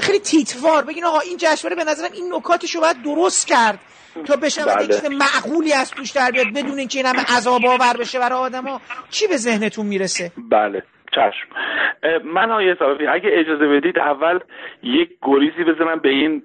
خیلی 0.00 0.18
تیتوار 0.18 0.84
بگین 0.84 1.04
آقا 1.04 1.20
این 1.20 1.36
جشنواره 1.38 1.76
به 1.76 1.84
نظرم 1.84 2.12
این 2.12 2.34
نکاتش 2.34 2.74
رو 2.74 2.80
باید 2.80 3.02
درست 3.02 3.46
کرد. 3.46 3.78
تا 4.26 4.36
بشه 4.36 4.64
بله. 4.64 4.86
چیز 4.86 5.04
معقولی 5.04 5.72
از 5.72 5.90
توش 5.90 6.10
در 6.10 6.30
بیاد 6.30 6.46
بدون 6.54 6.78
اینکه 6.78 6.98
این 6.98 7.06
همه 7.06 7.24
عذاب 7.36 7.66
آور 7.66 7.96
بشه 7.96 8.18
برای 8.18 8.38
آدما 8.38 8.80
چی 9.10 9.26
به 9.26 9.36
ذهنتون 9.36 9.86
می‌رسه 9.86 10.32
بله 10.50 10.82
چشم 11.14 11.48
من 12.24 12.50
آیه 12.50 12.74
صافی 12.78 13.06
اگه 13.06 13.30
اجازه 13.32 13.66
بدید 13.66 13.98
اول 13.98 14.38
یک 14.82 15.10
گریزی 15.22 15.64
بزنم 15.64 15.98
به 15.98 16.08
این 16.08 16.42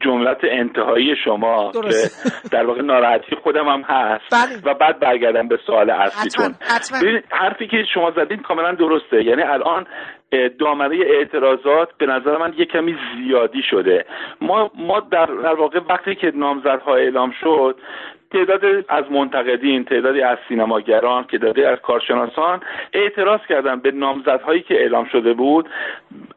جملت 0.00 0.38
انتهایی 0.42 1.16
شما 1.24 1.70
درست. 1.70 2.42
که 2.42 2.48
در 2.56 2.66
واقع 2.66 2.82
ناراحتی 2.82 3.36
خودم 3.36 3.68
هم 3.68 3.82
هست 3.82 4.24
بله. 4.32 4.72
و 4.72 4.74
بعد 4.74 5.00
برگردم 5.00 5.48
به 5.48 5.58
سوال 5.66 5.90
اصلیتون 5.90 6.54
حتما. 6.60 7.20
حرفی 7.30 7.66
که 7.66 7.84
شما 7.94 8.10
زدید 8.10 8.42
کاملا 8.42 8.72
درسته 8.72 9.24
یعنی 9.24 9.42
الان 9.42 9.86
دامنه 10.58 10.96
اعتراضات 11.06 11.88
به 11.98 12.06
نظر 12.06 12.36
من 12.36 12.54
یه 12.58 12.64
کمی 12.64 12.96
زیادی 13.16 13.62
شده 13.70 14.04
ما 14.40 14.70
ما 14.74 15.00
در, 15.00 15.26
در 15.26 15.54
واقع 15.54 15.80
وقتی 15.88 16.14
که 16.14 16.32
نامزدها 16.34 16.94
اعلام 16.94 17.32
شد 17.40 17.76
تعداد 18.30 18.84
از 18.88 19.04
منتقدین 19.10 19.84
تعدادی 19.84 20.22
از 20.22 20.38
سینماگران 20.48 21.24
تعدادی 21.24 21.64
از 21.64 21.78
کارشناسان 21.78 22.60
اعتراض 22.92 23.40
کردن 23.48 23.80
به 23.80 23.90
نامزدهایی 23.90 24.62
که 24.62 24.74
اعلام 24.74 25.04
شده 25.04 25.32
بود. 25.32 25.68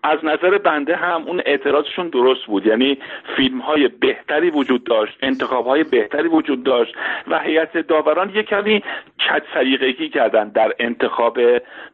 از 0.03 0.19
نظر 0.23 0.57
بنده 0.57 0.95
هم 0.95 1.23
اون 1.27 1.41
اعتراضشون 1.45 2.09
درست 2.09 2.45
بود. 2.45 2.65
یعنی 2.65 2.97
فیلم 3.35 3.59
های 3.59 3.87
بهتری 3.87 4.49
وجود 4.49 4.83
داشت 4.83 5.17
انتخاب 5.21 5.65
های 5.65 5.83
بهتری 5.83 6.27
وجود 6.27 6.63
داشت 6.63 6.95
و 7.27 7.39
هیئت 7.39 7.77
داوران 7.77 8.29
یک 8.29 8.45
کمی 8.45 8.79
کج 9.19 9.43
سلیقگی 9.53 10.09
کردن 10.09 10.49
در 10.49 10.73
انتخاب 10.79 11.39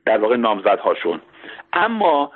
در 0.06 0.18
واقع 0.18 0.36
نامزدهاشون. 0.36 1.22
اما 1.74 2.32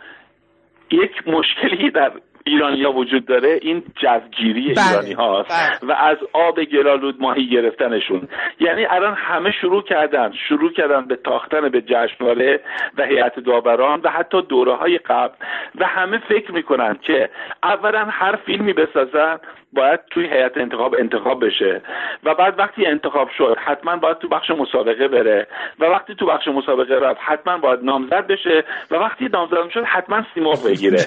یک 0.92 1.28
مشکلی 1.28 1.90
در 1.90 2.12
ایرانیا 2.46 2.92
وجود 2.92 3.26
داره 3.26 3.60
این 3.62 3.84
جزگیری 3.96 4.74
بله. 4.74 4.88
ایرانی 4.88 5.14
هاست 5.14 5.50
بله. 5.82 5.92
و 5.92 5.96
از 5.98 6.18
آب 6.34 6.64
گلالود 6.64 7.22
ماهی 7.22 7.50
گرفتنشون 7.50 8.28
یعنی 8.60 8.86
الان 8.86 9.14
همه 9.14 9.52
شروع 9.52 9.84
کردن 9.84 10.32
شروع 10.48 10.74
کردن 10.74 11.06
به 11.06 11.16
تاختن 11.16 11.70
به 11.70 11.82
جشنواره 11.82 12.60
و 12.98 13.06
هیئت 13.06 13.40
داوران 13.40 14.02
و 14.04 14.10
حتی 14.10 14.42
دوره 14.42 14.76
های 14.76 14.98
قبل 14.98 15.34
و 15.76 15.86
همه 15.86 16.18
فکر 16.18 16.52
می‌کنن 16.52 16.98
که 17.02 17.30
اولا 17.64 18.06
هر 18.06 18.36
فیلمی 18.36 18.74
بسازن 18.74 19.40
باید 19.74 20.00
توی 20.10 20.26
هیئت 20.26 20.58
انتخاب 20.58 20.96
انتخاب 21.00 21.46
بشه. 21.46 21.82
و 22.24 22.36
بعد 22.36 22.60
وقتی 22.60 22.86
انتخاب 22.86 23.30
شد 23.38 23.58
حتما 23.66 23.96
باید 23.98 24.18
تو 24.18 24.28
بخش 24.28 24.52
مسابقه 24.52 25.08
بره. 25.08 25.48
و 25.80 25.86
وقتی 25.86 26.16
تو 26.16 26.26
بخش 26.26 26.48
مسابقه 26.48 26.96
رفت 26.96 27.20
حتما 27.22 27.58
باید 27.58 27.80
نامزد 27.84 28.28
بشه. 28.28 28.64
و 28.92 28.96
وقتی 28.96 29.30
نامزد 29.34 29.70
شد 29.74 29.84
حتما 29.84 30.24
سیمرغ 30.34 30.66
بگیره. 30.66 31.00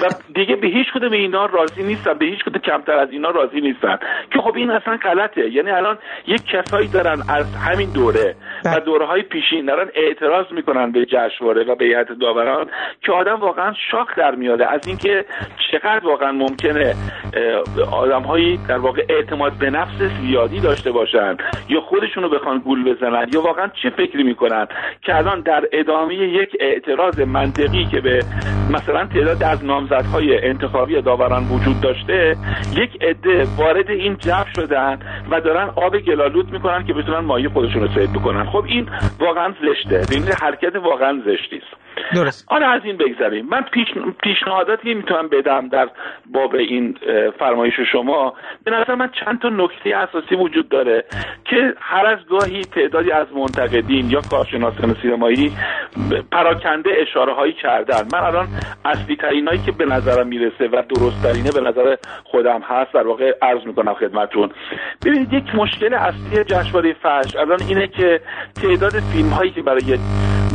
و 0.00 0.08
دیگه 0.34 0.56
به 0.56 0.66
هیچ 0.66 0.86
کدوم 0.94 1.12
اینا 1.12 1.46
راضی 1.46 1.82
نیستن. 1.82 2.14
به 2.14 2.26
هیچ 2.26 2.44
کدوم 2.44 2.62
کمتر 2.62 2.96
از 2.96 3.08
اینا 3.10 3.30
راضی 3.30 3.60
نیستن. 3.60 3.98
که 4.32 4.38
خب 4.38 4.56
این 4.56 4.70
اصلا 4.70 4.96
غلطه. 4.96 5.50
یعنی 5.50 5.70
الان 5.70 5.98
یک 6.26 6.46
کسایی 6.46 6.88
دارن 6.88 7.18
از 7.28 7.56
همین 7.56 7.92
دوره 7.92 8.34
و 8.64 8.70
بله. 8.70 8.80
دوره 8.80 9.06
های 9.06 9.22
پیشین 9.22 9.66
دارن 9.66 9.90
اعتراض 9.94 10.46
می‌کنن 10.52 10.92
به 10.92 11.06
جشنواره 11.06 11.64
و 11.64 11.74
به 11.74 11.84
هیئت 11.84 12.12
داوران 12.12 12.66
که 13.02 13.12
آدم 13.12 13.40
واقعا 13.40 13.74
شاخ 13.90 14.16
در 14.16 14.34
میاده 14.34 14.72
از 14.72 14.86
اینکه 14.86 15.24
چقدر 15.72 16.06
واقعا 16.06 16.32
ممکنه 16.32 16.94
آدم 18.10 18.22
هایی 18.22 18.60
در 18.68 18.78
واقع 18.78 19.04
اعتماد 19.08 19.52
به 19.52 19.70
نفس 19.70 20.02
زیادی 20.20 20.60
داشته 20.60 20.92
باشن 20.92 21.36
یا 21.68 21.80
خودشونو 21.80 22.28
بخوان 22.28 22.58
گول 22.58 22.94
بزنن 22.94 23.26
یا 23.34 23.40
واقعا 23.40 23.70
چه 23.82 23.90
فکری 23.90 24.22
می‌کنن 24.22 24.66
که 25.02 25.16
الان 25.16 25.40
در 25.40 25.64
ادامه 25.72 26.14
یک 26.14 26.56
اعتراض 26.60 27.20
منطقی 27.20 27.84
که 27.84 28.00
به 28.00 28.22
مثلا 28.70 29.06
تعداد 29.06 29.42
از 29.42 29.64
نامزدهای 29.64 30.46
انتخابی 30.48 31.02
داوران 31.02 31.42
وجود 31.42 31.80
داشته 31.80 32.36
یک 32.76 33.02
عده 33.02 33.46
وارد 33.58 33.90
این 33.90 34.16
جو 34.16 34.44
شدن 34.56 34.98
و 35.30 35.40
دارن 35.40 35.70
آب 35.76 35.98
گلالود 35.98 36.52
می‌کنن 36.52 36.86
که 36.86 36.92
بتونن 36.92 37.18
مایه 37.18 37.48
خودشون 37.48 37.82
رو 37.82 37.88
سید 37.88 38.12
بکنن. 38.12 38.44
خب 38.44 38.64
این 38.66 38.88
واقعا 39.20 39.54
زشته. 39.62 40.14
این 40.14 40.22
حرکت 40.42 40.76
واقعا 40.76 41.22
زشتی 41.26 41.56
است. 41.56 41.80
درست. 42.14 42.46
آره 42.52 42.66
از 42.66 42.80
این 42.84 42.96
بگذریم. 42.96 43.46
من 43.46 43.62
پیش 43.62 43.88
پیشنهاداتی 44.22 44.94
می‌تونم 44.94 45.28
بدم 45.28 45.68
در 45.68 45.88
باب 46.26 46.54
این 46.54 46.94
فرمایش 47.38 47.74
شما. 47.92 47.99
به 48.64 48.70
نظر 48.70 48.94
من 48.94 49.10
چند 49.24 49.40
تا 49.40 49.48
نکته 49.48 49.96
اساسی 49.96 50.34
وجود 50.34 50.68
داره 50.68 51.04
که 51.44 51.74
هر 51.80 52.06
از 52.06 52.18
گاهی 52.26 52.60
تعدادی 52.60 53.12
از 53.12 53.26
منتقدین 53.32 54.10
یا 54.10 54.20
کارشناسان 54.30 54.96
سینمایی 55.02 55.52
پراکنده 56.32 56.90
اشاره 57.02 57.34
هایی 57.34 57.52
کردن. 57.52 58.02
من 58.12 58.20
الان 58.20 58.48
اصلی 58.84 59.16
ترینایی 59.16 59.58
که 59.58 59.72
به 59.72 59.84
نظرم 59.84 60.26
می‌رسه 60.26 60.68
و 60.68 60.82
درست 60.82 61.22
ترینه 61.22 61.50
به 61.52 61.60
نظر 61.60 61.96
خودم 62.24 62.60
هست 62.60 62.92
در 62.94 63.06
واقع 63.06 63.32
عرض 63.42 63.66
می‌کنم 63.66 63.94
خدمتتون. 63.94 64.50
ببینید 65.06 65.32
یک 65.32 65.54
مشکل 65.54 65.94
اصلی 65.94 66.44
جشنواره 66.44 66.92
فجر 66.92 67.40
الان 67.40 67.58
اینه 67.68 67.86
که 67.86 68.20
تعداد 68.62 68.92
فیلم 68.92 69.28
هایی 69.28 69.50
که 69.50 69.62
برای 69.62 69.98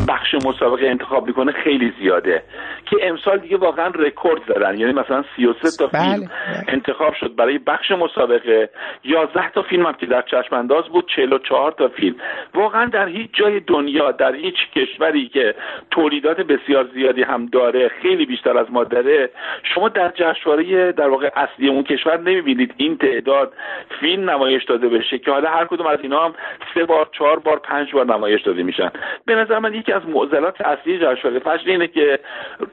بخش 0.08 0.36
مسابقه 0.36 0.88
انتخاب 0.88 1.28
می‌کنه 1.28 1.52
خیلی 1.52 1.94
زیاده 2.00 2.44
که 2.86 2.98
امسال 3.02 3.38
دیگه 3.38 3.58
واقعا 3.58 3.88
رکورد 3.88 4.42
زدن. 4.48 4.80
یعنی 4.80 4.94
مثلا 4.94 5.24
33 5.36 5.70
تا 5.80 5.88
فیلم 5.88 6.04
بله، 6.04 6.20
بله. 6.20 6.64
انتخاب 6.68 7.14
شد. 7.20 7.35
برای 7.36 7.58
بخش 7.58 7.92
مسابقه 7.92 8.70
11 9.04 9.50
تا 9.50 9.62
فیلم 9.62 9.86
هم 9.86 9.94
که 9.94 10.06
در 10.06 10.22
چشم 10.22 10.56
انداز 10.56 10.84
بود 10.86 11.12
44 11.16 11.72
تا 11.72 11.88
فیلم. 11.88 12.16
واقعا 12.54 12.86
در 12.86 13.08
هیچ 13.08 13.30
جای 13.34 13.60
دنیا 13.60 14.12
در 14.12 14.36
هیچ 14.36 14.56
کشوری 14.76 15.28
که 15.28 15.56
تولیدات 15.92 16.42
بسیار 16.42 16.88
زیادی 16.94 17.24
هم 17.24 17.46
داره 17.46 17.88
خیلی 17.88 18.26
بیشتر 18.26 18.58
از 18.58 18.68
ما 18.70 18.84
داره 18.84 19.30
شما 19.64 19.90
در 19.90 20.12
جشنواره 20.16 20.92
در 20.92 21.10
واقع 21.10 21.30
اصلی 21.36 21.68
اون 21.68 21.84
کشور 21.84 22.20
نمی‌بینید 22.20 22.74
این 22.78 22.98
تعداد 22.98 23.54
فیلم 24.00 24.30
نمایش 24.30 24.64
داده 24.64 24.88
بشه 24.88 25.18
که 25.18 25.32
حالا 25.32 25.50
هر 25.50 25.66
کدوم 25.66 25.88
از 25.88 26.00
اینا 26.02 26.26
هم 26.26 26.36
سه 26.74 26.86
بار 26.86 27.10
چهار 27.12 27.40
بار 27.40 27.60
پنج 27.60 27.92
بار 27.92 28.06
نمایش 28.06 28.42
داده 28.42 28.64
میشن. 28.64 28.92
به 29.26 29.36
نظر 29.36 29.60
من 29.60 29.74
یکی 29.74 29.92
از 29.92 30.02
معضلات 30.08 30.62
اصلی 30.62 30.98
جشنواره 30.98 31.40
فجر 31.40 31.72
اینه 31.72 31.88
که 31.88 32.20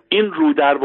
این 0.08 0.32
رو 0.32 0.52
در 0.52 0.78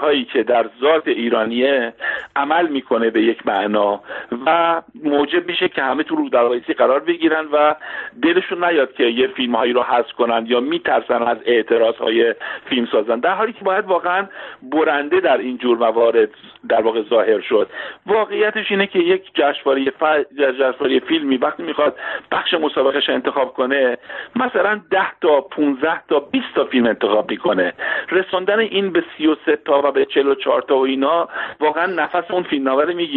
هایی 0.00 0.24
که 0.24 0.42
در 0.42 0.66
ذات 0.80 1.08
ایرانیه 1.08 1.92
عمل 2.36 2.66
می‌کنه 2.66 3.10
به 3.10 3.22
یک 3.24 3.46
معنا 3.46 4.00
و 4.46 4.82
موجب 5.04 5.46
میشه 5.46 5.68
که 5.68 5.82
همه 5.82 6.02
تو 6.02 6.16
رو 6.16 6.28
در 6.28 6.74
قرار 6.78 7.00
بگیرن 7.00 7.44
و 7.52 7.74
دلشون 8.22 8.64
نیاد 8.64 8.92
که 8.92 9.04
یه 9.04 9.26
فیلم 9.26 9.54
هایی 9.54 9.72
رو 9.72 9.82
حذف 9.82 10.12
کنن 10.12 10.46
یا 10.46 10.60
میترسن 10.60 11.22
از 11.22 11.38
اعتراض 11.46 11.96
های 11.96 12.34
فیلم 12.68 12.86
سازن. 12.92 13.20
در 13.20 13.34
حالی 13.34 13.52
که 13.52 13.64
باید 13.64 13.84
واقعا 13.84 14.26
برنده 14.62 15.20
در 15.20 15.38
این 15.38 15.58
جور 15.58 15.78
موارد 15.78 16.28
در 16.68 16.80
واقع 16.80 17.02
ظاهر 17.02 17.40
شد. 17.40 17.68
واقعیتش 18.06 18.70
اینه 18.70 18.86
که 18.86 18.98
یک 18.98 19.30
جشنواره 19.34 19.92
جشنواره 20.38 21.00
فیلمی 21.00 21.36
وقتی 21.36 21.62
می‌خواد 21.62 21.96
بخش 22.32 22.54
مسابقهش 22.54 23.08
انتخاب 23.08 23.52
کنه 23.52 23.98
مثلا 24.36 24.80
10 24.90 25.00
تا 25.20 25.40
15 25.40 26.00
تا 26.08 26.20
20 26.20 26.44
تا 26.54 26.64
فیلم 26.64 26.86
انتخاب 26.86 27.30
می‌کنه. 27.30 27.72
رساندن 28.10 28.58
این 28.58 28.92
به 28.92 29.04
33 29.18 29.56
تا 29.56 29.82
و 29.84 29.92
به 29.92 30.04
44 30.04 30.62
تا 30.62 30.76
و 30.76 30.84
اینا 30.86 31.28
واقعا 31.60 31.86
نفس 31.86 32.30
اون 32.30 32.42
فیلمنامه 32.42 32.94
می‌گیره. 32.94 33.13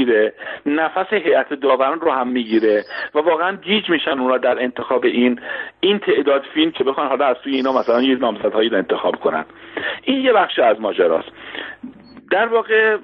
نفس 0.65 1.13
هیئت 1.13 1.53
داوران 1.53 1.99
رو 1.99 2.11
هم 2.11 2.27
می‌گیره 2.27 2.83
و 3.15 3.19
واقعا 3.19 3.55
گیج 3.55 3.89
میشن 3.89 4.19
اونا 4.19 4.37
در 4.37 4.63
انتخاب 4.63 5.05
این 5.05 5.39
این 5.79 5.99
تعداد 5.99 6.43
فیلم 6.53 6.71
که 6.71 6.83
بخوان 6.83 7.07
حالا 7.07 7.25
از 7.25 7.37
توی 7.43 7.55
اینا 7.55 7.71
مثلا 7.71 8.01
یه 8.01 8.15
نامزدهایی 8.15 8.69
رو 8.69 8.77
انتخاب 8.77 9.15
کنن. 9.15 9.45
این 10.03 10.21
یه 10.21 10.33
بخش 10.33 10.59
از 10.59 10.81
ماجراست. 10.81 11.31
در 12.31 12.47
واقع 12.47 12.97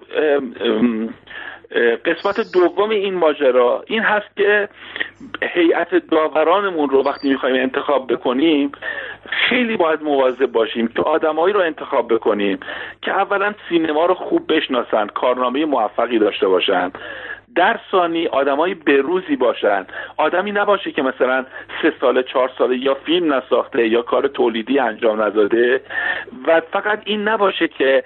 قسمت 2.06 2.54
دوم 2.54 2.90
این 2.90 3.14
ماجرا 3.14 3.84
این 3.88 4.02
هست 4.02 4.38
که 4.38 4.70
هیئت 5.54 5.96
داورانمون 5.96 6.90
رو 6.90 7.04
وقتی 7.04 7.30
می‌خوایم 7.30 7.56
انتخاب 7.56 8.14
بکنیم 8.14 8.72
خیلی 9.50 9.78
باید 9.78 10.04
مواظب 10.04 10.52
باشیم 10.52 10.88
که 10.88 11.02
آدمایی 11.02 11.54
رو 11.54 11.60
انتخاب 11.60 12.14
بکنیم 12.14 12.60
که 13.02 13.12
اولا 13.12 13.54
سینما 13.70 14.06
رو 14.06 14.14
خوب 14.14 14.54
بشناسن 14.54 15.08
کارنامه 15.08 15.66
موفقی 15.66 16.20
داشته 16.20 16.48
باشن. 16.48 16.92
در 17.56 17.80
ثانی 17.92 18.28
آدمای 18.28 18.74
بروزی 18.74 19.36
باشن. 19.36 19.86
آدمی 20.18 20.52
نباشه 20.52 20.92
که 20.92 21.02
مثلا 21.02 21.46
سه 21.82 21.94
ساله 22.02 22.24
چهار 22.24 22.52
ساله 22.58 22.78
یا 22.78 22.94
فیلم 22.94 23.34
نساخته 23.34 23.88
یا 23.88 24.02
کار 24.02 24.28
تولیدی 24.28 24.80
انجام 24.80 25.22
نداده 25.22 25.82
و 26.48 26.62
فقط 26.72 27.02
این 27.06 27.28
نباشه 27.28 27.68
که 27.68 28.04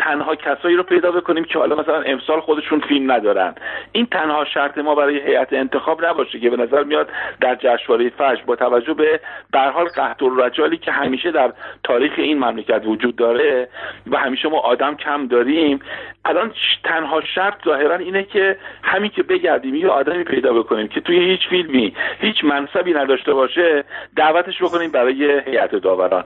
تنها 0.00 0.34
کسایی 0.34 0.76
رو 0.76 0.82
پیدا 0.82 1.10
بکنیم 1.10 1.44
که 1.44 1.58
حالا 1.58 1.76
مثلا 1.76 2.00
امسال 2.00 2.40
خودشون 2.40 2.80
فیلم 2.80 3.12
ندارن. 3.12 3.54
این 3.92 4.06
تنها 4.06 4.44
شرط 4.44 4.78
ما 4.78 4.94
برای 4.94 5.20
هیئت 5.20 5.52
انتخاب 5.52 6.04
نباشه 6.04 6.40
که 6.40 6.50
به 6.50 6.56
نظر 6.56 6.84
میاد 6.84 7.08
در 7.40 7.54
جشنواره 7.54 8.10
فجر 8.10 8.42
با 8.46 8.56
توجه 8.56 8.94
به 8.94 9.20
به 9.52 9.60
حال 9.60 9.86
قحط 9.86 10.22
رجالی 10.36 10.76
که 10.76 10.92
همیشه 10.92 11.30
در 11.30 11.52
تاریخ 11.84 12.12
این 12.16 12.38
مملکت 12.38 12.82
وجود 12.84 13.16
داره 13.16 13.68
و 14.10 14.16
همیشه 14.16 14.48
ما 14.48 14.58
آدم 14.58 14.94
کم 14.96 15.26
داریم 15.26 15.80
الان 16.24 16.52
تنها 16.84 17.20
شرط 17.34 17.64
ظاهرا 17.64 17.96
اینه 17.96 18.22
که 18.22 18.56
همین 18.82 19.10
که 19.10 19.22
بگردیم 19.22 19.74
یه 19.74 19.88
آدمی 19.88 20.24
پیدا 20.24 20.52
بکنیم 20.52 20.88
که 20.88 21.00
توی 21.00 21.18
هیچ 21.18 21.40
فیلمی 21.50 21.94
هیچ 22.20 22.44
منصبی 22.44 22.92
نداشته 22.92 23.32
باشه 23.32 23.84
دعوتش 24.16 24.62
بکنیم 24.62 24.90
برای 24.90 25.40
هیئت 25.46 25.74
داوران. 25.74 26.24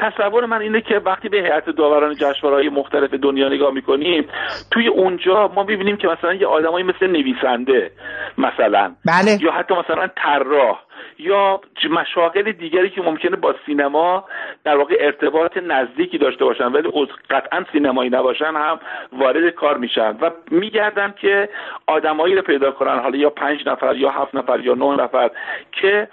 تصور 0.00 0.46
من 0.46 0.60
اینه 0.60 0.80
که 0.80 0.94
وقتی 0.94 1.28
به 1.28 1.36
هیئت 1.36 1.70
داوران 1.70 2.14
جشنواره‌های 2.14 2.68
مختلف 2.68 3.14
دنیا 3.14 3.48
نگاه 3.48 3.72
می‌کنیم 3.72 4.28
توی 4.70 4.88
اونجا 4.88 5.48
ما 5.54 5.62
می‌بینیم 5.62 5.96
که 5.96 6.08
مثلا 6.08 6.34
یه 6.34 6.46
آدمایی 6.46 6.84
مثل 6.84 7.06
نویسنده 7.06 7.90
مثلا 8.38 8.94
بله. 9.06 9.38
یا 9.42 9.52
حتی 9.52 9.74
مثلا 9.74 10.06
طراح 10.16 10.78
یا 11.18 11.60
مشاغل 11.90 12.52
دیگری 12.52 12.90
که 12.90 13.02
ممکنه 13.02 13.36
با 13.36 13.54
سینما 13.66 14.24
در 14.64 14.76
واقع 14.76 14.96
ارتباط 15.00 15.56
نزدیکی 15.56 16.18
داشته 16.18 16.44
باشن 16.44 16.64
ولی 16.64 16.90
قطعا 17.30 17.64
سینمایی 17.72 18.10
نباشن 18.10 18.44
هم 18.44 18.80
وارد 19.12 19.54
کار 19.54 19.78
میشن 19.78 20.16
و 20.20 20.30
میگردن 20.50 21.14
که 21.20 21.48
آدمایی 21.86 22.34
رو 22.34 22.42
پیدا 22.42 22.70
کنن 22.70 22.98
حالا 22.98 23.18
یا 23.18 23.30
پنج 23.30 23.60
نفر 23.66 23.96
یا 23.96 24.10
هفت 24.10 24.34
نفر 24.34 24.60
یا 24.60 24.74
نه 24.74 25.02
نفر 25.02 25.30
که 25.72 26.08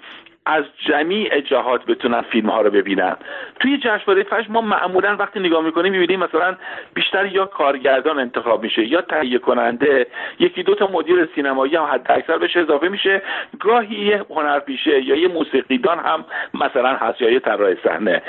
از 0.48 0.64
جمیع 0.86 1.40
جهات 1.40 1.86
بتونن 1.86 2.20
فیلم 2.20 2.50
ها 2.50 2.60
رو 2.60 2.70
ببینن. 2.70 3.16
توی 3.60 3.78
جشنواره 3.78 4.22
فجر 4.22 4.48
ما 4.48 4.60
معمولا 4.60 5.16
وقتی 5.16 5.40
نگاه 5.40 5.64
می‌کنیم 5.64 5.92
می‌بینیم 5.92 6.20
مثلا 6.20 6.56
بیشتر 6.94 7.26
یا 7.26 7.46
کارگردان 7.46 8.18
انتخاب 8.18 8.62
میشه 8.62 8.86
یا 8.86 9.00
تهیه 9.00 9.38
کننده 9.38 10.06
یکی 10.38 10.62
دو 10.62 10.74
تا 10.74 10.86
مدیر 10.86 11.28
سینمایی 11.34 11.76
هم 11.76 11.84
حد 11.84 12.06
اکثر 12.10 12.38
بهش 12.38 12.56
اضافه 12.56 12.88
میشه. 12.88 13.22
گاهی 13.60 13.96
یه 13.96 14.24
هنرپیشه 14.30 15.02
یا 15.04 15.16
یه 15.16 15.28
موسیقیدان 15.28 15.98
هم 15.98 16.24
مثلا 16.54 16.96
هست 16.96 17.20
یا 17.20 17.30
یه 17.30 17.40
طراح 17.40 17.74
صحنه. 17.84 18.22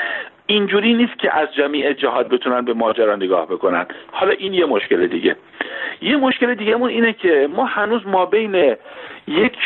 اینجوری 0.46 0.94
نیست 0.94 1.20
که 1.20 1.38
از 1.38 1.54
جمیع 1.54 1.94
جهات 1.94 2.30
بتونن 2.30 2.66
به 2.66 2.74
ماجرا 2.74 3.16
نگاه 3.16 3.46
بکنن. 3.46 3.86
حالا 4.12 4.32
این 4.32 4.54
یه 4.54 4.66
مشکل 4.66 5.08
دیگه. 5.08 5.36
یه 6.02 6.18
مشکل 6.18 6.56
دیگه 6.56 6.84
اینه 6.84 7.14
که 7.14 7.50
ما 7.56 7.66
هنوز 7.66 8.08
ما 8.08 8.26
بین 8.26 8.76
یک 9.28 9.58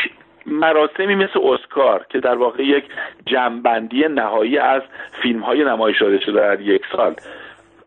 مراسمی 0.46 1.14
مثل 1.14 1.40
اسکار 1.42 2.06
که 2.08 2.20
در 2.20 2.34
واقع 2.34 2.62
یک 2.62 2.84
جمعبندی 3.26 4.08
نهایی 4.08 4.58
از 4.58 4.82
فیلم 5.22 5.40
های 5.40 5.64
نمایش 5.64 6.02
داده 6.02 6.20
شده 6.20 6.40
در 6.40 6.60
یک 6.60 6.82
سال 6.92 7.14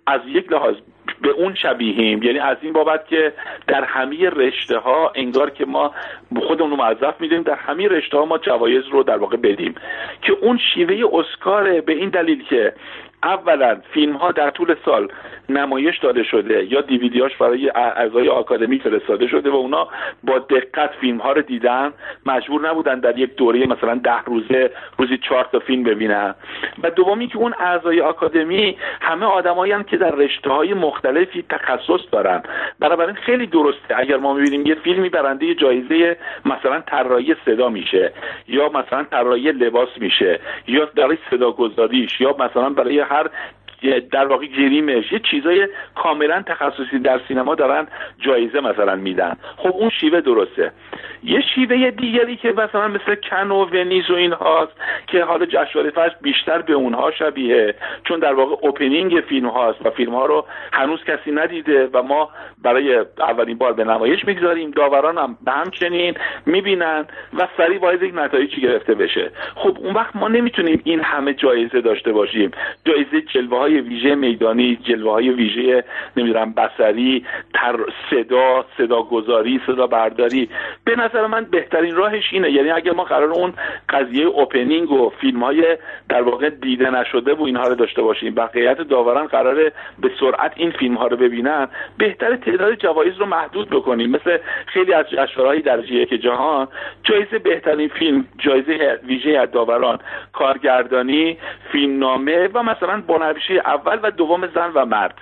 از 0.08 0.22
یک 0.28 0.52
لحاظ 0.52 0.76
به 1.22 1.30
اون 1.30 1.56
شبیهیم. 1.56 2.24
یعنی 2.24 2.40
از 2.40 2.58
این 2.62 2.74
بابت 2.74 3.08
که 3.08 3.34
در 3.68 3.84
همه 3.84 4.30
رشته 4.30 4.78
ها 4.78 5.12
انگار 5.16 5.50
که 5.50 5.66
ما 5.66 5.94
خودمون 6.48 6.72
رو 6.72 6.76
موظف 6.76 7.22
میدیم 7.22 7.42
در 7.42 7.56
همه 7.56 7.88
رشته 7.88 8.18
ها 8.18 8.26
ما 8.26 8.38
جوایز 8.38 8.84
رو 8.92 9.04
در 9.04 9.18
واقع 9.18 9.38
بدیم. 9.38 9.76
که 10.22 10.34
اون 10.42 10.60
شیوه 10.74 11.10
اسکاره 11.14 11.82
به 11.82 11.94
این 11.94 12.10
دلیل 12.10 12.44
که 12.44 12.74
اولا 13.24 13.82
فیلم 13.94 14.16
ها 14.16 14.32
در 14.32 14.50
طول 14.50 14.76
سال 14.86 15.08
نمایش 15.50 15.98
داده 15.98 16.24
شده 16.24 16.74
یا 16.74 16.82
دیویدیاش 16.82 17.38
برای 17.38 17.70
اعضای 17.70 18.30
آکادمی 18.30 18.80
فرستاده 18.80 19.28
شده 19.28 19.50
و 19.50 19.56
اونا 19.56 19.88
با 20.24 20.40
دقت 20.40 20.92
فیلم 21.02 21.18
ها 21.18 21.32
رو 21.32 21.42
دیدن. 21.42 21.94
مجبور 22.26 22.70
نبودن 22.70 23.00
در 23.00 23.18
یک 23.18 23.36
دوره 23.36 23.66
مثلا 23.66 23.96
ده 23.96 24.24
روزه 24.26 24.72
روزی 24.98 25.18
چهار 25.18 25.50
تا 25.52 25.60
فیلم 25.60 25.84
ببینن. 25.84 26.36
و 26.84 26.90
دومی 26.90 27.28
که 27.28 27.38
اون 27.38 27.54
اعضای 27.60 28.02
آکادمی 28.02 28.78
همه 29.02 29.26
آدمایی 29.26 29.74
که 29.88 29.98
در 29.98 30.12
رشته 30.12 30.50
های 30.50 30.74
مختلفی 30.74 31.46
تخصص 31.50 32.02
دارن. 32.12 32.44
بنابراین 32.80 33.16
خیلی 33.16 33.48
درسته. 33.48 33.98
اگر 33.98 34.18
ما 34.18 34.34
می‌بینیم 34.34 34.66
یه 34.66 34.76
فیلمی 34.76 35.10
برنده 35.10 35.56
جایزه 35.56 36.18
مثلا 36.46 36.80
طراحی 36.80 37.36
صدا 37.46 37.70
میشه 37.70 38.14
یا 38.48 38.70
مثلا 38.70 39.04
طراحی 39.04 39.52
لباس 39.52 39.90
میشه 40.00 40.40
یا 40.68 40.86
در 40.86 41.18
صدا 41.30 41.52
گذاریش 41.52 42.22
یا 42.22 42.36
مثلا 42.40 42.70
برای 42.70 43.00
هر 43.00 43.30
در 44.12 44.28
واقع 44.28 44.46
گریمش 44.46 45.12
یه 45.12 45.20
چیزای 45.32 45.68
کاملا 45.96 46.42
تخصصی 46.42 47.00
در 47.00 47.20
سینما 47.28 47.56
دارن 47.56 47.88
جایزه 48.20 48.60
مثلا 48.60 48.96
میدن. 48.96 49.38
خب 49.58 49.74
اون 49.76 49.90
شیوه 49.90 50.22
درسته. 50.22 50.72
یه 51.24 51.42
شیوه 51.56 51.92
دیگری 51.92 52.36
که 52.36 52.52
مثلا 52.52 52.88
مثل 52.88 53.16
کن 53.16 53.52
و 53.52 53.66
ونیز 53.66 54.10
و 54.10 54.14
این 54.14 54.32
هاست 54.32 54.72
که 55.08 55.24
حالا 55.24 55.46
جشنواره 55.46 55.90
فجر 55.90 56.16
بیشتر 56.22 56.62
به 56.62 56.74
اونها 56.74 57.12
شبیه 57.12 57.76
چون 58.04 58.20
در 58.20 58.34
واقع 58.34 58.56
اوپنینگ 58.62 59.24
فیلم 59.30 59.48
هاست 59.48 59.86
و 59.86 59.90
فیلم 59.90 60.16
ها 60.16 60.26
رو 60.26 60.46
هنوز 60.74 61.04
کسی 61.04 61.32
ندیده 61.32 61.90
و 61.94 62.04
ما 62.04 62.30
برای 62.64 63.06
اولین 63.20 63.58
بار 63.58 63.74
به 63.74 63.84
نمایش 63.84 64.26
می‌گذاریم. 64.26 64.72
داوران 64.72 65.18
هم 65.18 65.38
به 65.46 65.52
همچنین 65.52 66.14
می‌بینن 66.46 67.06
و 67.38 67.48
سریع 67.58 67.80
باید 67.80 68.04
یک 68.04 68.14
نتایجی 68.16 68.62
گرفته 68.62 68.94
بشه. 68.94 69.32
خب 69.56 69.78
اون 69.80 69.94
وقت 69.94 70.16
ما 70.16 70.28
نمی‌تونیم 70.28 70.82
این 70.84 71.00
همه 71.00 71.34
جایزه 71.34 71.82
داشته 71.82 72.12
باشیم. 72.12 72.52
جایزه 72.86 73.22
جلوه 73.22 73.67
های 73.68 73.82
ویژه 73.82 74.16
میدانی 74.16 74.76
جلوه 74.84 75.12
های 75.12 75.30
ویژه 75.30 75.84
نمی‌دونم 76.18 76.54
بسری 76.54 77.26
تر 77.54 77.76
صدا 78.10 78.66
صدا 78.78 79.04
گذاری 79.04 79.62
صدا 79.68 79.88
برداری 79.88 80.50
به 80.86 80.96
نظر 80.96 81.28
من 81.28 81.44
بهترین 81.44 81.96
راهش 81.96 82.24
اینه. 82.32 82.52
یعنی 82.52 82.72
اگر 82.72 82.94
ما 82.94 83.04
قرار 83.04 83.32
اون 83.32 83.54
قضیه 83.90 84.26
اوپنینگ 84.26 84.92
و 84.92 85.10
فیلم 85.22 85.44
های 85.44 85.78
در 86.10 86.22
واقع 86.22 86.50
دیده 86.50 86.90
نشده 86.90 87.34
و 87.34 87.44
اینها 87.44 87.68
رو 87.68 87.76
داشته 87.76 88.02
باشیم 88.02 88.36
بقیت 88.36 88.82
داوران 88.82 89.28
قراره 89.28 89.72
به 90.00 90.12
سرعت 90.20 90.54
این 90.56 90.72
فیلم 90.72 90.96
ها 90.96 91.08
رو 91.08 91.18
ببینن 91.18 91.68
بهتر 91.98 92.36
تعداد 92.36 92.76
جوایز 92.76 93.18
رو 93.18 93.26
محدود 93.26 93.70
بکنیم. 93.70 94.10
مثل 94.10 94.38
خیلی 94.66 94.94
از 94.94 95.06
جشنواره‌های 95.10 95.62
درجه 95.62 95.94
یک 95.94 96.14
جهان 96.14 96.68
جایزه 97.04 97.40
بهترین 97.40 97.88
فیلم 97.88 98.26
جایزه 98.38 99.00
ویژه 99.08 99.46
داوران 99.46 100.00
کارگردانی 100.34 101.38
فیلمنامه 101.72 102.50
و 102.54 102.64
مثلا 102.64 103.04
اول 103.60 104.00
و 104.04 104.12
دوم 104.12 104.48
زن 104.48 104.72
و 104.76 104.86
مرد. 104.86 105.14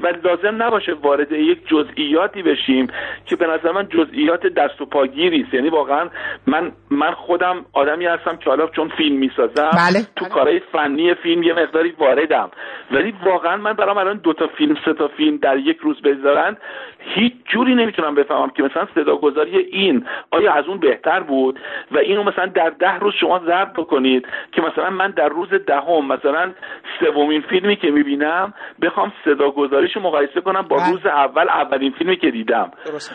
و 0.00 0.06
لازم 0.24 0.62
نباشه 0.62 0.92
وارد 0.92 1.32
یک 1.32 1.68
جزئیاتی 1.68 2.42
بشیم 2.42 2.86
که 3.26 3.36
به 3.36 3.46
نظر 3.46 3.72
من 3.72 3.88
جزئیات 3.88 4.46
دست 4.46 4.80
و 4.80 4.86
پاگیری 4.86 5.42
است. 5.42 5.54
یعنی 5.54 5.68
واقعا 5.68 6.08
من 6.46 6.72
من 6.90 7.10
خودم 7.10 7.64
آدمی 7.72 8.06
هستم 8.06 8.36
که 8.36 8.50
حالا 8.50 8.66
چون 8.66 8.88
فیلم 8.88 9.16
می‌سازم 9.16 9.70
بله. 9.70 10.06
تو 10.16 10.24
کارهای 10.24 10.60
فنی 10.72 11.14
فیلم 11.14 11.42
یه 11.42 11.52
مقداری 11.52 11.94
واردم. 11.98 12.50
ولی 12.90 13.14
واقعا 13.24 13.56
من 13.56 13.72
برام 13.72 13.98
الان 13.98 14.16
دو 14.16 14.32
تا 14.32 14.46
فیلم 14.46 14.76
سه 14.84 14.92
تا 14.92 15.08
فیلم 15.08 15.36
در 15.36 15.56
یک 15.56 15.78
روز 15.78 16.02
بذارن 16.02 16.56
هیچ 16.98 17.32
جوری 17.44 17.74
نمی‌تونم 17.74 18.14
بفهمم 18.14 18.50
که 18.50 18.62
مثلا 18.62 18.86
صداگذاری 18.94 19.58
این 19.58 20.06
آیا 20.30 20.52
از 20.52 20.64
اون 20.66 20.78
بهتر 20.78 21.20
بود؟ 21.20 21.60
و 21.92 21.98
اینو 21.98 22.22
مثلا 22.22 22.46
در 22.46 22.70
ده 22.70 22.98
روز 22.98 23.14
شما 23.14 23.38
ضرب 23.38 23.72
بکنید 23.76 24.28
که 24.52 24.62
مثلا 24.62 24.90
من 24.90 25.10
در 25.10 25.28
روز 25.28 25.48
دهم 25.48 26.08
ده 26.08 26.14
مثلا 26.14 26.52
سومین 27.00 27.40
فیلمی 27.40 27.76
که 27.84 27.90
می‌بینم 27.90 28.54
بخوام 28.82 29.12
صداگذاریشو 29.24 30.00
مقایسه 30.00 30.40
کنم 30.40 30.62
با 30.62 30.76
بله. 30.76 30.90
روز 30.90 31.06
اول 31.06 31.48
اولین 31.48 31.92
فیلمی 31.92 32.16
که 32.16 32.30
دیدم. 32.30 32.70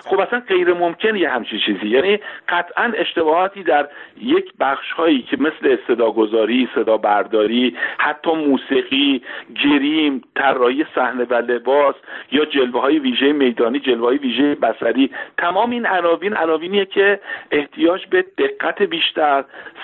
خب 0.06 0.20
اصلا 0.20 0.40
غیر 0.40 0.74
ممکن 0.74 1.16
یه 1.16 1.30
همچین 1.30 1.60
چیزی. 1.66 1.88
یعنی 1.88 2.20
قطعا 2.50 2.92
اشتباهاتی 2.98 3.64
در 3.64 3.88
یک 4.22 4.54
بخش 4.60 4.92
هایی 4.92 5.22
که 5.22 5.38
مثل 5.38 5.78
صداگذاری 5.88 6.70
صدا 6.76 6.98
برداری 6.98 7.78
حتی 7.98 8.32
موسیقی 8.32 9.22
گریم 9.64 10.22
طراحی 10.36 10.86
صحنه 10.96 11.24
و 11.24 11.34
لباس 11.34 11.96
یا 12.32 12.46
جلوه 12.46 12.82
های 12.82 13.00
ویژه 13.00 13.34
میدانی 13.34 13.80
جلوه 13.80 14.08
های 14.08 14.18
ویژه 14.18 14.56
بصری 14.56 15.12
تمام 15.38 15.70
این 15.70 15.88
عناوین 15.88 16.38
عناوینیه 16.38 16.86
که 16.86 17.20
احتیاج 17.52 18.06
به 18.08 18.26
دقت 18.38 18.82
بیشتر 18.82 19.44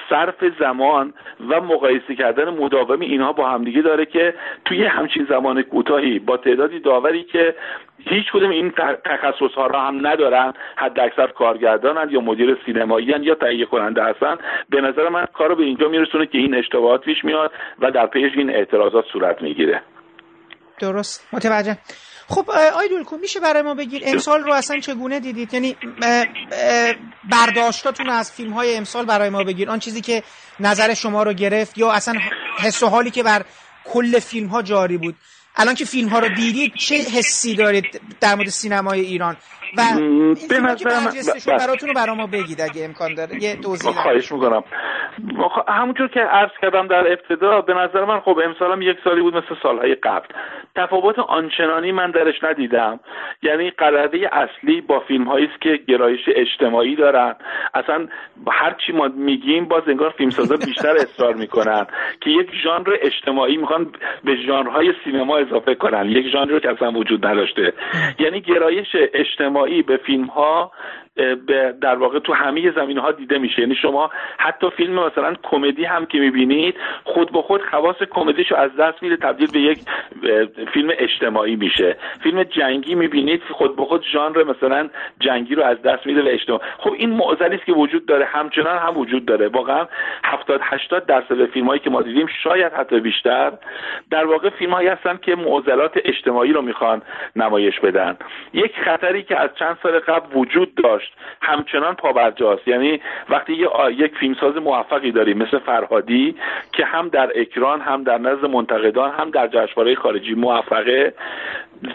صرف 0.10 0.44
زمان 0.60 1.14
و 1.50 1.62
مقایسه 1.62 2.16
کردن 2.16 2.50
مداوم 2.50 3.00
اینها 3.00 3.34
با 3.34 3.50
همدیگه 3.50 3.82
داره 3.82 4.06
که 4.06 4.34
توی 4.76 4.86
همچین 4.86 5.26
زمان 5.30 5.62
کوتاهی 5.62 6.20
با 6.20 6.38
تعدادی 6.38 6.80
داوری 6.80 7.24
که 7.24 7.56
هیچ 8.00 8.26
کدوم 8.34 8.50
این 8.50 8.72
تخصص 9.06 9.56
ها 9.56 9.68
را 9.68 9.82
هم 9.82 10.08
ندارن 10.08 10.54
حد 10.76 11.00
اکثر 11.00 11.28
کارگردانن 11.28 12.10
یا 12.12 12.22
مدیر 12.22 12.58
سینمایی 12.66 13.06
یا 13.22 13.36
تهیه 13.36 13.66
کننده 13.66 14.04
هستن. 14.04 14.36
به 14.70 14.82
نظر 14.82 15.10
من 15.10 15.26
کار 15.34 15.50
رو 15.50 15.56
به 15.56 15.64
اینجا 15.64 15.88
میرسونه 15.88 16.26
که 16.26 16.38
این 16.38 16.56
اشتباهات 16.56 17.02
پیش 17.02 17.18
میاد 17.24 17.52
و 17.80 17.92
در 17.92 18.08
پیش 18.08 18.32
این 18.38 18.50
اعتراضات 18.50 19.06
صورت 19.14 19.42
می‌گیره. 19.42 19.82
درست. 20.80 21.28
متوجه. 21.34 21.78
خب 22.28 22.50
آی 22.80 22.90
دولکو 22.90 23.18
میشه 23.18 23.40
برای 23.40 23.62
ما 23.62 23.76
بگید 23.76 24.02
امسال 24.06 24.44
رو 24.44 24.54
اصلا 24.54 24.80
چگونه 24.80 25.20
دیدید؟ 25.20 25.54
یعنی 25.54 25.76
برداشتاتون 27.32 28.10
از 28.10 28.32
فیلم 28.32 28.52
های 28.52 28.76
امسال 28.78 29.06
برای 29.06 29.30
ما 29.30 29.44
بگید 29.44 29.70
آن 29.70 29.80
چیزی 29.80 30.02
که 30.02 30.24
نظر 30.60 30.94
شما 30.94 31.24
رو 31.24 31.34
گرفت 31.34 31.78
یا 31.78 31.92
اصلا 31.92 32.14
حس 32.60 32.84
و 32.84 32.88
حالی 32.88 33.12
که 33.12 33.24
بر 33.24 33.42
کل 33.86 34.20
فیلم 34.20 34.48
ها 34.48 34.62
جاری 34.62 34.98
بود. 34.98 35.16
الان 35.56 35.76
که 35.76 35.86
فیلم 35.86 36.10
ها 36.10 36.20
رو 36.20 36.30
دیدید 36.36 36.74
چه 36.76 36.96
حسی 36.96 37.56
دارید 37.56 38.02
در 38.20 38.36
مورد 38.36 38.50
سینمای 38.50 39.00
ایران؟ 39.00 39.38
و 39.78 39.82
به 40.50 40.60
نظر 40.60 40.90
من 41.00 41.58
براتون 41.58 41.90
رو 41.90 41.96
برای 41.96 42.16
ما 42.16 42.28
بگید 42.28 42.62
اگه 42.62 42.86
امکان 42.86 43.14
داره. 43.14 43.44
یه 43.44 43.56
توضیح 43.56 43.92
خواهش 43.92 44.32
می‌کنم. 44.32 44.64
همونجور 45.68 46.08
که 46.08 46.20
عرض 46.20 46.52
کردم 46.62 46.88
در 46.88 47.12
ابتدا 47.12 47.62
به 47.62 47.74
نظر 47.74 48.06
من 48.06 48.20
خب 48.20 48.40
امسالم 48.46 48.82
یک 48.82 48.98
سالی 49.04 49.22
بود 49.22 49.36
مثل 49.36 49.56
سالهای 49.64 49.96
قبل. 49.96 50.28
تفاوت 50.76 51.20
آنچنانی 51.20 51.92
من 51.92 52.12
درش 52.12 52.44
ندیدم. 52.44 53.00
یعنی 53.44 53.70
قراره 53.70 54.30
اصلی 54.32 54.82
با 54.82 55.00
فیلم 55.00 55.24
هایی 55.24 55.46
است 55.46 55.62
که 55.62 55.80
گرایش 55.88 56.22
اجتماعی 56.36 56.96
دارن. 56.96 57.36
اصلا 57.74 58.08
هر 58.52 58.76
چی 58.86 58.92
ما 58.92 59.08
میگیم 59.08 59.66
باز 59.66 59.84
انگار 59.88 60.10
فیلمسازا 60.18 60.56
بیشتر 60.56 60.96
اصرار 60.96 61.34
می‌کنن 61.34 61.88
که 62.22 62.30
یک 62.30 62.50
ژانر 62.64 62.98
اجتماعی 63.02 63.58
می‌خوان 63.58 63.92
به 64.24 64.36
ژانرهای 64.48 64.94
سینما 65.04 65.38
اضافه 65.38 65.76
کنن. 65.76 66.10
یک 66.10 66.26
ژانری 66.34 66.60
که 66.60 66.70
اصلا 66.70 66.92
وجود 66.92 67.26
نداشته. 67.26 67.74
یعنی 68.20 68.42
گرایش 68.42 68.88
اجتماعی 69.14 69.55
به 69.82 69.98
فیلم 69.98 70.26
ها 70.26 70.72
در 71.82 71.96
واقع 71.96 72.20
تو 72.20 72.34
همه 72.34 72.72
زمین 72.72 72.98
ها 72.98 73.12
دیده 73.12 73.38
میشه. 73.38 73.62
یعنی 73.62 73.76
شما 73.76 74.10
حتی 74.38 74.70
فیلم 74.70 75.06
مثلا 75.06 75.34
کمدی 75.44 75.86
هم 75.86 76.06
که 76.06 76.20
می‌بینید 76.20 76.76
خود 77.04 77.32
به 77.32 77.42
خود 77.42 77.62
خواص 77.62 77.96
کمدیشو 78.12 78.56
از 78.56 78.76
دست 78.76 79.04
میده 79.04 79.18
تبدیل 79.18 79.52
به 79.52 79.60
یک 79.60 79.80
فیلم 80.74 80.92
اجتماعی 80.98 81.56
میشه. 81.56 81.98
فیلم 82.24 82.44
جنگی 82.44 82.96
می‌بینید 82.96 83.42
خود 83.52 83.76
به 83.76 83.86
خود 83.86 84.04
ژانر 84.04 84.44
مثلا 84.44 84.90
جنگی 85.20 85.56
رو 85.56 85.64
از 85.64 85.82
دست 85.82 86.08
میده 86.08 86.22
به 86.22 86.34
اجتماعی 86.34 86.64
خب 86.78 86.94
این 86.94 87.10
معضلی 87.10 87.56
است 87.56 87.66
که 87.66 87.74
وجود 87.74 88.06
داره. 88.06 88.26
همچنان 88.26 88.78
هم 88.78 88.98
وجود 88.98 89.26
داره. 89.26 89.48
واقعا 89.48 89.88
70 90.24 90.62
80 90.64 91.06
درصد 91.06 91.46
فیلم 91.46 91.68
هایی 91.68 91.80
که 91.80 91.90
ما 91.90 92.02
دیدیم 92.02 92.28
شاید 92.44 92.74
حتی 92.74 93.00
بیشتر 93.00 93.52
در 94.12 94.26
واقع 94.26 94.50
فیلم 94.50 94.74
هایی 94.74 94.88
هستن 94.88 95.20
که 95.22 95.36
معضلات 95.36 95.92
اجتماعی 96.06 96.54
رو 96.54 96.62
می‌خوان 96.62 97.02
نمایش 97.36 97.80
بدن. 97.80 98.18
یک 98.54 98.72
خطری 98.86 99.24
که 99.24 99.40
از 99.40 99.50
چند 99.60 99.78
سال 99.84 100.00
قبل 100.00 100.38
وجود 100.40 100.76
داشت 100.76 101.05
همچنان 101.42 101.96
پابرجاست 101.96 102.68
یعنی 102.68 103.02
وقتی 103.30 103.54
یه 103.54 103.68
یک 103.98 104.18
فیلمساز 104.18 104.56
موفقی 104.56 105.12
داریم 105.12 105.38
مثل 105.38 105.60
فرهادی 105.60 106.36
که 106.72 106.86
هم 106.86 107.10
در 107.10 107.32
اکران 107.36 107.82
هم 107.82 108.04
در 108.04 108.18
نزد 108.18 108.46
منتقدان 108.46 109.12
هم 109.12 109.30
در 109.30 109.48
جشنواره 109.48 109.96
خارجی 109.96 110.34
موفقه 110.34 111.14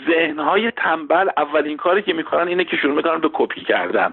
ذهنهای 0.07 0.71
تنبل 0.71 1.29
اولین 1.37 1.77
کاری 1.77 2.03
که 2.03 2.13
می‌کنن 2.13 2.49
اینه 2.49 2.65
که 2.65 2.77
شروع 2.77 2.97
می‌کنن 2.97 3.19
به 3.19 3.31
کپی 3.33 3.61
کردن. 3.61 4.13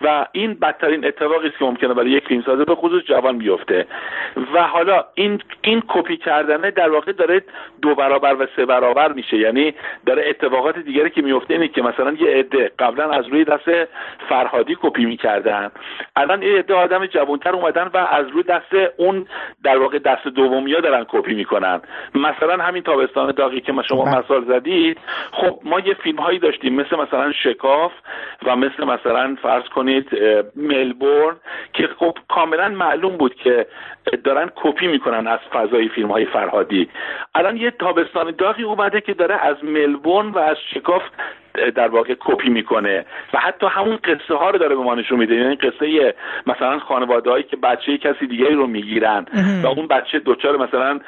و 0.00 0.26
این 0.32 0.54
بدترین 0.54 1.04
اتفاقی 1.04 1.48
است 1.48 1.58
که 1.58 1.64
ممکنه 1.64 1.94
برای 1.94 2.10
یک 2.10 2.28
فیلمساز 2.28 2.58
به 2.58 2.74
خصوص 2.74 3.02
جوان 3.04 3.38
بیفته. 3.38 3.86
و 4.54 4.62
حالا 4.62 5.04
این 5.14 5.40
این 5.62 5.82
کپی 5.88 6.16
کردنه 6.16 6.70
در 6.70 6.90
واقع 6.90 7.12
داره 7.12 7.42
دو 7.82 7.94
برابر 7.94 8.34
و 8.34 8.46
سه 8.56 8.66
برابر 8.66 9.12
میشه. 9.12 9.36
یعنی 9.36 9.74
داره 10.06 10.24
اتفاقات 10.28 10.78
دیگری 10.78 11.10
که 11.10 11.22
میفته 11.22 11.54
اینه 11.54 11.68
که 11.68 11.82
مثلا 11.82 12.12
یه 12.12 12.30
عده 12.30 12.70
قبلا 12.78 13.10
از 13.10 13.28
روی 13.28 13.44
دست 13.44 13.68
فرهادی 14.28 14.76
کپی 14.82 15.04
می‌کردن. 15.04 15.70
الان 16.16 16.42
یه 16.42 16.58
عده 16.58 16.74
آدم 16.74 17.06
جوانتر 17.06 17.50
اومدن 17.50 17.90
و 17.94 17.96
از 17.96 18.28
روی 18.28 18.42
دست 18.42 18.74
اون 18.96 19.26
در 19.64 19.78
واقع 19.78 19.98
دست 19.98 20.28
دومیا 20.28 20.80
دارن 20.80 21.06
کپی 21.08 21.34
می‌کنن. 21.34 21.80
مثلا 22.14 22.64
همین 22.64 22.82
تابستان 22.82 23.32
داغی 23.32 23.60
که 23.60 23.72
ما 23.72 23.82
شما 23.82 24.04
بله. 24.04 24.18
مثال 24.18 24.44
زدید 24.44 24.98
خب 25.32 25.60
ما 25.64 25.80
یه 25.80 25.94
فیلم 25.94 26.18
هایی 26.18 26.38
داشتیم 26.38 26.74
مثل 26.74 26.96
مثلا 26.96 27.32
شکاف 27.32 27.92
و 28.46 28.56
مثل 28.56 28.84
مثلا 28.84 29.36
فرض 29.42 29.64
کنید 29.64 30.08
ملبورن 30.56 31.36
که 31.72 31.88
خب 31.98 32.18
کاملا 32.28 32.68
معلوم 32.68 33.16
بود 33.16 33.34
که 33.34 33.66
دارن 34.24 34.50
کپی 34.56 34.86
می‌کنن 34.86 35.26
از 35.26 35.40
فضای 35.52 35.88
فیلم 35.88 36.08
های 36.08 36.24
فرهادی. 36.24 36.88
الان 37.34 37.56
یه 37.56 37.70
تابستان 37.70 38.34
داغی 38.38 38.62
اومده 38.62 39.00
که 39.00 39.14
داره 39.14 39.34
از 39.34 39.64
ملبورن 39.64 40.28
و 40.28 40.38
از 40.38 40.56
شکاف 40.74 41.02
در 41.74 41.88
واقع 41.88 42.14
کپی 42.20 42.48
می‌کنه. 42.48 43.04
و 43.34 43.38
حتی 43.38 43.66
همون 43.66 43.96
قصه 43.96 44.34
ها 44.34 44.50
رو 44.50 44.58
داره 44.58 44.76
به 44.76 44.82
ما 44.82 44.94
نشون 44.94 45.18
میده. 45.18 45.34
یعنی 45.34 45.56
قصه 45.56 46.14
مثلا 46.46 46.78
خانواده 46.78 47.30
هایی 47.30 47.44
که 47.44 47.56
بچه 47.56 47.98
کسی 47.98 48.26
دیگری 48.26 48.54
رو 48.54 48.66
می‌گیرن 48.66 49.26
و 49.62 49.66
اون 49.66 49.86
بچه 49.86 50.18
دوچار 50.18 50.56
مثلا 50.56 51.00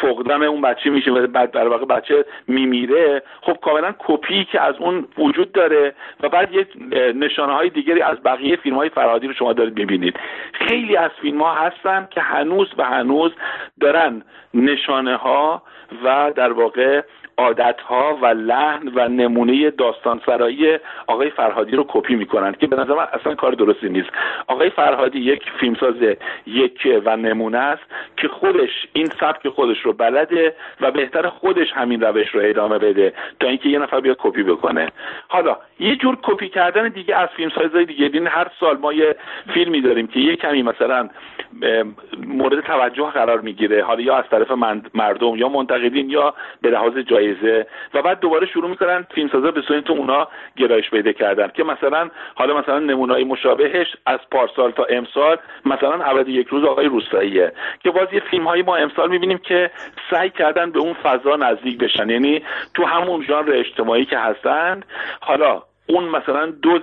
فقدان 0.00 0.42
اون 0.42 0.60
بچه 0.60 0.90
میشه 0.90 1.10
و 1.10 1.26
بعد 1.26 1.50
در 1.50 1.68
واقع 1.68 1.84
بچه 1.84 2.24
میمیره. 2.48 3.22
خب 3.40 3.56
کاملا 3.62 3.94
کپی 3.98 4.44
که 4.44 4.60
از 4.60 4.74
اون 4.78 5.08
وجود 5.18 5.52
داره 5.52 5.94
و 6.20 6.28
بعد 6.28 6.52
یه 6.52 6.66
نشانه 7.12 7.52
های 7.52 7.68
دیگری 7.68 8.02
از 8.02 8.22
بقیه 8.22 8.56
فیلم 8.56 8.76
های 8.76 8.88
فرهادی 8.88 9.26
رو 9.26 9.32
شما 9.32 9.52
دارید 9.52 9.78
می‌بینید. 9.78 10.16
خیلی 10.52 10.96
از 10.96 11.10
فیلم 11.22 11.42
ها 11.42 11.54
هستن 11.54 12.08
که 12.10 12.20
هنوز 12.20 12.68
و 12.78 12.84
هنوز 12.84 13.32
دارن 13.80 14.22
نشانه 14.54 15.16
ها 15.16 15.62
و 16.04 16.32
در 16.36 16.52
واقع 16.52 17.02
عادت 17.38 17.80
ها 17.80 18.18
و 18.22 18.26
لحن 18.26 18.88
و 18.94 19.08
نمونه 19.08 19.70
داستان 19.70 20.20
سرایی 20.26 20.78
آقای 21.06 21.30
فرهادی 21.30 21.76
رو 21.76 21.84
کپی 21.88 22.14
می‌کنن 22.14 22.52
که 22.52 22.66
به 22.66 22.76
نظر 22.76 22.94
من 22.94 23.06
اصلا 23.12 23.34
کار 23.34 23.52
درستی 23.52 23.88
نیست. 23.88 24.10
آقای 24.46 24.70
فرهادی 24.70 25.18
یک 25.18 25.42
فیلمساز 25.60 25.94
یک 26.46 26.88
و 27.04 27.16
نمونه 27.16 27.58
است 27.58 27.82
که 28.16 28.28
خودش 28.28 28.86
این 28.92 29.06
سبک 29.06 29.48
خودش 29.48 29.80
رو 29.80 29.92
بلده 29.92 30.54
و 30.80 30.90
بهتر 30.90 31.28
خودش 31.28 31.72
همین 31.72 32.00
روش 32.00 32.28
رو 32.28 32.40
ادامه 32.44 32.78
بده 32.78 33.12
تا 33.40 33.48
اینکه 33.48 33.68
یه 33.68 33.78
نفر 33.78 34.00
بیاد 34.00 34.16
کپی 34.20 34.42
بکنه. 34.42 34.88
حالا 35.28 35.56
یه 35.80 35.96
جور 35.96 36.18
کپی 36.22 36.48
کردن 36.48 36.88
دیگه 36.88 37.16
از 37.16 37.28
فیلمسازهای 37.28 37.84
دیگه 37.84 38.10
این 38.12 38.26
هر 38.26 38.46
سال 38.60 38.78
ما 38.78 38.92
یه 38.92 39.16
فیلمی 39.54 39.80
داریم 39.80 40.06
که 40.06 40.20
یه 40.20 40.36
کمی 40.36 40.62
مثلا 40.62 41.08
مورد 42.26 42.60
توجه 42.60 43.10
قرار 43.10 43.40
می‌گیره 43.40 43.84
حالا 43.84 44.00
یا 44.00 44.16
از 44.16 44.24
طرف 44.30 44.50
مردم 44.94 45.36
یا 45.36 45.48
منتقدین 45.48 46.10
یا 46.10 46.34
به 46.62 46.70
لحاظ 46.70 46.92
جایزه 47.32 47.66
و 47.94 48.02
بعد 48.02 48.20
دوباره 48.20 48.46
شروع 48.46 48.70
می‌کنن 48.70 49.06
فیلمسازا 49.14 49.50
به 49.50 49.62
سمت 49.68 49.90
اونا 49.90 50.28
گرایش 50.56 50.90
پیدا 50.90 51.12
کردن 51.12 51.48
که 51.48 51.64
مثلا 51.64 52.10
حالا 52.34 52.58
مثلا 52.58 52.78
نمونای 52.78 53.24
مشابهش 53.24 53.86
از 54.06 54.18
پارسال 54.30 54.70
تا 54.70 54.84
امسال 54.84 55.36
مثلا 55.64 56.04
ابد 56.04 56.28
یک 56.28 56.48
روز 56.48 56.64
آقای 56.64 56.86
روستاییه 56.86 57.52
که 57.82 57.90
باز 57.90 58.08
یه 58.12 58.42
هایی 58.44 58.62
ما 58.62 58.76
امسال 58.76 59.10
می‌بینیم 59.10 59.38
که 59.38 59.70
سعی 60.10 60.30
کردن 60.30 60.70
به 60.70 60.78
اون 60.78 60.94
فضا 61.02 61.36
نزدیک 61.36 61.78
بشن. 61.78 62.10
یعنی 62.10 62.42
تو 62.74 62.84
همون 62.84 63.24
ژانر 63.24 63.52
اجتماعی 63.52 64.04
که 64.04 64.18
هستند 64.18 64.84
حالا 65.20 65.62
اون 65.86 66.04
مثلا 66.04 66.46
دوز 66.46 66.82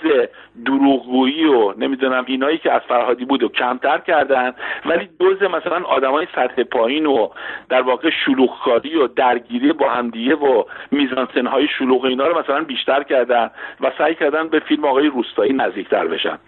دروغگویی 0.66 1.46
و 1.46 1.74
نمی‌دونم 1.78 2.24
اینایی 2.28 2.58
که 2.58 2.72
از 2.72 2.82
فرهادی 2.88 3.26
بود 3.26 3.44
و 3.44 3.50
کمتر 3.50 3.98
کردن 3.98 4.54
ولی 4.86 5.10
دوز 5.20 5.44
مثلا 5.44 5.84
آدمای 5.86 6.28
سطح 6.36 6.64
پایین 6.64 7.06
و 7.06 7.30
در 7.70 7.82
واقع 7.82 8.10
شلوغکاری 8.26 8.96
و 8.96 9.08
درگیری 9.08 9.74
با 9.74 9.90
همدیگه 9.90 10.36
و 10.36 10.64
میزانسنهای 10.92 11.68
شلوغ 11.78 12.06
اینا 12.06 12.28
رو 12.28 12.40
مثلا 12.40 12.64
بیشتر 12.64 13.04
کردن 13.04 13.52
و 13.82 13.92
سعی 13.98 14.16
کردن 14.16 14.48
به 14.48 14.60
فیلم 14.60 14.86
آقای 14.86 15.08
روستایی 15.08 15.54
نزدیکتر 15.54 16.08
بشن. 16.08 16.40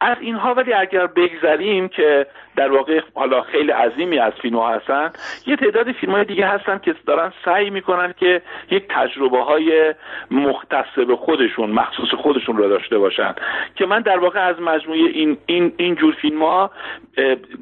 از 0.00 0.16
اینها 0.20 0.54
ولی 0.54 0.72
اگر 0.72 1.06
بگذریم 1.06 1.88
که 1.88 2.26
در 2.56 2.72
واقع 2.72 3.00
حالا 3.14 3.42
خیلی 3.42 3.70
عظیمی 3.70 4.18
از 4.18 4.32
فیلم 4.32 4.56
ها 4.56 4.74
هستن 4.74 5.12
یه 5.46 5.56
تعداد 5.56 5.92
فیلم 5.92 6.12
های 6.12 6.24
دیگه 6.24 6.46
هستن 6.46 6.78
که 6.78 6.94
دارن 7.06 7.32
سعی 7.44 7.70
می‌کنن 7.70 8.14
که 8.20 8.42
یک 8.70 8.84
تجربه 8.88 9.42
های 9.44 9.94
مختص 10.30 10.98
به 11.08 11.16
خودشون 11.16 11.70
مخصوص 11.70 12.08
خودشون 12.08 12.56
رو 12.56 12.68
داشته 12.68 12.98
باشن. 12.98 13.34
که 13.74 13.86
من 13.86 14.00
در 14.00 14.18
واقع 14.18 14.40
از 14.40 14.60
مجموعه 14.60 15.00
این 15.00 15.38
این 15.46 15.72
این 15.76 15.94
جور 15.94 16.14
فیلم 16.22 16.42
ها 16.42 16.70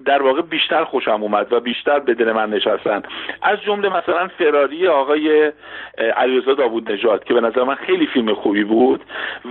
در 0.04 0.22
واقع 0.22 0.42
بیشتر 0.42 0.84
خوشم 0.84 1.22
اومد 1.22 1.52
و 1.52 1.60
بیشتر 1.60 1.98
به 1.98 2.14
دل 2.14 2.32
من 2.32 2.50
نشستن. 2.50 3.02
از 3.42 3.58
جمله 3.62 3.88
مثلا 3.88 4.28
فراری 4.28 4.88
آقای 4.88 5.52
علیرضا 6.16 6.54
داوود 6.54 6.92
نژاد 6.92 7.24
که 7.24 7.34
به 7.34 7.40
نظر 7.40 7.64
من 7.64 7.74
خیلی 7.74 8.06
فیلم 8.06 8.34
خوبی 8.34 8.64
بود 8.64 9.04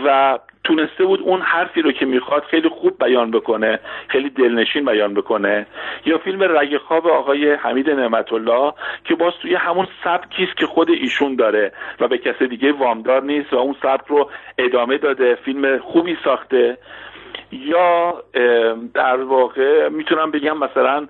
و 0.06 0.40
تونسته 0.66 1.06
بود 1.06 1.22
اون 1.22 1.42
حرفی 1.42 1.82
رو 1.82 1.92
که 1.92 2.06
می‌خواد 2.06 2.44
خیلی 2.44 2.70
خوب 2.70 2.98
بیان 3.04 3.32
بکنه 3.32 3.80
خیلی 4.08 4.30
دلنشین 4.30 4.86
بیان 4.86 5.14
بکنه. 5.14 5.66
یا 6.06 6.18
فیلم 6.18 6.44
رگ 6.44 6.78
خواب 6.78 7.08
آقای 7.08 7.54
حمید 7.54 7.90
نعمت 7.90 8.34
الله 8.34 8.74
که 9.04 9.16
باز 9.16 9.34
توی 9.42 9.56
همون 9.56 9.88
سبکی 10.04 10.44
است 10.44 10.58
که 10.58 10.66
خود 10.66 10.90
ایشون 10.90 11.36
داره 11.36 11.72
و 12.00 12.08
به 12.08 12.18
کس 12.18 12.44
دیگه 12.44 12.72
وامدار 12.72 13.24
نیست 13.24 13.54
و 13.54 13.58
اون 13.58 13.76
سبک 13.82 14.08
رو 14.08 14.30
ادامه 14.58 14.98
داده 14.98 15.36
فیلم 15.36 15.78
خوبی 15.78 16.18
ساخته. 16.24 16.78
یا 17.52 18.24
در 18.94 19.24
واقع 19.24 19.90
می‌تونم 19.90 20.32
بگم 20.32 20.58
مثلا 20.58 21.08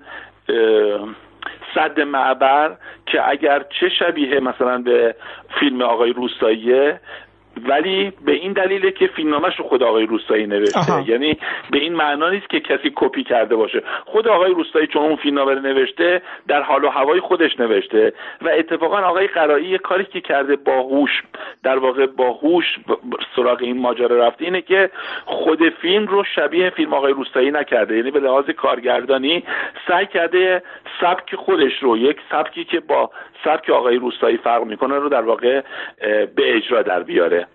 صد 1.74 2.00
معبر 2.00 2.76
که 3.06 3.28
اگر 3.28 3.64
چه 3.80 3.88
شبیه 3.88 4.40
مثلا 4.40 4.78
به 4.78 5.14
فیلم 5.60 5.82
آقای 5.82 6.12
روستاییه 6.12 7.00
ولی 7.64 8.12
به 8.24 8.32
این 8.32 8.52
دلیله 8.52 8.90
که 8.90 9.06
فیلمنامهش 9.06 9.56
رو 9.56 9.64
خود 9.64 9.82
آقای 9.82 10.06
روستایی 10.06 10.46
نوشته. 10.46 10.78
آها. 10.78 11.04
یعنی 11.08 11.38
به 11.70 11.78
این 11.78 11.92
معنا 11.94 12.30
نیست 12.30 12.50
که 12.50 12.60
کسی 12.60 12.92
کپی 12.94 13.24
کرده 13.24 13.56
باشه. 13.56 13.82
خود 14.04 14.28
آقای 14.28 14.54
روستایی 14.54 14.86
چون 14.86 15.02
اون 15.02 15.16
فیلمنامه 15.16 15.54
رو 15.54 15.60
نوشته 15.60 16.22
در 16.48 16.62
حال 16.62 16.84
و 16.84 16.88
هوای 16.88 17.20
خودش 17.20 17.60
نوشته 17.60 18.12
و 18.42 18.48
اتفاقا 18.48 18.98
آقای 18.98 19.26
قرایی 19.26 19.78
کاری 19.78 20.04
که 20.04 20.20
کرده 20.20 20.56
باهوش 20.56 21.22
در 21.62 21.78
واقع 21.78 22.06
باهوش 22.06 22.64
سراغ 23.36 23.58
این 23.62 23.80
ماجرا 23.80 24.26
رفته 24.26 24.44
اینه 24.44 24.62
که 24.62 24.90
خود 25.24 25.68
فیلم 25.68 26.06
رو 26.06 26.24
شبیه 26.34 26.70
فیلم 26.70 26.94
آقای 26.94 27.12
روستایی 27.12 27.50
نکرده. 27.50 27.96
یعنی 27.96 28.10
به 28.10 28.20
لحاظ 28.20 28.50
کارگردانی 28.50 29.44
سعی 29.88 30.06
کرده 30.06 30.62
سبک 31.00 31.34
خودش 31.34 31.82
رو 31.82 31.96
یک 31.96 32.16
سبکی 32.30 32.64
که 32.64 32.80
با 32.80 33.10
سبک 33.44 33.70
آقای 33.70 33.96
روستایی 33.96 34.36
فرق 34.36 34.64
می‌کنه 34.64 34.98
رو 34.98 35.08
در 35.08 35.22
واقع 35.22 35.62
به 36.36 36.56
اجرا 36.56 36.82
در 36.82 37.02
بیاره. 37.02 37.46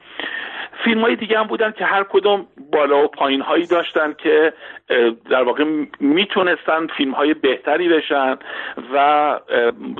فیلم 0.83 1.01
های 1.01 1.15
دیگه 1.15 1.39
هم 1.39 1.47
بودن 1.47 1.71
که 1.71 1.85
هر 1.85 2.03
کدوم 2.03 2.47
بالا 2.71 3.03
و 3.03 3.07
پایین 3.07 3.41
هایی 3.41 3.65
داشتن 3.65 4.13
که 4.13 4.53
در 5.29 5.43
واقع 5.43 5.65
می‌تونستن 5.99 6.87
فیلم 6.87 7.11
های 7.11 7.33
بهتری 7.33 7.89
بشن 7.89 8.37
و 8.93 9.39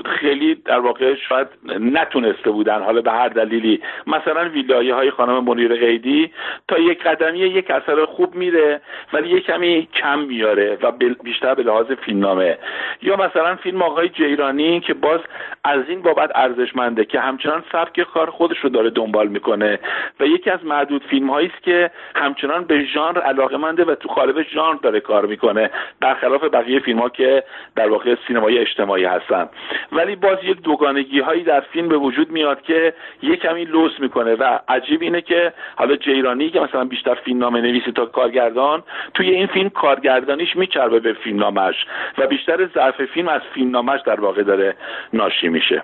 خیلی 0.04 0.54
در 0.54 0.78
واقع 0.78 1.14
شاید 1.14 1.48
نتونسته 1.80 2.50
بودن. 2.50 2.82
حالا 2.82 3.00
به 3.00 3.10
هر 3.10 3.28
دلیلی. 3.28 3.82
مثلا 4.06 4.48
ویلایه 4.48 4.94
های 4.94 5.10
خانم 5.10 5.44
منیر 5.44 5.74
قیدی 5.74 6.32
تا 6.68 6.78
یک 6.78 7.02
قدمی 7.02 7.38
یک 7.38 7.70
اثر 7.70 8.04
خوب 8.04 8.34
میره 8.34 8.80
ولی 9.12 9.28
یک 9.28 9.46
کمی 9.46 9.88
کم 9.94 10.18
میاره 10.18 10.78
و 10.82 10.92
بیشتر 11.22 11.54
به 11.54 11.62
لحاظ 11.62 11.86
فیلمنامه. 11.86 12.58
یا 13.02 13.16
مثلا 13.16 13.56
فیلم 13.56 13.82
آقای 13.82 14.08
جیرانی 14.08 14.80
که 14.80 14.94
باز 14.94 15.20
از 15.64 15.80
این 15.88 16.02
بابت 16.02 16.30
ارزشمنده 16.34 17.04
که 17.04 17.20
همچنان 17.20 17.64
سبک 17.72 18.00
کار 18.00 18.30
خودش 18.30 18.58
رو 18.58 18.68
داره 18.68 18.90
دنبال 18.90 19.28
می‌کنه. 19.28 19.78
و 20.20 20.26
یکی 20.26 20.50
از 20.50 20.64
معدود 20.64 21.04
فیلم 21.04 21.30
هایی 21.30 21.50
است 21.54 21.62
که 21.62 21.90
همچنان 22.14 22.64
به 22.64 22.84
ژانر 22.84 23.20
علاقه 23.20 23.56
و 23.56 23.94
تو 23.94 24.08
قالب 24.08 24.42
ژانر 24.42 24.78
داره 24.82 25.00
کار 25.00 25.26
می‌کنه 25.26 25.70
برخلاف 26.00 26.44
بقیه 26.44 26.80
فیلم 26.80 26.98
ها 26.98 27.08
که 27.08 27.44
در 27.76 27.88
واقع 27.88 28.16
سینمای 28.26 28.58
اجتماعی 28.58 29.04
هستن. 29.04 29.48
ولی 29.92 30.16
باز 30.16 30.38
یک 30.42 30.62
دوگانگی 30.62 31.20
هایی 31.20 31.42
در 31.42 31.60
فیلم 31.60 31.88
به 31.88 31.96
وجود 31.96 32.30
میاد 32.30 32.62
که 32.62 32.94
یک 33.22 33.40
کمی 33.40 33.64
لوس 33.64 33.92
می‌کنه 34.00 34.34
و 34.34 34.58
عجیب 34.68 35.02
اینه 35.02 35.20
که 35.20 35.52
حالا 35.76 35.96
جیرانی 35.96 36.50
که 36.50 36.60
مثلا 36.60 36.84
بیشتر 36.84 37.14
فیلمنامه 37.14 37.60
نویسی 37.60 37.92
تا 37.92 38.06
کارگردان 38.06 38.82
توی 39.14 39.30
این 39.30 39.46
فیلم 39.46 39.70
کارگردانیش 39.70 40.56
میچربه 40.56 41.00
به 41.00 41.12
فیلمنامش 41.12 41.86
و 42.18 42.26
بیشتر 42.26 42.66
ظرف 42.66 43.04
فیلم 43.04 43.28
از 43.28 43.42
فیلمنامش 43.54 44.00
در 44.06 44.20
واقع 44.20 44.42
داره 44.42 44.76
ناشی 45.12 45.48
میشه. 45.48 45.82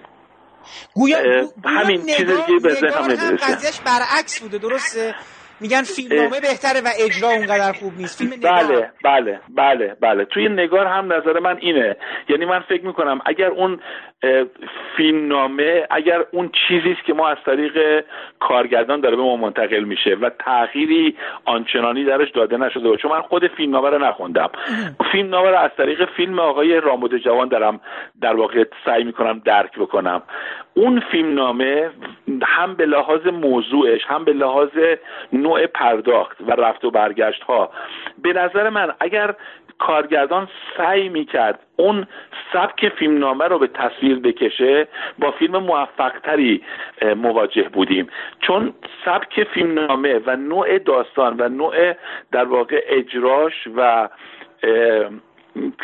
گویا 0.94 1.18
همین 1.64 2.06
چیزی 2.06 2.36
که 2.46 2.52
به 2.62 2.74
ذهنم 2.74 3.36
قضیهش 3.36 3.80
برعکس 3.80 4.40
بوده 4.40 4.58
درسته؟ 4.58 5.14
میگن 5.60 5.82
فیلمنامه 5.82 6.40
بهتره 6.40 6.80
و 6.80 6.88
اجرا 7.00 7.28
اونقدر 7.28 7.72
خوب 7.72 7.92
نیست. 7.96 8.18
فیلم 8.18 8.30
بله 8.30 8.90
بله 9.04 9.40
بله 9.48 9.96
بله. 10.00 10.24
توی 10.24 10.48
نگار 10.48 10.86
هم 10.86 11.12
نظر 11.12 11.38
من 11.38 11.56
اینه. 11.60 11.96
یعنی 12.28 12.44
من 12.44 12.60
فکر 12.68 12.86
می‌کنم 12.86 13.20
اگر 13.26 13.46
اون 13.46 13.80
فیلمنامه 14.96 15.86
اگر 15.90 16.24
اون 16.30 16.50
چیزی 16.68 16.92
است 16.92 17.04
که 17.04 17.14
ما 17.14 17.28
از 17.28 17.36
طریق 17.46 18.04
کارگردان 18.40 19.00
داره 19.00 19.16
به 19.16 19.22
ما 19.22 19.36
منتقل 19.36 19.84
میشه 19.84 20.14
و 20.14 20.30
تغییری 20.30 21.16
آنچنانی 21.44 22.04
درش 22.04 22.30
داده 22.30 22.56
نشده 22.56 22.96
چون 22.96 23.10
من 23.10 23.20
خود 23.20 23.46
فیلمنامه 23.46 23.90
رو 23.90 23.98
نخوندم. 23.98 24.50
فیلمنامه 25.12 25.50
رو 25.50 25.56
از 25.56 25.70
طریق 25.76 26.04
فیلم 26.04 26.38
آقای 26.38 26.80
رامود 26.80 27.16
جوان 27.16 27.48
دارم 27.48 27.80
در 28.20 28.36
واقع 28.36 28.64
سعی 28.84 29.04
می‌کنم 29.04 29.42
درک 29.44 29.78
بکنم. 29.78 30.22
اون 30.74 31.00
فیلمنامه 31.00 31.90
هم 32.42 32.74
به 32.74 32.86
لحاظ 32.86 33.26
موضوعش 33.26 34.00
هم 34.06 34.24
به 34.24 34.32
لحاظ 34.32 34.70
نوع 35.32 35.66
پرداخت 35.66 36.40
و 36.40 36.50
رفت 36.50 36.84
و 36.84 36.90
برگشت 36.90 37.42
ها 37.42 37.70
به 38.22 38.32
نظر 38.32 38.68
من 38.68 38.92
اگر 39.00 39.34
کارگردان 39.78 40.48
سعی 40.76 41.08
می‌کرد 41.08 41.58
اون 41.76 42.06
سبک 42.52 42.88
فیلمنامه 42.88 43.44
رو 43.44 43.58
به 43.58 43.66
تصویر 43.66 44.18
بکشه 44.18 44.88
با 45.18 45.30
فیلم 45.30 45.56
موفقتری 45.56 46.62
مواجه 47.16 47.68
بودیم. 47.68 48.08
چون 48.40 48.74
سبک 49.04 49.44
فیلمنامه 49.44 50.20
و 50.26 50.36
نوع 50.36 50.78
داستان 50.78 51.36
و 51.38 51.48
نوع 51.48 51.92
در 52.32 52.44
واقع 52.44 52.84
اجراش 52.88 53.68
و 53.76 54.08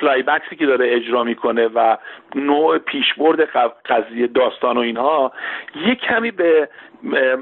climax 0.01 0.49
ی 0.49 0.57
که 0.57 0.67
داره 0.67 0.95
اجرا 0.95 1.25
می‌کنه 1.25 1.67
و 1.67 1.97
نوع 2.35 2.79
پیشبرد 2.79 3.41
قضیه 3.87 4.27
داستان 4.27 4.77
و 4.77 4.81
اینها 4.81 5.33
یک 5.77 6.01
کمی 6.01 6.31
به 6.31 6.69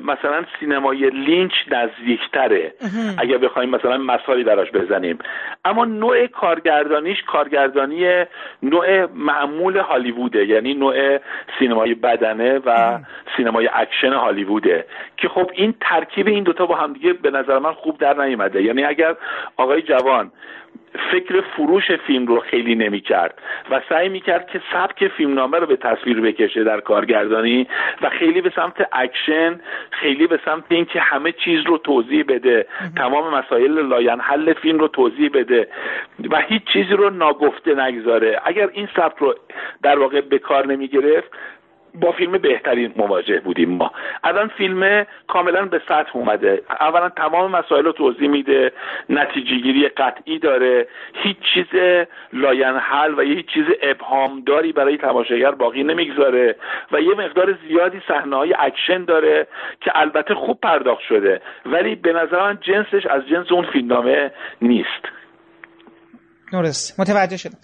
مثلا 0.05 0.45
سینمای 0.61 1.11
لینچ 1.11 1.53
نزدیکتره. 1.71 2.75
اگر 3.19 3.39
بخوایم 3.39 3.71
مثلا 3.71 3.99
مثالی 3.99 4.45
براش 4.45 4.71
بزنیم. 4.71 5.19
اما 5.65 5.85
نوع 5.85 6.27
کارگردانیش 6.27 7.23
کارگردانی 7.23 8.25
نوع 8.63 9.07
معمول 9.07 9.77
هالیووده. 9.77 10.47
یعنی 10.47 10.75
نوع 10.75 11.19
سینمای 11.59 11.95
بدنه 11.95 12.59
و 12.59 12.99
سینمای 13.37 13.69
اکشن 13.73 14.13
هالیووده. 14.13 14.85
که 15.17 15.29
خب 15.29 15.51
این 15.55 15.75
ترکیب 15.81 16.27
این 16.27 16.45
دوتا 16.45 16.67
با 16.67 16.75
همدیگه 16.75 17.13
به 17.13 17.31
نظر 17.31 17.59
من 17.59 17.73
خوب 17.73 17.99
در 17.99 18.25
نیومده. 18.25 18.63
یعنی 18.63 18.85
اگر 18.85 19.15
آقای 19.57 19.83
جوان 19.83 20.33
فکر 21.13 21.41
فروش 21.41 21.91
فیلم 21.93 22.27
رو 22.27 22.41
خیلی 22.41 22.75
نمی‌کرد 22.75 23.35
و 23.71 23.81
سعی 23.89 24.09
می‌کرد 24.09 24.47
که 24.47 24.61
سبک 24.73 25.09
فیلمنامه 25.09 25.59
رو 25.59 25.67
به 25.67 25.77
تصویر 25.77 26.21
بکشه 26.21 26.65
در 26.65 26.81
کارگردانی 26.81 27.69
و 28.03 28.11
خیلی 28.11 28.41
به 28.41 28.53
سمت 28.57 28.89
اکشن 28.93 29.52
خیلی 29.91 30.27
به 30.27 30.41
سمت 30.45 30.65
اینکه 30.69 31.01
همه 31.01 31.33
چیز 31.33 31.67
رو 31.67 31.79
توضیح 31.79 32.25
بده. 32.29 32.67
تمام 32.97 33.35
مسائل 33.35 33.87
لاینحل 33.87 34.53
فیلم 34.53 34.79
رو 34.79 34.89
توضیح 34.89 35.31
بده 35.35 35.69
و 36.31 36.41
هیچ 36.41 36.63
چیزی 36.73 36.93
رو 36.93 37.11
ناگفته 37.11 37.75
نگذاره. 37.75 38.41
اگر 38.45 38.69
این 38.73 38.89
سبک 38.97 39.19
رو 39.19 39.35
در 39.83 39.99
واقع 39.99 40.21
به 40.21 40.39
کار 40.39 40.67
نمی‌گرفت 40.67 41.31
با 41.95 42.13
فیلم 42.13 42.33
بهتری 42.33 42.93
مواجه 42.97 43.41
بودیم 43.41 43.71
ما. 43.71 43.93
الان 44.25 44.49
فیلم 44.49 45.07
کاملا 45.29 45.65
به 45.65 45.83
سطح 45.89 46.17
اومده. 46.17 46.63
اولا 46.81 47.09
تمام 47.09 47.51
مسائل 47.51 47.85
رو 47.85 47.93
توضیح 47.93 48.29
میده 48.29 48.73
نتیجه 49.09 49.57
گیری 49.57 49.89
قطعی 49.89 50.39
داره 50.39 50.87
هیچ 51.15 51.37
چیز 51.55 51.67
لاینحل 52.33 53.15
و 53.15 53.21
هیچ 53.21 53.47
چیز 53.47 53.65
ابهامداری 53.83 54.73
برای 54.73 54.97
تماشاگر 54.97 55.51
باقی 55.51 55.83
نمی‌گذاره 55.83 56.57
و 56.93 57.01
یه 57.01 57.15
مقدار 57.15 57.59
زیادی 57.69 58.03
صحنه 58.09 58.37
های 58.37 58.55
اکشن 58.59 59.05
داره 59.05 59.47
که 59.81 59.93
البته 59.95 60.35
خوب 60.35 60.61
پرداخت 60.61 61.03
شده 61.03 61.41
ولی 61.67 61.95
به 61.95 62.13
نظر 62.13 62.43
من 62.43 62.59
جنسش 62.61 63.07
از 63.07 63.29
جنس 63.29 63.53
اون 63.53 63.65
فیلمنامه 63.65 64.31
نیست. 64.63 65.22
درست. 66.53 67.01
متوجه 67.01 67.37
شدم. 67.37 67.59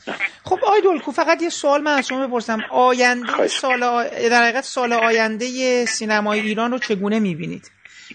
خب 0.45 0.59
آقای 0.67 0.81
دولکو 0.83 1.13
فقط 1.13 1.43
یه 1.43 1.49
سوال 1.49 1.83
من 1.83 1.93
از 1.93 2.07
شما 2.07 2.27
بپرسم. 2.27 2.61
آینده 2.71 3.49
سال 3.49 3.81
در 4.29 4.43
حقیقت 4.43 4.65
سال 4.65 4.93
آینده 4.93 5.85
سینمای 5.85 6.41
ایران 6.41 6.71
رو 6.71 6.79
چگونه 6.79 7.19
می‌بینید؟ 7.19 7.71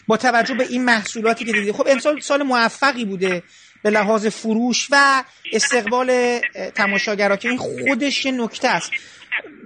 با 0.07 0.17
توجه 0.17 0.53
به 0.53 0.67
این 0.69 0.85
محصولاتی 0.85 1.45
که 1.45 1.51
دیدید. 1.51 1.75
خب 1.75 1.87
امسال 1.89 2.19
سال 2.19 2.43
موفقی 2.43 3.05
بوده 3.05 3.43
به 3.83 3.89
لحاظ 3.89 4.27
فروش 4.27 4.87
و 4.91 5.23
استقبال 5.53 6.39
تماشاگرها 6.75 7.37
که 7.37 7.49
این 7.49 7.57
خودش 7.57 8.25
نکته 8.25 8.67
است. 8.67 8.91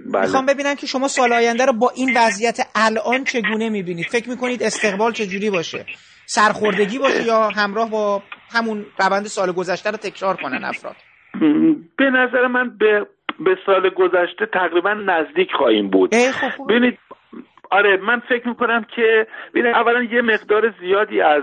بله. 0.06 0.22
می‌خوام 0.22 0.46
ببینم 0.46 0.74
که 0.74 0.86
شما 0.86 1.08
سال 1.08 1.32
آینده 1.32 1.64
رو 1.64 1.72
با 1.72 1.90
این 1.90 2.16
وضعیت 2.16 2.60
الان 2.74 3.24
چگونه 3.24 3.68
می‌بینید؟ 3.68 4.06
فکر 4.06 4.28
می‌کنید 4.28 4.62
استقبال 4.62 5.12
چجوری 5.12 5.50
باشه؟ 5.50 5.86
سرخوردگی 6.30 6.98
باشه 6.98 7.22
یا 7.26 7.48
همراه 7.48 7.90
با 7.90 8.22
همون 8.52 8.86
روند 9.00 9.24
سال 9.24 9.52
گذشته 9.52 9.90
رو 9.90 9.96
تکرار 9.96 10.36
کنن 10.36 10.64
افراد؟ 10.64 10.96
به 11.96 12.10
نظر 12.10 12.46
من 12.46 12.76
به 12.78 13.06
به 13.40 13.58
سال 13.66 13.88
گذشته 13.88 14.46
تقریبا 14.46 14.94
نزدیک 14.94 15.52
خواهیم 15.52 15.90
بود. 15.90 16.14
خب 16.14 16.66
ببینید 16.68 16.98
آره 17.70 17.96
من 17.96 18.22
فکر 18.28 18.48
می‌کنم 18.48 18.86
که 18.96 19.26
ببینید 19.54 19.74
اولا 19.74 20.02
یه 20.02 20.22
مقدار 20.22 20.74
زیادی 20.80 21.20
از 21.20 21.42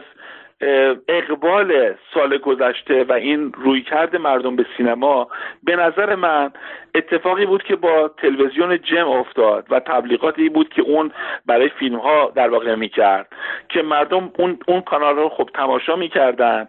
اقبال 1.07 1.95
سال 2.13 2.37
گذشته 2.37 3.03
و 3.09 3.11
این 3.11 3.53
رویکرد 3.53 4.15
مردم 4.15 4.55
به 4.55 4.65
سینما 4.77 5.27
به 5.63 5.75
نظر 5.75 6.15
من 6.15 6.51
اتفاقی 6.95 7.45
بود 7.45 7.63
که 7.63 7.76
با 7.76 8.11
تلویزیون 8.17 8.81
جم 8.81 9.07
افتاد 9.07 9.65
و 9.69 9.80
تبلیغاتی 9.80 10.49
بود 10.49 10.69
که 10.69 10.81
اون 10.81 11.11
برای 11.45 11.69
فیلم 11.69 11.99
ها 11.99 12.31
در 12.35 12.49
واقع 12.49 12.76
می‌کرد 12.76 13.27
که 13.69 13.81
مردم 13.81 14.31
اون, 14.39 14.59
اون 14.67 14.81
کانال 14.81 15.15
رو 15.15 15.30
خب 15.30 15.49
تماشا 15.53 15.95
می‌کردن 15.95 16.67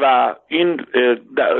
و 0.00 0.34
این 0.48 0.86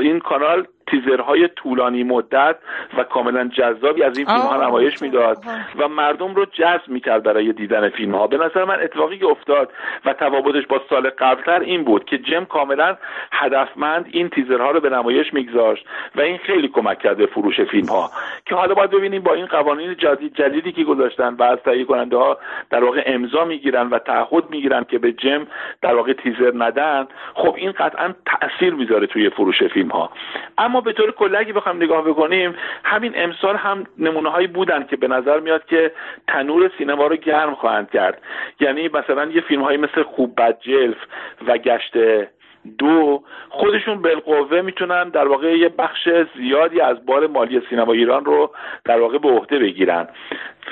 این 0.00 0.18
کانال 0.18 0.66
تیزرهای 0.86 1.48
طولانی 1.48 2.02
مدت 2.04 2.56
و 2.98 3.02
کاملا 3.02 3.48
جذابی 3.48 4.02
از 4.02 4.18
این 4.18 4.26
فیلم 4.26 4.38
ها 4.38 4.66
نمایش 4.66 5.02
می‌داد 5.02 5.44
و 5.78 5.88
مردم 5.88 6.34
رو 6.34 6.44
جذب 6.44 6.88
می‌کرد 6.88 7.22
برای 7.22 7.52
دیدن 7.52 7.88
فیلم 7.88 8.14
ها 8.14 8.26
به 8.26 8.36
نظر 8.36 8.64
من 8.64 8.80
اتفاقی 8.80 9.18
که 9.18 9.26
افتاد 9.26 9.72
و 10.04 10.12
تفاوتش 10.12 10.66
با 10.66 10.80
سال 10.90 11.10
قبلتر 11.10 11.60
این 11.60 11.84
بود 11.84 12.04
که 12.04 12.18
جم 12.18 12.44
کاملا 12.44 12.96
هدفمند 13.32 14.08
این 14.10 14.28
تیزرها 14.28 14.70
رو 14.70 14.80
به 14.80 14.90
نمایش 14.90 15.34
میگذاشت 15.34 15.86
و 16.16 16.20
این 16.20 16.38
خیلی 16.38 16.68
کمک 16.68 16.98
کرده 16.98 17.26
فروش 17.26 17.60
فیلم 17.60 17.88
ها 17.88 18.05
که 18.46 18.54
حالا 18.54 18.74
باید 18.74 18.90
ببینیم 18.90 19.22
با 19.22 19.34
این 19.34 19.46
قوانین 19.46 19.94
جدید 19.94 20.34
جدیدی 20.34 20.72
که 20.72 20.84
گذاشتن 20.84 21.34
و 21.34 21.42
از 21.42 21.58
تهیه 21.58 21.84
کننده 21.84 22.16
ها 22.16 22.38
در 22.70 22.84
واقع 22.84 23.02
امضا 23.06 23.44
می‌گیرن 23.44 23.88
و 23.88 23.98
تعهد 23.98 24.50
می‌گیرن 24.50 24.84
که 24.84 24.98
به 24.98 25.12
جم 25.12 25.46
در 25.82 25.94
واقع 25.94 26.12
تیزر 26.12 26.52
ندن 26.54 27.06
خب 27.34 27.54
این 27.56 27.72
قطعا 27.72 28.14
تاثیر 28.26 28.74
می‌ذاره 28.74 29.06
توی 29.06 29.30
فروش 29.30 29.62
فیلم 29.62 29.88
ها 29.88 30.10
اما 30.58 30.80
به 30.80 30.92
طور 30.92 31.12
کلی 31.12 31.36
اگه 31.36 31.52
بخوایم 31.52 31.82
نگاه 31.82 32.04
بکنیم 32.04 32.54
همین 32.84 33.12
امسال 33.16 33.56
هم 33.56 33.86
نمونه 33.98 34.30
هایی 34.30 34.46
بودن 34.46 34.86
که 34.86 34.96
به 34.96 35.08
نظر 35.08 35.40
میاد 35.40 35.64
که 35.64 35.92
تنور 36.28 36.70
سینما 36.78 37.06
رو 37.06 37.16
گرم 37.16 37.54
خواهند 37.54 37.90
کرد. 37.90 38.22
یعنی 38.60 38.88
مثلا 38.88 39.24
یه 39.24 39.40
فیلم 39.40 39.62
هایی 39.62 39.78
مثل 39.78 40.02
خوب 40.02 40.34
بد 40.36 40.60
جلف 40.60 40.96
و 41.46 41.58
گشت 41.58 41.92
دو 42.78 43.22
خودشون 43.48 44.02
بالقوه 44.02 44.60
می‌تونن 44.60 45.08
در 45.08 45.28
واقع 45.28 45.58
یه 45.58 45.68
بخش 45.68 46.08
زیادی 46.36 46.80
از 46.80 47.06
بار 47.06 47.26
مالی 47.26 47.62
سینما 47.70 47.92
ایران 47.92 48.24
رو 48.24 48.50
در 48.84 49.00
واقع 49.00 49.18
به 49.18 49.28
عهده 49.28 49.58
بگیرن. 49.58 50.08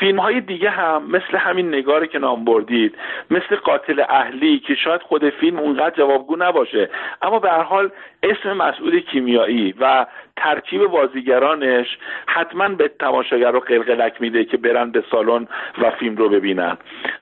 فیلم 0.00 0.18
های 0.18 0.40
دیگه 0.40 0.70
هم 0.70 1.02
مثل 1.10 1.36
همین 1.36 1.68
نگاری 1.68 2.08
که 2.08 2.18
نام 2.18 2.44
بردید 2.44 2.94
مثل 3.30 3.56
قاتل 3.56 4.02
اهلی 4.08 4.58
که 4.58 4.74
شاید 4.74 5.02
خود 5.02 5.30
فیلم 5.30 5.58
اونقدر 5.58 5.96
جوابگو 5.96 6.36
نباشه 6.38 6.90
اما 7.22 7.38
به 7.38 7.50
هر 7.50 7.62
حال 7.62 7.90
اسم 8.22 8.52
مسئول 8.52 9.00
کیمیایی 9.00 9.74
و 9.80 10.06
ترکیب 10.36 10.86
بازیگرانش 10.86 11.98
حتما 12.26 12.68
به 12.68 12.88
تماشاگر 12.88 13.50
رو 13.50 13.60
قلقلک 13.60 14.20
میده 14.20 14.44
که 14.44 14.56
برن 14.56 14.90
به 14.90 15.04
سالن 15.10 15.48
و 15.82 15.90
فیلم 15.90 16.16
رو 16.16 16.28
ببینن. 16.28 16.76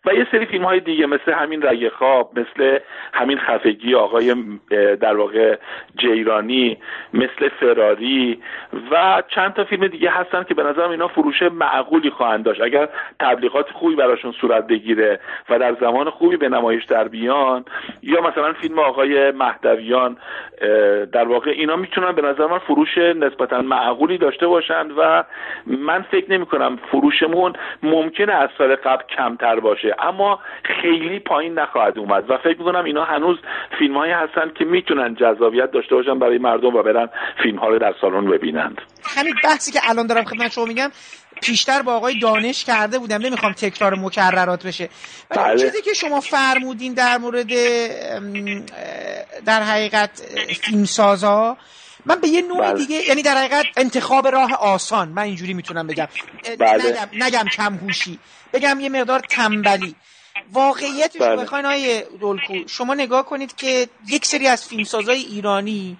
و 0.05 0.15
یه 0.15 0.27
سری 0.33 0.47
فیلم 0.47 0.65
های 0.65 0.81
دیگه 0.81 1.07
مثل 1.07 1.33
همین 1.33 1.63
رگ 1.63 1.89
خواب 1.89 2.39
مثل 2.39 2.79
همین 3.13 3.39
خفگی 3.39 3.95
آقای 3.95 4.35
در 5.01 5.17
واقع 5.17 5.57
جیرانی 5.97 6.79
مثل 7.15 7.49
فراری 7.61 8.43
و 8.91 9.23
چند 9.29 9.53
تا 9.53 9.65
فیلم 9.65 9.87
دیگه 9.87 10.11
هستن 10.11 10.43
که 10.43 10.55
به 10.55 10.63
نظرم 10.63 10.91
اینا 10.91 11.09
فروش 11.09 11.43
معقولی 11.43 12.11
خواهند 12.11 12.45
داشت. 12.45 12.61
اگر 12.63 12.89
تبلیغات 13.21 13.71
خوبی 13.71 13.97
براشون 13.97 14.33
صورت 14.41 14.67
بگیره 14.67 15.21
و 15.51 15.59
در 15.59 15.77
زمان 15.81 16.11
خوبی 16.11 16.37
به 16.37 16.49
نمایش 16.49 16.85
در 16.85 17.09
بیان 17.09 17.65
یا 18.03 18.21
مثلا 18.21 18.53
فیلم 18.53 18.79
آقای 18.79 19.31
مهدویان 19.31 20.17
در 21.13 21.25
واقع 21.29 21.51
اینا 21.51 21.77
می‌تونن 21.77 22.13
به 22.13 22.23
نظر 22.23 22.47
من 22.47 22.59
فروش 22.59 22.99
نسبتا 22.99 23.63
معقولی 23.63 24.19
داشته 24.19 24.47
باشند 24.47 24.91
و 24.99 25.25
من 25.67 26.03
فکر 26.03 26.33
نمی 26.33 26.47
کنم 26.47 26.79
فروشمون 26.91 27.53
ممکنه 27.83 28.33
از 28.33 28.49
سال 28.59 28.77
قبل 28.77 29.03
کمتر 29.17 29.61
باشه. 29.61 29.95
اما 29.99 30.41
خیلی 30.83 31.19
پایین 31.19 31.59
نخواهد 31.59 31.99
اومد 31.99 32.31
و 32.31 32.39
فکر 32.39 32.59
می‌کنم 32.59 32.85
اینا 32.85 33.05
هنوز 33.05 33.39
فیلم 33.79 33.97
هایی 33.97 34.13
هستن 34.13 34.51
که 34.55 34.65
می‌تونن 34.65 35.15
جذابیت 35.15 35.71
داشته 35.71 35.95
باشن 35.95 36.19
برای 36.19 36.39
مردم 36.39 36.77
و 36.77 36.83
برن 36.83 37.09
فیلم 37.43 37.59
ها 37.59 37.69
رو 37.69 37.79
در 37.79 37.95
سالن 38.01 38.31
ببینند. 38.31 38.83
همین 39.17 39.35
بحثی 39.45 39.73
که 39.73 39.79
الان 39.91 40.07
دارم 40.07 40.25
خدمت 40.25 40.53
شما 40.53 40.65
میگم 40.65 40.89
پیشتر 41.43 41.83
با 41.83 41.95
آقای 41.95 42.19
دانش 42.19 42.65
کرده 42.65 42.99
بودم 42.99 43.23
نمی‌خوام 43.23 43.53
تکرار 43.53 43.95
مکررات 43.95 44.67
بشه 44.67 44.89
ولی 45.31 45.43
بله. 45.43 45.59
چیزی 45.59 45.83
که 45.83 45.95
شما 45.95 46.21
فرمودین 46.21 46.95
در 46.95 47.19
مورد 47.19 47.53
در 49.45 49.63
حقیقت 49.63 50.23
فیلمسازا 50.63 51.57
من 52.07 52.21
به 52.21 52.29
یه 52.29 52.43
نوع 52.43 52.61
بله. 52.61 52.73
دیگه 52.73 52.97
یعنی 53.09 53.23
در 53.23 53.37
حقیقت 53.37 53.65
انتخاب 53.77 54.29
راه 54.29 54.53
آسان 54.53 55.09
من 55.09 55.23
اینجوری 55.23 55.55
می‌تونم 55.55 55.87
بگم 55.87 56.09
بله. 56.59 56.91
نگم, 56.91 57.25
نگم 57.25 57.45
کمهوشی 57.49 58.19
بگم 58.53 58.81
یه 58.81 58.89
مقدار 58.89 59.21
تنبلی 59.21 59.95
واقعیتش 60.53 61.21
بله. 61.21 61.37
بخواین 61.37 61.65
های 61.65 62.05
دولکو 62.21 62.55
شما 62.67 62.95
نگاه 62.95 63.27
کنید 63.27 63.57
که 63.57 63.89
یک 64.09 64.27
سری 64.27 64.47
از 64.47 64.65
فیلمسازای 64.65 65.19
ایرانی 65.19 65.99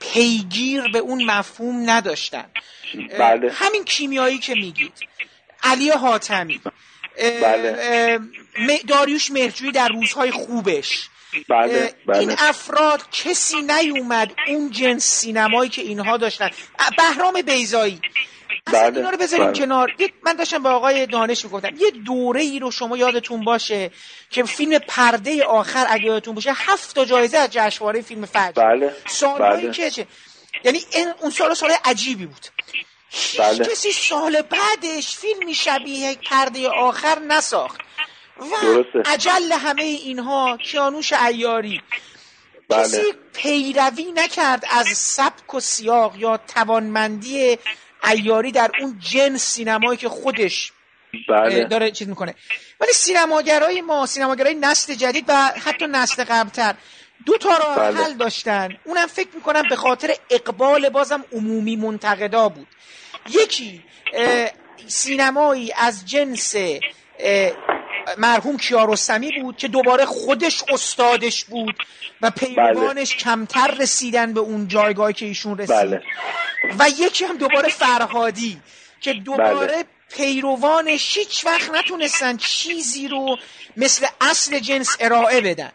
پیگیر 0.00 0.88
به 0.88 0.98
اون 0.98 1.24
مفهوم 1.24 1.90
نداشتن 1.90 2.44
بله. 3.18 3.52
همین 3.52 3.84
کیمیایی 3.84 4.38
که 4.38 4.54
میگید 4.54 4.92
علی 5.62 5.90
حاتمی 5.90 6.60
بله. 7.18 8.08
داریوش 8.88 9.30
مرجوی 9.30 9.72
در 9.72 9.88
روزهای 9.88 10.30
خوبش 10.30 11.08
بله 11.48 11.94
بله. 12.06 12.18
این 12.18 12.30
افراد 12.38 13.10
کسی 13.10 13.56
نیومد 13.62 14.34
اون 14.46 14.70
جنس 14.70 15.04
سینمایی 15.04 15.70
که 15.70 15.82
اینها 15.82 16.16
داشتن 16.16 16.50
بهرام 16.96 17.42
بیزایی 17.42 18.00
اصلا 18.68 18.90
بله، 18.90 18.96
اینا 18.96 19.10
رو 19.10 19.16
بذاریم 19.18 19.46
بله. 19.46 19.58
کنار 19.58 19.94
یک- 19.98 20.14
من 20.22 20.32
داشتم 20.32 20.62
با 20.62 20.70
آقای 20.70 21.06
دانش 21.06 21.44
می‌گفتم 21.44 21.76
یه 21.76 21.90
دوره 21.90 22.40
ای 22.40 22.58
رو 22.58 22.70
شما 22.70 22.96
یادتون 22.96 23.44
باشه 23.44 23.90
که 24.30 24.42
فیلم 24.44 24.78
پرده 24.78 25.44
آخر 25.44 25.86
اگه 25.88 26.04
یادتون 26.04 26.34
باشه 26.34 26.52
هفت 26.54 26.94
تا 26.94 27.04
جایزه 27.04 27.38
از 27.38 27.50
جشنواره 27.50 28.00
فیلم 28.02 28.26
فجر 28.26 28.52
بله 28.52 28.92
سالهایی 29.06 29.62
بله. 29.62 29.72
که 29.72 29.90
چه 29.90 30.06
یعنی 30.64 30.80
این 30.92 31.08
اون 31.20 31.30
سال 31.30 31.54
سال 31.54 31.70
عجیبی 31.84 32.26
بود 32.26 32.46
بله. 33.38 33.64
کسی 33.64 33.92
سال 33.92 34.42
بعدش 34.42 35.16
فیلمی 35.16 35.54
شبیه 35.54 36.16
پرده 36.30 36.68
آخر 36.68 37.18
نساخت 37.18 37.80
و 38.40 38.44
درسته. 38.62 39.02
اجل 39.12 39.52
همه 39.52 39.82
اینها 39.82 40.56
کیانوش 40.56 41.12
ایاری 41.12 41.82
بله 42.68 42.82
کسی 42.82 43.02
پیروی 43.32 44.12
نکرد 44.12 44.64
از 44.70 44.86
سبک 44.88 45.54
و 45.54 45.60
سیاق 45.60 46.16
یا 46.16 46.36
توانمندی 46.36 47.58
ایاری 48.04 48.52
در 48.52 48.70
اون 48.80 48.98
جنس 49.00 49.42
سینمایی 49.42 49.96
که 49.96 50.08
خودش 50.08 50.72
بله. 51.28 51.64
داره 51.64 51.90
چیز 51.90 52.08
می‌کنه. 52.08 52.34
ولی 52.80 52.92
سینماگرای 52.92 53.80
ما 53.80 54.06
سینماگرای 54.06 54.54
نسل 54.54 54.94
جدید 54.94 55.24
و 55.28 55.52
حتی 55.64 55.86
نسل 55.86 56.24
قبلتر 56.24 56.74
دو 57.26 57.38
تا 57.38 57.58
راه 57.58 57.76
بله. 57.76 58.04
حل 58.04 58.14
داشتن. 58.14 58.68
اونم 58.84 59.06
فکر 59.06 59.28
می‌کنم 59.34 59.62
به 59.70 59.76
خاطر 59.76 60.14
اقبال 60.30 60.88
بازم 60.88 61.24
عمومی 61.32 61.76
منتقدا 61.76 62.48
بود. 62.48 62.68
یکی 63.30 63.82
سینمایی 64.86 65.72
از 65.76 66.06
جنس 66.06 66.54
مرحوم 68.18 68.56
کیارستمی 68.56 69.40
بود 69.42 69.56
که 69.56 69.68
دوباره 69.68 70.04
خودش 70.06 70.64
استادش 70.68 71.44
بود 71.44 71.74
و 72.22 72.30
پیروانش 72.30 73.16
کمتر 73.16 73.74
رسیدن 73.80 74.34
به 74.34 74.40
اون 74.40 74.68
جایگاهی 74.68 75.12
که 75.14 75.26
ایشون 75.26 75.58
رسید. 75.58 75.76
بله. 75.76 76.02
و 76.78 76.88
یکی 76.98 77.24
هم 77.24 77.36
دوباره 77.36 77.68
فرهادی 77.68 78.60
که 79.00 79.12
دوباره 79.12 79.66
بله. 79.66 79.84
پیروانش 80.16 81.16
هیچ 81.16 81.46
وقت 81.46 81.70
نتونستن 81.70 82.36
چیزی 82.36 83.08
رو 83.08 83.36
مثل 83.76 84.06
اصل 84.20 84.58
جنس 84.58 84.96
ارائه 85.00 85.40
بدن. 85.40 85.72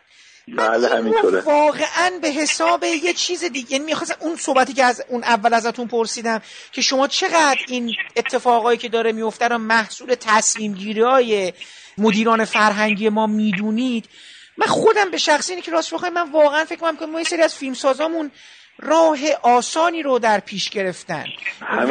بله 0.47 0.87
همینطوره. 0.87 1.41
واقعا 1.41 2.11
به 2.21 2.27
حساب 2.27 2.83
یه 2.83 3.13
چیز 3.13 3.43
دیگه 3.43 3.71
یعنی 3.71 3.85
می‌خواستم 3.85 4.15
اون 4.19 4.35
صحبتی 4.35 4.73
که 4.73 4.83
از 4.83 5.03
اون 5.09 5.23
اول 5.23 5.53
ازتون 5.53 5.87
پرسیدم 5.87 6.41
که 6.71 6.81
شما 6.81 7.07
چقدر 7.07 7.59
این 7.67 7.95
اتفاقایی 8.15 8.77
که 8.77 8.89
داره 8.89 9.11
میفته 9.11 9.47
رو 9.47 9.57
محصول 9.57 10.15
تصمیم 10.19 10.73
گیری 10.73 11.01
های 11.01 11.53
مدیران 11.97 12.45
فرهنگی 12.45 13.09
ما 13.09 13.27
می‌دونید 13.27 14.09
من 14.57 14.67
خودم 14.67 15.11
به 15.11 15.17
شخصی 15.17 15.53
اینه 15.53 15.65
که 15.65 15.71
راست 15.71 15.93
بخوایم 15.93 16.13
من 16.13 16.31
واقعا 16.31 16.65
فکر 16.65 16.75
می‌کنم 16.75 16.97
که 16.97 17.05
ما 17.05 17.19
یه 17.19 17.25
سری 17.25 17.41
از 17.41 17.55
فیلمسازامون 17.55 18.31
راه 18.79 19.19
آسانی 19.41 20.03
رو 20.03 20.19
در 20.19 20.39
پیش 20.39 20.69
گرفتن 20.69 21.25
و, 21.61 21.85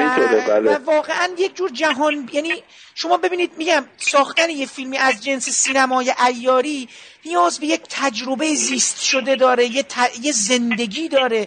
بله. 0.48 0.76
و 0.76 0.84
واقعا 0.84 1.28
یک 1.38 1.56
جور 1.56 1.70
جهان 1.70 2.28
یعنی 2.32 2.62
شما 2.94 3.16
ببینید 3.16 3.50
میگم 3.56 3.84
ساختن 3.96 4.50
یه 4.50 4.66
فیلمی 4.66 4.98
از 4.98 5.24
جنس 5.24 5.48
سینمای 5.48 6.14
ایاری 6.26 6.88
نیاز 7.24 7.60
به 7.60 7.66
یک 7.66 7.82
تجربه 7.90 8.54
زیست 8.54 9.00
شده 9.00 9.36
داره 9.36 9.66
یه, 9.66 9.82
ت- 9.82 10.18
یه 10.22 10.32
زندگی 10.32 11.08
داره 11.08 11.46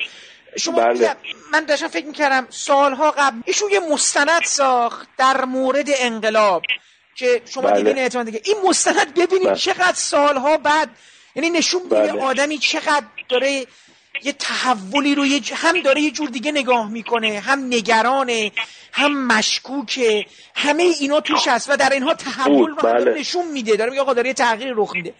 شما 0.58 0.80
بله. 0.80 1.16
من 1.52 1.66
داشتم 1.66 1.88
فکر 1.88 2.06
می‌کردم 2.06 2.48
سالها 2.50 3.12
قبل 3.12 3.42
ایشون 3.46 3.72
یه 3.72 3.80
مستند 3.80 4.44
ساخت 4.44 5.08
در 5.18 5.46
مورد 5.46 5.88
انقلاب 5.88 6.64
که 7.16 7.42
شما 7.54 7.64
بله. 7.64 7.78
دیدین 7.78 7.98
احتمال 7.98 8.26
دیگه 8.26 8.42
این 8.46 8.56
مستند 8.70 9.14
ببینید 9.14 9.48
بله. 9.48 9.56
چقدر 9.56 9.94
سالها 9.96 10.58
بعد 10.58 10.90
یعنی 11.36 11.50
نشون 11.50 11.82
میده 11.84 11.96
بله. 11.96 12.22
آدمی 12.22 12.58
چقدر 12.58 13.06
داره 13.30 13.66
یه 14.24 14.32
تحولی 14.34 15.16
رو 15.16 15.26
یه 15.26 15.40
ج- 15.40 15.52
هم 15.56 15.82
داره 15.82 16.02
یه 16.02 16.12
جور 16.12 16.30
دیگه 16.30 16.52
نگاه 16.52 16.90
می‌کنه 16.90 17.40
هم 17.40 17.66
نگرانه 17.66 18.52
هم 18.92 19.28
مشکوکه 19.28 20.26
همه 20.56 20.84
اینا 20.84 21.22
توش 21.22 21.48
هست 21.48 21.70
و 21.70 21.78
در 21.78 21.90
اینها 21.94 22.14
تحول 22.14 22.70
رو 22.70 22.76
بله. 22.76 23.14
نشون 23.20 23.48
میده 23.52 23.76
داره 23.76 23.90
میگه 23.90 24.02
آقا 24.02 24.14
داره 24.14 24.28
یه 24.28 24.34
تغییر 24.34 24.74
رخ 24.76 24.94
میده 24.96 25.14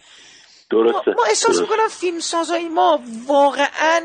ما, 0.72 0.82
درسته 0.84 1.12
ما 1.12 1.26
احساس 1.30 1.46
درسته. 1.48 1.62
می‌کنم 1.62 1.88
فیلم 1.88 2.20
سازای 2.20 2.68
ما 2.68 3.00
واقعا 3.28 4.02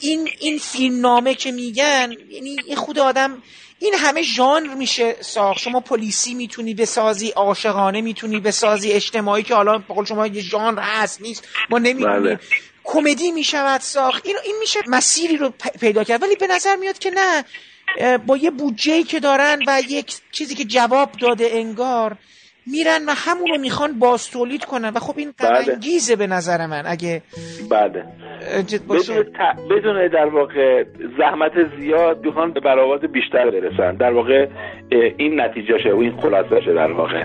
این 0.00 0.28
این 0.38 0.58
فیلم 0.58 1.00
نامه 1.00 1.34
که 1.34 1.52
میگن 1.52 2.12
یعنی 2.30 2.56
یه 2.66 2.76
خود 2.76 2.98
آدم 2.98 3.42
این 3.78 3.94
همه 3.94 4.22
ژانر 4.22 4.74
میشه 4.74 5.16
ساخت. 5.20 5.60
شما 5.60 5.80
پلیسی 5.80 6.34
می‌تونی 6.34 6.74
بسازی 6.74 7.28
عاشقانه 7.28 8.00
می‌تونی 8.00 8.40
بسازی 8.40 8.92
اجتماعی 8.92 9.42
که 9.42 9.54
حالا 9.54 9.78
به 9.78 9.94
قول 9.94 10.04
شما 10.04 10.26
یه 10.26 10.42
ژانر 10.42 10.80
هست 10.80 11.20
نیست. 11.20 11.44
ما 11.70 11.78
نمی‌دونیم. 11.78 12.22
بله. 12.22 12.40
کمدی 12.84 13.32
می‌شود 13.32 13.80
ساخت. 13.80 14.26
این 14.26 14.36
این 14.44 14.56
میشه 14.60 14.80
مسیری 14.86 15.36
رو 15.36 15.52
پیدا 15.80 16.04
کرد. 16.04 16.22
ولی 16.22 16.36
به 16.36 16.46
نظر 16.46 16.76
میاد 16.76 16.98
که 16.98 17.10
نه. 17.10 17.44
با 18.18 18.36
یه 18.36 18.50
بودجه 18.50 19.02
که 19.02 19.20
دارن 19.20 19.58
و 19.66 19.82
یک 19.88 20.16
چیزی 20.32 20.54
که 20.54 20.64
جواب 20.64 21.12
داده 21.12 21.50
انگار 21.52 22.16
میرن 22.66 23.06
و 23.08 23.12
همون 23.16 23.46
رو 23.48 23.58
می‌خوان 23.60 23.98
باز 23.98 24.30
تولید 24.30 24.64
کنن. 24.64 24.88
و 24.88 24.98
خب 24.98 25.18
این 25.18 25.32
بله. 25.38 25.62
غمانگیزه 25.62 26.16
به 26.16 26.26
نظر 26.26 26.66
من. 26.66 26.82
اگه 26.86 27.22
بله. 27.70 28.04
بدون, 28.90 29.22
ت... 29.22 29.38
بدون 29.70 30.08
در 30.08 30.26
واقع 30.26 30.84
زحمت 31.18 31.52
زیاد 31.80 32.24
می‌خوان 32.26 32.52
به 32.52 32.60
برآورد 32.60 33.12
بیشتر 33.12 33.50
برسن. 33.50 33.96
در 33.96 34.12
واقع 34.12 34.46
این 35.18 35.40
نتیجهشه 35.40 35.92
و 35.92 35.98
این 35.98 36.20
خلاصشه 36.20 36.74
در 36.74 36.92
واقع. 36.92 37.24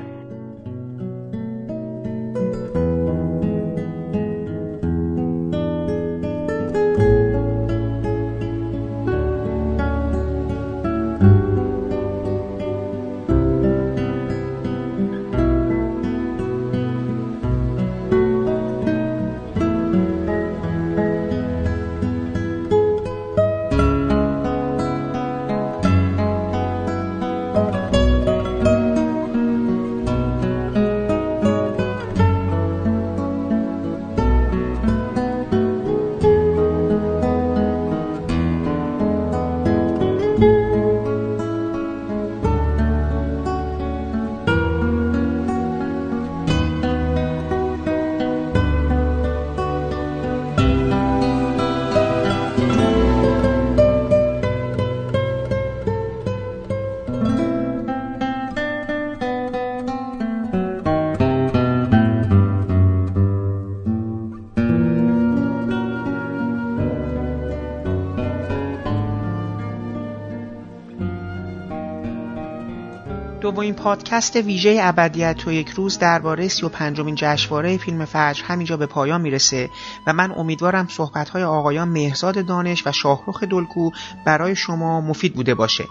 دومین 73.50 73.74
پادکست 73.74 74.36
ویژه 74.36 74.80
ابدیت 74.82 75.38
تو 75.38 75.52
یک 75.52 75.70
روز 75.70 76.00
درباره 76.00 76.48
35 76.48 77.02
مین 77.02 77.16
جشنواره 77.16 77.78
فیلم 77.78 78.06
فجر 78.06 78.44
همینجا 78.44 78.78
به 78.78 78.86
پایان 78.86 79.22
می‌رسه 79.22 79.70
و 80.08 80.14
من 80.14 80.32
امیدوارم 80.32 80.88
صحبت‌های 80.88 81.44
آقایان 81.44 81.88
مهرزاد 81.88 82.46
دانش 82.46 82.88
و 82.88 82.92
شاهرخ 82.92 83.44
دلکو 83.44 83.92
برای 84.26 84.56
شما 84.56 85.02
مفید 85.02 85.34
بوده 85.34 85.56
باشه. 85.56 85.84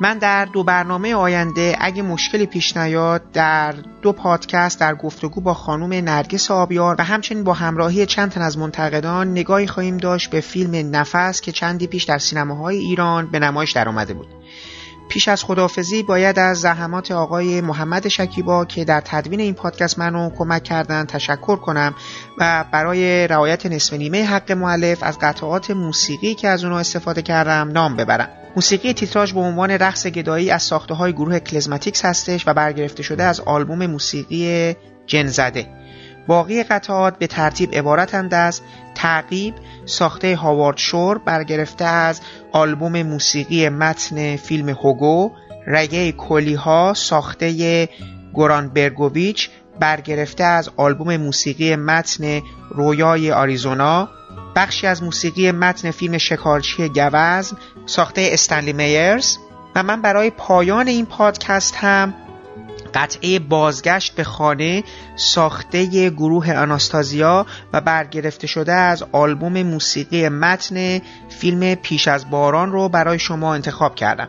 من 0.00 0.18
در 0.18 0.44
دو 0.44 0.64
برنامه 0.64 1.14
آینده 1.14 1.76
اگه 1.80 2.02
مشکلی 2.02 2.46
پیش 2.46 2.76
نیاد 2.76 3.30
در 3.32 3.74
دو 4.02 4.12
پادکست 4.12 4.80
در 4.80 4.94
گفتگو 4.94 5.40
با 5.40 5.54
خانم 5.54 5.92
نرگس 5.92 6.50
آبیار 6.50 6.96
و 6.98 7.04
همچنین 7.04 7.44
با 7.44 7.52
همراهی 7.52 8.06
چند 8.06 8.30
تن 8.30 8.42
از 8.42 8.58
منتقدان 8.58 9.30
نگاهی 9.30 9.66
خواهیم 9.66 9.96
داشت 9.96 10.30
به 10.30 10.40
فیلم 10.40 10.96
نفس 10.96 11.40
که 11.40 11.52
چندی 11.52 11.86
پیش 11.86 12.04
در 12.04 12.18
سینماهای 12.18 12.78
ایران 12.78 13.30
به 13.30 13.38
نمایش 13.38 13.72
درآمده 13.72 14.14
بود. 14.14 14.28
پیش 15.12 15.28
از 15.28 15.44
خداحافظی 15.44 16.02
باید 16.02 16.38
از 16.38 16.60
زحمات 16.60 17.10
آقای 17.10 17.60
محمد 17.60 18.08
شکیبا 18.08 18.64
که 18.64 18.84
در 18.84 19.00
تدوین 19.00 19.40
این 19.40 19.54
پادکست 19.54 19.98
منو 19.98 20.30
کمک 20.38 20.62
کردن 20.62 21.04
تشکر 21.04 21.56
کنم 21.56 21.94
و 22.38 22.64
برای 22.72 23.28
رعایت 23.28 23.66
نصف 23.66 23.92
نیمه 23.92 24.24
حق 24.24 24.52
معلف 24.52 25.02
از 25.02 25.18
قطعات 25.18 25.70
موسیقی 25.70 26.34
که 26.34 26.48
از 26.48 26.64
اونها 26.64 26.78
استفاده 26.78 27.22
کردم 27.22 27.68
نام 27.72 27.96
ببرم. 27.96 28.28
موسیقی 28.56 28.92
تیتراژ 28.92 29.32
به 29.32 29.40
عنوان 29.40 29.70
رقص 29.70 30.06
گدایی 30.06 30.50
از 30.50 30.62
ساخته 30.62 30.94
های 30.94 31.12
گروه 31.12 31.38
کلزماتیکس 31.38 32.04
هستش 32.04 32.48
و 32.48 32.54
برگرفته 32.54 33.02
شده 33.02 33.22
از 33.22 33.40
آلبوم 33.40 33.86
موسیقی 33.86 34.76
جن 35.06 35.26
زده 35.26 35.66
باقی 36.26 36.62
قطعات 36.62 37.18
به 37.18 37.26
ترتیب 37.26 37.74
عبارتند 37.74 38.34
از 38.34 38.60
تعقیب 38.94 39.54
ساخته 39.86 40.36
هاوارد 40.36 40.76
شور 40.76 41.18
برگرفته 41.18 41.84
از 41.84 42.20
آلبوم 42.52 43.02
موسیقی 43.02 43.68
متن 43.68 44.36
فیلم 44.36 44.68
هوگو 44.68 45.30
رگه 45.66 46.12
کلی 46.12 46.54
ها 46.54 46.94
ساخته 46.94 47.88
گوران 48.32 48.68
برگوویچ 48.68 49.50
برگرفته 49.80 50.44
از 50.44 50.70
آلبوم 50.76 51.16
موسیقی 51.16 51.76
متن 51.76 52.42
رویای 52.70 53.32
آریزونا 53.32 54.08
بخشی 54.56 54.86
از 54.86 55.02
موسیقی 55.02 55.52
متن 55.52 55.90
فیلم 55.90 56.18
شکارچی 56.18 56.88
گوزن 56.88 57.56
ساخته 57.86 58.28
استنلی 58.32 58.72
میرز 58.72 59.36
و 59.74 59.82
من 59.82 60.02
برای 60.02 60.30
پایان 60.30 60.88
این 60.88 61.06
پادکست 61.06 61.74
هم 61.76 62.14
قطعه 62.94 63.38
بازگشت 63.38 64.14
به 64.14 64.24
خانه 64.24 64.84
ساخته 65.16 66.10
گروه 66.10 66.52
آناستازیا 66.52 67.46
و 67.72 67.80
برگرفته 67.80 68.46
شده 68.46 68.72
از 68.72 69.04
آلبوم 69.12 69.62
موسیقی 69.62 70.28
متن 70.28 71.00
فیلم 71.28 71.74
پیش 71.74 72.08
از 72.08 72.30
باران 72.30 72.72
رو 72.72 72.88
برای 72.88 73.18
شما 73.18 73.54
انتخاب 73.54 73.94
کردم. 73.94 74.28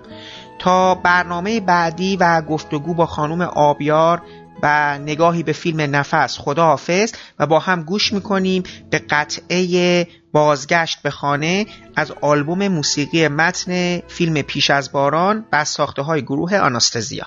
تا 0.60 0.96
برنامه 0.96 1.60
بعدی 1.60 2.18
و 2.18 2.42
گفتگو 2.42 2.94
با 2.94 3.06
خانم 3.06 3.42
آبیار 3.42 4.22
و 4.64 5.00
نگاهی 5.00 5.44
به 5.44 5.54
فیلم 5.54 5.96
نفس 5.96 6.38
خداحافظ 6.38 7.14
و 7.40 7.48
با 7.48 7.60
هم 7.60 7.84
گوش 7.84 8.14
می‌کنیم 8.14 8.64
به 8.90 9.00
قطعه 9.10 10.08
بازگشت 10.34 11.02
به 11.02 11.10
خانه 11.10 11.66
از 11.96 12.12
آلبوم 12.22 12.68
موسیقی 12.68 13.28
متن 13.28 14.00
فیلم 14.00 14.42
پیش 14.42 14.70
از 14.70 14.92
باران 14.92 15.46
و 15.54 15.66
ساخته 15.66 16.02
های 16.02 16.22
گروه 16.22 16.58
آناستزیا 16.58 17.26